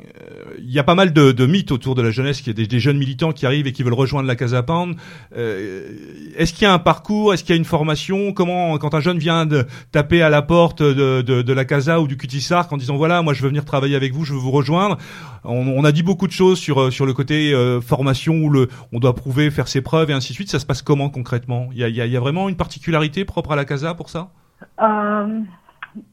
il 0.59 0.71
y 0.71 0.79
a 0.79 0.83
pas 0.83 0.95
mal 0.95 1.13
de, 1.13 1.45
mythes 1.45 1.71
autour 1.71 1.95
de 1.95 2.01
la 2.01 2.11
jeunesse, 2.11 2.41
qui 2.41 2.49
a 2.49 2.53
des, 2.53 2.67
des 2.67 2.79
jeunes 2.79 2.97
militants 2.97 3.31
qui 3.31 3.45
arrivent 3.45 3.67
et 3.67 3.71
qui 3.71 3.83
veulent 3.83 3.93
rejoindre 3.93 4.27
la 4.27 4.35
Casa 4.35 4.63
Pound. 4.63 4.95
Euh, 5.35 5.89
Est-ce 6.37 6.53
qu'il 6.53 6.63
y 6.63 6.65
a 6.65 6.73
un 6.73 6.79
parcours 6.79 7.33
Est-ce 7.33 7.43
qu'il 7.43 7.53
y 7.53 7.57
a 7.57 7.59
une 7.59 7.65
formation? 7.65 8.33
Comment, 8.33 8.77
quand 8.77 8.93
un 8.95 9.01
jeune 9.01 9.19
vient 9.19 9.45
de 9.45 9.65
taper 9.91 10.21
à 10.21 10.29
la 10.29 10.41
porte 10.41 10.81
de, 10.81 11.53
la 11.53 11.65
Casa 11.65 11.99
ou 11.99 12.07
du 12.07 12.17
Cutisarc 12.17 12.71
en 12.71 12.77
disant 12.77 12.95
voilà, 12.95 13.21
moi 13.21 13.33
je 13.33 13.41
veux 13.41 13.49
venir 13.49 13.65
travailler 13.65 13.95
avec 13.95 14.13
vous, 14.13 14.25
je 14.25 14.33
veux 14.33 14.39
vous 14.39 14.51
rejoindre. 14.51 14.97
On, 15.45 15.83
a 15.83 15.91
dit 15.91 16.03
beaucoup 16.03 16.27
de 16.27 16.31
choses 16.31 16.57
sur 16.57 16.91
sur 16.93 17.05
le 17.05 17.13
côté 17.13 17.53
formation 17.85 18.35
où 18.35 18.65
on 18.93 18.99
doit 18.99 19.13
prouver, 19.13 19.51
faire 19.51 19.67
ses 19.67 19.81
preuves 19.81 20.09
et 20.13 20.17
ainsi 20.17 20.29
de 20.31 20.35
suite. 20.35 20.49
Ça 20.49 20.59
se 20.59 20.65
passe 20.65 20.81
comment 20.81 21.09
concrètement? 21.09 21.67
Il 21.71 21.79
y 21.79 21.83
a, 21.83 21.89
y, 21.89 22.01
a, 22.01 22.05
il 22.05 22.11
y 22.11 22.17
a 22.17 22.19
vraiment 22.19 22.47
une 22.49 22.55
particularité 22.55 23.25
propre 23.25 23.51
à 23.51 23.55
la 23.55 23.65
Casa 23.65 23.93
pour 23.93 24.09
ça? 24.09 24.29
Euh, 24.81 25.39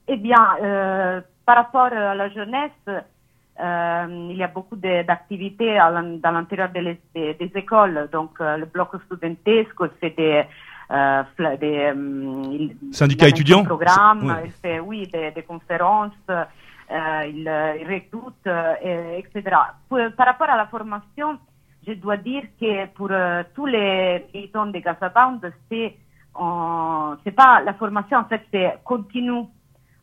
eh 0.09 0.16
bien, 0.16 0.44
euh, 0.62 1.20
par 1.46 1.57
rapport 1.57 1.92
à 1.92 2.14
la 2.14 2.28
jeunesse, 2.30 2.70
euh, 2.88 4.28
il 4.30 4.36
y 4.36 4.42
a 4.42 4.48
beaucoup 4.48 4.76
d'activités 4.76 5.76
dans 6.22 6.32
l'intérieur 6.32 6.70
des, 6.70 6.98
des- 7.14 7.34
des 7.34 7.53
écoles. 7.55 8.09
Donc, 8.12 8.32
euh, 8.40 8.57
le 8.57 8.66
bloc 8.66 8.90
studentesco 9.07 9.86
fait 10.01 10.14
des, 10.16 10.42
euh, 10.90 11.22
des 11.61 11.92
euh, 11.94 12.57
il- 12.59 12.76
Syndicats 12.92 13.28
étudiants 13.28 13.64
programme, 13.64 14.40
il 14.44 14.51
fait, 14.62 14.80
oui, 14.80 15.07
des, 15.12 15.30
des 15.32 15.42
conférences, 15.42 16.12
euh, 16.30 16.44
il, 17.32 17.46
euh, 17.46 17.76
il 17.80 17.86
recrute, 17.94 18.46
euh, 18.46 18.74
et- 18.82 19.18
etc. 19.20 19.57
Pour- 19.88 19.98
par 20.16 20.26
rapport 20.26 20.48
à 20.51 20.57
la 20.57 20.66
formation, 20.66 21.38
je 21.87 21.93
dois 21.95 22.16
dire 22.16 22.43
que 22.61 22.87
pour 22.89 23.09
euh, 23.11 23.43
tous 23.55 23.66
les 23.66 24.26
militants 24.35 24.66
de 24.66 24.78
Casa 24.81 25.11
Pound, 25.11 25.41
c'est 25.70 25.97
on- 26.35 27.16
c'est 27.24 27.33
pas 27.33 27.61
la 27.62 27.74
formation 27.74 28.18
en 28.18 28.24
fait 28.24 28.43
c'est 28.53 28.78
continu. 28.85 29.45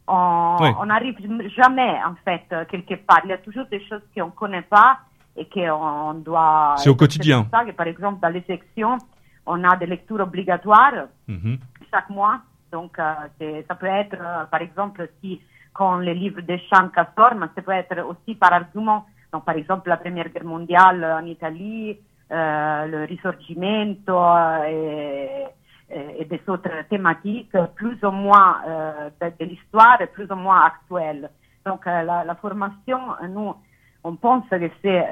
On 0.08 0.58
on 0.82 0.86
n'arrive 0.86 1.18
jamais 1.56 2.00
en 2.06 2.16
fait 2.26 2.44
euh, 2.52 2.66
quelque 2.66 2.96
part. 2.96 3.22
Il 3.26 3.30
y 3.30 3.34
a 3.34 3.38
toujours 3.40 3.66
des 3.66 3.82
choses 3.88 4.02
qu'on 4.16 4.30
connaît 4.32 4.62
pas 4.62 5.00
et 5.36 5.46
qu'on 5.46 6.14
doit. 6.16 6.76
C'est 6.78 6.90
au 6.90 6.96
quotidien. 6.96 7.44
pour 7.44 7.60
ça 7.60 7.66
que 7.66 7.72
par 7.72 7.88
exemple 7.88 8.20
dans 8.22 8.30
les 8.30 8.42
sections, 8.44 8.98
on 9.46 9.64
a 9.64 9.76
des 9.76 9.86
lectures 9.86 10.22
obligatoires 10.22 11.08
Mhm. 11.28 11.58
chaque 11.92 12.10
mois. 12.10 12.40
Donc, 12.72 13.00
euh, 13.00 13.62
ça 13.68 13.76
peut 13.76 13.86
être, 13.86 14.18
euh, 14.20 14.44
par 14.52 14.62
exemple, 14.62 15.08
si 15.22 15.40
quand 15.74 15.98
les 16.00 16.14
livres 16.14 16.42
de 16.42 16.58
Shanka 16.70 17.08
sortent, 17.16 17.38
ça 17.56 17.62
peut 17.62 17.72
être 17.72 18.00
aussi 18.10 18.36
par 18.36 18.52
argument. 18.52 19.06
Par 19.46 19.56
exemple, 19.56 19.90
la 19.90 19.98
Première 19.98 20.30
Guerre 20.30 20.46
mondiale 20.46 21.04
en 21.04 21.26
Italie, 21.26 21.98
euh, 22.30 22.86
le 22.88 23.06
Risorgimento 23.06 24.12
euh, 24.12 25.46
et, 25.90 26.26
des 26.26 26.42
autres 26.48 26.70
thématiques 26.90 27.56
plus 27.76 27.98
ou 28.04 28.12
moins 28.12 28.58
euh, 28.68 29.10
de, 29.22 29.46
l'histoire 29.46 29.98
plus 30.14 30.30
ou 30.30 30.36
moins 30.36 30.66
actuelles. 30.66 31.30
Donc, 31.66 31.86
la, 31.86 32.36
formation, 32.42 33.00
nous, 33.30 33.56
on 34.04 34.16
pense 34.18 34.44
que 34.50 34.70
c'est 34.82 35.06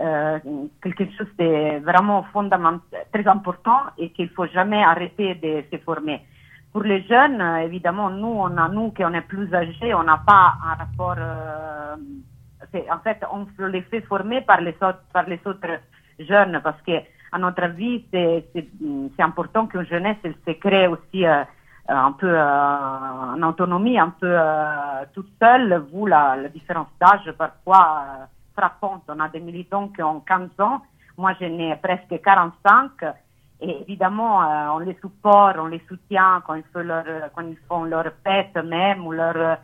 quelque 0.81 1.05
chose 1.17 1.27
de 1.39 1.79
vraiment 1.79 2.23
fondamental, 2.33 3.05
très 3.13 3.25
important 3.27 3.79
et 3.97 4.09
qu'il 4.09 4.29
faut 4.29 4.47
jamais 4.47 4.83
arrêter 4.83 5.35
de 5.35 5.63
se 5.71 5.81
former. 5.83 6.21
Pour 6.73 6.83
les 6.83 7.01
jeunes, 7.03 7.41
évidemment, 7.63 8.09
nous, 8.09 8.27
on 8.27 8.57
a, 8.57 8.67
nous 8.67 8.91
qui 8.91 9.05
on 9.05 9.13
est 9.13 9.21
plus 9.21 9.53
âgés, 9.53 9.93
on 9.93 10.03
n'a 10.03 10.21
pas 10.25 10.55
un 10.65 10.73
rapport. 10.75 11.15
En 12.91 12.99
fait, 12.99 13.23
on 13.31 13.45
les 13.67 13.81
fait 13.83 14.01
former 14.01 14.41
par 14.41 14.61
les 14.61 14.75
autres, 14.81 15.79
jeunes 16.19 16.61
parce 16.63 16.81
que, 16.83 16.93
à 17.31 17.37
notre 17.37 17.63
avis, 17.63 18.05
c'est 18.11 18.45
important 19.19 19.67
qu'une 19.67 19.85
jeunesse 19.85 20.17
elle 20.23 20.35
se 20.47 20.51
crée 20.53 20.87
aussi 20.87 21.25
euh, 21.25 21.43
un 21.87 22.11
peu 22.13 22.29
euh, 22.29 23.33
en 23.35 23.41
autonomie, 23.43 23.99
un 23.99 24.09
peu 24.09 24.27
euh, 24.27 25.05
toute 25.13 25.29
seule, 25.41 25.83
vu 25.93 26.07
la, 26.09 26.37
différence 26.49 26.87
d'âge 26.99 27.31
parfois 27.37 28.03
euh, 28.03 28.25
frappante. 28.57 29.03
On 29.07 29.19
a 29.19 29.29
des 29.29 29.39
militants 29.39 29.89
qui 29.89 30.01
ont 30.01 30.19
15 30.21 30.49
ans, 30.59 30.81
moi 31.17 31.33
j'en 31.39 31.45
ai 31.59 31.75
presque 31.75 32.21
45. 32.23 32.91
Et 33.61 33.81
évidemment, 33.81 34.41
on 34.75 34.79
les 34.79 34.95
supporte, 34.95 35.57
on 35.57 35.67
les 35.67 35.81
soutient 35.87 36.43
quand 36.45 36.55
ils 36.55 36.63
font 36.73 36.81
leur, 36.83 37.05
quand 37.33 37.43
ils 37.43 37.57
font 37.69 37.85
leur 37.85 38.05
fête 38.21 38.55
même 38.57 39.07
ou 39.07 39.13
leur 39.13 39.59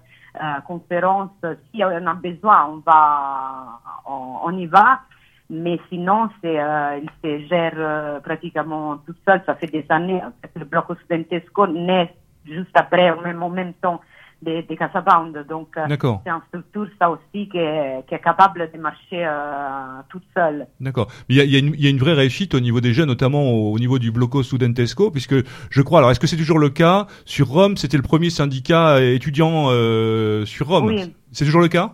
conférence. 0.66 1.32
Si 1.72 1.84
on 1.84 2.08
a 2.08 2.14
besoin, 2.14 2.68
on 2.68 2.78
va, 2.78 3.80
on, 4.06 4.40
on 4.44 4.58
y 4.58 4.66
va. 4.66 5.02
Mais 5.50 5.80
sinon, 5.90 6.30
c'est, 6.42 6.60
euh, 6.60 7.00
ils 7.04 7.10
se 7.22 7.48
gèrent 7.48 7.74
euh, 7.76 8.20
pratiquement 8.22 8.98
tout 9.06 9.16
seul. 9.28 9.42
Ça 9.46 9.56
fait 9.56 9.68
des 9.68 9.86
années. 9.90 10.22
Fait, 10.42 10.60
le 10.60 10.66
bloc 10.66 10.86
studentesco 11.04 11.68
naît 11.68 12.16
juste 12.46 12.72
après, 12.74 13.14
même, 13.18 13.44
en 13.44 13.50
même 13.50 13.74
temps 13.74 14.00
de, 14.42 14.62
de. 14.62 15.44
Donc, 15.44 15.78
euh, 15.78 15.86
c'est 15.90 16.30
une 16.30 16.42
structure, 16.48 16.88
ça 17.00 17.10
aussi, 17.10 17.48
qui 17.50 17.58
est, 17.58 18.06
qui 18.08 18.16
est 18.16 18.20
capable 18.20 18.70
de 18.74 18.80
marcher 18.80 19.26
euh, 19.26 20.02
toute 20.10 20.24
seule. 20.36 20.68
D'accord. 20.80 21.08
Il 21.30 21.36
y 21.36 21.42
a, 21.42 21.44
y, 21.44 21.56
a 21.56 21.60
une- 21.60 21.74
il 21.76 21.84
y 21.84 21.88
a 21.88 21.90
une 21.90 21.98
vraie 22.00 22.14
réussite 22.14 22.54
au 22.56 22.60
niveau 22.60 22.82
des 22.82 22.94
jeunes, 22.94 23.08
notamment 23.08 23.44
au, 23.52 23.74
au 23.74 23.80
niveau 23.80 24.00
du 24.00 24.12
Bloco 24.12 24.44
Studentesco, 24.44 25.12
puisque 25.12 25.36
je 25.70 25.82
crois. 25.82 26.00
Alors, 26.00 26.12
est-ce 26.12 26.20
que 26.20 26.28
c'est 26.28 26.38
toujours 26.38 26.60
le 26.60 26.70
cas? 26.70 27.08
Sur 27.26 27.48
Rome, 27.48 27.78
c'était 27.78 27.98
le 27.98 28.04
premier 28.04 28.30
syndicat 28.30 29.02
étudiant 29.02 29.68
euh, 29.70 30.46
sur 30.46 30.68
Rome. 30.68 30.88
Oui. 30.88 31.14
C'est 31.32 31.46
toujours 31.46 31.62
le 31.62 31.68
cas? 31.68 31.92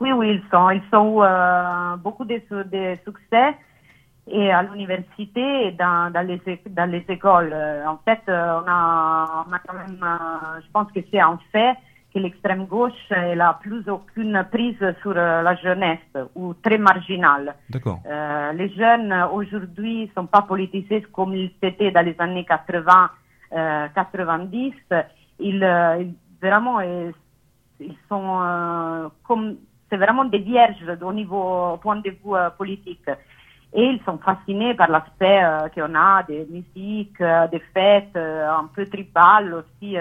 Oui, 0.00 0.12
oui, 0.12 0.34
ils 0.34 0.42
sont, 0.52 0.70
ils 0.70 0.96
ont 0.96 1.22
euh, 1.24 1.96
beaucoup 1.96 2.24
de, 2.24 2.34
de 2.34 2.96
succès 3.04 3.56
et 4.30 4.50
à 4.50 4.62
l'université 4.62 5.68
et 5.68 5.72
dans, 5.72 6.12
dans, 6.12 6.26
les, 6.26 6.40
é- 6.46 6.62
dans 6.68 6.90
les 6.90 7.04
écoles. 7.08 7.50
Euh, 7.52 7.86
En 7.86 7.98
fait, 7.98 8.20
euh, 8.28 8.60
on 8.60 8.68
a, 8.68 9.44
on 9.48 9.52
a 9.52 9.58
quand 9.60 9.74
même, 9.74 10.02
euh, 10.02 10.60
je 10.64 10.70
pense 10.72 10.90
que 10.92 11.00
c'est 11.10 11.20
un 11.20 11.38
fait 11.52 11.74
que 12.12 12.18
l'extrême 12.18 12.64
gauche 12.66 12.92
elle 13.10 13.40
a 13.40 13.58
plus 13.60 13.86
aucune 13.88 14.42
prise 14.50 14.82
sur 15.02 15.12
la 15.12 15.54
jeunesse 15.56 15.98
ou 16.34 16.54
très 16.54 16.78
marginale. 16.78 17.54
D'accord. 17.68 18.00
Euh, 18.06 18.52
les 18.52 18.70
jeunes 18.70 19.12
aujourd'hui 19.32 20.10
sont 20.14 20.26
pas 20.26 20.42
politisés 20.42 21.02
comme 21.12 21.34
ils 21.34 21.52
étaient 21.60 21.90
dans 21.90 22.04
les 22.04 22.16
années 22.18 22.46
80, 22.46 23.10
euh, 23.52 23.88
90. 23.94 24.72
Ils, 25.40 25.62
euh, 25.62 26.04
vraiment, 26.40 26.80
ils 26.80 27.96
sont 28.08 29.10
comme 29.26 29.56
c'est 29.90 29.96
vraiment 29.98 30.24
des 30.24 30.38
vierges 30.38 30.84
au 31.02 31.12
niveau 31.12 31.72
au 31.74 31.76
point 31.76 31.96
de 31.96 32.10
vue 32.10 32.16
politique. 32.56 33.04
Et 33.74 33.84
ils 33.84 34.00
sont 34.04 34.18
fascinés 34.18 34.74
par 34.74 34.88
l'aspect 34.88 35.44
euh, 35.44 35.68
qu'on 35.68 35.94
a 35.94 36.22
des 36.22 36.46
musiques, 36.50 37.20
euh, 37.20 37.46
des 37.48 37.60
fêtes, 37.74 38.16
euh, 38.16 38.48
un 38.50 38.68
peu 38.74 38.86
tribales 38.86 39.52
aussi, 39.54 39.96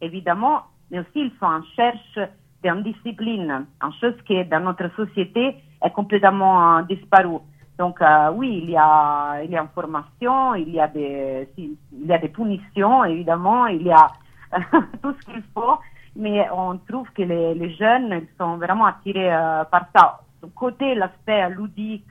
évidemment, 0.00 0.62
mais 0.90 1.00
aussi 1.00 1.08
ils 1.26 1.32
sont 1.40 1.46
en 1.46 1.62
cherche 1.74 2.18
d'une 2.62 2.82
discipline, 2.82 3.66
une 3.82 3.92
chose 4.00 4.14
qui 4.26 4.44
dans 4.44 4.60
notre 4.60 4.88
société 4.94 5.56
est 5.82 5.90
complètement 5.90 6.82
disparue. 6.82 7.40
Donc 7.76 8.00
oui, 8.34 8.60
il 8.64 8.70
y 8.70 8.76
a 8.76 9.40
il 9.44 9.50
y 9.50 9.56
a 9.56 9.62
une 9.62 9.68
formation, 9.68 10.54
il 10.54 10.70
y 10.70 10.80
a 10.80 10.88
des 10.88 11.48
il 11.56 12.06
y 12.06 12.12
a 12.12 12.18
des 12.18 12.28
punitions 12.28 13.04
évidemment, 13.04 13.66
il 13.66 13.82
y 13.82 13.92
a 13.92 14.08
tout 15.02 15.14
ce 15.20 15.26
qu'il 15.26 15.42
faut, 15.54 15.78
mais 16.16 16.48
on 16.50 16.78
trouve 16.78 17.08
que 17.12 17.22
les, 17.22 17.74
jeunes 17.74 18.22
ils 18.22 18.28
sont 18.36 18.56
vraiment 18.56 18.86
attirés 18.86 19.30
par 19.70 19.86
ça. 19.94 20.20
Côté 20.56 20.96
l'aspect 20.96 21.48
ludique, 21.50 22.10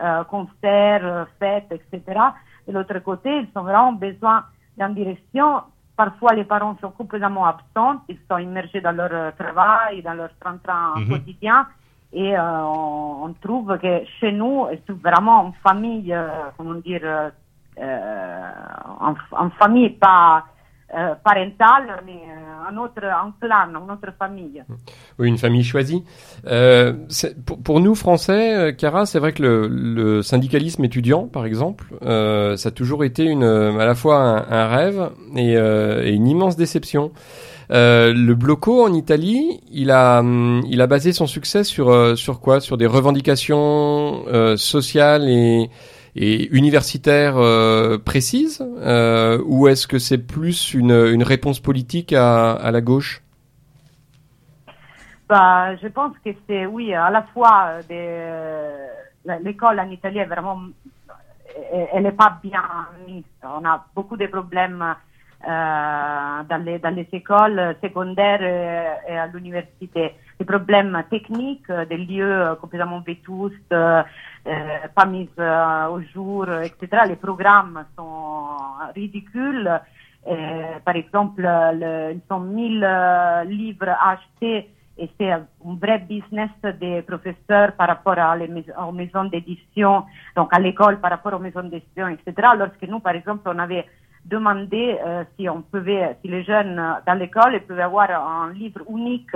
euh, 0.00 0.24
concerts, 0.24 1.04
euh, 1.04 1.24
fêtes, 1.38 1.70
etc. 1.70 2.20
De 2.66 2.72
l'autre 2.72 2.98
côté, 3.00 3.30
ils 3.40 3.48
ont 3.58 3.62
vraiment 3.62 3.92
besoin 3.92 4.44
d'une 4.78 4.94
direction. 4.94 5.62
Parfois, 5.96 6.32
les 6.34 6.44
parents 6.44 6.76
sont 6.80 6.90
complètement 6.90 7.46
absents, 7.46 8.02
ils 8.08 8.18
sont 8.30 8.38
immergés 8.38 8.80
dans 8.80 8.92
leur 8.92 9.12
euh, 9.12 9.30
travail, 9.32 10.02
dans 10.02 10.14
leur 10.14 10.30
train-train 10.40 10.94
Mhm. 10.96 11.08
quotidien. 11.08 11.66
Et 12.12 12.36
euh, 12.36 12.62
on, 12.64 13.24
on 13.26 13.32
trouve 13.40 13.78
que 13.78 14.04
chez 14.20 14.32
nous, 14.32 14.66
c'est 14.86 14.92
vraiment 15.00 15.46
une 15.46 15.54
famille, 15.62 16.14
comment 16.56 16.74
dire, 16.74 17.30
en, 17.80 19.14
en 19.32 19.50
famille 19.50 19.90
pas 19.90 20.44
euh, 20.94 21.14
parentale, 21.24 22.02
mais 22.06 22.12
euh, 22.12 22.70
un 22.70 22.76
autre, 22.76 23.02
un 23.04 23.32
clan, 23.40 23.70
une 23.70 23.90
autre 23.90 24.12
famille. 24.18 24.62
Oui, 25.18 25.28
une 25.28 25.38
famille 25.38 25.64
choisie. 25.64 26.04
Euh, 26.46 26.92
pour, 27.46 27.62
pour 27.62 27.80
nous, 27.80 27.94
Français, 27.94 28.56
euh, 28.56 28.72
Cara, 28.72 29.06
c'est 29.06 29.18
vrai 29.18 29.32
que 29.32 29.42
le, 29.42 29.68
le 29.68 30.22
syndicalisme 30.22 30.84
étudiant, 30.84 31.28
par 31.28 31.44
exemple, 31.44 31.86
euh, 32.02 32.56
ça 32.56 32.68
a 32.68 32.72
toujours 32.72 33.04
été 33.04 33.24
une, 33.24 33.44
à 33.44 33.84
la 33.84 33.94
fois 33.94 34.16
un, 34.16 34.46
un 34.50 34.68
rêve 34.68 35.10
et, 35.36 35.54
et 35.54 36.10
une 36.12 36.28
immense 36.28 36.56
déception. 36.56 37.12
Euh, 37.70 38.12
le 38.12 38.34
Bloco 38.34 38.84
en 38.84 38.92
Italie, 38.92 39.60
il 39.70 39.90
a, 39.90 40.18
hum, 40.20 40.62
il 40.68 40.82
a 40.82 40.86
basé 40.86 41.12
son 41.12 41.26
succès 41.26 41.64
sur, 41.64 42.18
sur 42.18 42.40
quoi? 42.40 42.60
Sur 42.60 42.76
des 42.76 42.86
revendications 42.86 44.24
euh, 44.28 44.56
sociales 44.58 45.26
et, 45.28 45.70
et 46.14 46.54
universitaires 46.54 47.36
euh, 47.36 47.98
précises 47.98 48.64
euh, 48.78 49.42
Ou 49.46 49.68
est-ce 49.68 49.86
que 49.86 49.98
c'est 49.98 50.18
plus 50.18 50.74
une, 50.74 51.22
réponse 51.22 51.60
politique 51.60 52.12
à, 52.12 52.70
la 52.70 52.80
gauche? 52.80 53.22
Bah, 55.28 55.74
je 55.76 55.88
pense 55.88 56.12
que 56.24 56.30
c'est, 56.46 56.66
oui, 56.66 56.94
à 56.94 57.08
la 57.08 57.22
fois, 57.22 57.78
euh, 57.90 58.86
l'école 59.42 59.80
en 59.80 59.88
Italie 59.88 60.18
est 60.18 60.26
vraiment, 60.26 60.60
elle- 61.72 62.02
n'est 62.02 62.12
pas 62.12 62.38
bien 62.42 62.62
mise. 63.06 63.24
On 63.42 63.64
a 63.64 63.86
beaucoup 63.94 64.18
de 64.18 64.26
problèmes 64.26 64.94
dans, 65.46 66.62
les, 66.64 66.78
dans 66.78 66.94
les 66.94 67.08
écoles 67.12 67.76
secondaires 67.82 68.42
et, 69.08 69.16
à 69.16 69.26
l'université. 69.28 70.12
Des 70.38 70.44
problèmes 70.44 71.02
techniques, 71.08 71.70
des 71.88 71.96
lieux 71.96 72.56
complètement 72.60 73.00
vétustes, 73.00 73.74
pas 74.44 75.06
mis 75.06 75.28
euh, 75.38 75.86
au 75.88 76.00
jour, 76.12 76.48
etc. 76.60 77.02
Les 77.08 77.16
programmes 77.16 77.84
sont 77.96 78.48
ridicules. 78.94 79.70
Euh, 80.26 80.78
par 80.84 80.94
exemple, 80.96 81.42
le, 81.42 82.12
ils 82.12 82.20
sont 82.28 82.40
1000 82.40 82.84
euh, 82.84 83.44
livres 83.44 83.88
achetés 84.00 84.70
et 84.98 85.10
c'est 85.18 85.32
un 85.32 85.46
vrai 85.64 85.98
business 85.98 86.50
des 86.80 87.02
professeurs 87.02 87.72
par 87.76 87.88
rapport 87.88 88.18
à 88.18 88.36
les 88.36 88.46
mais- 88.46 88.64
aux 88.86 88.92
maisons 88.92 89.24
d'édition, 89.24 90.04
donc 90.36 90.52
à 90.52 90.58
l'école 90.60 91.00
par 91.00 91.10
rapport 91.10 91.34
aux 91.34 91.38
maisons 91.38 91.62
d'édition, 91.64 92.08
etc. 92.08 92.48
Lorsque 92.56 92.82
nous, 92.82 93.00
par 93.00 93.14
exemple, 93.14 93.42
on 93.46 93.58
avait 93.58 93.86
demandé 94.24 94.98
euh, 95.04 95.24
si 95.36 95.48
on 95.48 95.62
pouvait, 95.62 96.16
si 96.22 96.28
les 96.28 96.44
jeunes 96.44 96.78
euh, 96.78 96.92
dans 97.06 97.14
l'école 97.14 97.60
pouvaient 97.62 97.82
avoir 97.82 98.10
un 98.10 98.52
livre 98.52 98.82
unique 98.88 99.34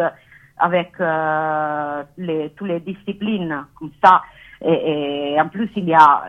avec 0.58 0.92
euh, 1.00 2.02
les, 2.16 2.50
toutes 2.50 2.68
les 2.68 2.80
disciplines 2.80 3.64
comme 3.78 3.90
ça. 4.02 4.22
Et, 4.64 5.36
en 5.38 5.48
plus, 5.48 5.70
il 5.76 5.84
y 5.84 5.94
a, 5.94 6.24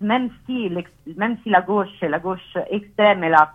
même 0.00 0.30
si, 0.46 0.68
la 1.46 1.60
gauche, 1.62 2.00
la 2.02 2.18
gauche 2.18 2.56
extrême, 2.70 3.24
elle 3.24 3.34
a 3.34 3.54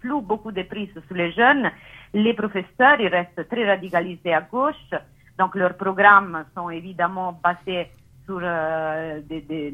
plus 0.00 0.20
beaucoup 0.20 0.52
de 0.52 0.62
prise 0.62 0.92
sur 1.06 1.16
les 1.16 1.32
jeunes, 1.32 1.70
les 2.14 2.34
professeurs, 2.34 3.00
ils 3.00 3.08
restent 3.08 3.48
très 3.48 3.66
radicalisés 3.66 4.32
à 4.32 4.40
gauche, 4.40 4.94
donc 5.38 5.54
leurs 5.54 5.76
programmes 5.76 6.44
sont 6.54 6.70
évidemment 6.70 7.38
basés 7.42 7.88
sur 8.24 8.40
euh, 8.42 9.20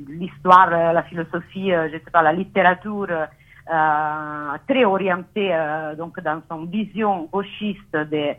l'histoire, 0.09 0.69
euh, 0.73 0.93
la 0.93 1.03
philosophie, 1.05 1.73
euh, 1.73 1.89
je 1.93 1.99
sais 1.99 2.11
pas, 2.13 2.23
la 2.23 2.33
littérature, 2.33 3.07
euh, 3.11 4.59
très 4.69 4.85
orientée 4.85 5.57
donc 5.97 6.21
dans 6.21 6.43
son 6.51 6.65
vision 6.65 7.29
gauchiste 7.33 7.93
de, 7.93 8.35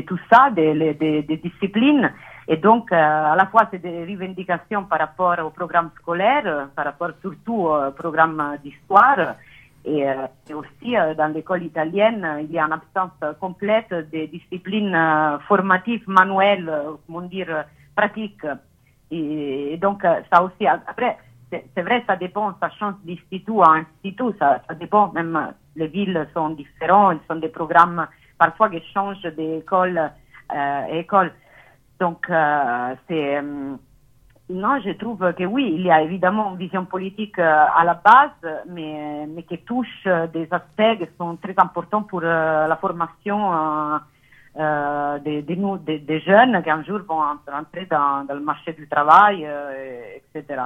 tout 0.00 0.18
ça, 0.30 0.50
des 0.50 1.40
disciplines. 1.42 2.10
Et 2.46 2.56
donc, 2.58 2.92
euh, 2.92 2.96
à 2.96 3.36
la 3.36 3.46
fois, 3.46 3.68
c'est 3.70 3.80
des 3.80 4.04
revendications 4.04 4.84
par 4.84 4.98
rapport 4.98 5.38
au 5.44 5.50
programme 5.50 5.90
scolaire, 6.00 6.68
par 6.76 6.84
rapport 6.84 7.10
surtout 7.22 7.68
au 7.68 7.90
programme 7.92 8.58
d'histoire. 8.62 9.36
Et, 9.84 10.08
euh, 10.08 10.26
aussi, 10.54 10.96
euh, 10.96 11.14
dans 11.14 11.28
l'école 11.28 11.62
italienne, 11.62 12.26
il 12.40 12.52
y 12.52 12.58
a 12.58 12.64
une 12.64 12.72
absence 12.72 13.12
complète 13.40 13.92
des 14.10 14.26
disciplines 14.28 14.96
formatives, 15.46 16.04
manuelles, 16.06 16.70
comment 17.06 17.22
dire, 17.22 17.64
pratiques. 17.96 18.46
Et, 19.10 19.78
donc, 19.80 20.02
ça 20.02 20.42
aussi, 20.42 20.66
après, 20.66 21.18
c'est 21.50 21.82
vrai, 21.82 22.02
ça 22.06 22.16
dépend, 22.16 22.54
ça 22.60 22.68
change 22.70 22.94
d'institut 23.04 23.60
à 23.62 23.70
institut, 23.72 24.36
ça, 24.38 24.60
dépend, 24.78 25.12
même 25.12 25.52
les 25.76 25.86
villes 25.86 26.26
sont 26.34 26.50
différentes, 26.50 27.20
ils 27.22 27.26
sont 27.26 27.40
des 27.40 27.48
programmes 27.48 28.06
parfois 28.38 28.68
qui 28.70 28.82
changent 28.92 29.22
d'école 29.36 30.10
euh, 30.52 30.84
école. 30.92 31.32
Donc, 32.00 32.28
euh, 32.30 32.94
c'est. 33.08 33.38
euh, 33.38 33.76
non, 34.50 34.78
je 34.84 34.90
trouve 34.92 35.32
que 35.34 35.44
oui, 35.44 35.72
il 35.74 35.82
y 35.82 35.90
a 35.90 36.02
évidemment 36.02 36.52
une 36.52 36.58
vision 36.58 36.84
politique 36.84 37.38
euh, 37.38 37.66
à 37.76 37.84
la 37.84 37.94
base, 37.94 38.62
mais, 38.68 39.26
mais 39.28 39.42
qui 39.44 39.58
touche 39.58 39.88
euh, 40.06 40.26
des 40.28 40.48
aspects 40.52 40.98
qui 40.98 41.08
sont 41.18 41.36
très 41.36 41.54
importants 41.58 42.02
pour 42.02 42.20
la 42.20 42.76
formation 42.80 44.00
des, 45.24 45.42
des, 45.42 45.56
des- 45.78 45.98
jeunes 46.20 46.62
qui 46.62 46.70
un 46.70 46.84
jour 46.84 47.00
vont 47.08 47.22
entrer 47.52 47.86
dans, 47.86 48.24
dans 48.26 48.34
le 48.34 48.40
marché 48.40 48.72
du 48.74 48.86
travail, 48.88 49.48
etc. 50.34 50.62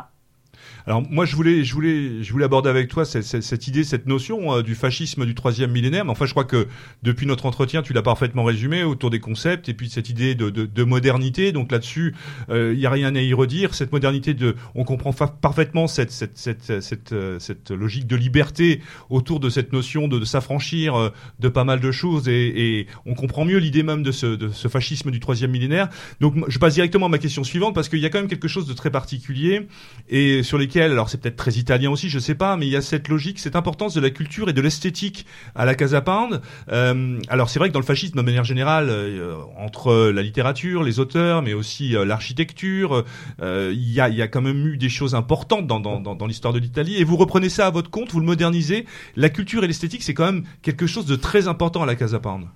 Alors 0.87 1.03
moi 1.11 1.25
je 1.27 1.37
voulais 1.37 1.65
je 1.65 1.75
voulais 1.75 2.23
je 2.23 2.33
voulais 2.33 2.45
aborder 2.45 2.71
avec 2.71 2.89
toi 2.89 3.05
cette, 3.05 3.25
cette, 3.25 3.69
idée 3.69 3.85
cette 3.85 4.07
notion 4.07 4.57
euh, 4.57 4.63
du 4.63 4.75
fascisme 4.75 5.27
du 5.27 5.35
troisième 5.35 5.71
millénaire. 5.71 6.05
Mais 6.05 6.11
enfin 6.11 6.27
je 6.27 6.33
crois 6.33 6.45
que 6.45 6.67
depuis 7.03 7.27
notre 7.27 7.47
entretien 7.47 7.83
tu 7.83 7.93
l'as 7.93 8.03
parfaitement 8.03 8.45
résumé 8.45 8.83
autour 8.85 9.11
des 9.11 9.21
concepts 9.21 9.69
et 9.69 9.75
puis 9.75 9.89
cette 9.89 10.09
idée 10.09 10.35
de, 10.35 10.51
de, 10.51 10.67
de 10.67 10.85
modernité. 10.85 11.53
Donc 11.53 11.73
là-dessus 11.73 12.15
euh, 12.51 12.73
il 12.75 12.81
y 12.81 12.87
a 12.87 12.91
rien 12.91 13.15
à 13.15 13.21
y 13.21 13.33
redire. 13.35 13.75
Cette 13.75 13.93
modernité 13.93 14.35
de 14.35 14.55
on 14.75 14.85
comprend 14.85 15.13
fa- 15.13 15.29
parfaitement 15.29 15.87
cette 15.87 16.11
cette 16.11 16.37
cette 16.39 16.81
cette, 16.81 17.13
euh, 17.13 17.39
cette 17.39 17.71
logique 17.71 18.07
de 18.07 18.17
liberté 18.17 18.81
autour 19.11 19.41
de 19.41 19.51
cette 19.51 19.73
notion 19.73 20.09
de, 20.09 20.19
de 20.19 20.25
s'affranchir 20.25 20.95
euh, 20.95 21.11
de 21.41 21.49
pas 21.49 21.65
mal 21.65 21.81
de 21.81 21.91
choses 21.91 22.29
et, 22.29 22.79
et 22.79 22.87
on 23.07 23.15
comprend 23.15 23.45
mieux 23.45 23.59
l'idée 23.59 23.83
même 23.83 24.03
de 24.03 24.13
ce 24.13 24.27
de 24.27 24.49
ce 24.51 24.69
fascisme 24.69 25.11
du 25.11 25.21
troisième 25.21 25.51
millénaire. 25.51 25.89
Donc 26.21 26.35
je 26.49 26.59
passe 26.59 26.75
directement 26.75 27.07
à 27.07 27.09
ma 27.09 27.19
question 27.19 27.45
suivante 27.45 27.75
parce 27.75 27.89
qu'il 27.89 28.01
y 28.01 28.07
a 28.07 28.11
quand 28.11 28.19
même 28.19 28.29
quelque 28.29 28.49
chose 28.49 28.67
de 28.67 28.75
très 28.75 28.91
particulier 28.91 29.67
et 30.09 30.43
sur 30.43 30.58
lesquels, 30.59 30.93
alors 30.93 31.09
c'est 31.09 31.21
peut-être 31.21 31.37
très 31.37 31.53
italien 31.53 31.91
aussi, 31.91 32.09
je 32.09 32.19
sais 32.19 32.35
pas, 32.35 32.57
mais 32.57 32.67
il 32.67 32.73
y 32.73 32.77
a 32.77 32.83
cette 32.83 33.09
logique, 33.09 33.39
cette 33.39 33.57
importance 33.57 33.95
de 33.95 34.01
la 34.01 34.11
culture 34.11 34.49
et 34.49 34.53
de 34.53 34.61
l'esthétique 34.61 35.25
à 35.55 35.65
la 35.65 35.75
Casa 35.75 36.01
Pound. 36.01 36.41
Euh, 36.71 37.19
alors 37.29 37.49
c'est 37.49 37.59
vrai 37.59 37.69
que 37.69 37.75
dans 37.75 37.81
le 37.81 37.85
fascisme, 37.85 38.17
de 38.17 38.23
manière 38.23 38.45
générale, 38.45 38.89
euh, 38.91 39.35
entre 39.57 40.11
la 40.11 40.23
littérature, 40.23 40.83
les 40.83 40.99
auteurs, 40.99 41.43
mais 41.43 41.55
aussi 41.55 41.97
euh, 41.97 42.05
l'architecture, 42.05 43.05
il 43.41 43.93
y, 43.93 44.01
a, 44.01 44.09
y 44.09 44.23
a 44.23 44.29
quand 44.29 44.43
même 44.43 44.67
eu 44.67 44.77
des 44.77 44.89
choses 44.89 45.15
importantes 45.15 45.67
dans, 45.67 45.81
dans, 45.81 46.01
dans, 46.01 46.15
dans 46.15 46.27
l'histoire 46.27 46.53
de 46.53 46.59
l'Italie. 46.59 46.97
Et 46.97 47.05
vous 47.05 47.17
reprenez 47.17 47.49
ça 47.49 47.67
à 47.67 47.71
votre 47.71 47.91
compte, 47.91 48.11
vous 48.11 48.21
le 48.21 48.27
modernisez. 48.27 48.85
La 49.17 49.29
culture 49.29 49.65
et 49.65 49.67
l'esthétique, 49.67 50.03
c'est 50.03 50.15
quand 50.15 50.27
même 50.27 50.45
quelque 50.63 50.87
chose 50.87 51.07
de 51.07 51.17
très 51.17 51.49
important 51.49 51.83
à 51.83 51.87
la 51.87 51.95
Casa 51.95 52.19
Pound. 52.19 52.47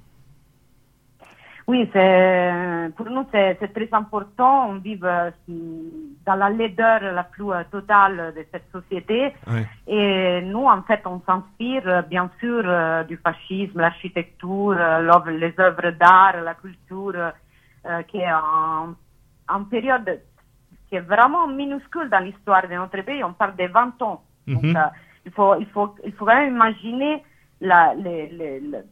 Oui, 1.72 1.86
pour 2.96 3.06
nous, 3.08 3.24
c'est, 3.32 3.54
très 3.72 3.88
important. 3.92 4.68
On 4.68 4.74
vit 4.74 4.98
euh, 5.02 5.30
dans 6.26 6.34
la 6.34 6.50
laideur 6.50 7.00
la 7.00 7.24
plus 7.24 7.50
euh, 7.50 7.64
totale 7.70 8.34
de 8.36 8.44
cette 8.52 8.70
société. 8.70 9.32
Et 9.86 10.42
nous, 10.42 10.66
en 10.66 10.82
fait, 10.82 11.00
on 11.06 11.22
s'inspire, 11.26 11.88
euh, 11.88 12.02
bien 12.02 12.30
sûr, 12.40 12.62
du 13.08 13.16
fascisme, 13.16 13.80
l'architecture, 13.80 14.74
les 14.74 15.54
œuvres 15.58 15.90
d'art, 15.92 16.42
la 16.44 16.54
culture, 16.56 17.14
euh, 17.86 18.02
qui 18.08 18.18
est 18.18 18.30
en, 18.32 18.94
en 19.48 19.64
période 19.64 20.20
qui 20.90 20.96
est 20.96 21.00
vraiment 21.00 21.46
minuscule 21.48 22.10
dans 22.10 22.18
l'histoire 22.18 22.68
de 22.68 22.74
notre 22.74 23.00
pays. 23.00 23.24
On 23.24 23.32
parle 23.32 23.56
de 23.56 23.66
20 23.66 24.02
ans. 24.02 24.22
Donc, 24.46 24.62
Mhm. 24.64 24.76
euh, 24.76 24.80
il, 25.24 25.32
faut, 25.32 25.54
il, 25.58 25.66
faut, 25.68 25.94
il 26.04 26.12
faut 26.12 26.26
quand 26.26 26.34
même 26.34 26.54
imaginer 26.54 27.22
la, 27.62 27.94
les- 27.94 28.28
les- 28.28 28.60
le- 28.60 28.84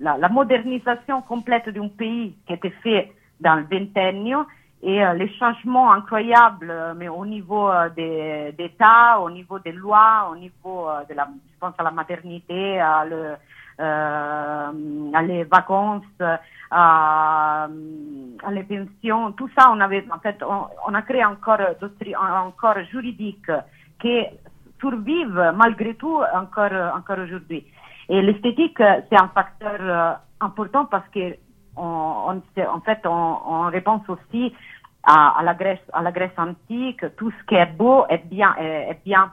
la, 0.00 0.16
la 0.16 0.28
modernisation 0.28 1.22
complète 1.22 1.68
d'un 1.68 1.88
pays 1.88 2.36
qui 2.46 2.52
était 2.52 2.74
fait 2.82 3.12
dans 3.40 3.56
le 3.56 3.64
vingtennio 3.64 4.44
et 4.82 5.04
euh, 5.04 5.12
les 5.14 5.28
changements 5.34 5.92
incroyables, 5.92 6.70
euh, 6.70 6.94
mais 6.96 7.08
au 7.08 7.26
niveau 7.26 7.68
euh, 7.68 7.88
des 7.90 8.54
d'État, 8.56 9.18
au 9.20 9.30
niveau 9.30 9.58
des 9.58 9.72
lois, 9.72 10.28
au 10.30 10.36
niveau 10.36 10.88
euh, 10.88 11.04
de 11.08 11.14
la, 11.14 11.28
je 11.52 11.58
pense 11.58 11.74
à 11.78 11.82
la 11.82 11.90
maternité, 11.90 12.80
à, 12.80 13.04
le, 13.04 13.34
à 13.80 15.22
les 15.22 15.44
vacances, 15.44 16.02
à, 16.70 17.64
à 17.64 18.50
les 18.52 18.62
pensions, 18.64 19.32
tout 19.32 19.48
ça, 19.58 19.70
on 19.70 19.80
avait, 19.80 20.04
en 20.12 20.18
fait, 20.18 20.42
on, 20.42 20.94
a 20.94 21.02
créé 21.02 21.24
encore 21.24 21.58
d'autres, 21.80 21.94
un 22.20 22.52
corps 22.56 22.82
juridique 22.90 23.50
qui 24.00 24.24
survivent 24.80 25.52
malgré 25.56 25.94
tout 25.94 26.20
encore, 26.34 26.72
encore 26.96 27.18
aujourd'hui. 27.18 27.64
Et 28.08 28.22
l'esthétique, 28.22 28.80
euh, 28.80 29.00
c'est 29.10 29.18
un 29.20 29.28
facteur 29.28 29.76
euh, 29.80 30.12
important 30.40 30.86
parce 30.86 31.06
que 31.10 31.36
en 31.76 32.80
fait, 32.84 33.00
on, 33.04 33.36
on 33.46 33.66
repense 33.70 34.02
aussi 34.08 34.52
à, 35.04 35.40
la 35.44 35.54
Grèce, 35.54 35.78
à 35.92 36.02
la 36.02 36.10
Grèce 36.10 36.36
antique. 36.36 37.04
Tout 37.16 37.30
ce 37.30 37.44
qui 37.46 37.54
est 37.54 37.66
beau 37.76 38.04
est 38.08 38.26
bien, 38.26 38.54
est, 38.58 38.98
bien. 39.04 39.30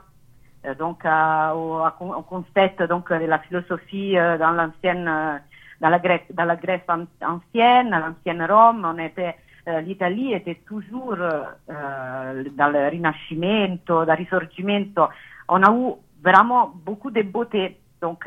Euh, 0.64 0.74
Donc, 0.76 1.04
euh, 1.04 1.52
au, 1.52 2.22
concept 2.22 2.82
donc 2.84 3.10
la 3.10 3.38
philosophie 3.40 4.14
dans 4.14 4.52
l'ancienne, 4.52 5.40
dans 5.80 5.88
la 5.88 5.98
Grèce, 5.98 6.22
dans 6.32 6.44
la 6.44 6.54
Grèce 6.54 6.82
an- 6.88 7.06
ancienne, 7.20 7.90
l'ancienne 7.90 8.46
Rome, 8.48 8.86
on 8.86 8.98
était 8.98 9.34
l'Italie 9.82 10.32
était 10.32 10.60
toujours 10.64 11.16
dans 11.16 12.68
le 12.72 12.88
Rinascimento, 12.88 14.04
dans 14.04 14.12
le 14.12 14.18
Risorgimento. 14.18 15.08
On 15.48 15.60
a 15.64 15.72
eu 15.72 15.94
vraiment 16.22 16.70
beaucoup 16.84 17.10
de 17.10 17.22
beauté. 17.22 17.76
Donc, 18.00 18.24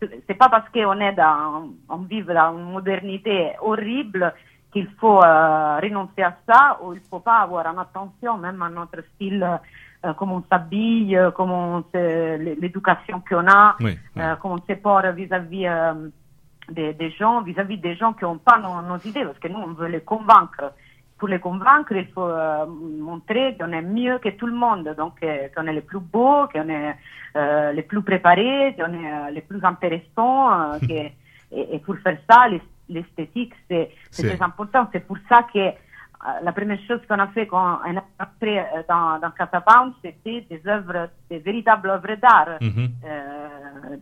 c'est- 0.00 0.34
pas 0.34 0.48
parce 0.48 0.68
qu'on 0.70 1.00
est 1.00 1.12
dans, 1.14 1.68
on 1.88 1.96
vit 1.98 2.22
dans 2.22 2.56
une 2.58 2.72
modernité 2.72 3.52
horrible 3.60 4.32
qu'il 4.72 4.88
faut 5.00 5.22
euh, 5.22 5.78
renoncer 5.80 6.22
à 6.22 6.36
ça 6.46 6.78
ou 6.82 6.92
il 6.92 7.00
faut 7.08 7.20
pas 7.20 7.38
avoir 7.38 7.66
une 7.66 7.78
attention 7.78 8.36
même 8.38 8.60
à 8.62 8.68
notre 8.68 9.02
style, 9.14 9.42
euh, 10.04 10.12
comment 10.14 10.36
on 10.36 10.44
s'habille, 10.50 11.16
euh, 11.16 11.30
comment 11.30 11.82
l'éducation 11.94 13.22
qu'on 13.28 13.46
a, 13.48 13.76
Oui. 13.80 13.98
oui. 14.16 14.22
euh, 14.22 14.34
comment 14.40 14.54
on 14.56 14.66
se 14.68 14.78
porte 14.78 15.06
vis-à-vis 15.06 15.66
des, 16.70 16.92
des 16.94 17.10
gens, 17.12 17.42
vis-à-vis 17.42 17.78
des 17.78 17.94
gens 17.94 18.12
qui 18.12 18.24
n'ont 18.24 18.38
pas 18.38 18.58
nos, 18.58 18.82
nos 18.82 18.98
idées, 18.98 19.24
parce 19.24 19.38
que 19.38 19.48
nous, 19.48 19.58
on 19.60 19.72
veut 19.74 19.86
les 19.88 20.00
convaincre. 20.00 20.72
Pour 21.18 21.28
les 21.28 21.38
convaincre, 21.38 21.92
il 21.92 22.08
faut 22.08 22.22
euh, 22.28 22.66
montrer 22.66 23.56
qu'on 23.58 23.72
est 23.72 23.80
mieux 23.82 24.18
que 24.18 24.28
tout 24.30 24.46
le 24.46 24.52
monde, 24.54 24.94
donc 24.98 25.14
euh, 25.22 25.48
qu'on 25.54 25.66
est 25.66 25.72
les 25.72 25.80
plus 25.80 26.00
beaux, 26.00 26.46
qu'on 26.52 26.68
est 26.68 26.94
euh, 27.36 27.72
les 27.72 27.82
plus 27.82 28.02
préparés, 28.02 28.74
qu'on 28.78 28.92
est 28.92 29.12
euh, 29.12 29.30
les 29.30 29.40
plus 29.40 29.64
intéressants. 29.64 30.78
que- 30.88 31.08
et, 31.52 31.74
et 31.74 31.78
pour 31.78 31.96
faire 31.98 32.18
ça, 32.28 32.48
l'es- 32.48 32.60
l'esthétique, 32.88 33.54
c'est 33.68 33.90
très 34.12 34.42
important. 34.42 34.88
C'est 34.92 35.06
pour 35.06 35.16
ça 35.28 35.44
que 35.54 35.70
la 36.42 36.52
première 36.52 36.78
chose 36.88 37.00
qu'on 37.08 37.18
a 37.20 37.28
fait 37.28 37.46
quand 37.46 37.78
on 37.86 37.92
est 37.96 38.02
entré 38.20 38.64
dans, 38.88 39.18
dans 39.20 39.30
Casa 39.30 39.60
Pound, 39.60 39.92
c'était 40.02 40.40
des 40.50 40.60
œuvres, 40.66 41.08
des 41.30 41.38
véritables 41.38 41.88
œuvres 41.90 42.16
d'art. 42.20 42.58
Mhm. 42.60 42.88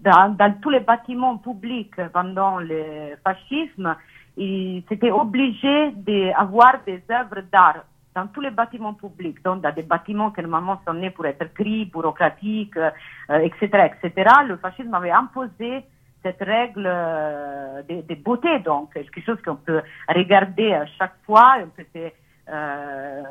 Dans, 0.02 0.34
dans 0.34 0.52
tous 0.62 0.70
les 0.70 0.80
bâtiments 0.80 1.36
publics 1.38 1.96
pendant 2.12 2.58
le 2.58 3.16
fascisme, 3.22 3.94
ils 4.36 4.84
étaient 4.90 5.10
obligés 5.10 5.92
d'avoir 5.92 6.78
des 6.84 7.02
œuvres 7.10 7.42
d'art 7.52 7.84
dans 8.14 8.26
tous 8.28 8.40
les 8.40 8.50
bâtiments 8.50 8.94
publics, 8.94 9.42
donc 9.42 9.62
dans 9.62 9.72
des 9.74 9.82
bâtiments 9.82 10.30
qui 10.30 10.40
normalement 10.40 10.80
sont 10.86 10.94
nés 10.94 11.10
pour 11.10 11.26
être 11.26 11.52
gris, 11.54 11.84
bureaucratiques, 11.86 12.76
euh, 12.76 12.90
etc., 13.28 13.90
etc. 13.90 14.30
Le 14.46 14.56
fascisme 14.56 14.94
avait 14.94 15.10
imposé 15.10 15.84
cette 16.22 16.40
règle 16.40 16.86
euh, 16.86 17.82
de, 17.82 18.02
de 18.02 18.14
beauté, 18.22 18.60
donc 18.60 18.94
quelque 18.94 19.20
chose 19.20 19.38
qu'on 19.44 19.56
peut 19.56 19.82
regarder 20.08 20.74
à 20.74 20.86
chaque 20.86 21.16
fois, 21.26 21.56
on 21.62 21.68
peut 21.68 21.86
se, 21.92 22.10
euh, 22.50 23.22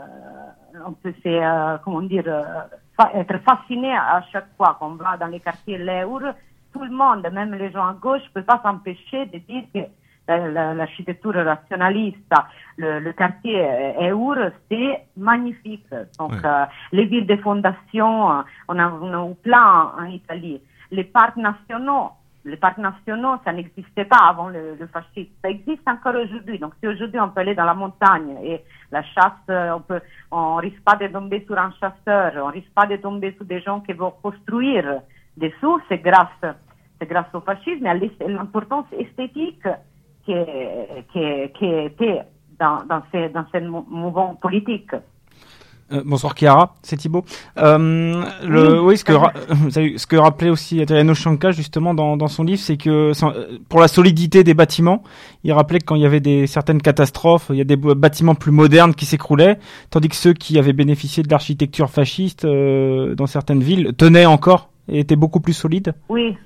on 0.85 0.91
peut 0.93 1.13
se, 1.23 1.77
comment 1.83 2.01
dire, 2.01 2.27
être 3.13 3.37
fasciné 3.39 3.95
à 3.95 4.21
chaque 4.31 4.49
fois 4.57 4.75
qu'on 4.79 4.95
va 4.95 5.17
dans 5.17 5.27
les 5.27 5.39
quartiers 5.39 5.77
Leur. 5.77 6.35
Tout 6.73 6.83
le 6.83 6.91
monde, 6.91 7.27
même 7.31 7.53
les 7.53 7.71
gens 7.71 7.87
à 7.87 7.93
gauche, 7.93 8.21
ne 8.23 8.41
peut 8.41 8.43
pas 8.43 8.59
s'empêcher 8.63 9.27
de 9.27 9.37
dire 9.37 9.63
que 9.73 9.79
l'architecture 10.27 11.33
rationaliste, 11.33 12.33
le, 12.77 12.99
le 12.99 13.13
quartier 13.13 13.59
Eur, 13.99 14.51
c'est 14.69 15.05
magnifique. 15.17 15.87
Donc, 16.19 16.31
Ouais. 16.31 16.39
euh, 16.45 16.65
les 16.91 17.05
villes 17.05 17.27
de 17.27 17.35
fondation, 17.37 18.31
euh, 18.31 18.41
on 18.67 18.79
a, 18.79 18.87
on 18.89 19.13
a 19.13 19.33
plein 19.43 19.91
en 19.99 20.05
Italie. 20.05 20.61
Les 20.91 21.03
parcs 21.03 21.37
nationaux, 21.37 22.11
les 22.45 22.57
parcs 22.57 22.77
nationaux, 22.77 23.35
ça 23.45 23.51
n'existait 23.53 24.05
pas 24.05 24.27
avant 24.29 24.49
le, 24.49 24.75
le, 24.79 24.87
fascisme. 24.87 25.31
Ça 25.41 25.49
existe 25.49 25.87
encore 25.87 26.15
aujourd'hui. 26.15 26.59
Donc, 26.59 26.73
si 26.79 26.87
aujourd'hui 26.87 27.19
on 27.19 27.29
peut 27.29 27.41
aller 27.41 27.55
dans 27.55 27.65
la 27.65 27.73
montagne 27.73 28.35
et 28.43 28.61
la 28.91 29.03
chasse, 29.03 29.47
on 29.49 29.79
peut, 29.81 30.01
on 30.31 30.55
risque 30.55 30.83
pas 30.83 30.95
de 30.95 31.07
tomber 31.07 31.43
sur 31.45 31.57
un 31.57 31.71
chasseur, 31.79 32.33
on 32.37 32.47
risque 32.47 32.73
pas 32.73 32.85
de 32.85 32.97
tomber 32.97 33.33
sur 33.33 33.45
des 33.45 33.61
gens 33.61 33.79
qui 33.81 33.93
vont 33.93 34.11
construire 34.21 35.01
des 35.37 35.53
sous, 35.59 35.79
c'est 35.89 35.99
grâce, 35.99 36.27
c'est 36.99 37.07
grâce 37.09 37.33
au 37.33 37.41
fascisme 37.41 37.85
et 37.85 37.89
à 37.89 38.27
l'importance 38.27 38.85
esthétique 38.97 39.65
qui, 40.25 40.33
qui, 41.11 41.51
qui 41.57 41.65
était 41.65 42.21
dans, 42.59 42.83
dans 42.85 43.01
ces, 43.11 43.29
dans 43.29 43.45
ces 43.51 43.61
mouvements 43.61 44.35
politiques. 44.35 44.91
Euh, 45.91 46.01
bonsoir 46.05 46.33
Chiara, 46.35 46.75
c'est 46.81 46.95
Thibaut. 46.97 47.25
Euh, 47.57 48.23
le, 48.43 48.81
oui, 48.81 48.97
ce 48.97 49.03
que, 49.03 49.13
ce 49.69 50.07
que 50.07 50.15
rappelait 50.15 50.49
aussi 50.49 50.81
Adriano 50.81 51.13
Shanka 51.13 51.51
justement 51.51 51.93
dans, 51.93 52.15
dans 52.15 52.27
son 52.27 52.43
livre, 52.43 52.59
c'est 52.59 52.77
que 52.77 53.11
euh, 53.11 53.59
pour 53.69 53.81
la 53.81 53.87
solidité 53.87 54.43
des 54.43 54.53
bâtiments, 54.53 55.03
il 55.43 55.51
rappelait 55.51 55.79
que 55.79 55.85
quand 55.85 55.95
il 55.95 56.01
y 56.01 56.05
avait 56.05 56.21
des 56.21 56.47
certaines 56.47 56.81
catastrophes, 56.81 57.47
il 57.49 57.57
y 57.57 57.61
a 57.61 57.65
des 57.65 57.75
bâtiments 57.75 58.35
plus 58.35 58.51
modernes 58.51 58.95
qui 58.95 59.05
s'écroulaient, 59.05 59.59
tandis 59.89 60.09
que 60.09 60.15
ceux 60.15 60.33
qui 60.33 60.57
avaient 60.57 60.73
bénéficié 60.73 61.21
de 61.21 61.29
l'architecture 61.29 61.89
fasciste 61.89 62.45
euh, 62.45 63.13
dans 63.15 63.27
certaines 63.27 63.61
villes 63.61 63.93
tenaient 63.95 64.25
encore 64.25 64.69
et 64.87 64.99
étaient 64.99 65.17
beaucoup 65.17 65.41
plus 65.41 65.53
solides. 65.53 65.93
Oui. 66.09 66.37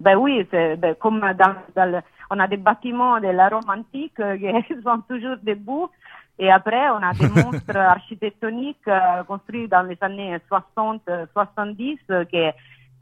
Ben 0.00 0.16
oui, 0.16 0.44
ben, 0.50 0.96
comme 0.98 1.20
dans, 1.20 1.54
dans 1.76 2.02
on 2.32 2.38
a 2.38 2.48
des 2.48 2.56
bâtiments 2.56 3.20
de 3.20 3.28
la 3.28 3.48
Rome 3.48 3.68
antique 3.68 4.16
qui 4.16 4.82
sont 4.82 5.02
toujours 5.08 5.36
debout 5.42 5.90
et 6.38 6.50
après, 6.50 6.90
on 6.90 7.02
a 7.02 7.12
des 7.12 7.28
monstres 7.42 7.76
architectoniques 7.76 8.88
euh, 8.88 9.22
construits 9.24 9.68
dans 9.68 9.82
les 9.82 9.98
années 10.00 10.38
60-70 10.50 11.98
euh, 12.10 12.24
qui, 12.24 12.38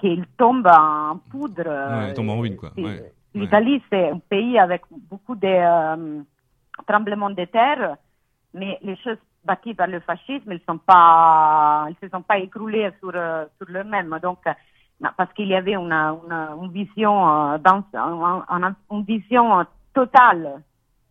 qui 0.01 0.23
tombent 0.37 0.67
en 0.67 1.19
poudre. 1.31 1.65
Ouais, 1.65 2.13
tombent 2.15 2.31
en 2.31 2.41
ruine, 2.41 2.57
quoi. 2.57 2.73
Ouais, 2.77 3.13
L'Italie, 3.35 3.81
c'est 3.89 4.11
un 4.11 4.19
pays 4.19 4.59
avec 4.59 4.83
beaucoup 4.91 5.37
de 5.37 5.47
euh, 5.47 6.21
tremblements 6.87 7.31
de 7.31 7.45
terre, 7.45 7.97
mais 8.53 8.79
les 8.83 8.97
choses 8.97 9.19
bâties 9.45 9.75
par 9.75 9.87
le 9.87 10.01
fascisme, 10.01 10.51
elles 10.51 10.61
sont 10.69 10.79
pas, 10.79 11.87
elles 11.89 11.97
se 12.03 12.09
sont 12.11 12.23
pas 12.23 12.39
écroulées 12.39 12.91
sur 12.99 13.13
sur 13.13 13.69
le 13.69 13.85
même. 13.85 14.19
Donc, 14.21 14.41
parce 15.17 15.33
qu'il 15.33 15.49
y 15.49 15.55
avait 15.55 15.75
une, 15.75 15.93
une, 15.93 16.71
vision 16.73 17.59
dans, 17.59 17.85
une, 18.91 19.03
vision 19.05 19.65
totale, 19.95 20.63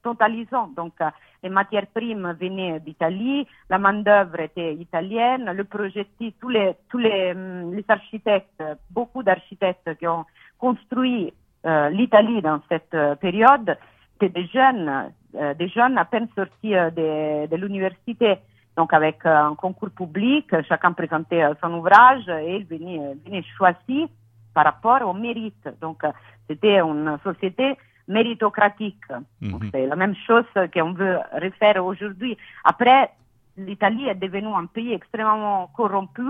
totalisante. 0.04 0.76
Donc, 0.76 0.94
les 1.42 1.50
matières 1.50 1.88
primes 1.88 2.36
venaient 2.40 2.80
d'Italie, 2.80 3.48
la 3.70 3.80
main-d'œuvre 3.80 4.40
était 4.42 4.76
italienne, 4.76 5.52
le 5.52 5.64
projet, 5.64 6.08
tous 6.40 6.50
les, 6.50 6.76
tous 6.90 6.98
les, 6.98 7.34
les 7.34 7.86
architectes, 7.88 8.64
beaucoup 8.92 9.24
d'architectes 9.24 9.98
qui 9.98 10.08
ont 10.08 10.26
construit 10.60 11.34
euh, 11.66 11.90
l'Italie 11.90 12.42
dans 12.42 12.62
cette 12.70 12.94
euh, 12.94 13.16
période, 13.16 13.78
étaient 14.16 14.30
des 14.30 14.48
jeunes, 14.48 15.12
euh, 15.36 15.54
des 15.56 15.68
jeunes 15.68 15.98
à 15.98 16.06
peine 16.06 16.28
sortis 16.36 16.72
de 16.72 17.56
l'université. 17.56 18.38
Donc 18.78 18.94
avec 18.94 19.26
un 19.26 19.56
concours 19.56 19.90
public, 19.90 20.54
chacun 20.68 20.94
présentait 20.94 21.44
son 21.62 21.74
ouvrage 21.74 22.28
et 22.30 22.58
il 22.58 22.66
venait, 22.66 23.16
venait 23.26 23.44
choisi 23.58 24.08
par 24.54 24.66
rapport 24.66 25.08
au 25.08 25.14
mérite. 25.14 25.68
Donc 25.82 26.04
c'était 26.48 26.80
une 26.80 27.18
société 27.24 27.78
méritocratique. 28.10 29.06
Mhm. 29.40 29.70
C'est 29.72 29.86
la 29.86 29.96
même 29.96 30.16
chose 30.28 30.46
qu'on 30.74 30.94
veut 30.94 31.20
refaire 31.32 31.86
aujourd'hui. 31.86 32.38
Après, 32.64 33.12
l'Italie 33.56 34.08
est 34.08 34.16
devenue 34.16 34.54
un 34.54 34.66
pays 34.66 34.94
extrêmement 34.94 35.68
corrompu 35.76 36.28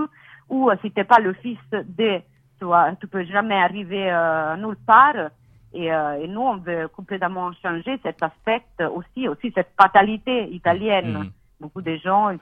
où 0.50 0.70
euh, 0.70 0.76
si 0.82 0.92
t'es 0.92 1.06
pas 1.06 1.20
le 1.20 1.34
fils 1.34 1.58
de, 1.72 2.20
tu, 2.60 2.66
tu 3.00 3.08
peux 3.08 3.24
jamais 3.26 3.56
arriver 3.56 4.12
euh, 4.12 4.58
nulle 4.58 4.78
part. 4.86 5.30
Et, 5.72 5.94
euh, 5.94 6.20
et, 6.22 6.28
nous, 6.28 6.42
on 6.42 6.58
veut 6.58 6.88
complètement 6.88 7.52
changer 7.62 8.00
cet 8.04 8.22
aspect 8.24 8.66
aussi, 8.92 9.28
aussi 9.28 9.52
cette 9.54 9.72
fatalité 9.80 10.50
italienne. 10.52 11.14
Mhm. 11.14 11.32
Beaucoup 11.60 11.82
de 11.82 11.96
gens 11.98 12.36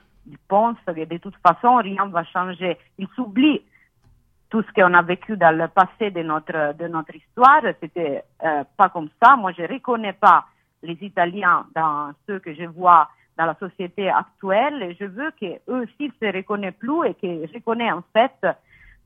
pensent 0.46 0.76
que 0.86 1.04
de 1.04 1.16
toute 1.18 1.36
façon, 1.36 1.76
rien 1.76 2.06
va 2.06 2.24
changer. 2.24 2.76
Ils 2.98 3.08
s'oublient 3.16 3.62
tout 4.50 4.62
ce 4.62 4.72
qu'on 4.72 4.94
a 4.94 5.02
vécu 5.02 5.36
dans 5.36 5.56
le 5.56 5.68
passé 5.68 6.10
de 6.10 6.22
notre, 6.22 6.74
de 6.76 6.88
notre 6.88 7.14
histoire, 7.14 7.60
c'était 7.80 8.22
euh, 8.44 8.64
pas 8.76 8.88
comme 8.88 9.10
ça. 9.22 9.36
Moi, 9.36 9.52
je 9.52 9.62
reconnais 9.62 10.14
pas 10.14 10.46
les 10.82 10.96
Italiens 11.02 11.66
dans 11.74 12.12
ceux 12.26 12.38
que 12.38 12.54
je 12.54 12.64
vois 12.64 13.08
dans 13.36 13.46
la 13.46 13.54
société 13.54 14.10
actuelle 14.10 14.96
je 14.98 15.04
veux 15.04 15.30
qu'eux 15.40 15.60
aussi 15.68 16.12
se 16.20 16.36
reconnaissent 16.36 16.74
plus 16.74 17.06
et 17.06 17.14
qu'ils 17.14 17.48
reconnaissent 17.54 17.94
en 17.94 18.02
fait 18.12 18.46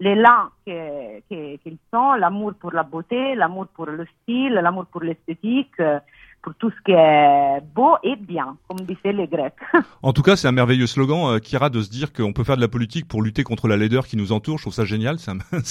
l'élan 0.01 0.49
qu'ils 0.65 1.79
sont, 1.93 2.15
l'amour 2.15 2.55
pour 2.55 2.73
la 2.73 2.83
beauté, 2.83 3.35
l'amour 3.35 3.67
pour 3.69 3.87
le 3.87 4.07
style, 4.23 4.55
l'amour 4.55 4.87
pour 4.87 5.03
l'esthétique, 5.03 5.79
euh, 5.81 6.01
pour 6.43 6.55
tout 6.57 6.71
ce 6.71 6.77
qui 6.85 6.93
est 6.93 7.61
beau 7.75 7.95
et 8.03 8.17
bien, 8.17 8.57
comme 8.69 8.81
disaient 8.81 9.13
les 9.13 9.27
Grecs. 9.27 9.55
En 10.03 10.13
tout 10.13 10.23
cas, 10.23 10.37
c'est 10.37 10.49
un 10.49 10.53
merveilleux 10.53 10.87
slogan, 10.87 11.35
euh, 11.35 11.39
Kira, 11.39 11.71
de 11.71 11.81
se 11.81 11.89
dire 11.89 12.13
qu'on 12.13 12.33
peut 12.33 12.45
faire 12.45 12.57
de 12.57 12.61
la 12.61 12.69
politique 12.69 13.07
pour 13.07 13.23
lutter 13.23 13.45
contre 13.45 13.69
la 13.69 13.77
laideur 13.77 14.07
qui 14.07 14.17
nous 14.17 14.33
entoure. 14.33 14.59
Je 14.59 14.65
trouve 14.65 14.75
ça 14.75 14.85
génial. 14.85 15.17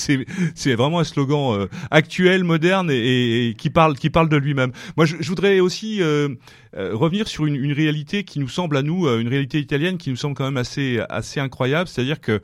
C'est 0.55 0.75
vraiment 0.75 0.99
un 0.99 1.03
slogan 1.03 1.53
euh, 1.53 1.67
actuel, 1.89 2.43
moderne 2.43 2.89
et, 2.91 3.55
qui 3.57 3.69
parle 3.69 3.95
qui 3.95 4.09
parle 4.09 4.29
de 4.29 4.37
lui-même. 4.37 4.71
Moi, 4.97 5.05
je, 5.05 5.27
voudrais 5.27 5.59
aussi 5.59 6.01
euh, 6.01 6.29
euh, 6.77 6.91
revenir 6.93 7.27
sur 7.27 7.45
une, 7.45 7.71
réalité 7.71 8.23
qui 8.23 8.39
nous 8.39 8.49
semble 8.49 8.77
à 8.77 8.81
nous, 8.81 9.07
une 9.07 9.27
réalité 9.27 9.59
italienne 9.59 9.97
qui 9.97 10.09
nous 10.09 10.15
semble 10.15 10.35
quand 10.35 10.43
même 10.43 10.57
assez 10.57 10.99
assez 11.09 11.39
incroyable. 11.39 11.87
C'est-à-dire 11.87 12.19
que 12.19 12.41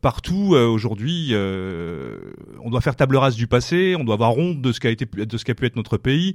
partout 0.00 0.54
aujourd'hui, 0.54 1.34
on 1.34 2.70
doit 2.70 2.80
faire 2.80 2.96
table 2.96 3.16
rase 3.16 3.36
du 3.36 3.46
passé, 3.46 3.96
on 3.98 4.04
doit 4.04 4.14
avoir 4.14 4.36
honte 4.36 4.60
de 4.60 4.72
ce 4.72 4.80
qu'a 4.80 4.90
été 4.90 5.06
pu 5.06 5.22
être 5.22 5.76
notre 5.76 5.96
pays. 5.96 6.34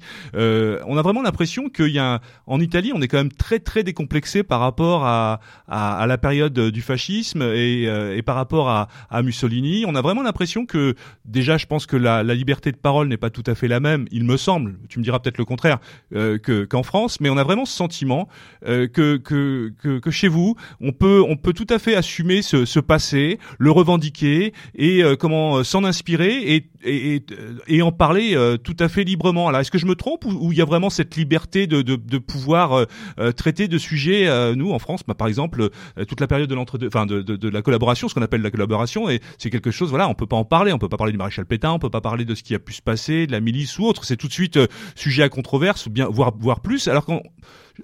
Vraiment 1.10 1.24
l'impression 1.24 1.70
qu'il 1.70 1.90
y 1.90 1.98
a 1.98 2.22
en 2.46 2.60
Italie, 2.60 2.92
on 2.94 3.02
est 3.02 3.08
quand 3.08 3.18
même 3.18 3.32
très 3.32 3.58
très 3.58 3.84
décomplexé 3.84 4.44
par 4.44 4.60
rapport 4.60 5.06
à, 5.06 5.40
à, 5.68 6.06
la 6.06 6.18
période 6.20 6.54
du 6.54 6.82
fascisme 6.82 7.42
et, 7.42 7.88
euh, 7.88 8.22
par 8.22 8.36
rapport 8.36 8.70
à, 8.70 8.88
Mussolini. 9.24 9.86
On 9.88 9.96
a 9.96 10.02
vraiment 10.02 10.22
l'impression 10.22 10.68
que 10.68 10.96
déjà, 11.26 11.58
je 11.58 11.66
pense 11.66 11.88
que 11.88 11.98
la, 11.98 12.24
liberté 12.24 12.72
de 12.72 12.78
parole 12.78 13.08
n'est 13.08 13.18
pas 13.18 13.32
tout 13.32 13.44
à 13.48 13.56
fait 13.56 13.68
la 13.68 13.80
même. 13.80 14.06
Il 14.12 14.24
me 14.24 14.38
semble, 14.38 14.78
tu 14.88 15.00
me 15.00 15.04
diras 15.04 15.20
peut-être 15.20 15.40
le 15.40 15.46
contraire, 15.46 15.80
euh, 16.14 16.38
que 16.38 16.64
qu'en 16.66 16.84
France, 16.84 17.20
mais 17.20 17.30
on 17.30 17.38
a 17.38 17.44
vraiment 17.44 17.66
ce 17.66 17.76
sentiment 17.76 18.30
euh, 18.68 18.88
que, 18.88 19.18
que, 19.18 19.72
que 20.00 20.12
chez 20.12 20.28
vous, 20.28 20.56
on 20.80 20.92
peut 20.92 21.24
on 21.28 21.38
peut 21.38 21.54
tout 21.54 21.68
à 21.70 21.80
fait 21.80 21.96
assumer 21.96 22.44
ce, 22.44 22.80
passé, 22.80 23.40
le 23.58 23.72
revendiquer 23.72 24.54
et 24.76 25.04
euh, 25.04 25.16
comment 25.16 25.64
s'en 25.64 25.84
inspirer 25.84 26.56
et, 26.56 26.70
et, 26.84 27.26
et 27.68 27.82
en 27.82 27.92
parler 27.92 28.38
tout 28.64 28.78
à 28.80 28.88
fait 28.88 29.04
librement. 29.04 29.48
Alors, 29.48 29.62
est-ce 29.62 29.72
que 29.72 29.80
je 29.80 29.88
me 29.88 29.96
trompe 29.96 30.26
ou 30.26 30.52
il 30.52 30.58
y 30.58 30.62
a 30.62 30.66
vraiment 30.66 30.90
cette 31.00 31.16
liberté 31.16 31.66
de, 31.66 31.82
de, 31.82 31.96
de 31.96 32.18
pouvoir 32.18 32.74
euh, 32.74 32.86
euh, 33.20 33.32
traiter 33.32 33.70
de 33.70 33.78
sujets, 33.78 34.28
euh, 34.28 34.54
nous 34.54 34.74
en 34.74 34.80
France, 34.80 35.02
bah, 35.08 35.14
par 35.14 35.30
exemple, 35.30 35.70
toute 36.10 36.20
la 36.20 36.28
période 36.28 36.50
de 36.50 36.56
l'entre, 36.56 36.78
enfin 36.86 37.06
de, 37.06 37.22
de, 37.22 37.38
de, 37.38 37.48
la 37.48 37.62
collaboration, 37.62 38.10
ce 38.10 38.14
qu'on 38.16 38.22
appelle 38.22 38.42
la 38.42 38.52
collaboration, 38.52 39.10
et 39.10 39.22
c'est 39.38 39.50
quelque 39.50 39.72
chose, 39.72 39.92
voilà, 39.92 40.10
on 40.10 40.14
peut 40.14 40.26
pas 40.26 40.36
en 40.36 40.44
parler, 40.44 40.74
on 40.74 40.78
peut 40.78 40.90
pas 40.90 40.98
parler 40.98 41.14
du 41.14 41.18
maréchal 41.18 41.46
Pétain, 41.46 41.72
on 41.72 41.80
peut 41.80 41.90
pas 41.90 42.02
parler 42.02 42.26
de 42.26 42.36
ce 42.36 42.44
qui 42.44 42.54
a 42.54 42.60
pu 42.60 42.74
se 42.74 42.82
passer, 42.82 43.28
de 43.28 43.32
la 43.32 43.40
milice 43.40 43.80
ou 43.80 43.86
autre, 43.86 44.04
c'est 44.04 44.18
tout 44.18 44.28
de 44.28 44.34
suite 44.34 44.60
sujet 44.94 45.24
à 45.24 45.30
controverse, 45.30 45.88
bien 45.88 46.08
voire 46.10 46.34
voire 46.38 46.60
plus, 46.60 46.90
alors 46.90 47.06
qu'on 47.06 47.24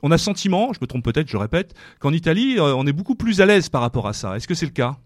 on 0.03 0.11
a 0.11 0.18
sentiment, 0.18 0.74
je 0.74 0.80
me 0.82 0.88
trompe 0.88 1.05
peut-être, 1.05 1.30
je 1.30 1.38
répète, 1.38 1.74
qu'en 1.99 2.11
Italie, 2.11 2.57
on 2.59 2.86
est 2.86 2.93
beaucoup 2.93 3.16
plus 3.16 3.39
à 3.39 3.45
l'aise 3.45 3.70
par 3.70 3.80
rapport 3.80 4.09
à 4.09 4.13
ça. 4.13 4.36
Est-ce 4.36 4.47
que 4.47 4.53
c'est 4.53 4.66
le 4.66 4.74
cas? 4.74 4.97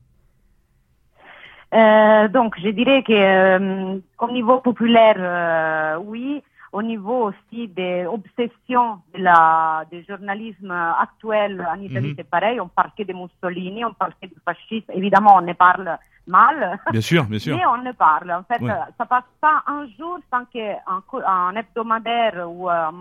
Euh, 1.74 2.28
donc, 2.30 2.56
je 2.62 2.70
dirais 2.70 3.04
que 3.04 3.14
euh, 3.14 4.00
au 4.20 4.32
niveau 4.32 4.60
populaire, 4.60 5.16
euh, 5.20 5.98
oui, 6.04 6.42
au 6.72 6.82
niveau 6.82 7.30
aussi 7.30 7.68
des 7.68 8.06
obsessions 8.06 9.00
de 9.14 9.24
la, 9.24 9.86
du 9.92 10.04
journalisme 10.08 10.72
actuel 10.72 11.66
en 11.74 11.80
Italie, 11.80 12.12
-hmm. 12.12 12.16
c'est 12.18 12.30
pareil. 12.30 12.60
On 12.62 12.68
parle 12.68 12.92
que 12.98 13.04
de 13.04 13.14
Mussolini, 13.14 13.84
on 13.86 13.94
parle 13.94 14.14
que 14.22 14.28
du 14.28 14.40
fascisme. 14.46 14.92
Évidemment, 14.94 15.34
on 15.40 15.46
ne 15.52 15.54
parle 15.54 15.98
mal. 16.28 16.80
Bien 16.92 17.02
sûr, 17.02 17.24
bien 17.26 17.40
sûr. 17.40 17.56
Mais 17.58 17.66
on 17.66 17.78
ne 17.78 17.92
parle. 17.92 18.32
En 18.32 18.44
fait, 18.44 18.62
ouais. 18.62 18.72
ça 18.98 19.06
passe 19.06 19.32
pas 19.42 19.64
un 19.68 19.84
jour 19.98 20.20
sans 20.32 20.46
qu'un 20.46 20.78
un 21.26 21.56
hebdomadaire 21.56 22.36
ou 22.48 22.70
un, 22.70 22.94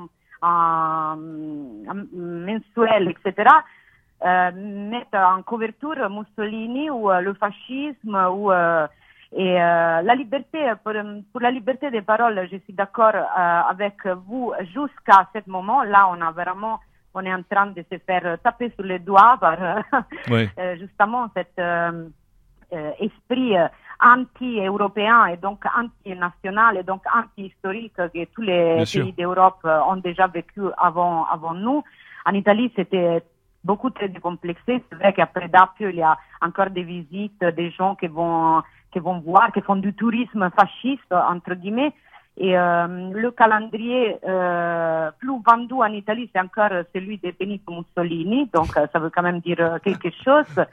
un, 0.43 1.19
un 1.93 1.99
mensuel, 2.47 3.05
etc., 3.15 3.51
euh, 4.25 4.51
mette 4.93 5.15
en 5.15 5.43
couverture 5.43 6.11
Mussolini 6.11 6.91
ou 6.91 7.09
euh, 7.09 7.21
le 7.21 7.35
fascisme 7.35 8.17
ou 8.33 8.51
euh, 8.51 8.87
et 9.37 9.61
euh, 9.61 10.03
la 10.03 10.15
liberté, 10.15 10.59
pour, 10.83 10.95
pour, 11.33 11.41
la 11.41 11.51
liberté 11.51 11.91
des 11.91 12.01
paroles, 12.01 12.49
je 12.51 12.57
suis 12.59 12.73
d'accord 12.73 13.15
euh, 13.15 13.61
avec 13.71 14.07
vous 14.27 14.53
jusqu'à 14.63 15.29
ce 15.35 15.51
moment. 15.51 15.83
Là, 15.83 16.09
on 16.11 16.21
a 16.23 16.31
vraiment, 16.31 16.81
on 17.13 17.21
est 17.25 17.35
en 17.35 17.43
train 17.43 17.67
de 17.67 17.85
se 17.93 17.99
faire 17.99 18.39
taper 18.43 18.73
sur 18.75 18.85
les 18.85 18.99
doigts 18.99 19.37
par 19.39 19.59
oui. 20.31 20.49
euh, 20.59 20.77
justement 20.79 21.29
cet 21.37 21.61
esprit 23.01 23.55
anti-européen 24.01 25.27
et 25.27 25.37
donc 25.37 25.65
anti-national 25.77 26.79
et 26.79 26.83
donc 26.83 27.03
anti-historique 27.15 27.97
que 27.97 28.25
tous 28.27 28.43
les 28.43 28.85
Bien 28.85 29.03
pays 29.03 29.13
d'Europe 29.13 29.65
ont 29.65 29.97
déjà 29.97 30.27
vécu 30.27 30.63
avant, 30.79 31.27
avant 31.27 31.55
nous. 31.55 31.83
En 32.25 32.33
Italie, 32.33 32.73
c'était 32.77 33.23
beaucoup 33.65 33.91
très 33.91 34.09
décomplexé. 34.09 34.83
C'est 34.89 34.95
vrai 34.95 35.13
qu'après 35.13 35.49
Dappio, 35.49 35.89
il 35.89 35.97
y 35.97 36.03
a 36.03 36.17
encore 36.41 36.71
des 36.71 36.83
visites, 36.83 37.43
des 37.43 37.71
gens 37.71 37.95
qui 37.97 38.07
vont, 38.07 38.63
qui 38.93 38.99
vont 38.99 39.21
voir, 39.21 39.53
qui 39.53 39.61
font 39.61 39.77
du 39.77 39.93
tourisme 39.95 40.51
fasciste, 40.57 41.13
entre 41.13 41.55
guillemets. 41.55 41.93
Et 42.41 42.57
euh, 42.57 42.87
le 43.13 43.33
calendrier 43.33 44.17
euh, 44.25 45.11
plus 45.19 45.43
vendu 45.45 45.75
en 45.75 45.93
Italie, 45.93 46.31
c'est 46.33 46.41
encore 46.41 46.71
celui 46.95 47.19
de 47.19 47.35
Benito 47.39 47.73
Mussolini, 47.73 48.49
donc 48.55 48.77
euh, 48.77 48.87
ça 48.93 49.01
veut 49.01 49.11
quand 49.11 49.23
même 49.23 49.41
dire 49.41 49.79
quelque 49.83 50.11
chose. 50.25 50.65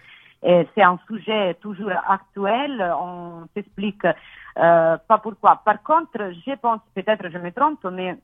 Et 0.44 0.68
c'est 0.76 0.84
un 0.84 1.00
sujet 1.08 1.56
toujours 1.56 1.92
actuel, 2.08 2.94
on 3.02 3.48
s'explique 3.56 4.06
pas 4.54 5.18
pourquoi. 5.24 5.60
Par 5.66 5.82
contre, 5.82 6.34
je 6.46 6.54
pense, 6.56 6.82
peut-être 6.94 7.30
je 7.30 7.38
me 7.40 7.52
trompe, 7.52 7.84
mais 7.92 8.16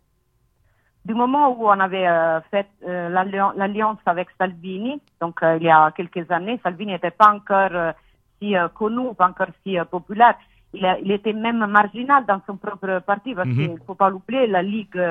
du 1.03 1.15
moment 1.15 1.49
où 1.57 1.67
on 1.67 1.79
avait 1.79 2.07
fait 2.51 2.67
l'alliance 2.85 3.97
avec 4.05 4.27
Salvini, 4.37 5.01
donc 5.19 5.39
il 5.41 5.63
y 5.63 5.69
a 5.71 5.89
quelques 5.97 6.29
années, 6.29 6.59
Salvini 6.61 6.91
n'était 6.91 7.09
pas 7.09 7.33
encore 7.33 7.93
si 8.41 8.55
euh, 8.55 8.67
connu, 8.69 9.13
pas 9.15 9.27
encore 9.29 9.53
si 9.65 9.77
populaire. 9.89 10.35
Il, 10.73 10.85
a, 10.85 10.97
il, 10.99 11.11
était 11.11 11.33
même 11.33 11.65
marginal 11.65 12.25
dans 12.25 12.41
son 12.47 12.55
propre 12.55 12.99
parti 13.05 13.35
parce 13.35 13.47
mm 13.47 13.51
-hmm. 13.51 13.55
qu'il 13.55 13.73
ne 13.73 13.85
faut 13.85 13.95
pas 13.95 14.09
l'oublier, 14.09 14.47
la 14.47 14.61
Ligue 14.61 15.01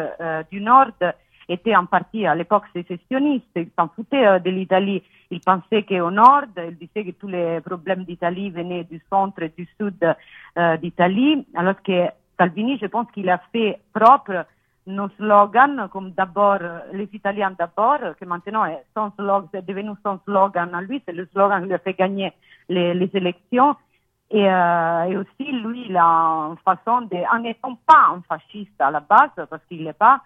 du 0.51 0.61
Nord 0.61 0.93
était 1.49 1.77
en 1.77 1.87
partie 1.87 2.27
à 2.27 2.35
l'époque 2.35 2.67
sécessionniste, 2.73 3.55
il 3.57 3.71
s'en 3.77 3.89
foutait 3.95 4.41
de 4.47 4.51
l'Italie. 4.51 5.03
Il 5.31 5.41
pensait 5.41 5.83
qu'au 5.89 6.11
nord, 6.11 6.45
il 6.71 6.77
disait 6.83 7.05
que 7.05 7.15
tous 7.21 7.31
les 7.37 7.61
problèmes 7.61 8.05
d'Italie 8.05 8.49
venaient 8.59 8.85
du 8.93 8.99
centre 9.11 9.43
et 9.43 9.53
du 9.59 9.67
sud 9.79 10.01
d'Italie, 10.83 11.35
alors 11.61 11.81
que 11.89 11.99
Salvini, 12.39 12.79
je 12.83 12.87
pense 12.87 13.09
qu'il 13.15 13.29
a 13.29 13.39
fait 13.53 13.73
propre 13.93 14.47
nos 14.87 15.09
slogans, 15.17 15.89
comme 15.93 16.11
d'abord 16.13 16.59
les 16.93 17.09
Italiens 17.13 17.55
d'abord, 17.59 18.01
que 18.19 18.25
maintenant 18.25 18.65
est, 18.65 18.83
son 18.97 19.13
slogan, 19.17 19.49
c'est 19.53 19.65
devenu 19.65 19.91
son 20.05 20.19
slogan 20.25 20.75
à 20.75 20.81
lui, 20.81 21.03
c'est 21.05 21.13
le 21.13 21.27
slogan 21.33 21.61
qui 21.61 21.69
lui 21.69 21.75
a 21.75 21.79
fait 21.79 21.95
gagner 21.95 22.33
les, 22.71 22.95
les 22.95 23.11
élections. 23.13 23.77
Et, 24.31 24.49
euh, 24.49 25.03
et, 25.05 25.17
aussi, 25.17 25.53
lui, 25.65 25.87
il 25.89 25.97
a 25.97 26.49
une 26.51 26.57
façon 26.65 27.03
de, 27.03 27.17
en 27.35 27.41
n'étant 27.41 27.77
pas 27.87 28.15
un 28.15 28.23
fasciste 28.29 28.81
à 28.81 28.91
la 28.91 29.01
base, 29.01 29.31
parce 29.51 29.63
qu'il 29.69 29.83
n'est 29.85 29.93
pas, 29.93 30.23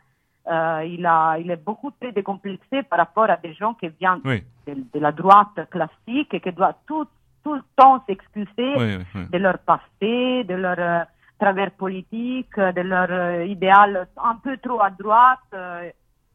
euh, 0.46 0.84
il, 0.86 1.04
a, 1.06 1.38
il 1.38 1.50
est 1.50 1.64
beaucoup 1.64 1.90
très 1.98 2.12
décomplexé 2.12 2.82
par 2.82 2.98
rapport 2.98 3.30
à 3.30 3.38
des 3.38 3.54
gens 3.54 3.72
qui 3.74 3.88
viennent 3.88 4.20
oui. 4.26 4.44
de, 4.66 4.74
de, 4.74 5.00
la 5.00 5.10
droite 5.10 5.58
classique 5.70 6.34
et 6.34 6.40
qui 6.40 6.52
doivent 6.52 6.74
tout, 6.86 7.06
tout 7.42 7.54
le 7.54 7.62
temps 7.76 8.04
s'excuser 8.06 8.74
oui, 8.76 8.98
oui, 9.14 9.26
de 9.32 9.38
leur 9.38 9.58
passé, 9.60 10.44
de 10.44 10.54
leur 10.54 10.78
euh, 10.78 11.04
travers 11.38 11.70
politique, 11.70 12.56
de 12.56 12.82
leur 12.82 13.40
idéal 13.42 14.06
un 14.22 14.36
peu 14.36 14.58
trop 14.58 14.82
à 14.82 14.90
droite, 14.90 15.40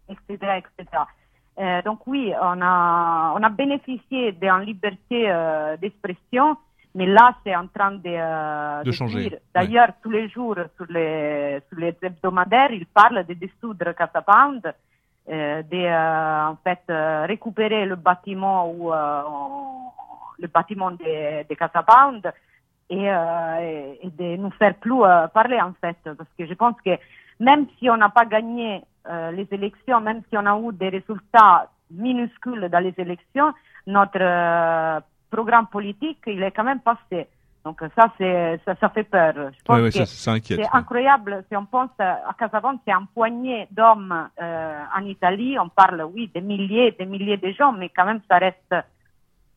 etc., 0.10 0.64
etc. 0.78 1.04
Euh, 1.60 1.82
donc 1.82 2.08
oui, 2.08 2.32
on 2.42 2.62
a, 2.62 3.34
on 3.36 3.44
a 3.44 3.50
bénéficié 3.50 4.32
d'une 4.32 4.62
liberté 4.62 5.30
euh, 5.30 5.76
d'expression, 5.78 6.58
mais 6.96 7.06
là, 7.06 7.36
c'est 7.44 7.56
en 7.56 7.68
train 7.68 7.92
de, 7.92 8.00
de, 8.00 8.84
de 8.86 8.92
changer. 8.92 9.38
D'ailleurs, 9.54 9.90
tous 10.02 10.10
les 10.10 10.30
jours, 10.30 10.56
sur 10.78 10.86
les, 10.90 11.60
sur 11.68 11.78
les 11.78 11.96
hebdomadaires, 12.02 12.72
ils 12.72 12.86
parlent 12.86 13.26
de 13.26 13.34
dissoudre 13.34 13.94
Casa 13.94 14.22
Pound, 14.22 14.74
de 15.28 16.50
en 16.50 16.58
fait 16.64 16.82
récupérer 17.28 17.86
le 17.86 17.96
bâtiment 17.96 18.72
ou 18.72 18.92
le 20.40 20.48
bâtiment 20.48 20.92
de, 20.92 21.48
de 21.48 21.56
Casa 21.56 21.84
Pound 21.84 22.32
et, 22.90 23.10
euh, 23.10 23.94
et, 24.02 24.10
de 24.10 24.36
nous 24.38 24.52
faire 24.52 24.76
plus 24.76 25.04
euh, 25.04 25.28
parler 25.28 25.60
en 25.62 25.74
fait. 25.80 25.98
Parce 26.04 26.30
que 26.38 26.46
je 26.46 26.54
pense 26.54 26.76
que 26.84 26.92
même 27.40 27.68
si 27.78 27.90
on 27.90 27.98
n'a 27.98 28.10
pas 28.10 28.26
gagné 28.26 28.82
euh, 29.10 29.32
les 29.32 29.48
élections, 29.52 30.02
même 30.02 30.22
si 30.30 30.38
on 30.38 30.46
a 30.46 30.60
eu 30.60 30.74
des 30.74 30.90
résultats 30.90 31.70
minuscules 31.92 32.70
dans 32.70 32.80
les 32.80 32.94
élections, 32.98 33.54
notre 33.88 35.02
programme 35.32 35.68
politique, 35.68 36.20
il 36.28 36.44
est 36.44 36.52
quand 36.52 36.64
même 36.64 36.82
passé. 36.82 37.28
Donc 37.66 37.82
ça, 37.96 38.12
c'est, 38.18 38.60
ça, 38.66 38.76
ça 38.76 38.90
fait 38.90 39.04
peur. 39.04 39.34
Je 39.36 39.64
pense 39.64 39.78
ouais, 39.78 39.84
ouais, 39.84 39.92
que 39.92 40.06
ça, 40.06 40.32
inquiète, 40.32 40.62
c'est 40.62 40.78
incroyable. 40.78 41.44
Si 41.50 41.56
on 41.56 41.66
pense 41.66 41.90
à 42.00 42.34
Casablanca, 42.38 42.82
c'est 42.86 42.94
un 42.94 43.06
poignet 43.14 43.68
d'hommes 43.72 44.30
en 44.40 45.06
Italie. 45.06 45.58
On 45.60 45.70
parle, 45.70 46.02
oui, 46.14 46.32
des 46.34 46.42
milliers, 46.42 46.96
des 46.98 47.06
milliers 47.06 47.38
de 47.38 47.52
gens, 47.52 47.72
mais 47.72 47.90
quand 47.90 48.06
même, 48.06 48.22
ça 48.30 48.38
reste 48.38 48.76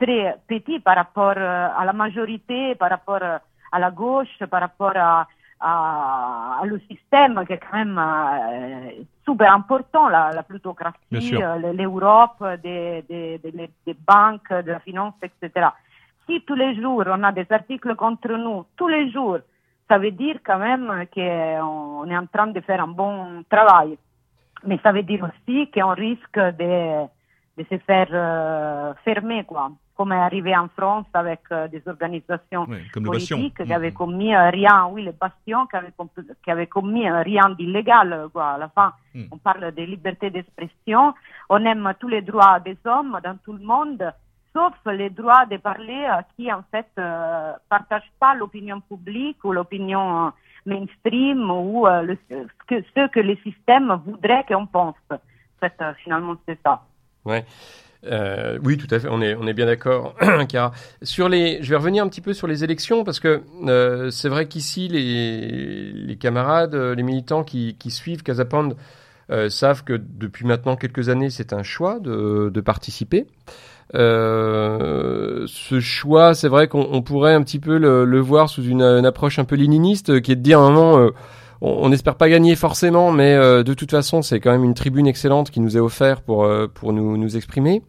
très 0.01 0.37
petit 0.49 0.80
par 0.80 0.97
rapport 0.97 1.39
à 1.39 1.85
la 1.85 1.93
majorité, 1.93 2.74
par 2.74 2.91
rapport 2.91 3.22
à 3.22 3.78
la 3.78 3.91
gauche, 3.91 4.43
par 4.51 4.61
rapport 4.61 4.97
à, 4.97 5.26
à, 5.63 6.59
à 6.61 6.67
le 6.67 6.81
système 6.91 7.45
qui 7.47 7.53
est 7.53 7.59
quand 7.59 7.79
même 7.79 7.99
euh, 7.99 9.03
super 9.25 9.53
important, 9.55 10.09
la, 10.09 10.33
la 10.33 10.43
plutocratie, 10.43 11.37
euh, 11.41 11.73
l'Europe, 11.73 12.45
des, 12.63 13.05
des, 13.09 13.39
des, 13.39 13.71
des, 13.87 13.97
banques, 14.07 14.51
de 14.51 14.73
la 14.73 14.81
finance, 14.81 15.15
etc. 15.23 15.69
Si 16.27 16.43
tous 16.43 16.57
les 16.57 16.75
jours 16.81 17.05
on 17.07 17.23
a 17.23 17.33
des 17.33 17.47
articles 17.51 17.95
contre 17.95 18.33
nous, 18.33 18.65
tous 18.77 18.89
les 18.89 19.11
jours, 19.13 19.39
ça 19.89 19.99
veut 19.99 20.11
dire 20.11 20.39
quand 20.45 20.59
même 20.59 21.07
qu'on 21.15 22.11
est 22.11 22.17
en 22.17 22.27
train 22.27 22.49
de 22.49 22.61
faire 22.61 22.83
un 22.83 22.89
bon 22.89 23.45
travail. 23.49 23.97
Mais 24.65 24.79
ça 24.83 24.93
veut 24.93 25.03
dire 25.03 25.25
aussi 25.25 25.71
qu'on 25.71 25.95
risque 25.95 26.39
de, 26.39 27.07
de 27.59 27.64
se 27.64 27.78
faire 27.78 28.09
euh, 28.12 28.94
fermer, 29.05 29.44
quoi 29.44 29.70
comme 29.96 30.12
est 30.12 30.16
arrivé 30.16 30.57
en 30.57 30.68
France 30.68 31.07
avec 31.14 31.40
euh, 31.50 31.68
des 31.68 31.82
organisations 31.86 32.66
oui, 32.68 32.78
politiques 33.03 33.57
qui 33.57 33.68
mmh. 33.68 33.72
avaient 33.72 33.92
commis 33.92 34.34
euh, 34.34 34.50
rien, 34.50 34.88
oui, 34.90 35.05
les 35.05 35.12
bastions 35.12 35.66
qui 35.66 35.76
avaient, 35.76 35.92
qui 36.42 36.50
avaient 36.50 36.66
commis 36.66 37.09
euh, 37.09 37.22
rien 37.22 37.50
d'illégal. 37.50 38.28
Quoi. 38.32 38.53
À 38.53 38.59
la 38.59 38.68
fin, 38.68 38.92
mmh. 39.14 39.24
on 39.30 39.38
parle 39.38 39.72
de 39.72 39.82
liberté 39.82 40.30
d'expression. 40.30 41.14
On 41.48 41.64
aime 41.64 41.92
tous 42.00 42.09
les 42.09 42.22
droits 42.22 42.61
des 42.61 42.76
hommes 42.84 43.18
dans 43.22 43.36
tout 43.44 43.53
le 43.53 43.64
monde, 43.64 44.12
sauf 44.53 44.74
les 44.86 45.11
droits 45.11 45.46
de 45.46 45.59
parler 45.59 46.09
qui, 46.36 46.53
en 46.53 46.64
fait, 46.70 46.88
ne 46.96 47.53
partagent 47.68 48.12
pas 48.18 48.34
l'opinion 48.34 48.80
publique 48.80 49.44
ou 49.44 49.53
l'opinion 49.53 50.32
mainstream 50.64 51.50
ou 51.50 51.86
le, 51.86 52.16
ce, 52.30 52.34
que, 52.66 52.82
ce 52.94 53.09
que 53.09 53.20
les 53.20 53.36
systèmes 53.36 54.00
voudraient 54.05 54.44
qu'on 54.48 54.66
pense. 54.66 54.96
En 55.11 55.18
fait, 55.61 55.74
finalement, 56.03 56.34
c'est 56.46 56.59
ça. 56.64 56.82
Ouais. 57.25 57.45
Euh, 58.05 58.59
oui, 58.64 58.77
tout 58.77 58.93
à 58.93 58.99
fait. 58.99 59.09
On 59.11 59.23
est, 59.23 59.35
on 59.35 59.47
est 59.47 59.53
bien 59.53 59.66
d'accord, 59.66 60.14
car 60.49 60.73
sur 61.03 61.29
les, 61.29 61.62
je 61.62 61.70
vais 61.70 61.77
revenir 61.77 62.05
un 62.05 62.09
petit 62.09 62.20
peu 62.20 62.33
sur 62.33 62.47
les 62.47 62.64
élections 62.64 63.05
parce 63.05 63.20
que 63.20 63.43
euh, 63.66 64.11
c'est 64.11 64.29
vrai 64.29 64.47
qu'ici 64.47 64.89
les, 64.89 65.93
les 65.93 66.16
camarades, 66.16 66.75
les 66.75 67.03
militants 67.03 67.45
qui, 67.45 67.77
qui 67.79 67.91
suivent 67.91 68.23
Casapand 68.23 68.75
euh, 69.31 69.49
savent 69.49 69.85
que 69.85 70.01
depuis 70.03 70.45
maintenant 70.45 70.75
quelques 70.77 71.09
années, 71.09 71.31
c'est 71.31 71.53
un 71.53 71.62
choix 71.62 72.01
de, 72.01 72.51
de 72.53 72.61
participer. 72.61 73.27
Euh, 73.95 75.45
ce 75.47 75.79
choix, 75.79 76.35
c'est 76.35 76.49
vrai 76.49 76.66
qu'on 76.66 77.03
pourrait 77.03 77.35
un 77.35 77.43
petit 77.43 77.61
peu 77.61 77.79
le, 77.79 78.20
voir 78.20 78.49
sous 78.49 78.64
une, 78.64 78.83
une, 78.83 79.07
approche 79.07 79.39
un 79.39 79.45
peu 79.45 79.55
léniniste, 79.55 80.20
qui 80.23 80.33
est 80.33 80.37
de 80.37 80.41
dire 80.41 80.59
à 80.59 80.66
un 80.66 80.70
moment 80.70 81.09
on 81.63 81.89
n'espère 81.91 82.17
pas 82.17 82.29
gagner 82.29 82.57
forcément, 82.57 83.13
mais 83.13 83.35
euh, 83.35 83.63
de 83.63 83.73
toute 83.73 83.93
façon, 83.93 84.21
c'est 84.21 84.41
quand 84.41 84.51
même 84.51 84.65
une 84.65 84.75
tribune 84.75 85.07
excellente 85.07 85.51
qui 85.51 85.61
nous 85.61 85.77
est 85.77 85.81
offerte 85.81 86.25
pour, 86.25 86.45
euh, 86.45 86.67
pour 86.67 86.93
nous, 86.93 87.17
nous 87.17 87.37
exprimer. 87.37 87.83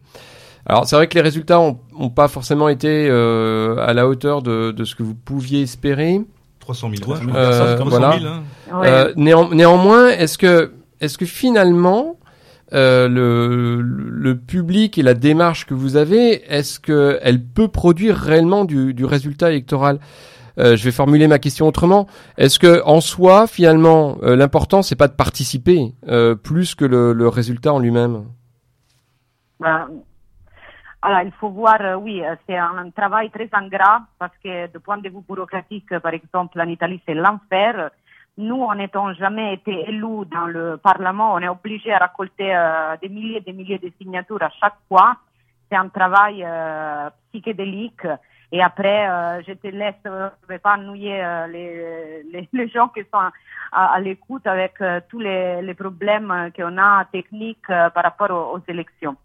Alors 0.66 0.86
c'est 0.86 0.96
vrai 0.96 1.08
que 1.08 1.14
les 1.14 1.20
résultats 1.20 1.60
ont, 1.60 1.74
pas 2.08 2.28
forcément 2.28 2.68
été 2.68 3.08
euh, 3.10 3.76
à 3.84 3.92
la 3.92 4.08
hauteur 4.08 4.42
de, 4.42 4.70
de, 4.70 4.84
ce 4.84 4.94
que 4.94 5.02
vous 5.02 5.14
pouviez 5.14 5.62
espérer. 5.62 6.20
300 6.60 6.90
000 6.96 7.04
voix. 7.04 7.18
Euh, 7.34 7.76
300 7.76 7.90
voilà. 7.90 8.18
000, 8.18 8.32
hein. 8.32 8.80
ouais. 8.80 9.12
néan 9.16 9.50
néanmoins, 9.50 10.08
est-ce 10.08 10.38
que, 10.38 10.72
est-ce 11.00 11.18
que 11.18 11.26
finalement 11.26 12.16
le, 12.72 13.80
le 13.82 14.38
public 14.38 14.98
et 14.98 15.02
la 15.02 15.14
démarche 15.14 15.66
que 15.66 15.74
vous 15.74 15.96
avez, 15.96 16.42
est-ce 16.50 16.80
qu'elle 16.80 17.42
peut 17.42 17.68
produire 17.68 18.16
réellement 18.16 18.64
du, 18.64 18.94
du 18.94 19.04
résultat 19.04 19.50
électoral? 19.50 19.98
euh, 19.98 20.33
je 20.56 20.84
vais 20.84 20.92
formuler 20.92 21.28
ma 21.28 21.38
question 21.38 21.66
autrement. 21.66 22.06
Est-ce 22.38 22.58
que 22.58 22.82
en 22.84 23.00
soi, 23.00 23.46
finalement, 23.46 24.16
euh, 24.22 24.36
l'important 24.36 24.82
c'est 24.82 24.96
pas 24.96 25.08
de 25.08 25.14
participer 25.14 25.92
euh, 26.08 26.34
plus 26.34 26.74
que 26.74 26.84
le, 26.84 27.28
résultat 27.28 27.72
en 27.72 27.78
lui-même? 27.78 28.24
Ben, 29.60 29.88
alors, 31.02 31.20
il 31.20 31.32
faut 31.32 31.50
voir, 31.50 31.78
oui, 32.00 32.22
c'est 32.46 32.56
un 32.56 32.88
travail 32.90 33.30
très 33.30 33.48
ingrat 33.52 34.02
parce 34.18 34.32
que 34.42 34.72
du 34.72 34.80
point 34.80 34.96
de 34.98 35.08
vue 35.08 35.22
bureaucratique, 35.28 35.98
par 35.98 36.14
exemple, 36.14 36.58
en 36.60 36.68
Italie, 36.68 37.00
c'est 37.06 37.14
l'enfer. 37.14 37.90
Nous, 38.36 38.62
en 38.62 38.74
n'étant 38.74 39.12
jamais 39.14 39.54
été 39.54 39.88
élus 39.88 40.26
dans 40.32 40.46
le 40.46 40.76
Parlement, 40.76 41.34
on 41.34 41.38
est 41.38 41.48
obligé 41.48 41.92
à 41.92 41.98
récolter 41.98 42.54
euh, 42.54 42.96
des 43.00 43.08
milliers 43.08 43.36
et 43.36 43.40
des 43.40 43.52
milliers 43.52 43.78
de 43.78 43.92
signatures 44.00 44.42
à 44.42 44.50
chaque 44.60 44.76
fois. 44.88 45.16
C'est 45.70 45.76
un 45.76 45.88
travail 45.88 46.42
euh, 46.44 47.10
psychédélique. 47.28 48.06
Et 48.54 48.62
après, 48.62 49.08
euh, 49.10 49.42
je 49.48 49.52
te 49.54 49.66
laisse, 49.66 49.96
je 50.04 50.10
ne 50.10 50.48
vais 50.48 50.60
pas 50.60 50.76
ennuyer 50.76 51.24
euh, 51.24 51.48
les, 51.48 52.68
gens 52.68 52.86
qui 52.86 53.00
sont 53.12 53.18
à, 53.72 53.98
l'écoute 53.98 54.46
avec 54.46 54.80
euh, 54.80 55.00
tous 55.08 55.18
les, 55.18 55.60
les 55.60 55.74
problèmes 55.74 56.52
qu'on 56.54 56.78
a 56.78 57.04
techniques 57.06 57.66
par 57.66 58.04
rapport 58.04 58.30
aux, 58.54 58.60
élections. 58.68 59.16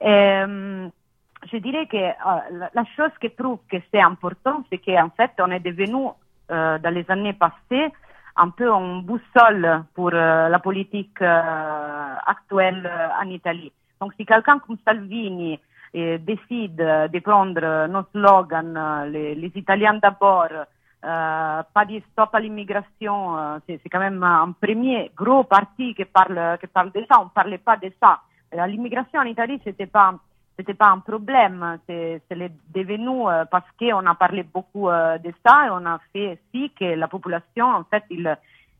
Je 0.00 1.58
dirais 1.58 1.86
que 1.88 1.98
la, 1.98 2.70
la, 2.72 2.84
chose 2.96 3.10
qui 3.20 3.28
prouve 3.28 3.58
que 3.70 3.76
c'est 3.92 4.00
important, 4.00 4.64
c'est 4.70 4.78
qu'en 4.78 5.10
fait, 5.10 5.32
on 5.40 5.50
est 5.50 5.60
devenu, 5.60 6.06
dans 6.48 6.94
les 6.94 7.04
années 7.10 7.34
passées, 7.34 7.92
un 8.36 8.48
peu 8.48 8.72
un 8.72 9.00
boussole 9.00 9.84
pour 9.94 10.10
la 10.10 10.58
politique 10.58 11.20
actuelle 11.20 12.90
en 13.22 13.28
Italie. 13.28 13.72
Donc 14.00 14.14
si 14.14 14.24
quelqu'un 14.24 14.58
comme 14.58 14.78
Salvini 14.86 15.60
euh, 15.94 16.18
décide 16.18 16.76
de 16.76 17.18
prendre 17.20 17.86
nos 17.86 18.04
slogans, 18.12 19.06
les, 19.10 19.34
les 19.34 19.52
Italiens 19.54 19.98
d'abord, 20.02 20.48
euh, 20.52 21.62
pas 21.72 21.84
de 21.84 22.00
stop 22.10 22.30
à 22.32 22.40
l'immigration, 22.40 23.60
c'est, 23.66 23.80
quand 23.90 24.00
même 24.00 24.22
un 24.22 24.52
premier 24.52 25.10
gros 25.16 25.44
parti 25.44 25.94
qui 25.94 26.04
parle, 26.04 26.58
qui 26.60 26.66
parle 26.66 26.90
de 26.92 27.04
ça. 27.08 27.20
On 27.20 27.24
ne 27.24 27.30
parlait 27.30 27.58
pas 27.58 27.76
de 27.76 27.92
ça. 28.00 28.20
L'immigration 28.66 29.20
en 29.20 29.24
Italie, 29.24 29.60
c'était 29.64 29.86
pas 29.86 30.14
c'était 30.56 30.74
pas 30.74 30.86
un 30.86 31.00
problème, 31.00 31.78
c'est, 31.84 32.22
c'est 32.28 32.52
devenu 32.72 33.24
parce 33.50 33.66
qu'on 33.76 34.06
a 34.06 34.14
parlé 34.14 34.44
beaucoup 34.44 34.88
de 34.88 35.32
ça 35.44 35.66
et 35.66 35.70
on 35.70 35.84
a 35.84 35.98
fait 36.12 36.38
si 36.52 36.70
que 36.70 36.94
la 36.94 37.08
population, 37.08 37.66
en 37.66 37.82
fait, 37.82 38.04
il, 38.08 38.38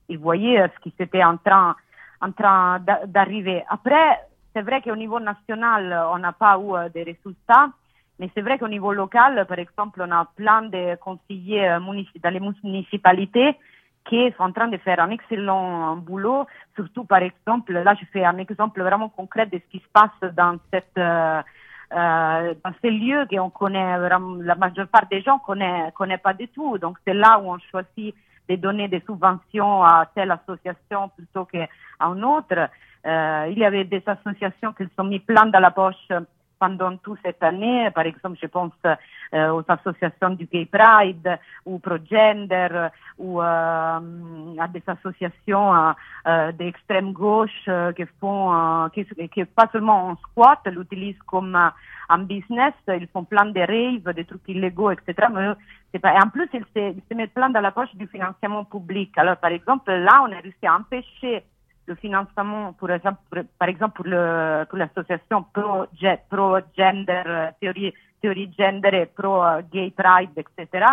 il 0.08 0.18
voyait 0.18 0.68
ce 0.68 0.80
qui 0.80 0.94
s'était 0.96 1.24
en 1.24 1.36
train, 1.36 1.74
en 2.20 2.32
train 2.32 2.80
d'arriver. 3.06 3.64
Après, 3.68 4.20
c'est 4.54 4.62
vrai 4.62 4.80
qu'au 4.80 4.96
niveau 4.96 5.20
national, 5.20 6.06
on 6.12 6.18
n'a 6.18 6.32
pas 6.32 6.58
eu 6.58 6.90
des 6.90 7.02
résultats. 7.02 7.70
Mais 8.18 8.30
c'est 8.34 8.42
vrai 8.42 8.58
qu'au 8.58 8.68
niveau 8.68 8.92
local, 8.92 9.44
par 9.46 9.58
exemple, 9.58 10.00
on 10.00 10.10
a 10.12 10.24
plein 10.36 10.62
de 10.62 10.94
conseillers 10.96 11.68
euh, 11.68 11.80
dans 12.22 12.30
les 12.30 12.40
municipalités 12.62 13.56
qui 14.08 14.30
sont 14.36 14.44
en 14.44 14.52
train 14.52 14.68
de 14.68 14.76
faire 14.76 15.00
un 15.00 15.10
excellent 15.10 15.96
boulot, 15.96 16.46
surtout 16.76 17.04
par 17.04 17.22
exemple, 17.22 17.72
là 17.72 17.94
je 17.98 18.04
fais 18.12 18.24
un 18.24 18.36
exemple 18.36 18.82
vraiment 18.82 19.08
concret 19.08 19.46
de 19.46 19.58
ce 19.58 19.70
qui 19.70 19.78
se 19.78 19.88
passe 19.92 20.34
dans 20.34 20.58
cette 20.70 20.98
euh, 20.98 21.42
euh, 21.92 22.54
dans 22.62 22.72
ces 22.82 22.90
lieux 22.90 23.24
qu'on 23.30 23.50
connaît 23.50 23.98
la 23.98 24.54
majeure 24.56 24.88
part 24.88 25.06
des 25.10 25.22
gens 25.22 25.38
connaît 25.38 25.90
connaît 25.94 26.18
pas 26.18 26.34
du 26.34 26.48
tout. 26.48 26.76
Donc 26.76 26.98
c'est 27.06 27.14
là 27.14 27.40
où 27.40 27.50
on 27.50 27.58
choisit 27.70 28.14
de 28.48 28.56
donner 28.56 28.88
des 28.88 29.02
subventions 29.06 29.82
à 29.82 30.06
telle 30.14 30.30
association 30.30 31.08
plutôt 31.08 31.46
qu'à 31.46 31.66
une 32.00 32.24
autre. 32.24 32.68
Euh, 33.06 33.48
il 33.50 33.58
y 33.58 33.64
avait 33.64 33.84
des 33.84 34.02
associations 34.06 34.72
qui 34.72 34.84
se 34.84 34.90
sont 34.96 35.04
mis 35.04 35.20
plein 35.20 35.46
dans 35.46 35.60
la 35.60 35.70
poche 35.70 36.08
pendant 36.58 36.96
toute 36.98 37.18
cette 37.24 37.42
année. 37.42 37.90
Par 37.94 38.06
exemple, 38.06 38.38
je 38.40 38.46
pense 38.46 38.72
euh, 38.86 39.50
aux 39.52 39.64
associations 39.68 40.30
du 40.30 40.46
Gay 40.46 40.66
Pride 40.66 41.38
ou 41.66 41.78
ProGender 41.78 42.88
ou 43.18 43.40
euh, 43.40 43.44
à 43.44 44.68
des 44.68 44.82
associations 44.86 45.74
euh, 45.74 45.92
euh 46.26 46.52
d'extrême 46.52 47.12
gauche 47.12 47.64
euh, 47.68 47.92
qui 47.92 48.04
font, 48.20 48.54
euh, 48.54 48.88
qui, 48.88 49.04
qui 49.28 49.44
pas 49.44 49.68
seulement 49.72 50.08
en 50.08 50.16
squat, 50.16 50.60
l'utilisent 50.66 51.24
comme 51.26 51.54
un 52.08 52.18
business, 52.18 52.74
ils 52.88 53.08
font 53.08 53.24
plein 53.24 53.46
de 53.46 53.60
raves, 53.60 54.14
des 54.14 54.24
trucs 54.24 54.48
illégaux, 54.48 54.90
etc. 54.90 55.28
Mais 55.92 55.98
pas, 55.98 56.14
et 56.14 56.22
en 56.22 56.28
plus, 56.28 56.48
ils 56.52 56.66
se, 56.74 56.92
ils 56.98 57.02
se 57.08 57.14
mettent 57.14 57.34
plein 57.34 57.50
dans 57.50 57.60
la 57.60 57.72
poche 57.72 57.94
du 57.94 58.06
financement 58.06 58.64
public. 58.64 59.16
Alors, 59.16 59.36
par 59.36 59.50
exemple, 59.50 59.92
là, 59.92 60.22
on 60.26 60.32
a 60.32 60.40
réussi 60.40 60.66
à 60.66 60.76
empêcher 60.76 61.44
le 61.86 61.94
financement, 61.96 62.72
pour 62.72 62.90
exemple, 62.90 63.44
par 63.58 63.68
exemple 63.68 63.94
pour, 63.94 64.04
pour 64.68 64.78
l'association 64.78 65.44
pro, 65.52 65.86
pro 66.30 66.58
gender, 66.76 67.50
théorie, 67.60 67.92
théorie 68.20 68.50
gender 68.58 68.90
et 68.92 69.06
pro 69.06 69.42
gay 69.70 69.92
pride, 69.96 70.30
etc. 70.36 70.86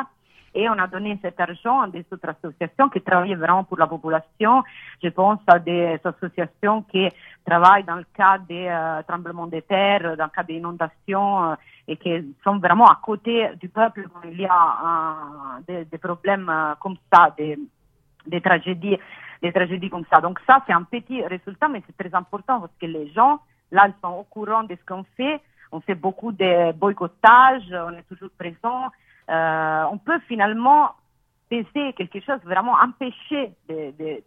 Et 0.54 0.68
on 0.70 0.74
a 0.74 0.88
donné 0.88 1.18
cet 1.22 1.40
argent 1.40 1.82
à 1.82 1.88
des 1.88 2.06
autres 2.12 2.28
associations 2.28 2.90
qui 2.90 3.02
travaillent 3.02 3.36
vraiment 3.36 3.64
pour 3.64 3.78
la 3.78 3.88
population. 3.88 4.64
Je 5.02 5.10
pense 5.10 5.40
à 5.48 5.60
des 5.60 5.98
associations 6.04 6.82
qui 6.84 7.08
travaillent 7.46 7.86
dans 7.86 7.96
le 7.96 8.06
cas 8.14 8.38
des 8.38 8.68
euh, 8.68 9.02
tremblements 9.08 9.48
de 9.48 9.62
terre, 9.62 10.18
dans 10.18 10.26
le 10.26 10.30
cas 10.30 10.44
des 10.44 10.56
inondations, 10.56 11.52
euh, 11.52 11.56
et 11.88 11.96
qui 11.96 12.36
sont 12.44 12.58
vraiment 12.58 12.88
à 12.88 13.00
côté 13.02 13.50
du 13.60 13.70
peuple 13.70 14.08
quand 14.14 14.28
il 14.30 14.42
y 14.42 14.46
a 14.46 15.58
euh, 15.70 15.86
des, 15.90 15.98
problèmes 15.98 16.50
euh, 16.50 16.74
comme 16.80 16.98
ça, 17.12 17.34
des 18.28 18.42
tragédies 18.42 18.98
des 19.42 19.52
tragédies 19.52 19.90
comme 19.90 20.06
ça. 20.12 20.22
Donc 20.22 20.40
ça, 20.48 20.62
c'est 20.68 20.74
un 20.74 20.84
petit 20.84 21.24
résultat, 21.24 21.68
mais 21.68 21.82
c'est 21.88 21.98
très 21.98 22.16
important 22.16 22.60
parce 22.60 22.74
que 22.80 22.86
les 22.86 23.12
gens, 23.12 23.40
là, 23.72 23.88
ils 23.88 24.02
sont 24.02 24.14
au 24.14 24.24
courant 24.24 24.64
de 24.64 24.76
ce 24.76 24.86
qu'on 24.86 25.04
fait. 25.18 25.42
On 25.72 25.80
fait 25.80 25.96
beaucoup 25.96 26.32
de 26.32 26.74
boycottage, 26.74 27.64
on 27.72 27.94
est 27.94 28.08
toujours 28.08 28.30
présent. 28.38 28.90
Euh, 29.30 29.84
on 29.92 29.98
peut 29.98 30.20
finalement 30.28 30.92
baisser 31.50 31.94
quelque 31.94 32.20
chose, 32.20 32.40
vraiment 32.44 32.74
empêcher 32.74 33.54
des, 33.68 33.92
des, 33.94 34.24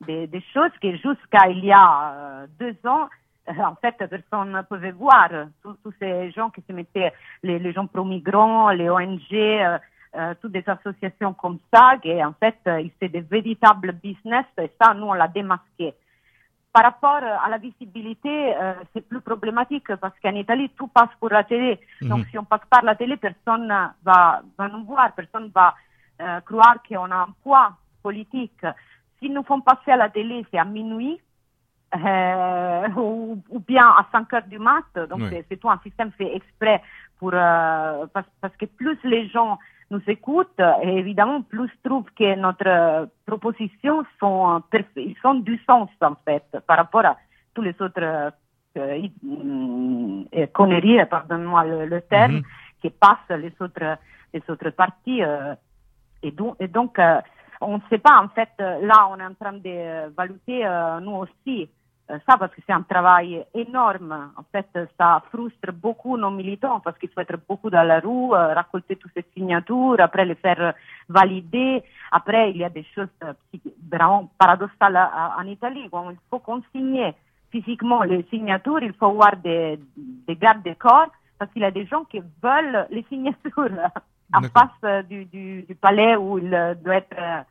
des, 0.00 0.26
des 0.26 0.44
choses 0.52 0.70
que 0.80 0.92
jusqu'à 0.92 1.48
il 1.48 1.64
y 1.64 1.72
a 1.72 2.12
euh, 2.12 2.46
deux 2.58 2.76
ans, 2.88 3.08
euh, 3.48 3.52
en 3.62 3.74
fait, 3.76 3.96
personne 3.96 4.52
ne 4.52 4.62
pouvait 4.62 4.92
voir. 4.92 5.28
Tous, 5.62 5.76
ces 6.00 6.30
gens 6.32 6.50
qui 6.50 6.62
se 6.68 6.72
mettaient, 6.72 7.12
les, 7.42 7.58
les 7.58 7.72
gens 7.72 7.86
pro-migrants, 7.86 8.70
les 8.70 8.90
ONG, 8.90 9.80
euh, 10.14 10.18
euh, 10.18 10.34
toutes 10.40 10.52
des 10.52 10.64
associations 10.66 11.32
comme 11.34 11.58
ça, 11.72 11.96
qui 12.02 12.12
en 12.24 12.32
fait, 12.32 12.58
euh, 12.66 12.86
c'est 13.00 13.08
des 13.08 13.20
véritables 13.20 13.92
business, 13.92 14.44
et 14.58 14.70
ça, 14.80 14.94
nous, 14.94 15.06
on 15.06 15.14
l'a 15.14 15.28
démasqué. 15.28 15.94
Par 16.72 16.84
rapport 16.84 17.22
à 17.22 17.48
la 17.50 17.58
visibilité, 17.58 18.54
euh, 18.56 18.74
c'est 18.92 19.06
plus 19.06 19.20
problématique 19.20 19.94
parce 19.96 20.14
qu'en 20.22 20.34
Italie, 20.34 20.70
tout 20.70 20.88
passe 20.88 21.10
pour 21.20 21.28
la 21.28 21.44
télé. 21.44 21.78
-hmm. 22.00 22.08
Donc, 22.08 22.26
si 22.30 22.38
on 22.38 22.44
passe 22.44 22.66
par 22.70 22.82
la 22.82 22.94
télé, 22.94 23.16
personne 23.18 23.68
va, 24.02 24.42
va 24.58 24.68
nous 24.68 24.84
voir, 24.84 25.12
personne 25.14 25.50
va 25.54 25.74
euh, 26.20 26.40
croire 26.40 26.76
qu'on 26.88 27.10
a 27.10 27.16
un 27.26 27.34
poids 27.42 27.72
politique. 28.02 28.64
Si 29.18 29.28
nous 29.28 29.44
font 29.44 29.60
passer 29.60 29.90
à 29.90 29.96
la 29.96 30.08
télé, 30.08 30.46
c'est 30.50 30.58
à 30.58 30.64
minuit, 30.64 31.20
euh, 31.94 32.88
ou, 32.96 33.42
ou, 33.50 33.58
bien 33.60 33.86
à 33.86 34.06
5 34.12 34.32
heures 34.32 34.46
du 34.46 34.58
mat. 34.58 34.84
Donc, 35.10 35.20
oui. 35.20 35.44
c'est 35.48 35.58
tout 35.58 35.70
un 35.70 35.80
système 35.82 36.10
fait 36.12 36.34
exprès 36.34 36.82
pour, 37.18 37.32
euh, 37.34 38.06
parce, 38.14 38.26
parce, 38.40 38.56
que 38.56 38.66
plus 38.66 38.98
les 39.04 39.28
gens 39.28 39.58
nous 39.92 40.02
écoutent, 40.06 40.62
et 40.82 40.92
évidemment, 41.02 41.42
plus 41.42 41.70
trouvent 41.84 42.10
que 42.18 42.34
notre 42.46 43.08
propositions 43.26 44.00
sont, 44.18 44.62
ils 44.96 45.16
sont 45.22 45.34
du 45.48 45.56
sens, 45.68 45.90
en 46.00 46.16
fait, 46.24 46.44
par 46.66 46.76
rapport 46.78 47.04
à 47.12 47.14
tous 47.54 47.62
les 47.62 47.76
autres 47.84 48.32
euh, 48.78 50.46
conneries, 50.52 51.04
pardonne-moi 51.06 51.64
le, 51.64 51.78
le, 51.86 52.00
terme, 52.12 52.36
mm 52.36 52.40
-hmm. 52.40 52.80
qui 52.80 52.90
passent 52.90 53.38
les 53.44 53.54
autres, 53.64 53.90
les 54.34 54.42
autres 54.52 54.70
parties. 54.82 55.22
Euh, 55.22 55.54
et, 56.26 56.32
donc, 56.38 56.52
et 56.64 56.68
donc 56.78 56.98
euh, 56.98 57.20
on 57.60 57.74
ne 57.78 57.84
sait 57.90 58.02
pas, 58.08 58.16
en 58.24 58.28
fait, 58.36 58.52
là, 58.90 58.96
on 59.10 59.16
est 59.22 59.28
en 59.32 59.36
train 59.42 59.56
d'évaluer, 59.66 60.58
nous 61.04 61.16
aussi, 61.24 61.56
euh, 61.62 61.81
ça 62.08 62.36
parce 62.38 62.52
que 62.54 62.60
c'est 62.66 62.72
un 62.72 62.82
travail 62.82 63.44
énorme. 63.54 64.30
En 64.36 64.42
fait, 64.52 64.66
ça 64.98 65.22
frustre 65.30 65.72
beaucoup 65.72 66.16
nos 66.16 66.30
militants 66.30 66.80
parce 66.80 66.98
qu'il 66.98 67.08
faut 67.10 67.20
être 67.20 67.38
beaucoup 67.48 67.70
dans 67.70 67.82
la 67.82 68.00
rue, 68.00 68.34
euh, 68.34 68.54
récolter 68.54 68.96
toutes 68.96 69.12
ces 69.14 69.24
signatures, 69.34 69.96
après 69.98 70.24
les 70.24 70.34
faire 70.34 70.74
valider. 71.08 71.82
Après, 72.10 72.50
il 72.50 72.58
y 72.58 72.64
a 72.64 72.68
des 72.68 72.84
choses 72.94 73.08
euh, 73.24 73.32
vraiment 73.90 74.30
paradoxales 74.38 74.96
en 75.38 75.44
Italie. 75.44 75.88
Quand 75.90 76.10
il 76.10 76.18
faut 76.28 76.40
consigner 76.40 77.14
physiquement 77.50 78.02
les 78.02 78.24
signatures, 78.24 78.82
il 78.82 78.92
faut 78.94 79.06
avoir 79.06 79.36
des, 79.36 79.78
des 79.96 80.36
gardes 80.36 80.62
de 80.62 80.74
corps 80.74 81.08
parce 81.38 81.50
qu'il 81.52 81.62
y 81.62 81.66
a 81.66 81.70
des 81.70 81.86
gens 81.86 82.04
qui 82.04 82.20
veulent 82.42 82.86
les 82.90 83.04
signatures 83.08 83.70
en 84.34 84.42
face 84.42 85.06
du, 85.08 85.24
du, 85.26 85.62
du, 85.62 85.74
palais 85.74 86.16
où 86.16 86.38
il 86.38 86.50
doit 86.82 86.96
être. 86.96 87.46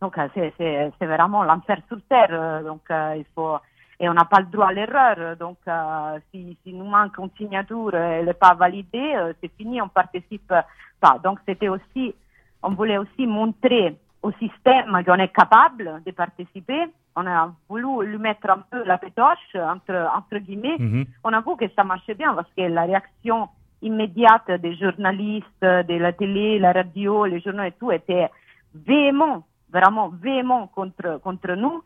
Donc, 0.00 0.16
c'est 0.34 0.92
vraiment 1.00 1.42
l'enfer 1.42 1.78
sur 1.88 1.98
terre. 2.08 2.62
Donc, 2.62 2.82
il 2.90 3.24
faut 3.34 3.58
et 3.98 4.08
on 4.08 4.14
n'a 4.14 4.24
pas 4.24 4.40
le 4.40 4.46
droit 4.46 4.68
à 4.68 4.72
l'erreur. 4.72 5.36
Donc, 5.36 5.58
euh, 5.66 6.18
si, 6.30 6.56
si, 6.62 6.72
nous 6.72 6.84
manque 6.84 7.16
une 7.18 7.30
signature 7.36 7.94
et 7.94 8.18
elle 8.18 8.26
n'est 8.26 8.34
pas 8.34 8.54
validée, 8.54 9.14
euh, 9.16 9.32
c'est 9.40 9.52
fini, 9.56 9.80
on 9.80 9.88
participe 9.88 10.52
pas. 11.00 11.18
Donc, 11.22 11.38
c'était 11.46 11.68
aussi, 11.68 12.14
on 12.62 12.70
voulait 12.70 12.98
aussi 12.98 13.26
montrer 13.26 13.96
au 14.22 14.32
système 14.32 15.02
qu'on 15.04 15.14
est 15.14 15.34
capable 15.34 16.02
de 16.04 16.10
participer. 16.10 16.86
On 17.14 17.26
a 17.26 17.50
voulu 17.68 18.06
lui 18.06 18.18
mettre 18.18 18.50
un 18.50 18.62
peu 18.70 18.84
la 18.84 18.98
pétoche, 18.98 19.54
entre, 19.54 19.94
entre 20.14 20.38
guillemets. 20.38 20.76
Mm 20.78 20.92
-hmm. 20.92 21.06
On 21.24 21.32
avoue 21.32 21.56
que 21.56 21.68
ça 21.76 21.84
marchait 21.84 22.14
bien 22.14 22.34
parce 22.34 22.50
que 22.56 22.62
la 22.62 22.84
réaction 22.84 23.48
immédiate 23.82 24.50
des 24.64 24.74
journalistes, 24.76 25.62
de 25.90 25.96
la 25.98 26.12
télé, 26.12 26.58
la 26.58 26.72
radio, 26.72 27.24
les 27.24 27.40
journaux 27.40 27.62
et 27.70 27.72
tout 27.80 27.92
était 27.92 28.28
véhément, 28.74 29.44
vraiment 29.70 30.08
véhément 30.08 30.66
contre, 30.76 31.20
contre 31.26 31.52
nous 31.62 31.82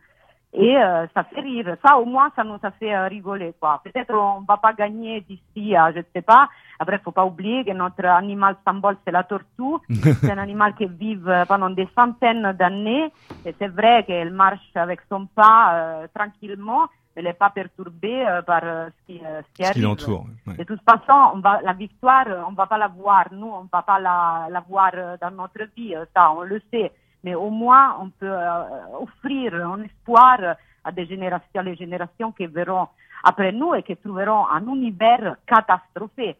et 0.53 0.77
euh, 0.77 1.07
ça 1.13 1.23
fait 1.23 1.39
rire. 1.39 1.77
Ça, 1.85 1.97
au 1.97 2.05
moins, 2.05 2.29
ça 2.35 2.43
nous 2.43 2.59
a 2.61 2.71
fait 2.71 2.93
euh, 2.93 3.07
rigoler, 3.07 3.53
quoi. 3.59 3.81
Peut-être 3.83 4.13
on 4.13 4.41
va 4.41 4.57
pas 4.57 4.73
gagner 4.73 5.21
d'ici 5.21 5.75
à, 5.75 5.91
je 5.93 5.99
ne 5.99 6.03
sais 6.13 6.21
pas. 6.21 6.49
Après, 6.77 6.99
faut 6.99 7.11
pas 7.11 7.25
oublier 7.25 7.63
que 7.63 7.71
notre 7.71 8.05
animal 8.05 8.57
symbole, 8.65 8.97
c'est 9.05 9.11
la 9.11 9.23
tortue. 9.23 9.79
c'est 10.21 10.31
un 10.31 10.37
animal 10.37 10.75
qui 10.75 10.87
vit 10.87 11.17
pendant 11.47 11.69
des 11.69 11.87
centaines 11.95 12.51
d'années. 12.53 13.11
Et 13.45 13.55
c'est 13.59 13.69
vrai 13.69 14.03
qu'elle 14.03 14.31
marche 14.31 14.75
avec 14.75 14.99
son 15.09 15.25
pas 15.27 15.73
euh, 15.73 16.07
tranquillement. 16.13 16.87
Elle 17.15 17.25
n'est 17.25 17.33
pas 17.33 17.49
perturbée 17.49 18.25
euh, 18.27 18.41
par 18.41 18.61
euh, 18.63 18.89
ce 18.89 19.05
qui, 19.13 19.19
ce 19.19 19.53
qui 19.53 19.63
ce 19.63 19.69
arrive. 19.69 19.83
l'entoure. 19.83 20.25
Ouais. 20.47 20.55
De 20.55 20.63
toute 20.63 20.81
façon, 20.81 21.33
on 21.35 21.39
va, 21.39 21.61
la 21.61 21.73
victoire, 21.73 22.25
on 22.49 22.53
va 22.53 22.65
pas 22.65 22.77
la 22.77 22.87
voir. 22.87 23.25
Nous, 23.31 23.47
on 23.47 23.67
va 23.71 23.81
pas 23.83 23.99
la, 23.99 24.47
la 24.49 24.59
voir 24.61 24.91
dans 25.21 25.31
notre 25.31 25.63
vie. 25.77 25.93
Ça, 26.13 26.31
on 26.31 26.41
le 26.41 26.61
sait 26.71 26.91
mais 27.23 27.35
au 27.35 27.49
moins 27.49 27.97
on 28.01 28.09
peut 28.09 28.25
euh, 28.25 28.63
offrir 28.99 29.53
un 29.53 29.83
espoir 29.83 30.37
à 30.83 30.91
des 30.91 31.05
générations, 31.05 31.59
à 31.59 31.63
les 31.63 31.75
générations 31.75 32.31
qui 32.31 32.47
verront 32.47 32.87
après 33.23 33.51
nous 33.51 33.75
et 33.75 33.83
qui 33.83 33.95
trouveront 33.97 34.47
un 34.47 34.65
univers 34.67 35.35
catastrophé 35.45 36.35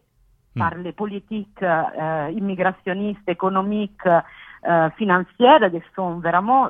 mm. 0.54 0.58
par 0.58 0.74
les 0.74 0.92
politiques 0.92 1.62
euh, 1.62 2.30
immigrationnistes, 2.34 3.28
économiques, 3.28 4.06
euh, 4.06 4.90
financières, 4.90 5.70
qui 5.70 5.82
sont 5.94 6.20
vraiment 6.20 6.68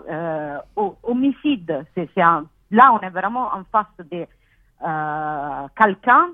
homicides. 1.02 1.84
Un, 2.16 2.44
là, 2.70 2.93
on 2.94 3.01
est 3.01 3.10
vraiment 3.10 3.48
en 3.52 3.64
face 3.64 4.06
de 4.10 4.26
quelqu'un 5.78 6.30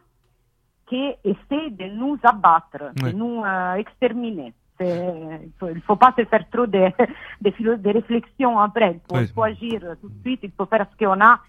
qui 0.86 1.12
essaie 1.24 1.70
de 1.70 1.86
nous 1.96 2.16
abattre, 2.22 2.92
de 2.94 3.10
nous 3.10 3.44
exterminer. 3.76 4.52
Il 4.80 5.50
faut, 5.58 5.68
il 5.68 5.80
faut 5.82 5.96
pas 5.96 6.12
se 6.16 6.24
faire 6.24 6.48
trop 6.50 6.66
de, 6.66 6.78
de, 7.40 7.74
de 7.76 7.90
réflexion 7.90 8.58
après. 8.58 8.92
Il 8.94 9.00
faut, 9.28 9.42
agir 9.42 9.80
tout 10.00 10.08
de 10.08 10.20
suite. 10.22 10.40
Il 10.42 10.52
faut 10.56 10.66
faire 10.66 10.86
ce 10.92 11.04
qu'on 11.04 11.20
a. 11.20 11.40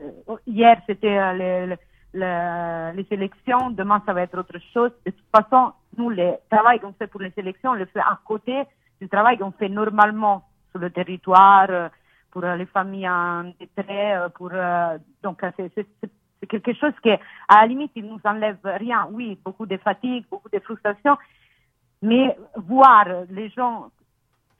Euh, 0.00 0.36
Hier, 0.46 0.80
c'était 0.86 1.18
euh, 1.18 1.32
les, 1.34 1.66
les- 1.66 1.76
les- 2.14 2.92
les 2.96 3.06
élections. 3.10 3.70
Demain, 3.70 4.02
ça 4.06 4.12
va 4.12 4.22
être 4.22 4.38
autre 4.38 4.58
chose. 4.72 4.90
De 5.06 5.10
toute 5.12 5.26
façon, 5.34 5.72
nous, 5.96 6.10
le 6.10 6.32
travail 6.50 6.80
qu'on 6.80 6.92
fait 6.92 7.06
pour 7.06 7.20
les 7.20 7.32
élections, 7.36 7.70
on 7.70 7.74
le 7.74 7.86
fait 7.86 8.00
à 8.00 8.18
côté 8.24 8.62
du 9.00 9.08
travail 9.08 9.38
qu'on 9.38 9.52
fait 9.52 9.68
normalement 9.68 10.44
sur 10.70 10.80
le 10.80 10.90
territoire, 10.90 11.66
euh, 11.70 11.88
pour 12.30 12.42
les 12.42 12.66
familles 12.66 13.08
en 13.08 13.52
détresse, 13.58 14.30
pour 14.36 14.50
donc 15.22 15.42
c'est 15.66 16.46
quelque 16.48 16.72
chose 16.74 16.92
qui, 17.02 17.10
à 17.10 17.18
la 17.60 17.66
limite, 17.66 17.92
il 17.96 18.06
nous 18.06 18.20
enlève 18.24 18.58
rien. 18.64 19.08
Oui, 19.10 19.38
beaucoup 19.44 19.66
de 19.66 19.76
fatigue, 19.78 20.24
beaucoup 20.30 20.48
de 20.48 20.58
frustration, 20.60 21.16
mais 22.02 22.36
voir 22.56 23.06
les 23.30 23.48
gens 23.50 23.90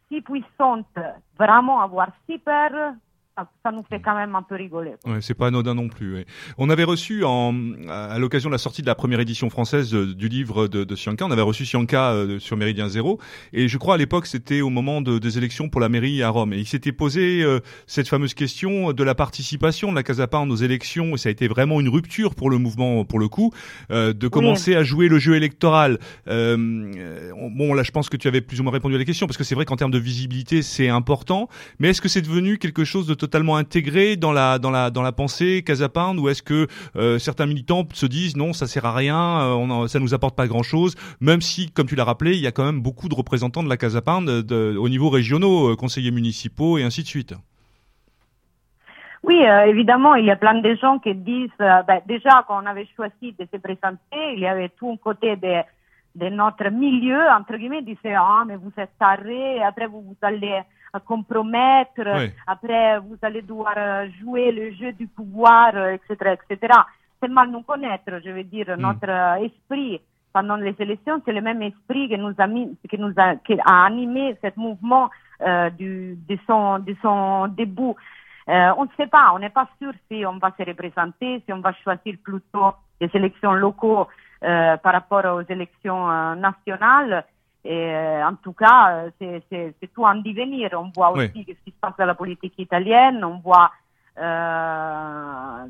si 0.08 0.20
puissantes 0.20 0.98
vraiment 1.38 1.80
avoir 1.80 2.08
si 2.26 2.38
peur, 2.38 2.94
ça, 3.62 3.70
nous 3.72 3.84
fait 3.88 4.00
quand 4.00 4.14
même 4.14 4.34
un 4.34 4.42
peu 4.42 4.54
rigoler. 4.56 4.92
Ouais, 5.06 5.20
c'est 5.20 5.34
pas 5.34 5.48
anodin 5.48 5.74
non 5.74 5.88
plus. 5.88 6.14
ouais. 6.14 6.26
On 6.58 6.70
avait 6.70 6.84
reçu 6.84 7.24
en, 7.24 7.54
à 7.88 8.18
l'occasion 8.18 8.48
de 8.50 8.54
la 8.54 8.58
sortie 8.58 8.82
de 8.82 8.86
la 8.86 8.94
première 8.94 9.20
édition 9.20 9.50
française 9.50 9.94
euh, 9.94 10.14
du 10.14 10.28
livre 10.28 10.68
de, 10.68 10.84
de 10.84 10.96
Sianka, 10.96 11.24
on 11.24 11.30
avait 11.30 11.42
reçu 11.42 11.64
Sianka 11.64 12.12
euh, 12.12 12.38
sur 12.38 12.56
Méridien 12.56 12.88
Zéro, 12.88 13.18
et 13.52 13.68
je 13.68 13.78
crois 13.78 13.94
à 13.94 13.98
l'époque 13.98 14.26
c'était 14.26 14.60
au 14.60 14.70
moment 14.70 15.00
de- 15.00 15.18
des 15.18 15.38
élections 15.38 15.68
pour 15.68 15.80
la 15.80 15.88
mairie 15.88 16.22
à 16.22 16.28
Rome, 16.30 16.52
et 16.52 16.58
il 16.58 16.66
s'était 16.66 16.92
posé 16.92 17.42
euh, 17.42 17.60
cette 17.86 18.08
fameuse 18.08 18.34
question 18.34 18.92
de 18.92 19.04
la 19.04 19.14
participation 19.14 19.90
de 19.90 19.96
la 19.96 20.02
Casa 20.02 20.26
Pound 20.26 20.50
aux 20.50 20.56
élections, 20.56 21.14
et 21.14 21.18
ça 21.18 21.28
a 21.28 21.32
été 21.32 21.48
vraiment 21.48 21.80
une 21.80 21.88
rupture 21.88 22.34
pour 22.34 22.50
le 22.50 22.58
mouvement, 22.58 23.04
pour 23.04 23.18
le 23.18 23.28
coup, 23.28 23.52
euh, 23.90 24.12
de 24.12 24.28
commencer 24.28 24.74
à 24.74 24.82
jouer 24.82 25.08
le 25.08 25.18
jeu 25.18 25.34
électoral. 25.36 25.98
Euh, 26.28 27.32
on- 27.36 27.50
bon, 27.50 27.74
là, 27.74 27.82
je 27.82 27.90
pense 27.90 28.08
que 28.08 28.16
tu 28.16 28.28
avais 28.28 28.40
plus 28.40 28.60
ou 28.60 28.62
moins 28.62 28.72
répondu 28.72 28.94
à 28.94 28.98
la 28.98 29.04
question, 29.04 29.26
parce 29.26 29.36
que 29.36 29.44
c'est 29.44 29.54
vrai 29.54 29.64
qu'en 29.64 29.76
termes 29.76 29.90
de 29.90 29.98
visibilité, 29.98 30.62
c'est 30.62 30.88
important, 30.88 31.48
mais 31.78 31.90
est-ce 31.90 32.00
que 32.00 32.08
c'est 32.08 32.22
devenu 32.22 32.58
quelque 32.58 32.84
chose 32.84 33.06
de 33.06 33.14
totalement 33.14 33.29
intégré 33.34 34.16
dans 34.16 34.32
la 34.32 34.58
dans 34.58 34.70
la 34.70 34.90
dans 34.90 35.02
la 35.02 35.12
pensée 35.12 35.64
ou 36.18 36.28
est-ce 36.28 36.42
que 36.42 36.66
euh, 36.96 37.18
certains 37.18 37.46
militants 37.46 37.84
se 37.92 38.06
disent 38.06 38.36
non 38.36 38.52
ça 38.52 38.66
sert 38.66 38.84
à 38.84 38.94
rien 38.94 39.40
euh, 39.40 39.54
on 39.54 39.86
ça 39.88 39.98
nous 39.98 40.14
apporte 40.14 40.36
pas 40.36 40.46
grand 40.46 40.62
chose 40.62 40.94
même 41.20 41.40
si 41.40 41.70
comme 41.70 41.86
tu 41.86 41.96
l'as 41.96 42.04
rappelé 42.04 42.32
il 42.32 42.40
y 42.40 42.46
a 42.46 42.52
quand 42.52 42.64
même 42.64 42.80
beaucoup 42.80 43.08
de 43.08 43.14
représentants 43.14 43.62
de 43.62 43.68
la 43.68 43.76
Casapin 43.76 44.22
de, 44.22 44.40
de- 44.42 44.76
au 44.78 44.88
niveau 44.88 45.08
régionaux 45.08 45.70
euh, 45.72 45.76
conseillers 45.76 46.10
municipaux 46.10 46.78
et 46.78 46.82
ainsi 46.82 47.02
de 47.02 47.08
suite. 47.08 47.34
Oui, 49.22 49.38
euh, 49.46 49.66
évidemment, 49.66 50.14
il 50.14 50.24
y 50.24 50.30
a 50.30 50.36
plein 50.36 50.60
de 50.60 50.74
gens 50.76 50.98
qui 50.98 51.14
disent, 51.14 51.50
euh, 51.60 51.82
ben, 51.82 52.00
déjà 52.06 52.42
quand 52.48 52.62
on 52.62 52.66
avait 52.66 52.88
choisi 52.96 53.34
de 53.38 53.46
se 53.52 53.58
présenter, 53.58 54.32
il 54.34 54.40
y 54.40 54.46
avait 54.46 54.70
tout 54.70 54.90
un 54.90 54.96
côté 54.96 55.36
de, 55.36 55.56
de 56.14 56.28
notre 56.30 56.70
milieu, 56.70 57.20
entre 57.38 57.56
guillemets, 57.58 57.82
disait, 57.82 58.14
ah, 58.16 58.44
mais 58.46 58.56
vous 58.56 58.72
êtes 58.78 58.96
tarés, 58.98 59.62
après 59.62 59.86
vous 59.88 60.16
allez 60.22 60.60
euh, 60.94 60.98
compromettre, 61.00 62.02
après 62.46 62.98
vous 63.00 63.16
allez 63.22 63.42
devoir 63.42 63.74
euh, 63.76 64.08
jouer 64.20 64.52
le 64.52 64.72
jeu 64.72 64.92
du 64.92 65.06
pouvoir, 65.06 65.70
euh, 65.74 65.96
etc., 65.96 66.36
etc. 66.50 66.74
C'est 67.20 67.28
mal 67.28 67.50
nous 67.50 67.62
connaître, 67.62 68.10
je 68.24 68.30
veux 68.30 68.44
dire, 68.44 68.66
Mm. 68.76 68.80
notre 68.80 69.08
euh, 69.08 69.44
esprit 69.44 70.00
pendant 70.32 70.56
les 70.56 70.74
élections, 70.78 71.20
c'est 71.24 71.32
le 71.32 71.40
même 71.40 71.62
esprit 71.62 72.08
qui 72.08 72.16
nous 72.16 72.34
a 72.38 72.46
mis, 72.46 72.76
qui 72.88 72.98
nous 72.98 73.12
a, 73.16 73.36
qui 73.36 73.54
a 73.64 73.84
animé 73.84 74.36
ce 74.42 74.48
mouvement 74.56 75.10
euh, 75.42 75.70
du, 75.70 76.16
de 76.28 76.38
son, 76.46 76.78
de 76.78 76.94
son 77.02 77.48
début. 77.48 77.94
Euh, 78.48 78.72
on 78.78 78.84
ne 78.84 78.90
sait 78.96 79.06
pas, 79.06 79.32
on 79.34 79.38
n'est 79.38 79.50
pas 79.50 79.68
sûr 79.80 79.92
si 80.10 80.24
on 80.26 80.38
va 80.38 80.52
se 80.58 80.64
représenter, 80.64 81.42
si 81.44 81.52
on 81.52 81.60
va 81.60 81.72
choisir 81.84 82.14
plutôt 82.22 82.72
les 83.00 83.10
élections 83.14 83.52
locaux 83.52 84.06
euh, 84.44 84.76
par 84.78 84.92
rapport 84.92 85.24
aux 85.36 85.42
élections 85.48 86.10
euh, 86.10 86.34
nationales. 86.34 87.24
Et, 87.64 87.72
euh, 87.94 88.26
en 88.26 88.34
tout 88.36 88.52
cas, 88.54 88.90
euh, 88.90 89.10
c'est- 89.50 89.74
tout 89.94 90.04
en 90.04 90.14
devenir. 90.16 90.70
On 90.74 90.90
voit 90.94 91.10
aussi 91.24 91.44
ce 91.46 91.52
qui 91.64 91.70
se 91.70 91.80
passe 91.80 91.92
dans 91.98 92.06
la 92.06 92.14
politique 92.14 92.54
italienne. 92.58 93.22
On 93.24 93.38
voit, 93.38 93.70
euh, 94.18 95.66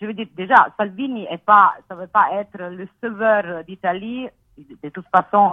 je 0.00 0.06
veux 0.06 0.12
dire, 0.14 0.26
déjà, 0.36 0.68
Salvini 0.76 1.26
est 1.30 1.44
pas, 1.44 1.74
ça 1.88 1.94
ne 1.94 2.00
veut 2.00 2.06
pas 2.06 2.28
être 2.32 2.58
le 2.58 2.88
sauveur 3.02 3.64
d'Italie. 3.64 4.28
De 4.82 4.88
toute 4.88 5.06
façon, 5.14 5.52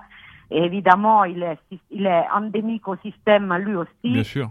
évidemment, 0.49 1.23
il 1.25 1.43
est, 1.43 1.57
il 1.89 2.05
est 2.05 2.25
endémique 2.33 2.87
au 2.87 2.95
système 2.97 3.53
lui 3.57 3.75
aussi. 3.75 4.13
bien 4.13 4.23
sûr 4.23 4.49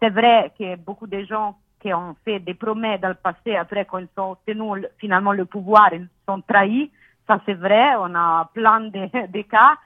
c'est 0.00 0.10
vrai 0.10 0.52
que 0.58 0.74
beaucoup 0.76 1.06
de 1.06 1.22
gens 1.24 1.56
qui 1.80 1.92
ont 1.94 2.16
fait 2.24 2.40
des 2.40 2.54
promesses 2.54 3.00
dans 3.00 3.08
le 3.08 3.14
passé, 3.14 3.54
après 3.56 3.84
quand 3.84 3.98
ils 3.98 4.08
ont 4.16 4.32
obtenu 4.32 4.80
le- 4.80 4.88
finalement 4.98 5.32
le 5.32 5.44
pouvoir, 5.44 5.88
ils 5.92 6.08
sont 6.28 6.40
trahis. 6.40 6.90
Ça 7.32 7.40
c'est 7.46 7.54
vrai, 7.54 7.94
on 7.98 8.14
a 8.14 8.50
plein 8.52 8.80
de, 8.80 9.26
de 9.36 9.42
cas. 9.42 9.76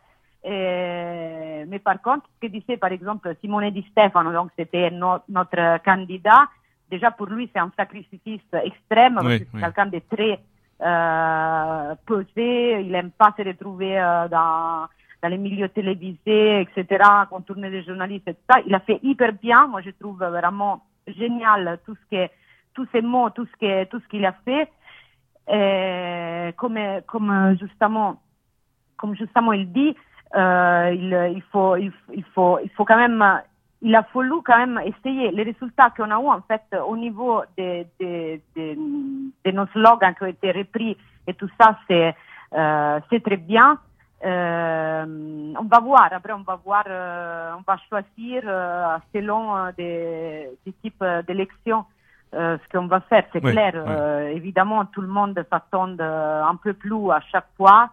Mais 0.44 1.78
par 1.78 2.00
contre, 2.02 2.26
ce 2.34 2.46
que 2.46 2.52
disait 2.52 2.76
par 2.76 2.90
exemple 2.90 3.32
Simone 3.40 3.70
Di 3.70 3.82
Stefano, 3.90 4.32
donc 4.32 4.50
c'était 4.58 4.90
no- 4.90 5.20
notre 5.28 5.80
candidat, 5.84 6.48
déjà 6.90 7.10
pour 7.12 7.26
lui 7.26 7.48
c'est 7.52 7.60
un 7.60 7.70
sacrifice 7.76 8.40
extrême, 8.64 9.20
Oui, 9.22 9.38
c'est 9.38 9.48
oui. 9.54 9.60
quelqu'un 9.60 9.86
de 9.86 10.00
très 10.12 10.40
euh, 10.82 11.94
pesé, 12.04 12.80
il 12.82 12.94
aime 12.94 13.10
pas 13.12 13.32
se 13.36 13.42
retrouver 13.42 13.98
euh, 13.98 14.28
dans, 14.28 14.86
dans 15.22 15.28
les 15.28 15.38
milieux 15.38 15.68
télévisés, 15.68 16.60
etc., 16.62 17.02
contourner 17.30 17.70
des 17.70 17.82
journalistes, 17.84 18.28
etc. 18.28 18.62
Il 18.66 18.74
a 18.74 18.80
fait 18.80 18.98
hyper 19.04 19.32
bien, 19.34 19.68
moi 19.68 19.82
je 19.82 19.90
trouve 19.90 20.18
vraiment 20.18 20.82
génial 21.06 21.78
tout 21.86 21.94
ce 21.94 22.16
que, 22.16 22.32
tous 22.74 22.86
ces 22.92 23.02
mots, 23.02 23.30
tout 23.30 23.46
ce 23.46 23.56
que, 23.60 23.84
tout 23.84 24.00
ce 24.00 24.08
qu'il 24.08 24.26
a 24.26 24.32
fait. 24.44 24.68
Et 25.48 26.50
comme, 26.56 26.78
comme 27.06 27.56
justement, 27.60 28.20
comme 28.96 29.14
justement 29.14 29.52
il 29.52 29.72
dit, 29.72 29.96
euh, 30.34 30.90
il, 30.92 31.32
il 31.36 31.42
faut, 31.52 31.76
il, 31.76 31.92
il 32.14 32.24
faut, 32.34 32.58
il 32.62 32.70
faut 32.70 32.84
quand 32.84 32.96
même, 32.96 33.24
il 33.82 33.94
a 33.94 34.02
fallu 34.02 34.42
quand 34.44 34.58
même 34.58 34.80
essayer. 34.84 35.30
Les 35.30 35.44
résultats 35.44 35.90
qu'on 35.96 36.10
a 36.10 36.20
eu 36.20 36.26
en 36.26 36.40
fait 36.42 36.62
au 36.86 36.96
niveau 36.96 37.42
de, 37.56 37.84
de, 38.00 38.40
de, 38.56 38.76
de 39.44 39.50
nos 39.52 39.66
slogans 39.68 40.14
qui 40.14 40.24
ont 40.24 40.26
été 40.26 40.50
repris 40.50 40.96
et 41.26 41.34
tout 41.34 41.48
ça, 41.60 41.78
c'est, 41.86 42.14
euh, 42.54 43.00
très 43.24 43.36
bien. 43.36 43.78
Euh, 44.24 45.52
on 45.58 45.64
va 45.64 45.78
voir, 45.78 46.08
après 46.10 46.32
on 46.32 46.40
va 46.40 46.56
voir, 46.56 46.84
euh, 46.88 47.52
on 47.58 47.62
va 47.70 47.76
choisir 47.88 48.42
euh, 48.46 48.96
selon 49.14 49.54
euh, 49.54 49.70
des, 49.76 50.48
des 50.64 50.72
types 50.72 51.04
d'élections 51.28 51.84
euh, 52.34 52.58
ce 52.58 52.76
qu'on 52.76 52.86
va 52.86 53.00
faire, 53.00 53.24
c'est 53.32 53.40
clair. 53.40 53.72
Euh, 53.74 54.28
évidemment, 54.28 54.84
tout 54.86 55.00
le 55.00 55.08
monde 55.08 55.42
s'attend 55.50 55.96
euh, 56.00 56.42
un 56.42 56.56
peu 56.56 56.74
plus 56.74 57.10
à 57.10 57.20
chaque 57.32 57.48
fois. 57.56 57.90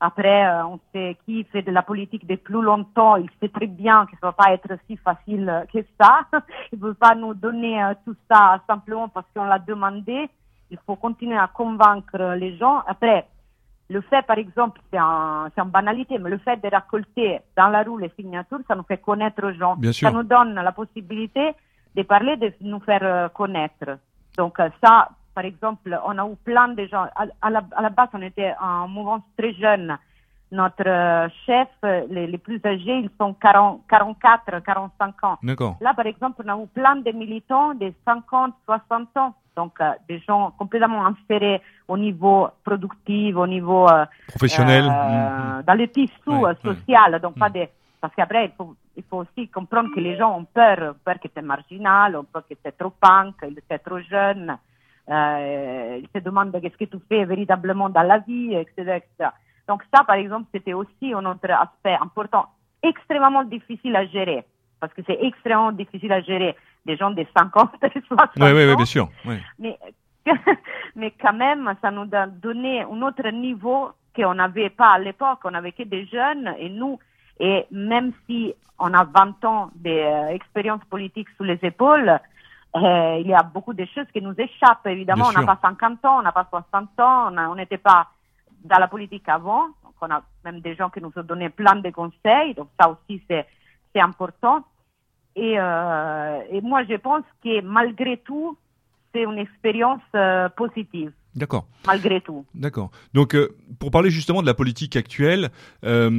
Après, 0.00 0.46
euh, 0.46 0.64
on 0.64 0.80
sait 0.92 1.16
qui 1.24 1.44
fait 1.44 1.62
de 1.62 1.70
la 1.70 1.82
politique 1.82 2.26
depuis 2.26 2.52
plus 2.52 2.62
longtemps, 2.62 3.16
il 3.16 3.28
sait 3.40 3.50
très 3.50 3.66
bien 3.66 4.06
que 4.06 4.12
ça 4.12 4.28
va 4.28 4.32
pas 4.32 4.52
être 4.52 4.68
si 4.86 4.96
facile 4.96 5.66
que 5.72 5.78
ça. 6.00 6.20
Il 6.72 6.78
ne 6.78 6.86
veut 6.86 6.94
pas 6.94 7.14
nous 7.14 7.34
donner 7.34 7.82
tout 8.04 8.16
ça 8.30 8.60
simplement 8.66 9.08
parce 9.08 9.26
qu'on 9.34 9.44
l'a 9.44 9.58
demandé. 9.58 10.28
Il 10.70 10.78
faut 10.86 10.96
continuer 10.96 11.36
à 11.36 11.48
convaincre 11.48 12.34
les 12.34 12.56
gens. 12.56 12.82
Après, 12.86 13.26
le 13.90 14.00
fait, 14.02 14.24
par 14.24 14.38
exemple, 14.38 14.80
c'est 14.90 14.98
un, 14.98 15.50
une 15.56 15.64
banalité, 15.64 16.16
mais 16.18 16.30
le 16.30 16.38
fait 16.38 16.56
de 16.62 16.68
récolter 16.68 17.40
dans 17.56 17.68
la 17.68 17.82
rue 17.82 18.00
les 18.00 18.12
signatures, 18.18 18.60
ça 18.68 18.76
nous 18.76 18.84
fait 18.84 18.98
connaître 18.98 19.44
aux 19.44 19.52
gens. 19.52 19.76
Bien 19.76 19.92
sûr. 19.92 20.08
Ça 20.08 20.14
nous 20.14 20.22
donne 20.22 20.54
la 20.54 20.72
possibilité 20.72 21.54
de 21.96 22.02
parler, 22.02 22.36
de 22.36 22.52
nous 22.60 22.80
faire 22.80 23.02
euh, 23.02 23.28
connaître. 23.28 23.98
Donc 24.36 24.58
euh, 24.60 24.68
ça, 24.82 25.08
par 25.34 25.44
exemple, 25.44 25.98
on 26.04 26.18
a 26.18 26.26
eu 26.26 26.36
plein 26.44 26.68
de 26.68 26.86
gens. 26.86 27.06
À, 27.14 27.24
à 27.42 27.50
la, 27.50 27.62
à 27.76 27.82
la 27.82 27.90
base, 27.90 28.08
on 28.14 28.22
était 28.22 28.54
en 28.60 28.88
mouvance 28.88 29.22
très 29.38 29.52
jeune. 29.54 29.96
Notre 30.52 30.82
euh, 30.88 31.28
chef, 31.46 31.68
les, 32.10 32.26
les 32.26 32.38
plus 32.38 32.60
âgés, 32.64 32.98
ils 32.98 33.10
sont 33.20 33.34
40, 33.34 33.82
44, 33.88 34.60
45 34.64 35.24
ans. 35.24 35.38
d'accord 35.42 35.76
Là, 35.80 35.94
par 35.94 36.06
exemple, 36.06 36.42
on 36.44 36.48
a 36.48 36.60
eu 36.60 36.66
plein 36.66 36.96
de 36.96 37.12
militants 37.12 37.74
de 37.74 37.92
50, 38.04 38.54
60 38.66 39.16
ans. 39.16 39.34
Donc, 39.56 39.80
euh, 39.80 39.92
des 40.08 40.18
gens 40.20 40.52
complètement 40.58 41.06
insérés 41.06 41.60
au 41.86 41.96
niveau 41.96 42.48
productif, 42.64 43.36
au 43.36 43.46
niveau 43.46 43.88
euh, 43.88 44.04
professionnel 44.26 44.84
euh, 44.86 45.56
Mhm. 45.58 45.62
dans 45.66 45.74
le 45.74 45.86
tissu 45.88 46.12
Ouais, 46.26 46.54
social. 46.64 47.20
Donc, 47.20 47.38
pas 47.38 47.48
Mm. 47.48 47.52
des... 47.52 47.68
Parce 48.00 48.14
qu'après, 48.14 48.46
il 48.46 48.52
faut, 48.56 48.74
il 48.96 49.02
faut 49.02 49.18
aussi 49.18 49.48
comprendre 49.48 49.90
que 49.94 50.00
les 50.00 50.16
gens 50.16 50.38
ont 50.38 50.44
peur, 50.44 50.94
peur 51.04 51.20
que 51.20 51.28
c'est 51.34 51.42
marginal, 51.42 52.16
ont 52.16 52.24
peur 52.24 52.44
que 52.48 52.54
c'est 52.64 52.76
trop 52.76 52.90
punk, 52.90 53.36
que 53.40 53.46
c'est 53.70 53.78
trop 53.80 54.00
jeune. 54.00 54.56
Euh, 55.08 56.00
ils 56.00 56.08
se 56.14 56.22
demandent 56.22 56.56
qu'est-ce 56.60 56.76
que 56.76 56.84
tu 56.84 56.98
fais 57.08 57.24
véritablement 57.24 57.90
dans 57.90 58.02
la 58.02 58.18
vie, 58.18 58.54
etc. 58.54 59.02
etc. 59.02 59.30
Donc 59.68 59.82
ça, 59.92 60.04
par 60.04 60.16
exemple, 60.16 60.48
c'était 60.52 60.72
aussi 60.72 61.12
un 61.12 61.24
autre 61.26 61.50
aspect 61.50 61.96
important, 62.00 62.46
extrêmement 62.82 63.44
difficile 63.44 63.96
à 63.96 64.06
gérer, 64.06 64.44
parce 64.80 64.92
que 64.94 65.02
c'est 65.06 65.18
extrêmement 65.20 65.72
difficile 65.72 66.12
à 66.12 66.22
gérer 66.22 66.56
des 66.86 66.96
gens 66.96 67.10
de 67.10 67.26
50 67.36 67.70
et 67.82 68.00
60 68.06 68.36
ouais, 68.36 68.42
ouais, 68.42 68.52
ouais, 68.52 68.72
ans 68.72 68.76
bien 68.76 68.84
sûr 68.86 69.08
mais, 69.58 69.78
mais 70.96 71.12
quand 71.20 71.32
même, 71.32 71.72
ça 71.82 71.90
nous 71.90 72.08
a 72.12 72.26
donné 72.26 72.82
un 72.82 73.02
autre 73.02 73.28
niveau 73.30 73.90
qu'on 74.14 74.34
n'avait 74.34 74.70
pas 74.70 74.92
à 74.94 74.98
l'époque. 74.98 75.40
On 75.44 75.54
avait 75.54 75.72
que 75.72 75.82
des 75.82 76.06
jeunes 76.06 76.54
et 76.58 76.68
nous, 76.68 76.98
et 77.40 77.66
même 77.72 78.12
si 78.26 78.54
on 78.78 78.94
a 78.94 79.04
20 79.04 79.44
ans 79.44 79.70
d'expérience 79.74 80.84
politique 80.88 81.28
sous 81.36 81.44
les 81.44 81.58
épaules, 81.62 82.20
Euh, 82.76 83.18
il 83.20 83.26
y 83.26 83.34
a 83.34 83.42
beaucoup 83.42 83.74
de 83.74 83.84
choses 83.86 84.06
qui 84.12 84.22
nous 84.22 84.34
échappent. 84.38 84.86
Évidemment, 84.86 85.30
Bien 85.30 85.40
on 85.42 85.46
n'a 85.46 85.56
pas 85.56 85.58
50 85.60 86.04
ans, 86.04 86.18
on 86.20 86.22
n'a 86.22 86.32
pas 86.32 86.46
60 86.48 87.00
ans, 87.00 87.36
on 87.36 87.54
n'était 87.56 87.78
pas 87.78 88.08
dans 88.64 88.78
la 88.78 88.86
politique 88.86 89.28
avant. 89.28 89.66
Donc, 89.82 89.94
on 90.00 90.10
a 90.10 90.22
même 90.44 90.60
des 90.60 90.76
gens 90.76 90.88
qui 90.88 91.00
nous 91.00 91.12
ont 91.16 91.22
donné 91.22 91.48
plein 91.48 91.76
de 91.76 91.90
conseils. 91.90 92.54
Donc, 92.54 92.68
ça 92.80 92.88
aussi, 92.88 93.22
c'est, 93.28 93.46
c'est 93.92 94.00
important. 94.00 94.64
Et, 95.34 95.58
euh, 95.58 96.42
et 96.50 96.60
moi, 96.60 96.84
je 96.84 96.94
pense 96.94 97.24
que 97.42 97.60
malgré 97.62 98.18
tout, 98.18 98.56
c'est 99.12 99.24
une 99.24 99.38
expérience 99.38 100.02
euh, 100.14 100.48
positive, 100.50 101.12
D'accord. 101.36 101.66
malgré 101.86 102.20
tout. 102.20 102.44
D'accord. 102.54 102.90
Donc, 103.14 103.36
euh, 103.36 103.54
pour 103.78 103.90
parler 103.90 104.10
justement 104.10 104.42
de 104.42 104.46
la 104.46 104.54
politique 104.54 104.96
actuelle, 104.96 105.50
euh, 105.84 106.10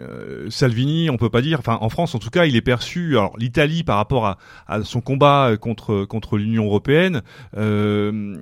euh, 0.00 0.50
Salvini, 0.50 1.10
on 1.10 1.18
peut 1.18 1.28
pas 1.28 1.42
dire, 1.42 1.58
enfin 1.58 1.78
en 1.80 1.90
France 1.90 2.14
en 2.14 2.18
tout 2.18 2.30
cas, 2.30 2.46
il 2.46 2.56
est 2.56 2.62
perçu. 2.62 3.18
Alors 3.18 3.36
l'Italie 3.36 3.84
par 3.84 3.96
rapport 3.96 4.26
à, 4.26 4.38
à 4.66 4.82
son 4.82 5.00
combat 5.02 5.56
contre 5.60 6.04
contre 6.06 6.38
l'Union 6.38 6.64
européenne 6.64 7.22
euh, 7.56 8.36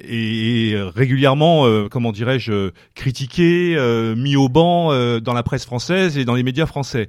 est, 0.00 0.70
est 0.70 0.82
régulièrement, 0.82 1.66
euh, 1.66 1.88
comment 1.90 2.12
dirais-je, 2.12 2.70
critiqué, 2.94 3.74
euh, 3.76 4.16
mis 4.16 4.36
au 4.36 4.48
banc 4.48 4.92
euh, 4.92 5.20
dans 5.20 5.34
la 5.34 5.42
presse 5.42 5.66
française 5.66 6.16
et 6.16 6.24
dans 6.24 6.34
les 6.34 6.42
médias 6.42 6.66
français. 6.66 7.08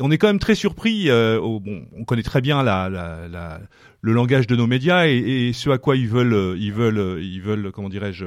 On 0.00 0.10
est 0.10 0.18
quand 0.18 0.28
même 0.28 0.38
très 0.38 0.54
surpris. 0.54 1.10
euh, 1.10 1.38
bon, 1.40 1.82
on 1.96 2.04
connaît 2.04 2.22
très 2.22 2.40
bien 2.40 2.62
la, 2.62 2.88
la, 2.88 3.28
la- 3.28 3.60
le 4.00 4.12
langage 4.12 4.46
de 4.46 4.54
nos 4.54 4.68
médias 4.68 5.08
et, 5.08 5.16
et 5.48 5.52
ce 5.52 5.70
à 5.70 5.78
quoi 5.78 5.96
ils 5.96 6.06
veulent, 6.06 6.32
euh, 6.32 6.56
ils 6.56 6.72
veulent, 6.72 6.98
euh, 6.98 7.20
ils 7.20 7.40
veulent, 7.42 7.72
comment 7.72 7.88
dirais-je, 7.88 8.26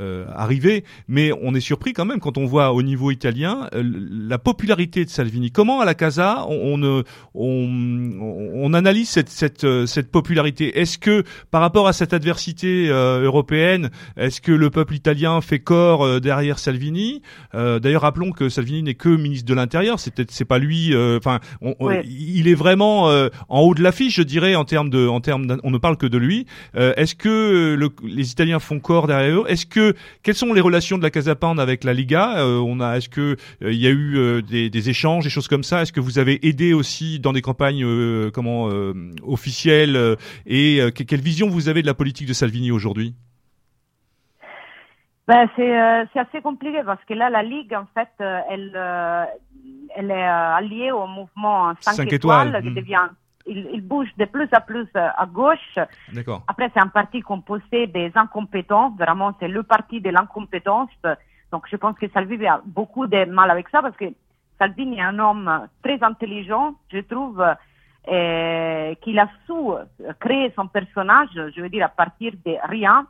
euh, 0.00 0.24
arriver. 0.34 0.82
Mais 1.06 1.30
on 1.42 1.54
est 1.54 1.60
surpris 1.60 1.92
quand 1.92 2.04
même 2.04 2.18
quand 2.18 2.38
on 2.38 2.44
voit 2.44 2.72
au 2.72 2.82
niveau 2.82 3.12
italien 3.12 3.68
euh, 3.72 3.84
la 3.84 4.38
popularité 4.38 5.04
de 5.04 5.10
Salvini. 5.10 5.52
Comment 5.52 5.80
à 5.80 5.84
la 5.84 5.94
Casa 5.94 6.44
on 6.48 6.82
on, 6.82 7.02
on, 7.34 8.74
analyse 8.74 9.08
cette 9.10 9.28
cette, 9.28 9.86
cette 9.86 10.10
popularité? 10.10 10.80
Est-ce 10.80 10.98
que 10.98 11.22
par 11.52 11.60
rapport 11.60 11.86
à 11.86 11.92
cette 11.92 12.12
adversité 12.14 12.88
européenne, 12.88 13.90
est-ce 14.16 14.40
que 14.40 14.50
le 14.50 14.70
peuple 14.70 14.94
italien 14.94 15.40
fait 15.40 15.60
corps 15.60 16.20
derrière 16.20 16.58
Salvini? 16.58 17.22
D'ailleurs, 17.54 18.02
rappelons 18.02 18.32
que 18.32 18.48
Salvini 18.48 18.82
n'est 18.82 18.94
que 18.94 19.08
ministre 19.08 19.46
de 19.48 19.54
l'Intérieur. 19.54 20.00
C'est 20.00 20.12
peut-être 20.12 20.32
c'est 20.32 20.44
pas 20.44 20.58
lui. 20.58 20.92
Enfin, 21.18 21.40
il 22.04 22.48
est 22.48 22.54
vraiment 22.54 23.08
euh, 23.08 23.28
en 23.48 23.60
haut 23.60 23.74
de 23.74 23.82
l'affiche, 23.82 24.16
je 24.16 24.22
dirais, 24.22 24.54
en 24.54 24.64
termes 24.64 24.90
de, 24.90 25.06
en 25.08 25.20
termes, 25.20 25.58
on 25.64 25.70
ne 25.70 25.78
parle 25.78 25.96
que 25.96 26.06
de 26.06 26.18
lui. 26.18 26.46
Euh, 26.76 26.92
Est-ce 26.96 27.14
que 27.14 27.74
le- 27.78 27.90
les 28.04 28.30
Italiens 28.32 28.58
font 28.58 28.78
corps 28.80 29.06
derrière 29.06 29.40
eux? 29.40 29.44
Est-ce 29.48 29.66
que 29.66 29.94
quelles 30.22 30.34
sont 30.34 30.52
les 30.52 30.60
relations 30.60 30.98
de 30.98 31.02
la 31.02 31.10
Casa 31.10 31.34
Pound 31.34 31.58
avec 31.60 31.84
la 31.84 31.92
Liga? 31.94 32.38
Euh, 32.38 32.58
On 32.58 32.80
a, 32.80 32.96
est-ce 32.96 33.08
que 33.08 33.36
il 33.60 33.74
y 33.74 33.86
a 33.86 33.90
eu 33.90 34.42
des, 34.42 34.70
des 34.70 34.90
échanges, 34.90 35.24
des 35.24 35.30
choses 35.30 35.48
comme 35.48 35.64
ça? 35.64 35.82
Est-ce 35.82 35.92
que 35.92 36.00
vous 36.00 36.18
avez 36.18 36.46
aidé 36.46 36.72
aussi 36.74 37.18
dans 37.20 37.32
des 37.32 37.42
campagnes, 37.42 37.84
comment 38.32 38.68
officielles 39.22 40.16
Et 40.46 40.80
que- 40.94 41.02
quelle 41.02 41.20
vision 41.20 41.48
vous 41.48 41.68
avez 41.68 41.82
de 41.82 41.86
la 41.86 41.94
politique 41.94 42.28
de 42.28 42.32
Salvini 42.32 42.70
aujourd'hui? 42.70 43.14
Ben, 45.28 45.48
c'est, 45.56 45.78
euh, 45.78 46.04
assez 46.16 46.40
compliqué 46.42 46.78
parce 46.84 47.02
que 47.04 47.14
là, 47.14 47.30
la 47.30 47.42
Ligue, 47.42 47.74
en 47.74 47.86
fait, 47.94 48.08
elle, 48.50 48.72
euh, 48.74 49.24
elle 49.94 50.10
est 50.10 50.28
euh, 50.28 50.54
alliée 50.54 50.92
au 50.92 51.06
mouvement 51.06 51.72
5, 51.80 51.94
Cinq 51.94 52.12
étoiles, 52.12 52.48
étoiles, 52.48 52.62
qui 52.62 52.70
hmm. 52.70 52.74
devient, 52.74 53.08
il, 53.46 53.68
il 53.72 53.80
bouge 53.82 54.08
de 54.18 54.24
plus 54.24 54.48
en 54.56 54.60
plus 54.60 54.88
euh, 54.96 55.08
à 55.16 55.26
gauche. 55.26 55.78
D'accord. 56.12 56.42
Après, 56.48 56.70
c'est 56.74 56.80
un 56.80 56.88
parti 56.88 57.20
composé 57.20 57.86
des 57.86 58.12
incompétents. 58.14 58.90
Vraiment, 58.98 59.34
c'est 59.40 59.48
le 59.48 59.62
parti 59.62 60.00
de 60.00 60.10
l'incompétence. 60.10 60.90
Donc, 61.50 61.66
je 61.70 61.76
pense 61.76 61.96
que 61.98 62.08
Salvini 62.10 62.46
a 62.46 62.62
beaucoup 62.64 63.06
de 63.06 63.24
mal 63.26 63.50
avec 63.50 63.68
ça 63.68 63.82
parce 63.82 63.96
que 63.96 64.06
Salvini 64.58 64.98
est 64.98 65.02
un 65.02 65.18
homme 65.18 65.68
très 65.82 66.02
intelligent, 66.02 66.74
je 66.92 67.00
trouve, 67.00 67.44
euh, 68.08 68.94
qu'il 69.02 69.18
a 69.18 69.28
su 69.46 69.52
créer 70.20 70.52
son 70.56 70.68
personnage, 70.68 71.30
je 71.34 71.60
veux 71.60 71.68
dire, 71.68 71.84
à 71.84 71.88
partir 71.88 72.32
de 72.44 72.56
rien. 72.68 73.06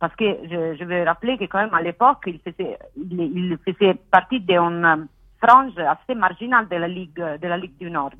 Parce 0.00 0.14
que 0.14 0.24
je, 0.44 0.76
je 0.78 0.84
vais 0.84 1.02
rappeler 1.02 1.38
que 1.38 1.44
quand 1.44 1.58
même 1.58 1.74
à 1.74 1.82
l'époque, 1.82 2.22
il 2.26 2.38
faisait, 2.38 2.78
il, 2.96 3.20
il 3.20 3.58
faisait 3.66 3.94
partie 3.94 4.40
d'une 4.40 5.08
frange 5.42 5.78
assez 5.78 6.14
marginale 6.14 6.68
de 6.68 6.76
la 6.76 6.88
Ligue, 6.88 7.22
de 7.42 7.48
la 7.48 7.56
Ligue 7.56 7.76
du 7.78 7.90
Nord, 7.90 8.12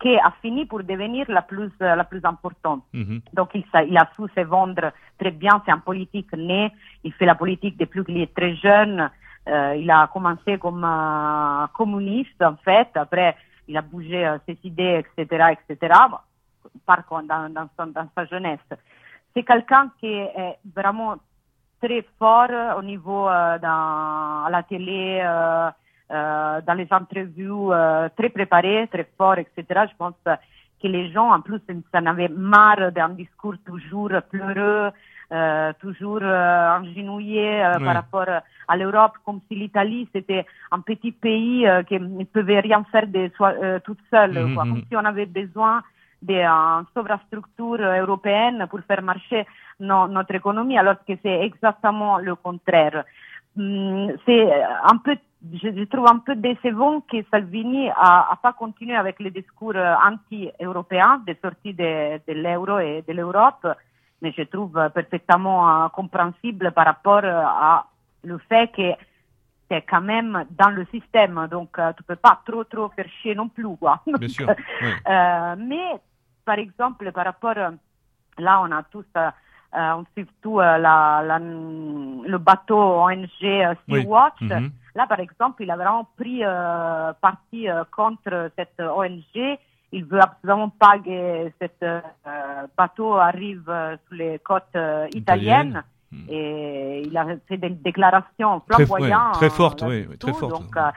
qui 0.00 0.16
a 0.18 0.32
fini 0.42 0.66
pour 0.66 0.82
devenir 0.82 1.26
la 1.28 1.42
plus, 1.42 1.70
la 1.80 2.04
plus 2.04 2.24
importante. 2.24 2.82
Mhm. 2.92 3.20
Donc 3.32 3.50
il, 3.54 3.64
a 3.96 4.08
su 4.16 4.22
se 4.34 4.40
vendre 4.44 4.92
très 5.18 5.30
bien, 5.30 5.62
c'est 5.64 5.72
un 5.72 5.78
politique 5.78 6.32
né, 6.36 6.72
il 7.04 7.12
fait 7.12 7.26
la 7.26 7.34
politique 7.36 7.76
depuis 7.78 8.04
qu'il 8.04 8.18
est 8.20 8.34
très 8.34 8.54
jeune, 8.56 9.10
Euh, 9.48 9.74
il 9.82 9.90
a 9.90 10.06
commencé 10.06 10.56
comme 10.56 10.84
euh, 10.84 11.66
communiste 11.74 12.40
en 12.42 12.54
fait, 12.64 12.90
après 12.94 13.34
il 13.66 13.76
a 13.76 13.82
bougé 13.82 14.24
euh, 14.24 14.38
ses 14.46 14.56
idées, 14.62 15.02
etc., 15.02 15.56
etc., 15.56 15.92
par 16.86 17.04
contre, 17.08 17.26
dans, 17.26 17.52
dans, 17.52 17.68
son- 17.76 17.92
dans 17.92 18.08
sa 18.14 18.24
jeunesse. 18.26 18.68
C'est 19.34 19.42
quelqu'un 19.42 19.90
qui 19.98 20.06
est 20.06 20.58
vraiment 20.76 21.16
très 21.82 22.02
fort 22.20 22.54
au 22.78 22.82
niveau 22.84 23.28
euh, 23.28 23.58
dans, 23.58 24.44
à 24.46 24.48
la 24.48 24.62
télé, 24.62 25.20
euh, 26.12 26.60
dans 26.66 26.74
les 26.74 26.88
entrevues, 26.90 27.50
euh, 27.72 28.08
très 28.16 28.28
préparé, 28.28 28.88
très 28.92 29.06
fort, 29.16 29.38
etc. 29.38 29.62
Je 29.90 29.96
pense 29.96 30.14
que 30.24 30.88
les 30.88 31.10
gens, 31.12 31.30
en 31.32 31.40
plus, 31.40 31.60
ça 31.92 31.98
en 32.00 32.06
avaient 32.06 32.28
marre 32.28 32.92
d'un 32.92 33.10
discours 33.10 33.54
toujours 33.64 34.10
pleureux, 34.30 34.90
euh, 35.32 35.72
toujours 35.80 36.18
euh, 36.22 36.78
engenouillé 36.78 37.62
Oui. 37.78 37.84
par 37.84 37.94
rapport 37.94 38.26
à 38.68 38.76
l'Europe, 38.76 39.12
comme 39.24 39.40
si 39.48 39.54
l'Italie, 39.54 40.08
c'était 40.12 40.44
un 40.70 40.80
petit 40.80 41.12
pays 41.12 41.66
qui 41.88 41.98
ne 42.00 42.24
pouvait 42.24 42.60
rien 42.60 42.84
faire 42.92 43.06
de 43.06 43.30
soi, 43.36 43.54
toute 43.84 44.00
seule, 44.10 44.34
Mhm, 44.46 44.54
quoi. 44.54 44.64
mhm. 44.64 44.70
comme 44.72 44.82
si 44.88 44.96
on 44.96 45.04
avait 45.04 45.26
besoin 45.26 45.82
d'une 46.20 46.84
sovrastructure 46.94 47.80
européenne 47.80 48.66
pour 48.70 48.80
faire 48.88 49.02
marcher 49.02 49.46
no- 49.80 50.06
notre 50.08 50.34
économie, 50.34 50.78
alors 50.78 50.96
que 51.06 51.14
c'est 51.22 51.40
exactement 51.48 52.18
le 52.18 52.34
contraire. 52.36 53.04
Hum, 53.58 54.12
C'est 54.24 54.44
un 54.92 54.96
peu, 55.04 55.16
je, 55.50 55.68
je 55.76 55.84
trouve 55.84 56.06
un 56.06 56.18
peu 56.18 56.36
décevant 56.36 57.00
que 57.00 57.16
Salvini 57.30 57.90
a, 57.90 58.32
a 58.32 58.36
pas 58.36 58.52
continué 58.52 58.94
avec 58.94 59.18
le 59.20 59.30
discours 59.30 59.74
euh, 59.74 59.94
anti-européen 60.04 61.22
de 61.26 61.34
sortie 61.42 61.74
de, 61.74 62.18
de 62.26 62.32
l'euro 62.32 62.78
et 62.78 63.02
de 63.06 63.12
l'Europe, 63.12 63.66
mais 64.20 64.32
je 64.36 64.42
trouve 64.42 64.76
euh, 64.78 64.88
parfaitement 64.88 65.84
euh, 65.84 65.88
compréhensible 65.88 66.70
par 66.72 66.86
rapport 66.86 67.24
à 67.24 67.86
le 68.22 68.38
fait 68.38 68.70
que 68.72 68.92
c'est 69.68 69.82
quand 69.82 70.02
même 70.02 70.44
dans 70.50 70.70
le 70.70 70.86
système, 70.86 71.48
donc 71.50 71.78
tu 71.96 72.02
peux 72.04 72.16
pas 72.16 72.40
trop 72.44 72.62
trop 72.64 72.90
faire 72.90 73.08
chier 73.20 73.34
non 73.34 73.48
plus, 73.48 73.66
quoi. 73.78 74.00
Bien 74.06 74.28
sûr. 74.28 74.48
euh, 74.50 75.56
mais, 75.58 76.00
par 76.44 76.58
exemple, 76.58 77.10
par 77.10 77.24
rapport, 77.24 77.54
là, 77.54 78.60
on 78.62 78.70
a 78.70 78.82
tous, 78.82 79.06
on 79.74 80.04
suit 80.14 80.26
tout 80.42 80.60
euh, 80.60 80.78
la, 80.78 81.22
la- 81.24 81.38
le 81.38 82.36
bateau 82.38 82.78
ONG 82.78 83.28
euh, 83.44 83.74
Oui. 83.88 84.02
Sea-Watch. 84.02 84.40
Mhm. 84.40 84.70
Là, 84.94 85.06
par 85.06 85.20
exemple, 85.20 85.62
il 85.62 85.70
a 85.70 85.76
vraiment 85.76 86.06
pris 86.16 86.42
euh, 86.44 87.12
parti 87.20 87.68
euh, 87.68 87.82
contre 87.96 88.50
cette 88.56 88.78
ONG. 88.80 89.58
Il 89.94 90.04
veut 90.04 90.20
absolument 90.20 90.68
pas 90.70 90.98
que 90.98 91.50
cet 91.60 91.82
euh, 91.82 92.00
bateau 92.76 93.14
arrive 93.14 93.64
euh, 93.68 93.96
sur 94.06 94.16
les 94.16 94.38
côtes 94.40 94.64
euh, 94.76 95.06
Italiennes. 95.14 95.82
Et 96.28 97.02
il 97.06 97.16
a 97.16 97.24
fait 97.48 97.56
des 97.56 97.70
déclarations 97.70 98.60
Très- 98.68 98.84
flamboyantes. 98.84 99.28
ouais, 99.28 99.32
très 99.32 99.50
fortes, 99.50 99.82
euh, 99.82 100.04
oui, 100.10 100.18
très 100.18 100.34
fortes. 100.34 100.62
Donc, 100.62 100.76
euh, 100.76 100.90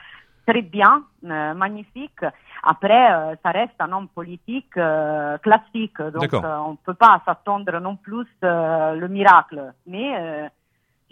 très 0.46 0.62
bien, 0.62 1.04
euh, 1.24 1.54
magnifique. 1.54 2.20
Après, 2.68 3.14
euh, 3.14 3.36
ça 3.44 3.52
reste 3.52 3.76
un 3.80 3.92
homme 3.92 4.08
politique 4.08 4.76
euh, 4.76 5.38
classique, 5.38 6.02
donc 6.02 6.34
euh, 6.34 6.58
on 6.66 6.72
ne 6.72 6.78
peut 6.84 6.96
pas 6.96 7.22
s'attendre 7.24 7.80
non 7.80 7.96
plus 7.96 8.28
euh, 8.44 8.96
le 8.96 9.08
miracle. 9.08 9.72
Mais 9.86 10.18
euh, 10.18 10.48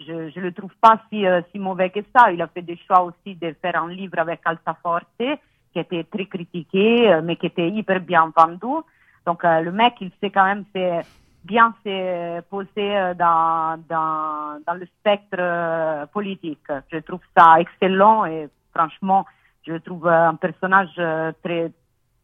je 0.00 0.30
je 0.30 0.40
le 0.40 0.50
trouve 0.52 0.74
pas 0.80 0.96
si, 1.08 1.24
euh, 1.24 1.42
si 1.52 1.60
mauvais 1.60 1.90
que 1.90 2.00
ça. 2.12 2.32
Il 2.32 2.42
a 2.42 2.48
fait 2.48 2.62
des 2.62 2.76
choix 2.84 3.02
aussi 3.02 3.36
de 3.36 3.54
faire 3.62 3.80
un 3.80 3.88
livre 3.88 4.18
avec 4.18 4.40
Altaforte, 4.44 5.06
qui 5.16 5.78
était 5.78 6.02
très 6.02 6.26
critiqué, 6.26 7.20
mais 7.22 7.36
qui 7.36 7.46
était 7.46 7.70
hyper 7.70 8.00
bien 8.00 8.32
vendu. 8.36 8.82
Donc 9.24 9.44
euh, 9.44 9.60
le 9.60 9.70
mec, 9.70 9.94
il 10.00 10.10
sait 10.20 10.30
quand 10.30 10.44
même 10.44 10.64
c'est 10.74 11.02
bien 11.44 11.72
se 11.84 12.40
poser 12.52 13.14
dans, 13.16 13.78
dans, 13.88 14.58
dans 14.66 14.74
le 14.74 14.86
spectre 14.86 16.06
politique. 16.12 16.66
Je 16.90 16.98
trouve 16.98 17.20
ça 17.36 17.60
excellent 17.60 18.24
et 18.24 18.48
franchement, 18.74 19.24
je 19.66 19.72
le 19.72 19.80
trouve 19.80 20.06
euh, 20.06 20.28
un 20.28 20.34
personnage 20.34 20.94
euh, 20.98 21.32
très 21.42 21.72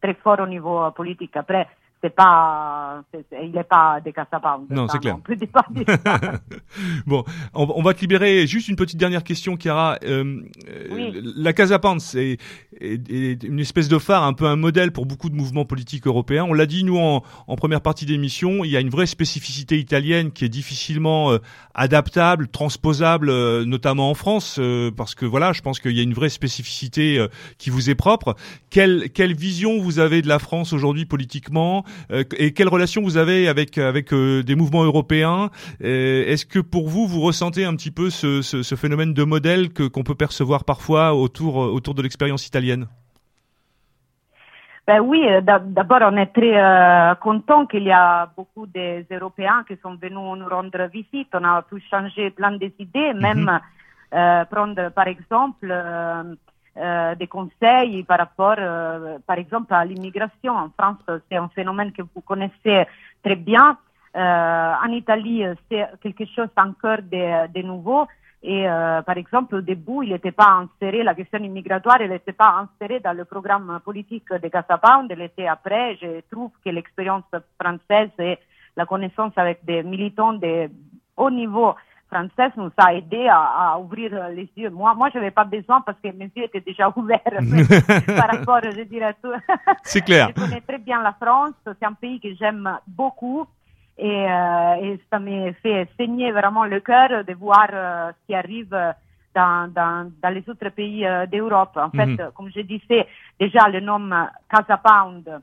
très 0.01 0.13
fort 0.15 0.39
au 0.39 0.47
niveau 0.47 0.81
euh, 0.81 0.91
politique. 0.91 1.35
Après, 1.35 1.67
c'est 2.03 2.15
pas, 2.15 3.03
c'est- 3.13 3.25
c'est- 3.29 3.45
il 3.45 3.51
n'est 3.51 3.63
pas 3.63 3.99
des 4.01 4.11
Casapound. 4.13 4.65
Non, 4.69 4.87
c'est 4.87 4.99
clair. 4.99 5.15
On 5.17 5.19
peut 5.21 5.35
bon, 7.05 7.23
on, 7.53 7.67
on 7.75 7.81
va 7.81 7.93
te 7.93 8.01
libérer. 8.01 8.47
Juste 8.47 8.67
une 8.67 8.75
petite 8.75 8.97
dernière 8.97 9.23
question, 9.23 9.57
Chiara. 9.57 9.97
Euh, 10.03 10.41
euh, 10.69 10.87
Oui. 10.91 11.21
La 11.35 11.53
Casa 11.53 11.79
Pound, 11.79 12.01
c'est 12.01 12.37
est- 12.79 13.11
est 13.11 13.43
une 13.43 13.59
espèce 13.59 13.87
de 13.87 13.97
phare, 13.99 14.23
un 14.23 14.33
peu 14.33 14.45
un 14.45 14.55
modèle 14.55 14.91
pour 14.91 15.05
beaucoup 15.05 15.29
de 15.29 15.35
mouvements 15.35 15.65
politiques 15.65 16.07
européens. 16.07 16.45
On 16.47 16.53
l'a 16.53 16.65
dit, 16.65 16.83
nous, 16.83 16.97
en, 16.97 17.23
en 17.47 17.55
première 17.55 17.81
partie 17.81 18.05
d'émission, 18.05 18.63
il 18.63 18.71
y 18.71 18.77
a 18.77 18.79
une 18.79 18.89
vraie 18.89 19.05
spécificité 19.05 19.77
italienne 19.77 20.31
qui 20.31 20.45
est 20.45 20.49
difficilement 20.49 21.31
euh, 21.31 21.37
adaptable, 21.75 22.47
transposable, 22.47 23.29
euh, 23.29 23.65
notamment 23.65 24.09
en 24.09 24.13
France, 24.15 24.57
euh, 24.59 24.91
parce 24.91 25.15
que 25.15 25.25
voilà, 25.25 25.53
je 25.53 25.61
pense 25.61 25.79
qu'il 25.79 25.91
y 25.95 25.99
a 25.99 26.03
une 26.03 26.13
vraie 26.13 26.29
spécificité 26.29 27.17
euh, 27.19 27.27
qui 27.57 27.69
vous 27.69 27.89
est 27.89 27.95
propre. 27.95 28.35
Quelle, 28.69 29.09
quelle 29.11 29.35
vision 29.35 29.79
vous 29.79 29.99
avez 29.99 30.21
de 30.21 30.27
la 30.27 30.39
France 30.39 30.73
aujourd'hui 30.73 31.05
politiquement? 31.05 31.83
Et 32.37 32.53
quelle 32.53 32.67
relation 32.67 33.01
vous 33.01 33.17
avez 33.17 33.47
avec 33.47 33.77
avec 33.77 34.13
euh, 34.13 34.43
des 34.43 34.55
mouvements 34.55 34.83
européens? 34.83 35.49
Euh, 35.83 36.25
Est-ce 36.25 36.45
que 36.45 36.59
pour 36.59 36.89
vous, 36.89 37.07
vous 37.07 37.21
ressentez 37.21 37.65
un 37.65 37.75
petit 37.75 37.91
peu 37.91 38.09
ce, 38.09 38.41
ce, 38.41 38.63
ce 38.63 38.75
phénomène 38.75 39.13
de 39.13 39.23
modèle 39.23 39.73
que 39.73 39.87
qu'on 39.87 40.03
peut 40.03 40.15
percevoir 40.15 40.63
parfois 40.65 41.13
autour 41.13 41.63
euh, 41.63 41.67
autour 41.67 41.93
de 41.95 42.01
l'expérience 42.01 42.47
italienne? 42.47 42.87
Ben 44.87 44.99
oui, 44.99 45.21
euh, 45.29 45.41
d'a- 45.41 45.59
d'abord 45.59 45.99
on 46.01 46.17
est 46.17 46.33
très 46.33 46.57
euh, 46.57 47.13
content 47.15 47.65
qu'il 47.67 47.83
y 47.83 47.91
a 47.91 48.31
beaucoup 48.35 48.65
des 48.65 49.05
Européens 49.11 49.63
qui 49.67 49.75
sont 49.81 49.95
venus 49.95 50.17
nous 50.37 50.47
rendre 50.49 50.89
visite. 50.91 51.29
On 51.33 51.43
a 51.43 51.61
pu 51.61 51.81
changer 51.89 52.31
plein 52.31 52.57
des 52.57 52.73
idées, 52.79 53.13
même 53.13 53.59
euh, 54.13 54.43
prendre 54.45 54.89
par 54.89 55.07
exemple 55.07 55.69
euh, 55.69 56.23
euh, 56.77 57.15
des 57.15 57.27
conseils 57.27 58.03
par 58.03 58.19
rapport, 58.19 58.55
euh, 58.57 59.17
par 59.27 59.37
exemple, 59.37 59.73
à 59.73 59.83
l'immigration. 59.83 60.53
En 60.55 60.69
France, 60.69 61.03
c'est 61.29 61.35
un 61.35 61.49
phénomène 61.49 61.91
que 61.91 62.01
vous 62.01 62.21
connaissez 62.21 62.87
très 63.21 63.35
bien. 63.35 63.77
Euh, 64.15 64.73
en 64.81 64.89
Italie, 64.91 65.43
c'est 65.69 65.85
quelque 66.01 66.25
chose 66.33 66.47
encore 66.55 66.99
de, 67.01 67.61
nouveau. 67.61 68.07
Et 68.43 68.65
par 69.05 69.17
exemple, 69.17 69.55
au 69.55 69.61
début, 69.61 70.03
il 70.03 70.13
n'était 70.13 70.31
pas 70.31 70.63
inséré, 70.63 71.03
la 71.03 71.13
question 71.13 71.37
immigratoire, 71.39 71.99
n'était 71.99 72.31
pas 72.31 72.65
insérée 72.65 72.99
dans 72.99 73.15
le 73.15 73.25
programme 73.25 73.79
politique 73.85 74.33
de 74.33 74.47
Casa 74.47 74.79
Pound, 74.79 75.11
elle 75.11 75.21
était 75.21 75.47
après. 75.47 75.97
Je 76.01 76.21
trouve 76.31 76.49
que 76.65 76.71
l'expérience 76.71 77.25
française 77.61 78.09
et 78.17 78.39
la 78.75 78.87
connaissance 78.87 79.33
avec 79.35 79.63
des 79.63 79.83
militants 79.83 80.33
de 80.33 80.71
haut 81.17 81.29
niveau 81.29 81.75
nous 82.57 82.71
a 82.77 82.93
aidé 82.93 83.27
à, 83.27 83.73
à 83.73 83.79
ouvrir 83.79 84.11
les 84.29 84.49
yeux. 84.57 84.69
Moi, 84.69 84.93
moi, 84.95 85.09
je 85.13 85.17
n'avais 85.17 85.31
pas 85.31 85.43
besoin 85.45 85.81
parce 85.81 85.97
que 86.03 86.09
mes 86.09 86.29
yeux 86.35 86.43
étaient 86.43 86.59
déjà 86.61 86.91
ouverts 86.95 87.19
par 88.17 88.27
rapport, 88.29 88.59
je 88.63 88.81
dirais, 88.83 89.05
à 89.05 89.13
tout. 89.13 89.31
C'est 89.83 90.01
clair. 90.01 90.29
Je 90.35 90.41
connais 90.41 90.61
très 90.61 90.77
bien 90.77 91.01
la 91.01 91.13
France, 91.13 91.53
c'est 91.65 91.85
un 91.85 91.93
pays 91.93 92.19
que 92.19 92.33
j'aime 92.35 92.69
beaucoup 92.87 93.45
et, 93.97 94.29
euh, 94.29 94.75
et 94.81 94.99
ça 95.09 95.19
me 95.19 95.51
fait 95.53 95.87
saigner 95.97 96.31
vraiment 96.31 96.65
le 96.65 96.79
cœur 96.79 97.23
de 97.23 97.33
voir 97.33 97.67
euh, 97.71 98.11
ce 98.11 98.27
qui 98.27 98.35
arrive 98.35 98.69
dans, 99.33 99.71
dans, 99.73 100.11
dans 100.21 100.29
les 100.29 100.47
autres 100.49 100.69
pays 100.69 101.05
euh, 101.05 101.25
d'Europe. 101.27 101.77
En 101.77 101.89
fait, 101.91 102.05
Mhm. 102.07 102.31
comme 102.35 102.49
je 102.53 102.61
disais, 102.61 103.07
déjà 103.39 103.67
le 103.69 103.79
nom 103.79 104.09
Casa 104.49 104.77
Pound, 104.77 105.41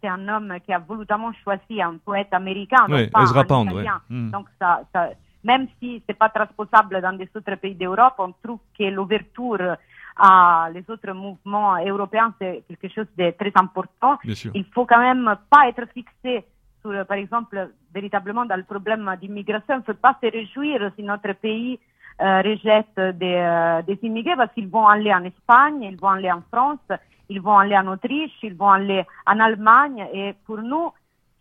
c'est 0.00 0.08
un 0.08 0.28
homme 0.28 0.54
qui 0.64 0.72
a 0.72 0.78
volontairement 0.78 1.32
choisi 1.42 1.82
un 1.82 1.96
poète 2.04 2.32
américain, 2.32 2.86
non 2.88 2.94
Ouais, 2.94 3.08
pas 3.08 3.20
un 3.20 3.66
ouais. 3.74 3.84
Mhm. 4.08 4.30
Donc 4.30 4.46
ça, 4.60 4.80
ça, 4.92 5.08
même 5.44 5.68
si 5.78 6.02
c'est 6.06 6.18
pas 6.18 6.28
transposable 6.28 7.00
dans 7.00 7.16
les 7.16 7.28
autres 7.34 7.54
pays 7.56 7.74
d'Europe, 7.74 8.14
on 8.18 8.32
trouve 8.42 8.60
que 8.76 8.84
l'ouverture 8.84 9.76
à 10.18 10.68
les 10.72 10.84
autres 10.90 11.12
mouvements 11.12 11.76
européens, 11.84 12.34
c'est 12.40 12.64
quelque 12.66 12.88
chose 12.92 13.06
de 13.16 13.30
très 13.30 13.52
important. 13.54 14.18
Il 14.24 14.64
faut 14.74 14.84
quand 14.84 14.98
même 14.98 15.36
pas 15.48 15.68
être 15.68 15.86
fixé 15.94 16.44
sur, 16.82 17.06
par 17.06 17.16
exemple, 17.16 17.70
véritablement 17.94 18.44
dans 18.44 18.56
le 18.56 18.64
problème 18.64 19.14
d'immigration. 19.20 19.74
Il 19.76 19.78
ne 19.78 19.82
faut 19.82 19.94
pas 19.94 20.16
se 20.22 20.30
réjouir 20.30 20.90
si 20.96 21.02
notre 21.02 21.32
pays 21.34 21.78
euh, 22.20 22.42
rejette 22.42 22.98
des, 23.16 23.34
euh, 23.36 23.82
des 23.82 23.98
immigrés 24.02 24.36
parce 24.36 24.52
qu'ils 24.52 24.68
vont 24.68 24.86
aller 24.86 25.12
en 25.14 25.24
Espagne, 25.24 25.82
ils 25.82 25.96
vont 25.96 26.08
aller 26.08 26.32
en 26.32 26.42
France, 26.52 26.80
ils 27.28 27.40
vont 27.40 27.58
aller 27.58 27.76
en 27.76 27.86
Autriche, 27.86 28.32
ils 28.42 28.54
vont 28.54 28.70
aller 28.70 29.04
en 29.26 29.38
Allemagne. 29.38 30.04
Et 30.12 30.34
pour 30.44 30.58
nous, 30.58 30.90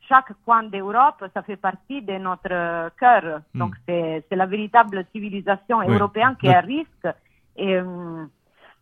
chaque 0.07 0.31
coin 0.45 0.63
d'Europe, 0.63 1.23
ça 1.33 1.41
fait 1.41 1.57
partie 1.57 2.01
de 2.01 2.17
notre 2.17 2.51
euh, 2.51 2.89
cœur. 2.99 3.41
Mm. 3.53 3.59
Donc 3.59 3.75
c'est 3.85 4.23
la 4.31 4.45
véritable 4.45 5.05
civilisation 5.13 5.79
Oui. 5.79 5.93
européenne 5.95 6.35
qui 6.39 6.47
est 6.47 6.55
à 6.55 6.61
risque. 6.61 7.07
Et, 7.55 7.75
euh, 7.75 8.25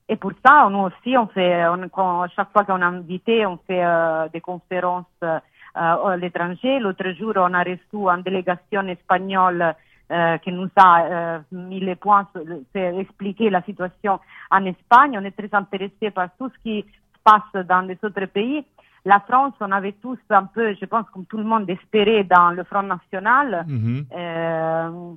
et 0.08 0.16
pour 0.18 0.34
ça, 0.46 0.68
nous 0.70 0.80
aussi, 0.90 1.18
on 1.18 1.28
fait, 1.28 1.68
on, 1.68 1.88
quand- 1.90 2.28
chaque 2.36 2.52
fois 2.52 2.64
qu'on 2.64 2.80
est 2.82 2.84
invité, 2.84 3.46
on 3.46 3.58
fait 3.58 3.84
euh, 3.84 4.28
des 4.30 4.42
conférences 4.42 5.06
euh, 5.24 5.40
à 5.74 6.16
l'étranger. 6.18 6.80
L'autre 6.80 7.10
jour, 7.14 7.34
on 7.36 7.54
a 7.54 7.64
reçu 7.64 7.96
une 7.96 8.22
délégation 8.22 8.88
espagnole 8.88 9.74
euh, 10.12 10.38
qui 10.38 10.52
nous 10.52 10.70
a 10.78 11.40
mis 11.52 11.80
les 11.80 11.96
points, 11.96 12.28
c'est 12.72 12.96
expliquer 12.98 13.50
la 13.50 13.62
situation 13.64 14.20
en 14.52 14.64
Espagne. 14.66 15.18
On 15.20 15.26
est 15.26 15.36
très 15.36 15.50
intéressé 15.58 16.12
par 16.12 16.30
tout 16.38 16.50
ce 16.50 16.58
qui 16.62 16.82
se 16.84 17.20
passe 17.24 17.66
dans 17.66 17.82
les 17.82 17.98
autres 18.04 18.26
pays. 18.28 18.64
La 19.06 19.20
France, 19.20 19.54
on 19.62 19.72
avait 19.72 19.94
tous 19.94 20.18
un 20.32 20.46
peu, 20.46 20.74
je 20.74 20.86
pense, 20.86 21.08
comme 21.12 21.26
tout 21.26 21.38
le 21.38 21.44
monde, 21.44 21.70
espéré 21.70 22.24
dans 22.24 22.50
le 22.50 22.64
Front 22.64 22.84
National. 22.84 23.64
Mhm. 23.68 24.06
Euh, 24.12 25.14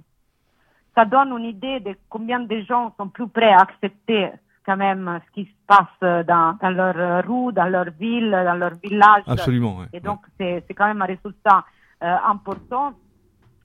ça 0.94 1.04
donne 1.06 1.30
une 1.38 1.46
idée 1.46 1.80
de 1.80 1.96
combien 2.10 2.40
de 2.40 2.60
gens 2.62 2.92
sont 2.98 3.08
plus 3.08 3.28
prêts 3.28 3.52
à 3.52 3.60
accepter 3.60 4.30
quand 4.66 4.76
même 4.76 5.20
ce 5.26 5.32
qui 5.32 5.44
se 5.46 5.56
passe 5.66 6.26
dans, 6.26 6.58
dans 6.60 6.70
leur 6.70 7.24
rue, 7.24 7.52
dans 7.54 7.68
leur 7.68 7.90
ville, 7.98 8.30
dans 8.30 8.58
leur 8.58 8.74
village. 8.74 9.22
Absolument. 9.26 9.78
ouais. 9.78 9.86
Et 9.94 10.00
donc, 10.00 10.20
c'est 10.36 10.62
c'est 10.66 10.74
quand 10.74 10.86
même 10.86 11.00
un 11.00 11.06
résultat 11.06 11.64
euh, 12.02 12.16
important. 12.26 12.92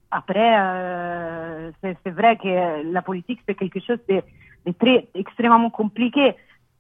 Après, 0.10 0.56
euh, 0.58 1.72
c'est 1.82 1.98
c'est 2.04 2.12
vrai 2.12 2.38
que 2.38 2.94
la 2.94 3.02
politique, 3.02 3.42
c'est 3.46 3.56
quelque 3.56 3.82
chose 3.82 4.00
de, 4.08 4.22
de 4.66 4.72
très 4.72 5.10
extrêmement 5.14 5.70
compliqué. 5.70 6.36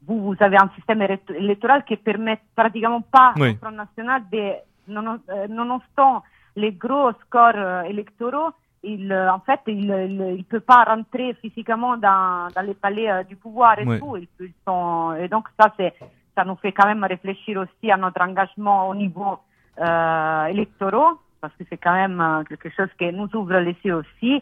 Vous, 0.07 0.19
vous 0.21 0.35
avez 0.39 0.57
un 0.57 0.69
système 0.75 1.01
élect- 1.01 1.31
électoral 1.31 1.83
qui 1.85 1.95
permet 1.95 2.39
pratiquement 2.55 3.01
pas 3.01 3.33
Oui. 3.37 3.51
au 3.51 3.55
Front 3.55 3.71
National 3.71 4.23
de, 4.31 4.53
non, 4.87 5.19
euh, 5.29 5.47
nonobstant 5.47 6.23
les 6.55 6.71
gros 6.73 7.11
scores 7.25 7.53
euh, 7.55 7.81
électoraux, 7.83 8.51
il, 8.83 9.11
euh, 9.11 9.31
en 9.31 9.39
fait, 9.39 9.61
il 9.67 9.87
ne 9.87 10.41
peut 10.43 10.59
pas 10.59 10.83
rentrer 10.83 11.33
physiquement 11.41 11.97
dans, 11.97 12.49
dans 12.53 12.61
les 12.61 12.73
palais 12.73 13.23
du 13.23 13.35
pouvoir 13.37 13.79
et 13.79 13.85
tout. 13.99 14.17
Ils, 14.17 14.27
sont, 14.67 15.15
et 15.15 15.27
donc, 15.29 15.47
ça, 15.59 15.73
c'est, 15.77 15.93
ça 16.35 16.43
nous 16.43 16.57
fait 16.57 16.73
quand 16.73 16.85
même 16.85 17.03
réfléchir 17.03 17.57
aussi 17.59 17.91
à 17.91 17.97
notre 17.97 18.21
engagement 18.21 18.89
au 18.89 18.95
niveau 18.95 19.39
euh, 19.79 20.45
électoraux, 20.47 21.17
parce 21.39 21.53
que 21.55 21.63
c'est 21.69 21.77
quand 21.77 21.93
même 21.93 22.43
quelque 22.47 22.69
chose 22.69 22.89
qui 22.99 23.11
nous 23.13 23.29
ouvre 23.33 23.57
les 23.59 23.77
yeux 23.83 23.95
aussi. 23.95 24.41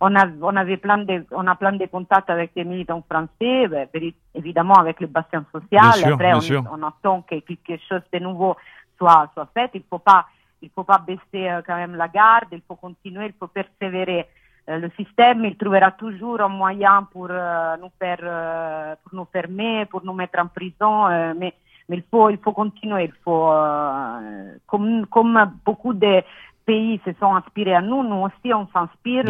On 0.00 0.14
a, 0.14 0.26
on 0.42 0.56
avait 0.56 0.76
plein 0.76 0.98
de, 0.98 1.24
on 1.30 1.46
a 1.46 1.54
plein 1.54 1.72
de 1.72 1.86
contacts 1.86 2.30
avec 2.30 2.52
des 2.54 2.64
militants 2.64 3.04
français, 3.08 3.68
évidemment 4.34 4.74
avec 4.74 5.00
le 5.00 5.06
bassin 5.06 5.44
social. 5.52 5.92
Sûr, 5.94 6.14
Après, 6.14 6.34
on, 6.34 6.64
on 6.72 6.82
attend 6.82 7.22
que 7.22 7.36
quelque 7.40 7.78
chose 7.88 8.02
de 8.12 8.18
nouveau 8.18 8.56
soit, 8.98 9.30
soit 9.34 9.48
fait. 9.54 9.70
Il 9.74 9.82
faut 9.88 9.98
pas, 9.98 10.26
il 10.62 10.70
faut 10.74 10.84
pas 10.84 10.98
baisser 10.98 11.48
euh, 11.48 11.62
quand 11.66 11.76
même 11.76 11.94
la 11.94 12.08
garde. 12.08 12.48
Il 12.52 12.62
faut 12.66 12.76
continuer, 12.76 13.26
il 13.26 13.34
faut 13.38 13.46
persévérer. 13.46 14.26
Euh, 14.68 14.78
le 14.78 14.90
système, 14.96 15.44
il 15.44 15.56
trouvera 15.56 15.90
toujours 15.92 16.40
un 16.40 16.48
moyen 16.48 17.06
pour 17.12 17.28
euh, 17.30 17.76
nous 17.80 17.90
faire, 17.98 18.96
pour 19.02 19.14
nous 19.14 19.26
fermer, 19.32 19.86
pour 19.86 20.04
nous 20.04 20.14
mettre 20.14 20.38
en 20.40 20.48
prison. 20.48 21.08
mais, 21.38 21.54
mais 21.88 21.96
il 21.96 22.04
faut, 22.10 22.30
il 22.30 22.38
faut 22.38 22.52
continuer. 22.52 23.04
Il 23.04 23.12
faut, 23.24 23.50
euh, 23.50 24.54
comme, 24.66 25.06
comme 25.06 25.52
beaucoup 25.64 25.92
de 25.92 26.22
pays 26.64 27.00
se 27.04 27.12
sont 27.20 27.34
inspirés 27.34 27.74
à 27.74 27.82
nous, 27.82 28.02
nous 28.02 28.24
aussi 28.26 28.54
on 28.54 28.66
s'inspire 28.72 29.24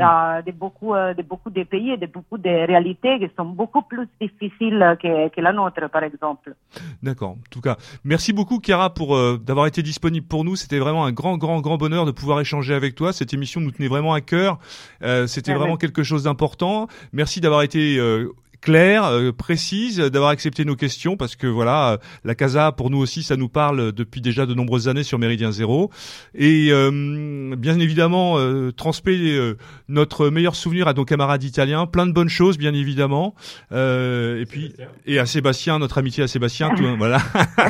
Sûr. 0.00 0.42
de, 0.46 0.52
beaucoup, 0.52 0.94
euh, 0.94 1.14
de 1.14 1.22
beaucoup 1.22 1.50
de 1.50 1.62
pays 1.64 1.90
et 1.90 1.96
de 1.96 2.06
beaucoup 2.06 2.38
de 2.38 2.48
réalités 2.66 3.18
qui 3.18 3.28
sont 3.36 3.44
beaucoup 3.44 3.82
plus 3.82 4.08
difficiles 4.20 4.96
que, 5.02 5.28
que 5.28 5.40
la 5.40 5.52
nôtre, 5.52 5.88
par 5.90 6.02
exemple. 6.04 6.54
D'accord. 7.02 7.30
En 7.30 7.50
tout 7.50 7.60
cas, 7.60 7.76
merci 8.04 8.32
beaucoup, 8.32 8.60
Chiara, 8.60 8.92
pour 8.92 9.16
euh, 9.16 9.38
d'avoir 9.42 9.66
été 9.66 9.82
disponible 9.82 10.26
pour 10.26 10.44
nous. 10.44 10.56
C'était 10.56 10.78
vraiment 10.78 11.04
un 11.04 11.12
grand, 11.12 11.36
grand, 11.36 11.60
grand 11.60 11.76
bonheur 11.76 12.06
de 12.06 12.12
pouvoir 12.12 12.40
échanger 12.40 12.74
avec 12.74 12.94
toi. 12.94 13.12
Cette 13.12 13.32
émission 13.34 13.60
nous 13.60 13.70
tenait 13.70 13.88
vraiment 13.88 14.12
à 14.12 14.20
cœur. 14.20 14.58
Euh, 15.02 15.26
C'était 15.26 15.52
Ah 15.52 15.58
vraiment 15.58 15.76
quelque 15.76 16.02
chose 16.02 16.24
d'important. 16.24 16.88
Merci 17.12 17.40
d'avoir 17.40 17.62
été 17.62 17.98
euh, 17.98 18.32
claire, 18.60 19.04
euh, 19.06 19.32
précise, 19.32 19.98
d'avoir 19.98 20.30
accepté 20.30 20.64
nos 20.64 20.76
questions 20.76 21.16
parce 21.16 21.36
que 21.36 21.46
voilà, 21.46 21.92
euh, 21.92 21.96
la 22.24 22.34
Casa 22.34 22.72
pour 22.72 22.90
nous 22.90 22.98
aussi, 22.98 23.22
ça 23.22 23.36
nous 23.36 23.48
parle 23.48 23.92
depuis 23.92 24.20
déjà 24.20 24.46
de 24.46 24.54
nombreuses 24.54 24.88
années 24.88 25.02
sur 25.02 25.18
Méridien 25.18 25.50
Zéro. 25.50 25.90
Et 26.34 26.68
euh, 26.70 27.54
bien 27.56 27.78
évidemment, 27.80 28.38
euh, 28.38 28.70
transmet 28.72 29.16
euh, 29.18 29.56
notre 29.88 30.28
meilleur 30.28 30.54
souvenir 30.54 30.88
à 30.88 30.92
nos 30.92 31.04
camarades 31.04 31.42
italiens. 31.44 31.86
Plein 31.86 32.06
de 32.06 32.12
bonnes 32.12 32.28
choses, 32.28 32.58
bien 32.58 32.74
évidemment. 32.74 33.34
Euh, 33.72 34.40
et 34.40 34.46
puis 34.46 34.74
et 35.06 35.18
à 35.18 35.26
Sébastien, 35.26 35.78
notre 35.78 35.98
amitié 35.98 36.24
à 36.24 36.28
Sébastien, 36.28 36.70
tout, 36.74 36.84
voilà. 36.98 37.18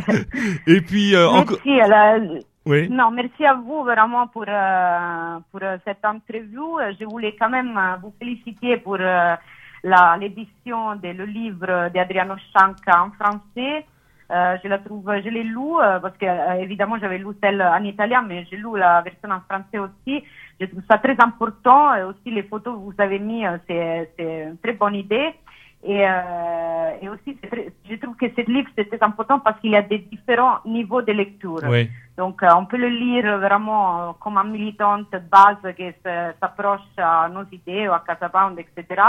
et 0.66 0.80
puis 0.80 1.14
euh, 1.14 1.28
encore, 1.28 1.58
Merci. 1.64 1.92
euh, 1.92 2.40
oui, 2.66 2.88
Non, 2.90 3.10
merci 3.10 3.44
à 3.44 3.54
vous 3.54 3.82
vraiment 3.84 4.26
pour, 4.28 4.44
euh, 4.46 5.38
pour 5.50 5.60
euh, 5.62 5.78
cette 5.84 6.04
interview. 6.04 6.78
Euh, 6.78 6.92
Je 7.00 7.04
voulais 7.06 7.34
quand 7.38 7.48
même 7.48 7.76
euh, 7.76 7.96
vous 8.02 8.12
féliciter 8.18 8.76
pour 8.76 8.94
euh, 8.96 8.98
la- 8.98 9.38
l'édition 10.18 10.96
de 10.96 11.08
le 11.08 11.24
livre 11.24 11.88
d'Adriano 11.90 12.34
Scianca 12.50 13.04
en 13.04 13.10
français. 13.12 13.86
Euh, 14.30 14.56
je 14.62 14.68
la 14.68 14.78
trouve, 14.78 15.10
je 15.24 15.28
l'ai 15.28 15.42
lu 15.42 15.58
euh, 15.80 15.98
parce 15.98 16.16
que 16.16 16.24
euh, 16.24 16.52
évidemment 16.60 16.96
j'avais 17.00 17.18
lu 17.18 17.26
celle 17.42 17.60
en 17.60 17.82
italien, 17.82 18.22
mais 18.22 18.46
j'ai 18.48 18.56
lu 18.56 18.78
la 18.78 19.00
version 19.02 19.28
en 19.30 19.40
français 19.40 19.78
aussi. 19.78 20.22
Je 20.60 20.66
trouve 20.66 20.82
ça 20.88 20.98
très 20.98 21.16
important 21.20 21.94
et 21.96 22.04
aussi 22.04 22.30
les 22.30 22.44
photos 22.44 22.74
que 22.74 22.80
vous 22.80 22.94
avez 22.98 23.18
mis, 23.18 23.42
c'est 23.66 24.12
c'est 24.16 24.44
une 24.50 24.58
très 24.58 24.74
bonne 24.74 24.94
idée. 24.94 25.30
Et, 25.82 26.02
et 27.00 27.08
aussi, 27.08 27.34
très- 27.36 27.72
je 27.88 27.96
trouve 27.96 28.14
que 28.14 28.26
ce 28.36 28.42
livre 28.42 28.68
c'est 28.76 28.84
très 28.84 29.02
important 29.02 29.38
parce 29.40 29.58
qu'il 29.60 29.70
y 29.70 29.76
a 29.76 29.80
des 29.82 29.98
différents 29.98 30.58
niveaux 30.66 31.00
de 31.00 31.10
lecture. 31.12 31.58
oui, 31.66 31.88
Donc, 32.18 32.42
on 32.42 32.66
peut 32.66 32.76
le 32.76 32.88
lire 32.90 33.38
vraiment 33.38 34.12
comme 34.20 34.36
un 34.36 34.44
militante 34.44 35.10
base 35.32 35.74
qui 35.78 35.90
s'approche 36.38 36.82
à 36.98 37.30
nos 37.30 37.44
idées 37.50 37.88
ou 37.88 37.92
à 37.92 38.04
Casa 38.06 38.28
Pound, 38.28 38.58
etc. 38.58 39.02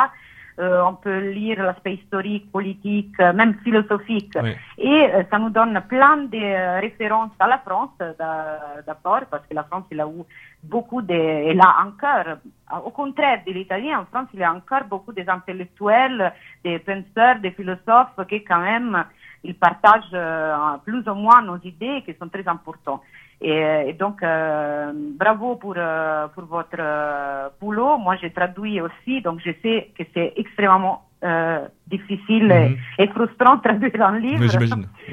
euh, 0.60 0.82
on 0.84 0.95
peut 0.95 1.19
lire 1.32 1.64
l'aspect 1.64 1.94
historique, 1.95 2.52
politique, 2.52 3.14
euh, 3.19 3.34
même 3.34 3.56
philosophique. 3.64 4.36
Et 4.78 5.10
euh, 5.14 5.23
ça 5.30 5.40
nous 5.40 5.49
donne 5.49 5.82
plein 5.88 6.18
de 6.18 6.80
références 6.82 7.32
à 7.40 7.48
la 7.48 7.60
France, 7.60 7.91
d'a- 7.99 8.82
d'abord, 8.86 9.22
parce 9.30 9.45
que 9.48 9.53
la 9.53 9.64
France, 9.64 9.86
il 9.91 9.99
a 10.02 10.06
eu 10.07 10.23
beaucoup 10.64 11.02
de, 11.02 11.14
et 11.14 11.53
là 11.53 11.76
encore, 11.86 12.38
au 12.86 12.91
contraire 12.91 13.41
de 13.48 13.52
l'italien, 13.52 13.99
en 14.02 14.06
France, 14.06 14.28
il 14.34 14.40
y 14.40 14.44
a 14.44 14.53
encore 14.53 14.84
beaucoup 14.90 15.14
des 15.14 15.28
intellectuels, 15.28 16.34
des 16.64 16.80
penseurs, 16.80 17.40
des 17.41 17.52
philosophes 17.52 18.19
qui 18.30 18.44
quand 18.44 18.60
même, 18.60 19.03
ils 19.44 19.56
partagent 19.56 20.03
euh, 20.14 20.56
plus 20.86 21.07
ou 21.07 21.15
moins 21.15 21.41
nos 21.41 21.57
idées 21.64 22.03
qui 22.06 22.14
sont 22.19 22.30
très 22.30 22.48
importantes. 22.48 23.02
Et, 23.41 23.89
et 23.89 23.93
donc, 23.93 24.22
euh, 24.22 24.91
bravo 25.19 25.55
pour, 25.55 25.73
euh, 25.76 26.27
pour 26.27 26.45
votre 26.45 26.77
euh, 26.80 27.49
boulot. 27.59 27.97
Moi, 27.97 28.15
j'ai 28.22 28.31
traduit 28.31 28.80
aussi, 28.81 29.22
donc 29.22 29.39
je 29.43 29.51
sais 29.63 29.89
que 29.97 30.03
c'est 30.13 30.34
extrêmement 30.38 31.03
euh, 31.23 31.68
difficile 31.88 32.45
Mhm. 32.47 32.77
et, 32.99 33.03
et 33.03 33.07
frustrant 33.07 33.55
de 33.55 33.61
traduire 33.61 34.01
un 34.05 34.19
livre. 34.19 34.43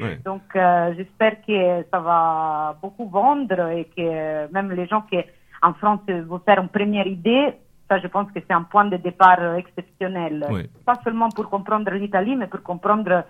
Ouais. 0.03 0.19
Donc, 0.23 0.43
euh, 0.55 0.93
j'espère 0.95 1.35
que 1.45 1.85
ça 1.91 1.99
va 1.99 2.75
beaucoup 2.81 3.07
vendre 3.09 3.59
et 3.71 3.85
que 3.95 4.51
même 4.53 4.71
les 4.73 4.85
gens 4.87 5.01
qui 5.01 5.17
en 5.61 5.73
France 5.73 6.01
vont 6.07 6.39
faire 6.39 6.59
une 6.61 6.69
première 6.69 7.07
idée, 7.07 7.53
ça, 7.89 7.97
je 7.99 8.07
pense 8.07 8.31
que 8.31 8.39
c'est 8.45 8.53
un 8.53 8.63
point 8.63 8.85
de 8.85 8.97
départ 8.97 9.55
exceptionnel. 9.55 10.45
Ouais. 10.51 10.69
Pas 10.85 10.99
seulement 11.03 11.31
pour 11.31 11.49
comprendre 11.49 11.89
l'Italie, 11.91 12.35
mais 12.35 12.47
pour 12.47 12.61
comprendre 12.61 13.23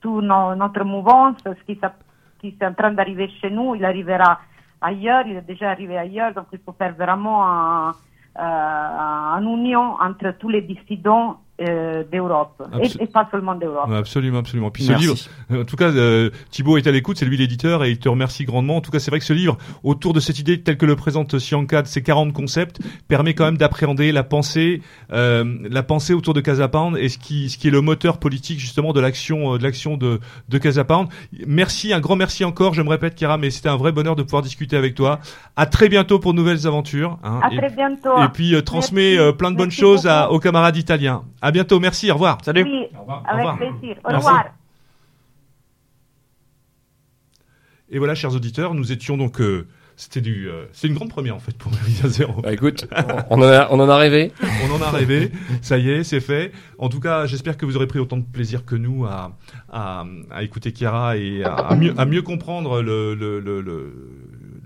tout 0.00 0.20
no- 0.20 0.54
notre 0.54 0.84
mouvance, 0.84 1.36
ce 1.44 1.62
qui, 1.66 1.76
s'a- 1.80 1.92
qui 2.38 2.48
est 2.48 2.64
en 2.64 2.74
train 2.74 2.92
d'arriver 2.92 3.28
chez 3.40 3.50
nous, 3.50 3.74
il 3.74 3.84
arrivera 3.84 4.40
ailleurs, 4.80 5.26
il 5.26 5.36
est 5.36 5.46
déjà 5.46 5.70
arrivé 5.70 5.98
ailleurs, 5.98 6.34
donc 6.34 6.46
il 6.52 6.58
faut 6.60 6.72
faire 6.72 6.94
vraiment 6.94 7.44
un, 7.44 7.94
euh, 8.38 9.40
une 9.40 9.48
union 9.58 9.96
entre 10.00 10.32
tous 10.38 10.48
les 10.48 10.62
dissidents 10.62 11.40
euh, 11.60 12.04
d'Europe, 12.12 12.62
Absol- 12.72 12.98
et, 13.00 13.02
et 13.04 13.06
pas 13.06 13.28
seulement 13.30 13.54
d'Europe. 13.54 13.90
Absolument, 13.92 14.38
absolument. 14.38 14.70
Puis 14.70 14.84
ce 14.84 14.90
Merci. 14.92 15.06
livre, 15.06 15.60
en 15.60 15.64
tout 15.64 15.76
cas, 15.76 15.90
euh, 15.90 16.30
Thibaut 16.50 16.76
est 16.76 16.86
à 16.86 16.92
l'écoute, 16.92 17.18
c'est 17.18 17.24
lui 17.26 17.36
l'éditeur 17.36 17.84
et 17.84 17.90
il 17.90 17.98
te 17.98 18.08
remercie 18.08 18.44
grandement. 18.44 18.76
En 18.76 18.80
tout 18.80 18.90
cas, 18.90 18.98
c'est 19.00 19.10
vrai 19.10 19.18
que 19.18 19.24
ce 19.24 19.32
livre, 19.32 19.58
autour 19.82 20.12
de 20.12 20.20
cette 20.20 20.38
idée 20.38 20.60
telle 20.60 20.76
que 20.76 20.86
le 20.86 20.96
présente 20.96 21.38
Sianka, 21.38 21.82
de 21.82 21.86
ces 21.88 22.02
40 22.02 22.32
concepts, 22.32 22.78
permet 23.08 23.34
quand 23.34 23.44
même 23.44 23.56
d'appréhender 23.58 24.12
la 24.12 24.22
pensée, 24.22 24.82
euh, 25.12 25.44
la 25.68 25.82
pensée 25.82 26.14
autour 26.14 26.34
de 26.34 26.40
Casa 26.40 26.68
Pound 26.68 26.96
et 26.96 27.08
ce 27.08 27.18
qui, 27.18 27.50
ce 27.50 27.58
qui 27.58 27.68
est 27.68 27.72
le 27.72 27.80
moteur 27.80 28.18
politique 28.18 28.58
justement 28.60 28.92
de 28.92 29.00
l'action, 29.00 29.54
euh, 29.54 29.58
de 29.58 29.62
l'action 29.64 29.96
de, 29.96 30.20
de 30.48 30.58
Casa 30.58 30.84
Pound. 30.84 31.08
Merci, 31.46 31.92
un 31.92 32.00
grand 32.00 32.16
merci 32.16 32.44
encore. 32.44 32.74
Je 32.74 32.82
me 32.82 32.88
répète, 32.88 33.14
Kira, 33.14 33.36
mais 33.38 33.50
c'était 33.50 33.68
un 33.68 33.76
vrai 33.76 33.92
bonheur 33.92 34.16
de 34.16 34.22
pouvoir 34.22 34.42
discuter 34.42 34.76
avec 34.76 34.94
toi. 34.94 35.20
À 35.56 35.66
très 35.66 35.88
bientôt 35.88 36.18
pour 36.18 36.32
de 36.32 36.38
nouvelles 36.38 36.66
aventures. 36.66 37.18
hein. 37.24 37.40
À 37.42 37.52
et, 37.52 37.56
très 37.56 37.70
bientôt. 37.70 38.16
et 38.22 38.28
puis 38.32 38.54
euh, 38.54 38.62
transmets 38.62 39.18
euh, 39.18 39.32
plein 39.32 39.50
de 39.50 39.56
bonnes 39.56 39.66
Merci 39.68 39.80
choses 39.80 40.06
à- 40.06 40.30
aux 40.30 40.38
camarades 40.38 40.76
italiens. 40.76 41.22
À 41.42 41.47
bientôt. 41.50 41.80
Merci. 41.80 42.10
Au 42.10 42.14
revoir. 42.14 42.38
Salut. 42.44 42.64
Oui, 42.64 42.86
Au 42.96 43.00
revoir. 43.00 43.22
avec 43.26 43.34
Au 43.34 43.36
revoir. 43.50 43.56
plaisir. 43.58 43.96
Au 44.04 44.10
Merci. 44.10 44.26
revoir. 44.26 44.44
Et 47.90 47.98
voilà, 47.98 48.14
chers 48.14 48.34
auditeurs, 48.34 48.74
nous 48.74 48.92
étions 48.92 49.16
donc. 49.16 49.40
euh, 49.40 49.66
c'était 50.00 50.20
du, 50.20 50.48
euh, 50.48 50.66
c'est 50.72 50.86
une 50.86 50.94
grande 50.94 51.08
première 51.08 51.34
en 51.34 51.40
fait 51.40 51.56
pour 51.58 51.72
Méridien 51.72 52.08
Zéro. 52.08 52.40
Bah 52.40 52.52
écoute, 52.52 52.86
on 53.30 53.38
en 53.40 53.42
a, 53.42 53.66
on 53.72 53.80
en 53.80 53.88
a 53.88 53.96
rêvé. 53.96 54.30
On 54.70 54.72
en 54.76 54.80
a 54.82 54.90
rêvé, 54.90 55.32
ça 55.62 55.76
y 55.78 55.88
est, 55.90 56.04
c'est 56.04 56.20
fait. 56.20 56.52
En 56.78 56.88
tout 56.88 57.00
cas, 57.00 57.26
j'espère 57.26 57.56
que 57.56 57.66
vous 57.66 57.74
aurez 57.76 57.88
pris 57.88 57.98
autant 57.98 58.16
de 58.18 58.22
plaisir 58.22 58.64
que 58.64 58.76
nous 58.76 59.06
à, 59.06 59.36
à, 59.72 60.04
à 60.30 60.42
écouter 60.44 60.72
Chiara 60.76 61.16
et 61.16 61.42
à, 61.42 61.52
à 61.54 61.74
mieux, 61.74 61.94
à 61.96 62.04
mieux 62.04 62.22
comprendre 62.22 62.80
le, 62.82 63.14
le, 63.16 63.40
le, 63.40 63.60
le- 63.60 63.92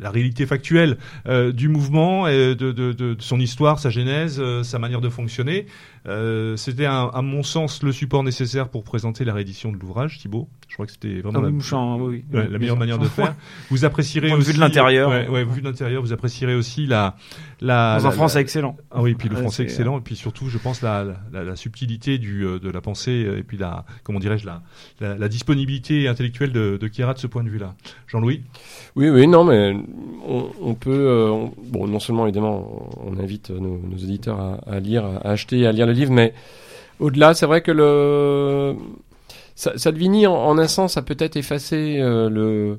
la 0.01 0.11
réalité 0.11 0.45
factuelle 0.47 0.99
euh, 1.29 1.53
du 1.53 1.69
mouvement, 1.69 2.27
et 2.27 2.57
de, 2.57 2.73
de, 2.73 2.93
de, 2.93 3.15
de 3.15 3.23
son 3.23 3.39
histoire, 3.39 3.79
sa 3.79 3.89
genèse, 3.89 4.39
euh, 4.41 4.65
sa 4.65 4.81
manière 4.81 5.01
de 5.01 5.09
fonctionner. 5.09 5.67
Euh, 6.09 6.57
c'était, 6.57 6.87
un- 6.87 7.11
à 7.15 7.23
mon 7.23 7.43
sens, 7.45 7.83
le 7.85 7.93
support 7.93 8.25
nécessaire 8.25 8.69
pour 8.69 8.83
présenter 8.83 9.25
la 9.25 9.33
réédition 9.35 9.71
de 9.71 9.77
l'ouvrage, 9.79 10.19
Thibaut. 10.19 10.49
Je 10.69 10.75
crois 10.75 10.87
que 10.87 10.93
c'était 10.93 11.21
vraiment 11.21 11.39
Ah 11.39 11.43
la, 11.43 11.47
oui, 11.49 11.53
Mouchan, 11.55 11.99
oui, 12.01 12.25
oui. 12.33 12.39
Ouais, 12.39 12.49
la 12.49 12.59
meilleure 12.59 12.77
manière 12.79 12.99
de 12.99 13.05
faire. 13.09 13.35
Vous 13.71 13.85
apprécierez 13.85 14.29
Point 14.29 14.39
aussi 14.39 14.53
de 14.55 14.59
l'intérieur. 14.59 15.11
Ouais, 15.11 15.29
ouais, 15.29 15.45
vu 15.45 15.61
de 15.61 15.67
l'intérieur, 15.67 16.03
vous 16.03 16.13
apprécierez 16.13 16.55
aussi 16.57 16.87
la 16.87 17.15
la 17.61 17.99
Dans 17.99 18.05
la- 18.05 18.09
un 18.09 18.13
français 18.13 18.39
la- 18.39 18.43
excellent. 18.43 18.77
Ah 18.91 19.01
oui, 19.03 19.15
puis 19.15 19.29
le 19.29 19.37
français 19.37 19.63
excellent 19.63 19.99
et 19.99 20.01
puis 20.01 20.17
surtout, 20.17 20.49
je 20.49 20.59
pense 20.59 20.83
la 20.83 21.05
la, 21.33 21.45
la 21.45 21.55
subtilité 21.57 22.19
du 22.19 22.45
euh, 22.45 22.59
de 22.59 22.71
la 22.71 22.81
pensée 22.81 23.25
euh, 23.25 23.39
et 23.39 23.43
puis 23.45 23.57
la 23.59 23.85
comment 24.03 24.19
dirais-je 24.19 24.47
la, 24.47 24.63
la 25.01 25.17
la 25.17 25.29
disponibilité 25.29 26.09
intellectuelle 26.09 26.51
de 26.53 26.79
de 26.81 26.89
Chiara 26.93 27.15
de 27.15 27.19
ce 27.19 27.27
point 27.29 27.45
de 27.45 27.49
vue-là. 27.51 27.75
Jean-Louis? 28.09 28.43
Oui, 28.97 29.09
oui, 29.11 29.29
non, 29.29 29.45
mais 29.45 29.77
on, 30.27 30.51
on 30.61 30.75
peut. 30.75 30.91
euh, 30.91 31.31
on- 31.31 31.53
bon, 31.65 31.87
non 31.87 32.01
seulement 32.01 32.27
évidemment, 32.27 32.91
on 33.05 33.19
invite 33.21 33.51
nos, 33.51 33.79
nos 33.79 33.97
auditeurs 33.97 34.41
à, 34.41 34.55
à 34.67 34.81
lire, 34.81 35.05
à 35.05 35.29
acheter, 35.29 35.61
et 35.61 35.67
à 35.67 35.73
lire 35.73 35.87
le 35.93 35.99
livre, 35.99 36.13
mais 36.13 36.35
au-delà, 37.01 37.35
c'est 37.35 37.47
vrai 37.47 37.63
que 37.63 37.73
le 37.73 38.77
Sa- 39.55 39.77
Salvini, 39.79 40.27
en, 40.27 40.35
en 40.35 40.59
un 40.59 40.69
sens, 40.69 40.97
a 40.97 41.03
peut-être 41.03 41.37
effacé 41.37 41.99
euh, 42.01 42.29
le 42.31 42.79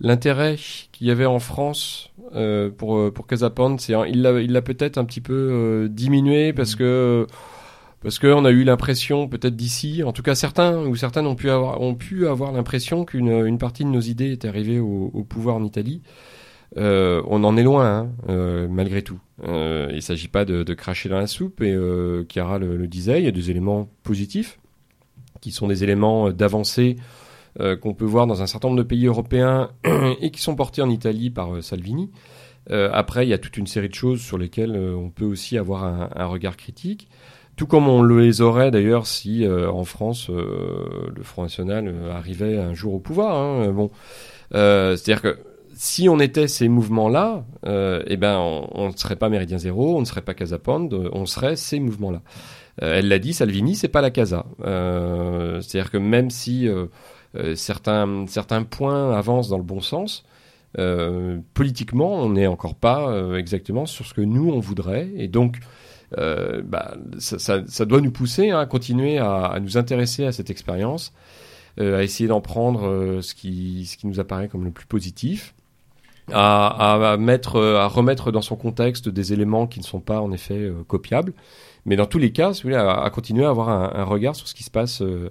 l'intérêt 0.00 0.56
qu'il 0.92 1.06
y 1.06 1.10
avait 1.12 1.26
en 1.26 1.38
France 1.38 2.10
euh, 2.34 2.70
pour 2.70 2.96
euh, 2.98 3.10
pour 3.12 3.26
Casapande. 3.26 3.80
C'est 3.80 3.94
il 4.08 4.22
l'a 4.22 4.40
il 4.40 4.52
l'a 4.52 4.62
peut-être 4.62 4.98
un 4.98 5.04
petit 5.04 5.20
peu 5.20 5.34
euh, 5.34 5.88
diminué 5.88 6.52
parce 6.52 6.74
que 6.74 7.26
parce 8.02 8.18
que 8.18 8.26
on 8.26 8.44
a 8.44 8.50
eu 8.50 8.64
l'impression 8.64 9.28
peut-être 9.28 9.56
d'ici, 9.56 10.02
en 10.04 10.12
tout 10.12 10.22
cas 10.22 10.34
certains 10.34 10.78
ou 10.86 10.96
certaines 10.96 11.26
ont 11.26 11.36
pu 11.36 11.50
avoir 11.50 11.80
ont 11.80 11.94
pu 11.94 12.26
avoir 12.26 12.52
l'impression 12.52 13.04
qu'une 13.04 13.46
une 13.46 13.58
partie 13.58 13.84
de 13.84 13.90
nos 13.90 14.00
idées 14.00 14.32
était 14.32 14.48
arrivée 14.48 14.78
au, 14.80 15.10
au 15.14 15.24
pouvoir 15.24 15.56
en 15.56 15.64
Italie. 15.64 16.02
Euh, 16.76 17.22
on 17.26 17.44
en 17.44 17.56
est 17.56 17.62
loin, 17.62 17.86
hein, 17.86 18.10
euh, 18.28 18.66
malgré 18.68 19.02
tout. 19.02 19.18
Euh, 19.44 19.86
il 19.90 19.96
ne 19.96 20.00
s'agit 20.00 20.28
pas 20.28 20.44
de, 20.44 20.74
cracher 20.74 21.08
dans 21.08 21.18
la 21.18 21.26
soupe, 21.26 21.62
et 21.62 21.76
Chiara 22.28 22.58
le, 22.58 22.76
le 22.76 22.86
disait, 22.86 23.20
il 23.20 23.24
y 23.24 23.28
a 23.28 23.32
des 23.32 23.50
éléments 23.50 23.88
positifs, 24.02 24.58
qui 25.40 25.50
sont 25.50 25.68
des 25.68 25.84
éléments 25.84 26.30
d'avancée 26.30 26.96
qu'on 27.82 27.94
peut 27.94 28.04
voir 28.04 28.26
dans 28.26 28.42
un 28.42 28.48
certain 28.48 28.66
nombre 28.66 28.78
de 28.78 28.86
pays 28.86 29.06
européens 29.06 29.70
et 30.20 30.32
qui 30.32 30.40
sont 30.40 30.56
portés 30.56 30.82
en 30.82 30.90
Italie 30.90 31.30
par 31.30 31.62
Salvini. 31.62 32.10
Après, 32.68 33.26
il 33.26 33.28
y 33.28 33.32
a 33.32 33.38
toute 33.38 33.56
une 33.56 33.68
série 33.68 33.88
de 33.88 33.94
choses 33.94 34.20
sur 34.20 34.38
lesquelles 34.38 34.76
on 34.76 35.10
peut 35.10 35.24
aussi 35.24 35.56
avoir 35.56 35.84
un, 35.84 36.26
regard 36.26 36.56
critique, 36.56 37.08
tout 37.54 37.68
comme 37.68 37.86
on 37.86 38.02
les 38.02 38.40
aurait 38.40 38.72
d'ailleurs 38.72 39.06
si 39.06 39.46
en 39.46 39.84
France 39.84 40.30
le 40.30 41.22
Front 41.22 41.42
National 41.42 41.94
arrivait 42.10 42.58
un 42.58 42.74
jour 42.74 42.94
au 42.94 42.98
pouvoir. 42.98 43.36
Hein, 43.36 43.70
bon, 43.70 43.90
c'est-à-dire 44.50 45.22
que 45.22 45.38
si 45.76 46.08
on 46.08 46.18
était 46.20 46.48
ces 46.48 46.68
mouvements-là, 46.68 47.44
euh, 47.66 48.02
eh 48.06 48.16
ben, 48.16 48.38
on 48.38 48.88
ne 48.88 48.96
serait 48.96 49.16
pas 49.16 49.28
Méridien 49.28 49.58
Zéro, 49.58 49.96
on 49.96 50.00
ne 50.00 50.04
serait 50.04 50.22
pas 50.22 50.34
Casa 50.34 50.58
Pound, 50.58 50.92
euh, 50.92 51.08
on 51.12 51.26
serait 51.26 51.56
ces 51.56 51.80
mouvements-là. 51.80 52.22
Euh, 52.82 52.98
elle 52.98 53.08
l'a 53.08 53.18
dit, 53.18 53.32
Salvini, 53.32 53.74
c'est 53.74 53.88
pas 53.88 54.00
la 54.00 54.10
Casa. 54.10 54.46
C'est-à-dire 54.58 55.90
que 55.90 55.98
même 55.98 56.30
si 56.30 56.68
certains 57.54 58.26
certains 58.28 58.62
points 58.62 59.16
avancent 59.16 59.48
dans 59.48 59.58
le 59.58 59.64
bon 59.64 59.80
sens, 59.80 60.24
politiquement, 61.54 62.14
on 62.14 62.30
n'est 62.30 62.46
encore 62.46 62.74
pas 62.74 63.36
exactement 63.36 63.86
sur 63.86 64.06
ce 64.06 64.14
que 64.14 64.20
nous 64.20 64.50
on 64.50 64.60
voudrait, 64.60 65.10
et 65.16 65.28
donc. 65.28 65.58
bah, 66.16 66.96
ça, 67.18 67.84
doit 67.84 68.00
nous 68.00 68.12
pousser 68.12 68.50
hein, 68.50 68.60
à 68.60 68.66
continuer 68.66 69.18
à, 69.18 69.58
nous 69.60 69.76
intéresser 69.76 70.24
à 70.24 70.32
cette 70.32 70.50
expérience, 70.50 71.12
à 71.78 72.02
essayer 72.02 72.28
d'en 72.28 72.40
prendre 72.40 73.20
ce, 73.20 73.34
qui, 73.34 73.86
ce 73.86 73.96
qui 73.96 74.06
nous 74.06 74.20
apparaît 74.20 74.48
comme 74.48 74.64
le 74.64 74.70
plus 74.70 74.86
positif, 74.86 75.54
à, 76.32 77.12
à 77.12 77.16
mettre, 77.16 77.60
à 77.60 77.86
remettre 77.86 78.32
dans 78.32 78.42
son 78.42 78.56
contexte 78.56 79.08
des 79.08 79.32
éléments 79.32 79.66
qui 79.66 79.80
ne 79.80 79.84
sont 79.84 80.00
pas 80.00 80.20
en 80.20 80.32
effet 80.32 80.58
euh, 80.58 80.84
copiables, 80.86 81.32
mais 81.84 81.96
dans 81.96 82.06
tous 82.06 82.18
les 82.18 82.32
cas, 82.32 82.54
si 82.54 82.62
vous 82.62 82.74
à, 82.74 83.10
continuer 83.10 83.44
à 83.44 83.50
avoir 83.50 83.68
un, 83.68 84.04
regard 84.04 84.34
sur 84.34 84.48
ce 84.48 84.54
qui 84.54 84.64
se 84.64 84.70
passe 84.70 85.02
euh, 85.02 85.30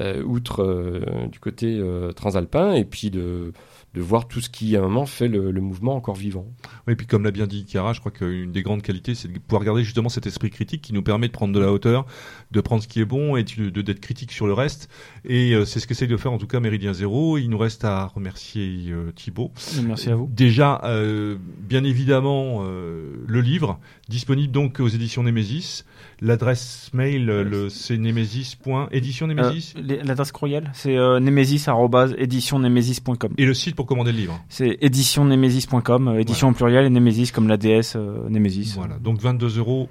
euh, 0.00 0.22
outre 0.22 1.00
du 1.30 1.38
côté 1.38 1.82
transalpin, 2.16 2.72
et 2.72 2.84
puis 2.84 3.10
de, 3.10 3.52
de 3.94 4.00
voir 4.00 4.26
tout 4.26 4.40
ce 4.40 4.48
qui 4.48 4.76
à 4.76 4.80
un 4.80 4.82
moment 4.82 5.06
fait 5.06 5.28
le, 5.28 5.50
le 5.50 5.60
mouvement 5.60 5.94
encore 5.94 6.14
vivant. 6.14 6.46
Oui, 6.86 6.94
et 6.94 6.96
puis 6.96 7.06
comme 7.06 7.24
l'a 7.24 7.30
bien 7.30 7.46
dit 7.46 7.66
Chiara, 7.68 7.92
je 7.92 8.00
crois 8.00 8.12
qu'une 8.12 8.52
des 8.52 8.62
grandes 8.62 8.82
qualités, 8.82 9.14
c'est 9.14 9.30
de 9.30 9.38
pouvoir 9.38 9.64
garder 9.64 9.84
justement 9.84 10.08
cet 10.08 10.26
esprit 10.26 10.50
critique 10.50 10.82
qui 10.82 10.92
nous 10.92 11.02
permet 11.02 11.28
de 11.28 11.32
prendre 11.32 11.54
de 11.54 11.60
la 11.60 11.72
hauteur, 11.72 12.06
de 12.50 12.60
prendre 12.60 12.82
ce 12.82 12.88
qui 12.88 13.00
est 13.00 13.04
bon 13.04 13.36
et 13.36 13.44
d'être 13.44 14.00
critique 14.00 14.32
sur 14.32 14.46
le 14.46 14.52
reste. 14.52 14.88
Et 15.24 15.54
euh, 15.54 15.64
c'est 15.64 15.80
ce 15.80 15.86
qu'essaye 15.86 16.08
de 16.08 16.16
faire 16.16 16.32
en 16.32 16.38
tout 16.38 16.46
cas 16.46 16.60
Méridien 16.60 16.92
Zéro. 16.92 17.38
Il 17.38 17.48
nous 17.48 17.58
reste 17.58 17.84
à 17.84 18.06
remercier 18.06 18.86
euh, 18.88 19.12
Thibaut. 19.12 19.52
Merci 19.84 20.10
à 20.10 20.16
vous. 20.16 20.28
Déjà, 20.32 20.80
euh, 20.84 21.36
bien 21.58 21.84
évidemment, 21.84 22.62
euh, 22.64 23.22
le 23.26 23.40
livre, 23.40 23.78
disponible 24.08 24.52
donc 24.52 24.80
aux 24.80 24.88
éditions 24.88 25.22
Némésis. 25.22 25.84
L'adresse 26.24 26.88
mail, 26.92 27.26
le, 27.26 27.68
c'est 27.68 27.98
némésis. 27.98 28.56
Édition 28.92 29.26
Némésis. 29.26 29.74
Euh, 29.76 30.02
L'adresse 30.04 30.30
courriel, 30.30 30.70
c'est 30.72 30.96
euh, 30.96 31.18
nemesis@éditionnemesis.com. 31.18 33.32
Et 33.38 33.44
le 33.44 33.54
site 33.54 33.74
pour 33.74 33.86
commander 33.86 34.12
le 34.12 34.18
livre. 34.18 34.40
C'est 34.48 34.78
éditionnemesis.com, 34.80 36.06
euh, 36.06 36.20
édition 36.20 36.50
au 36.50 36.52
pluriel 36.52 36.84
et 36.84 36.90
Nemesis 36.90 37.32
comme 37.32 37.48
la 37.48 37.56
déesse 37.56 37.94
euh, 37.96 38.28
Nemesis. 38.28 38.74
Voilà, 38.76 39.00
donc 39.00 39.20
22 39.20 39.58
euros. 39.58 39.88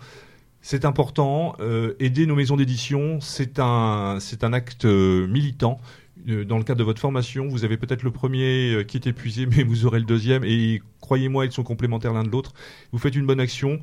C'est 0.62 0.86
important. 0.86 1.56
Aider 2.00 2.26
nos 2.28 2.36
maisons 2.36 2.56
d'édition, 2.56 3.20
c'est 3.20 3.60
un, 3.60 4.20
c'est 4.22 4.46
un 4.46 4.54
acte 4.54 4.86
militant. 4.86 5.82
Dans 6.28 6.60
le 6.60 6.64
cadre 6.64 6.78
de 6.78 6.84
votre 6.84 7.02
formation, 7.02 7.48
vous 7.48 7.66
avez 7.66 7.78
peut-être 7.78 8.04
le 8.04 8.12
premier 8.12 8.86
qui 8.88 8.96
est 8.96 9.08
épuisé, 9.08 9.46
mais 9.48 9.64
vous 9.64 9.88
aurez 9.88 9.98
le 10.00 10.06
deuxième. 10.06 10.44
Et 10.46 10.84
croyez-moi, 11.02 11.46
ils 11.46 11.52
sont 11.52 11.64
complémentaires 11.64 12.14
l'un 12.14 12.24
de 12.24 12.30
l'autre. 12.30 12.54
Vous 12.92 13.00
faites 13.00 13.16
une 13.16 13.26
bonne 13.26 13.40
action. 13.40 13.80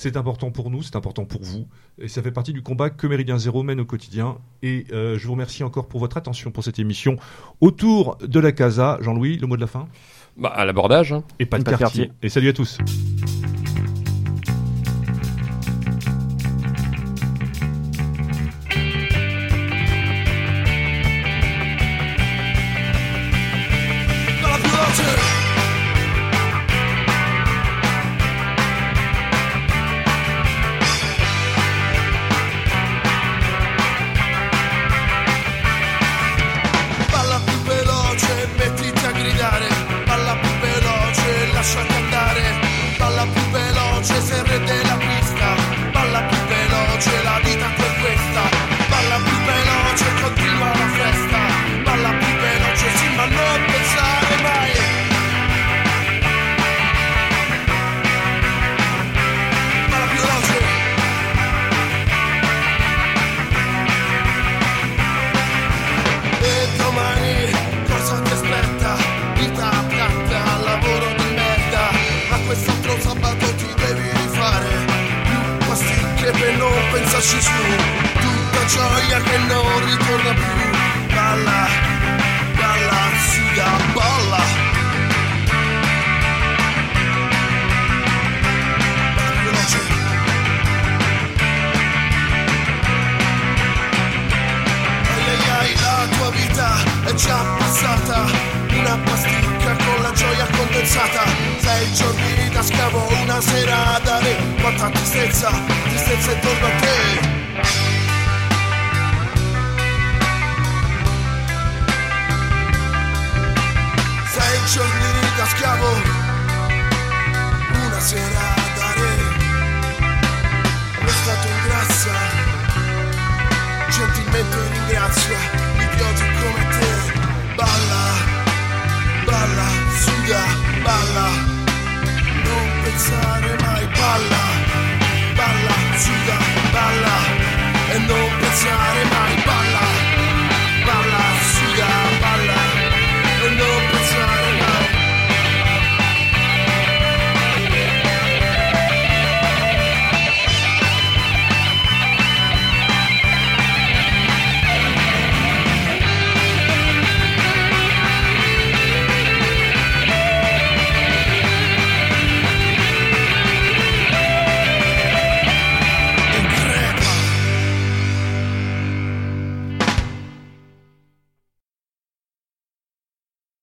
C'est 0.00 0.16
important 0.16 0.52
pour 0.52 0.70
nous, 0.70 0.84
c'est 0.84 0.94
important 0.94 1.24
pour 1.24 1.42
vous, 1.42 1.66
et 2.00 2.06
ça 2.06 2.22
fait 2.22 2.30
partie 2.30 2.52
du 2.52 2.62
combat 2.62 2.88
que 2.88 3.08
Méridien 3.08 3.36
Zéro 3.36 3.64
mène 3.64 3.80
au 3.80 3.84
quotidien. 3.84 4.38
Et 4.62 4.86
euh, 4.92 5.18
je 5.18 5.26
vous 5.26 5.32
remercie 5.32 5.64
encore 5.64 5.88
pour 5.88 5.98
votre 5.98 6.16
attention 6.16 6.52
pour 6.52 6.62
cette 6.62 6.78
émission 6.78 7.16
autour 7.60 8.16
de 8.18 8.38
la 8.38 8.52
Casa. 8.52 8.98
Jean-Louis, 9.00 9.38
le 9.38 9.48
mot 9.48 9.56
de 9.56 9.60
la 9.60 9.66
fin? 9.66 9.88
Bah, 10.36 10.50
À 10.50 10.64
l'abordage. 10.64 11.12
Hein. 11.12 11.24
Et 11.40 11.46
pas, 11.46 11.58
de 11.58 11.64
quartier. 11.64 12.12
Et 12.22 12.28
salut 12.28 12.50
à 12.50 12.52
tous. 12.52 12.78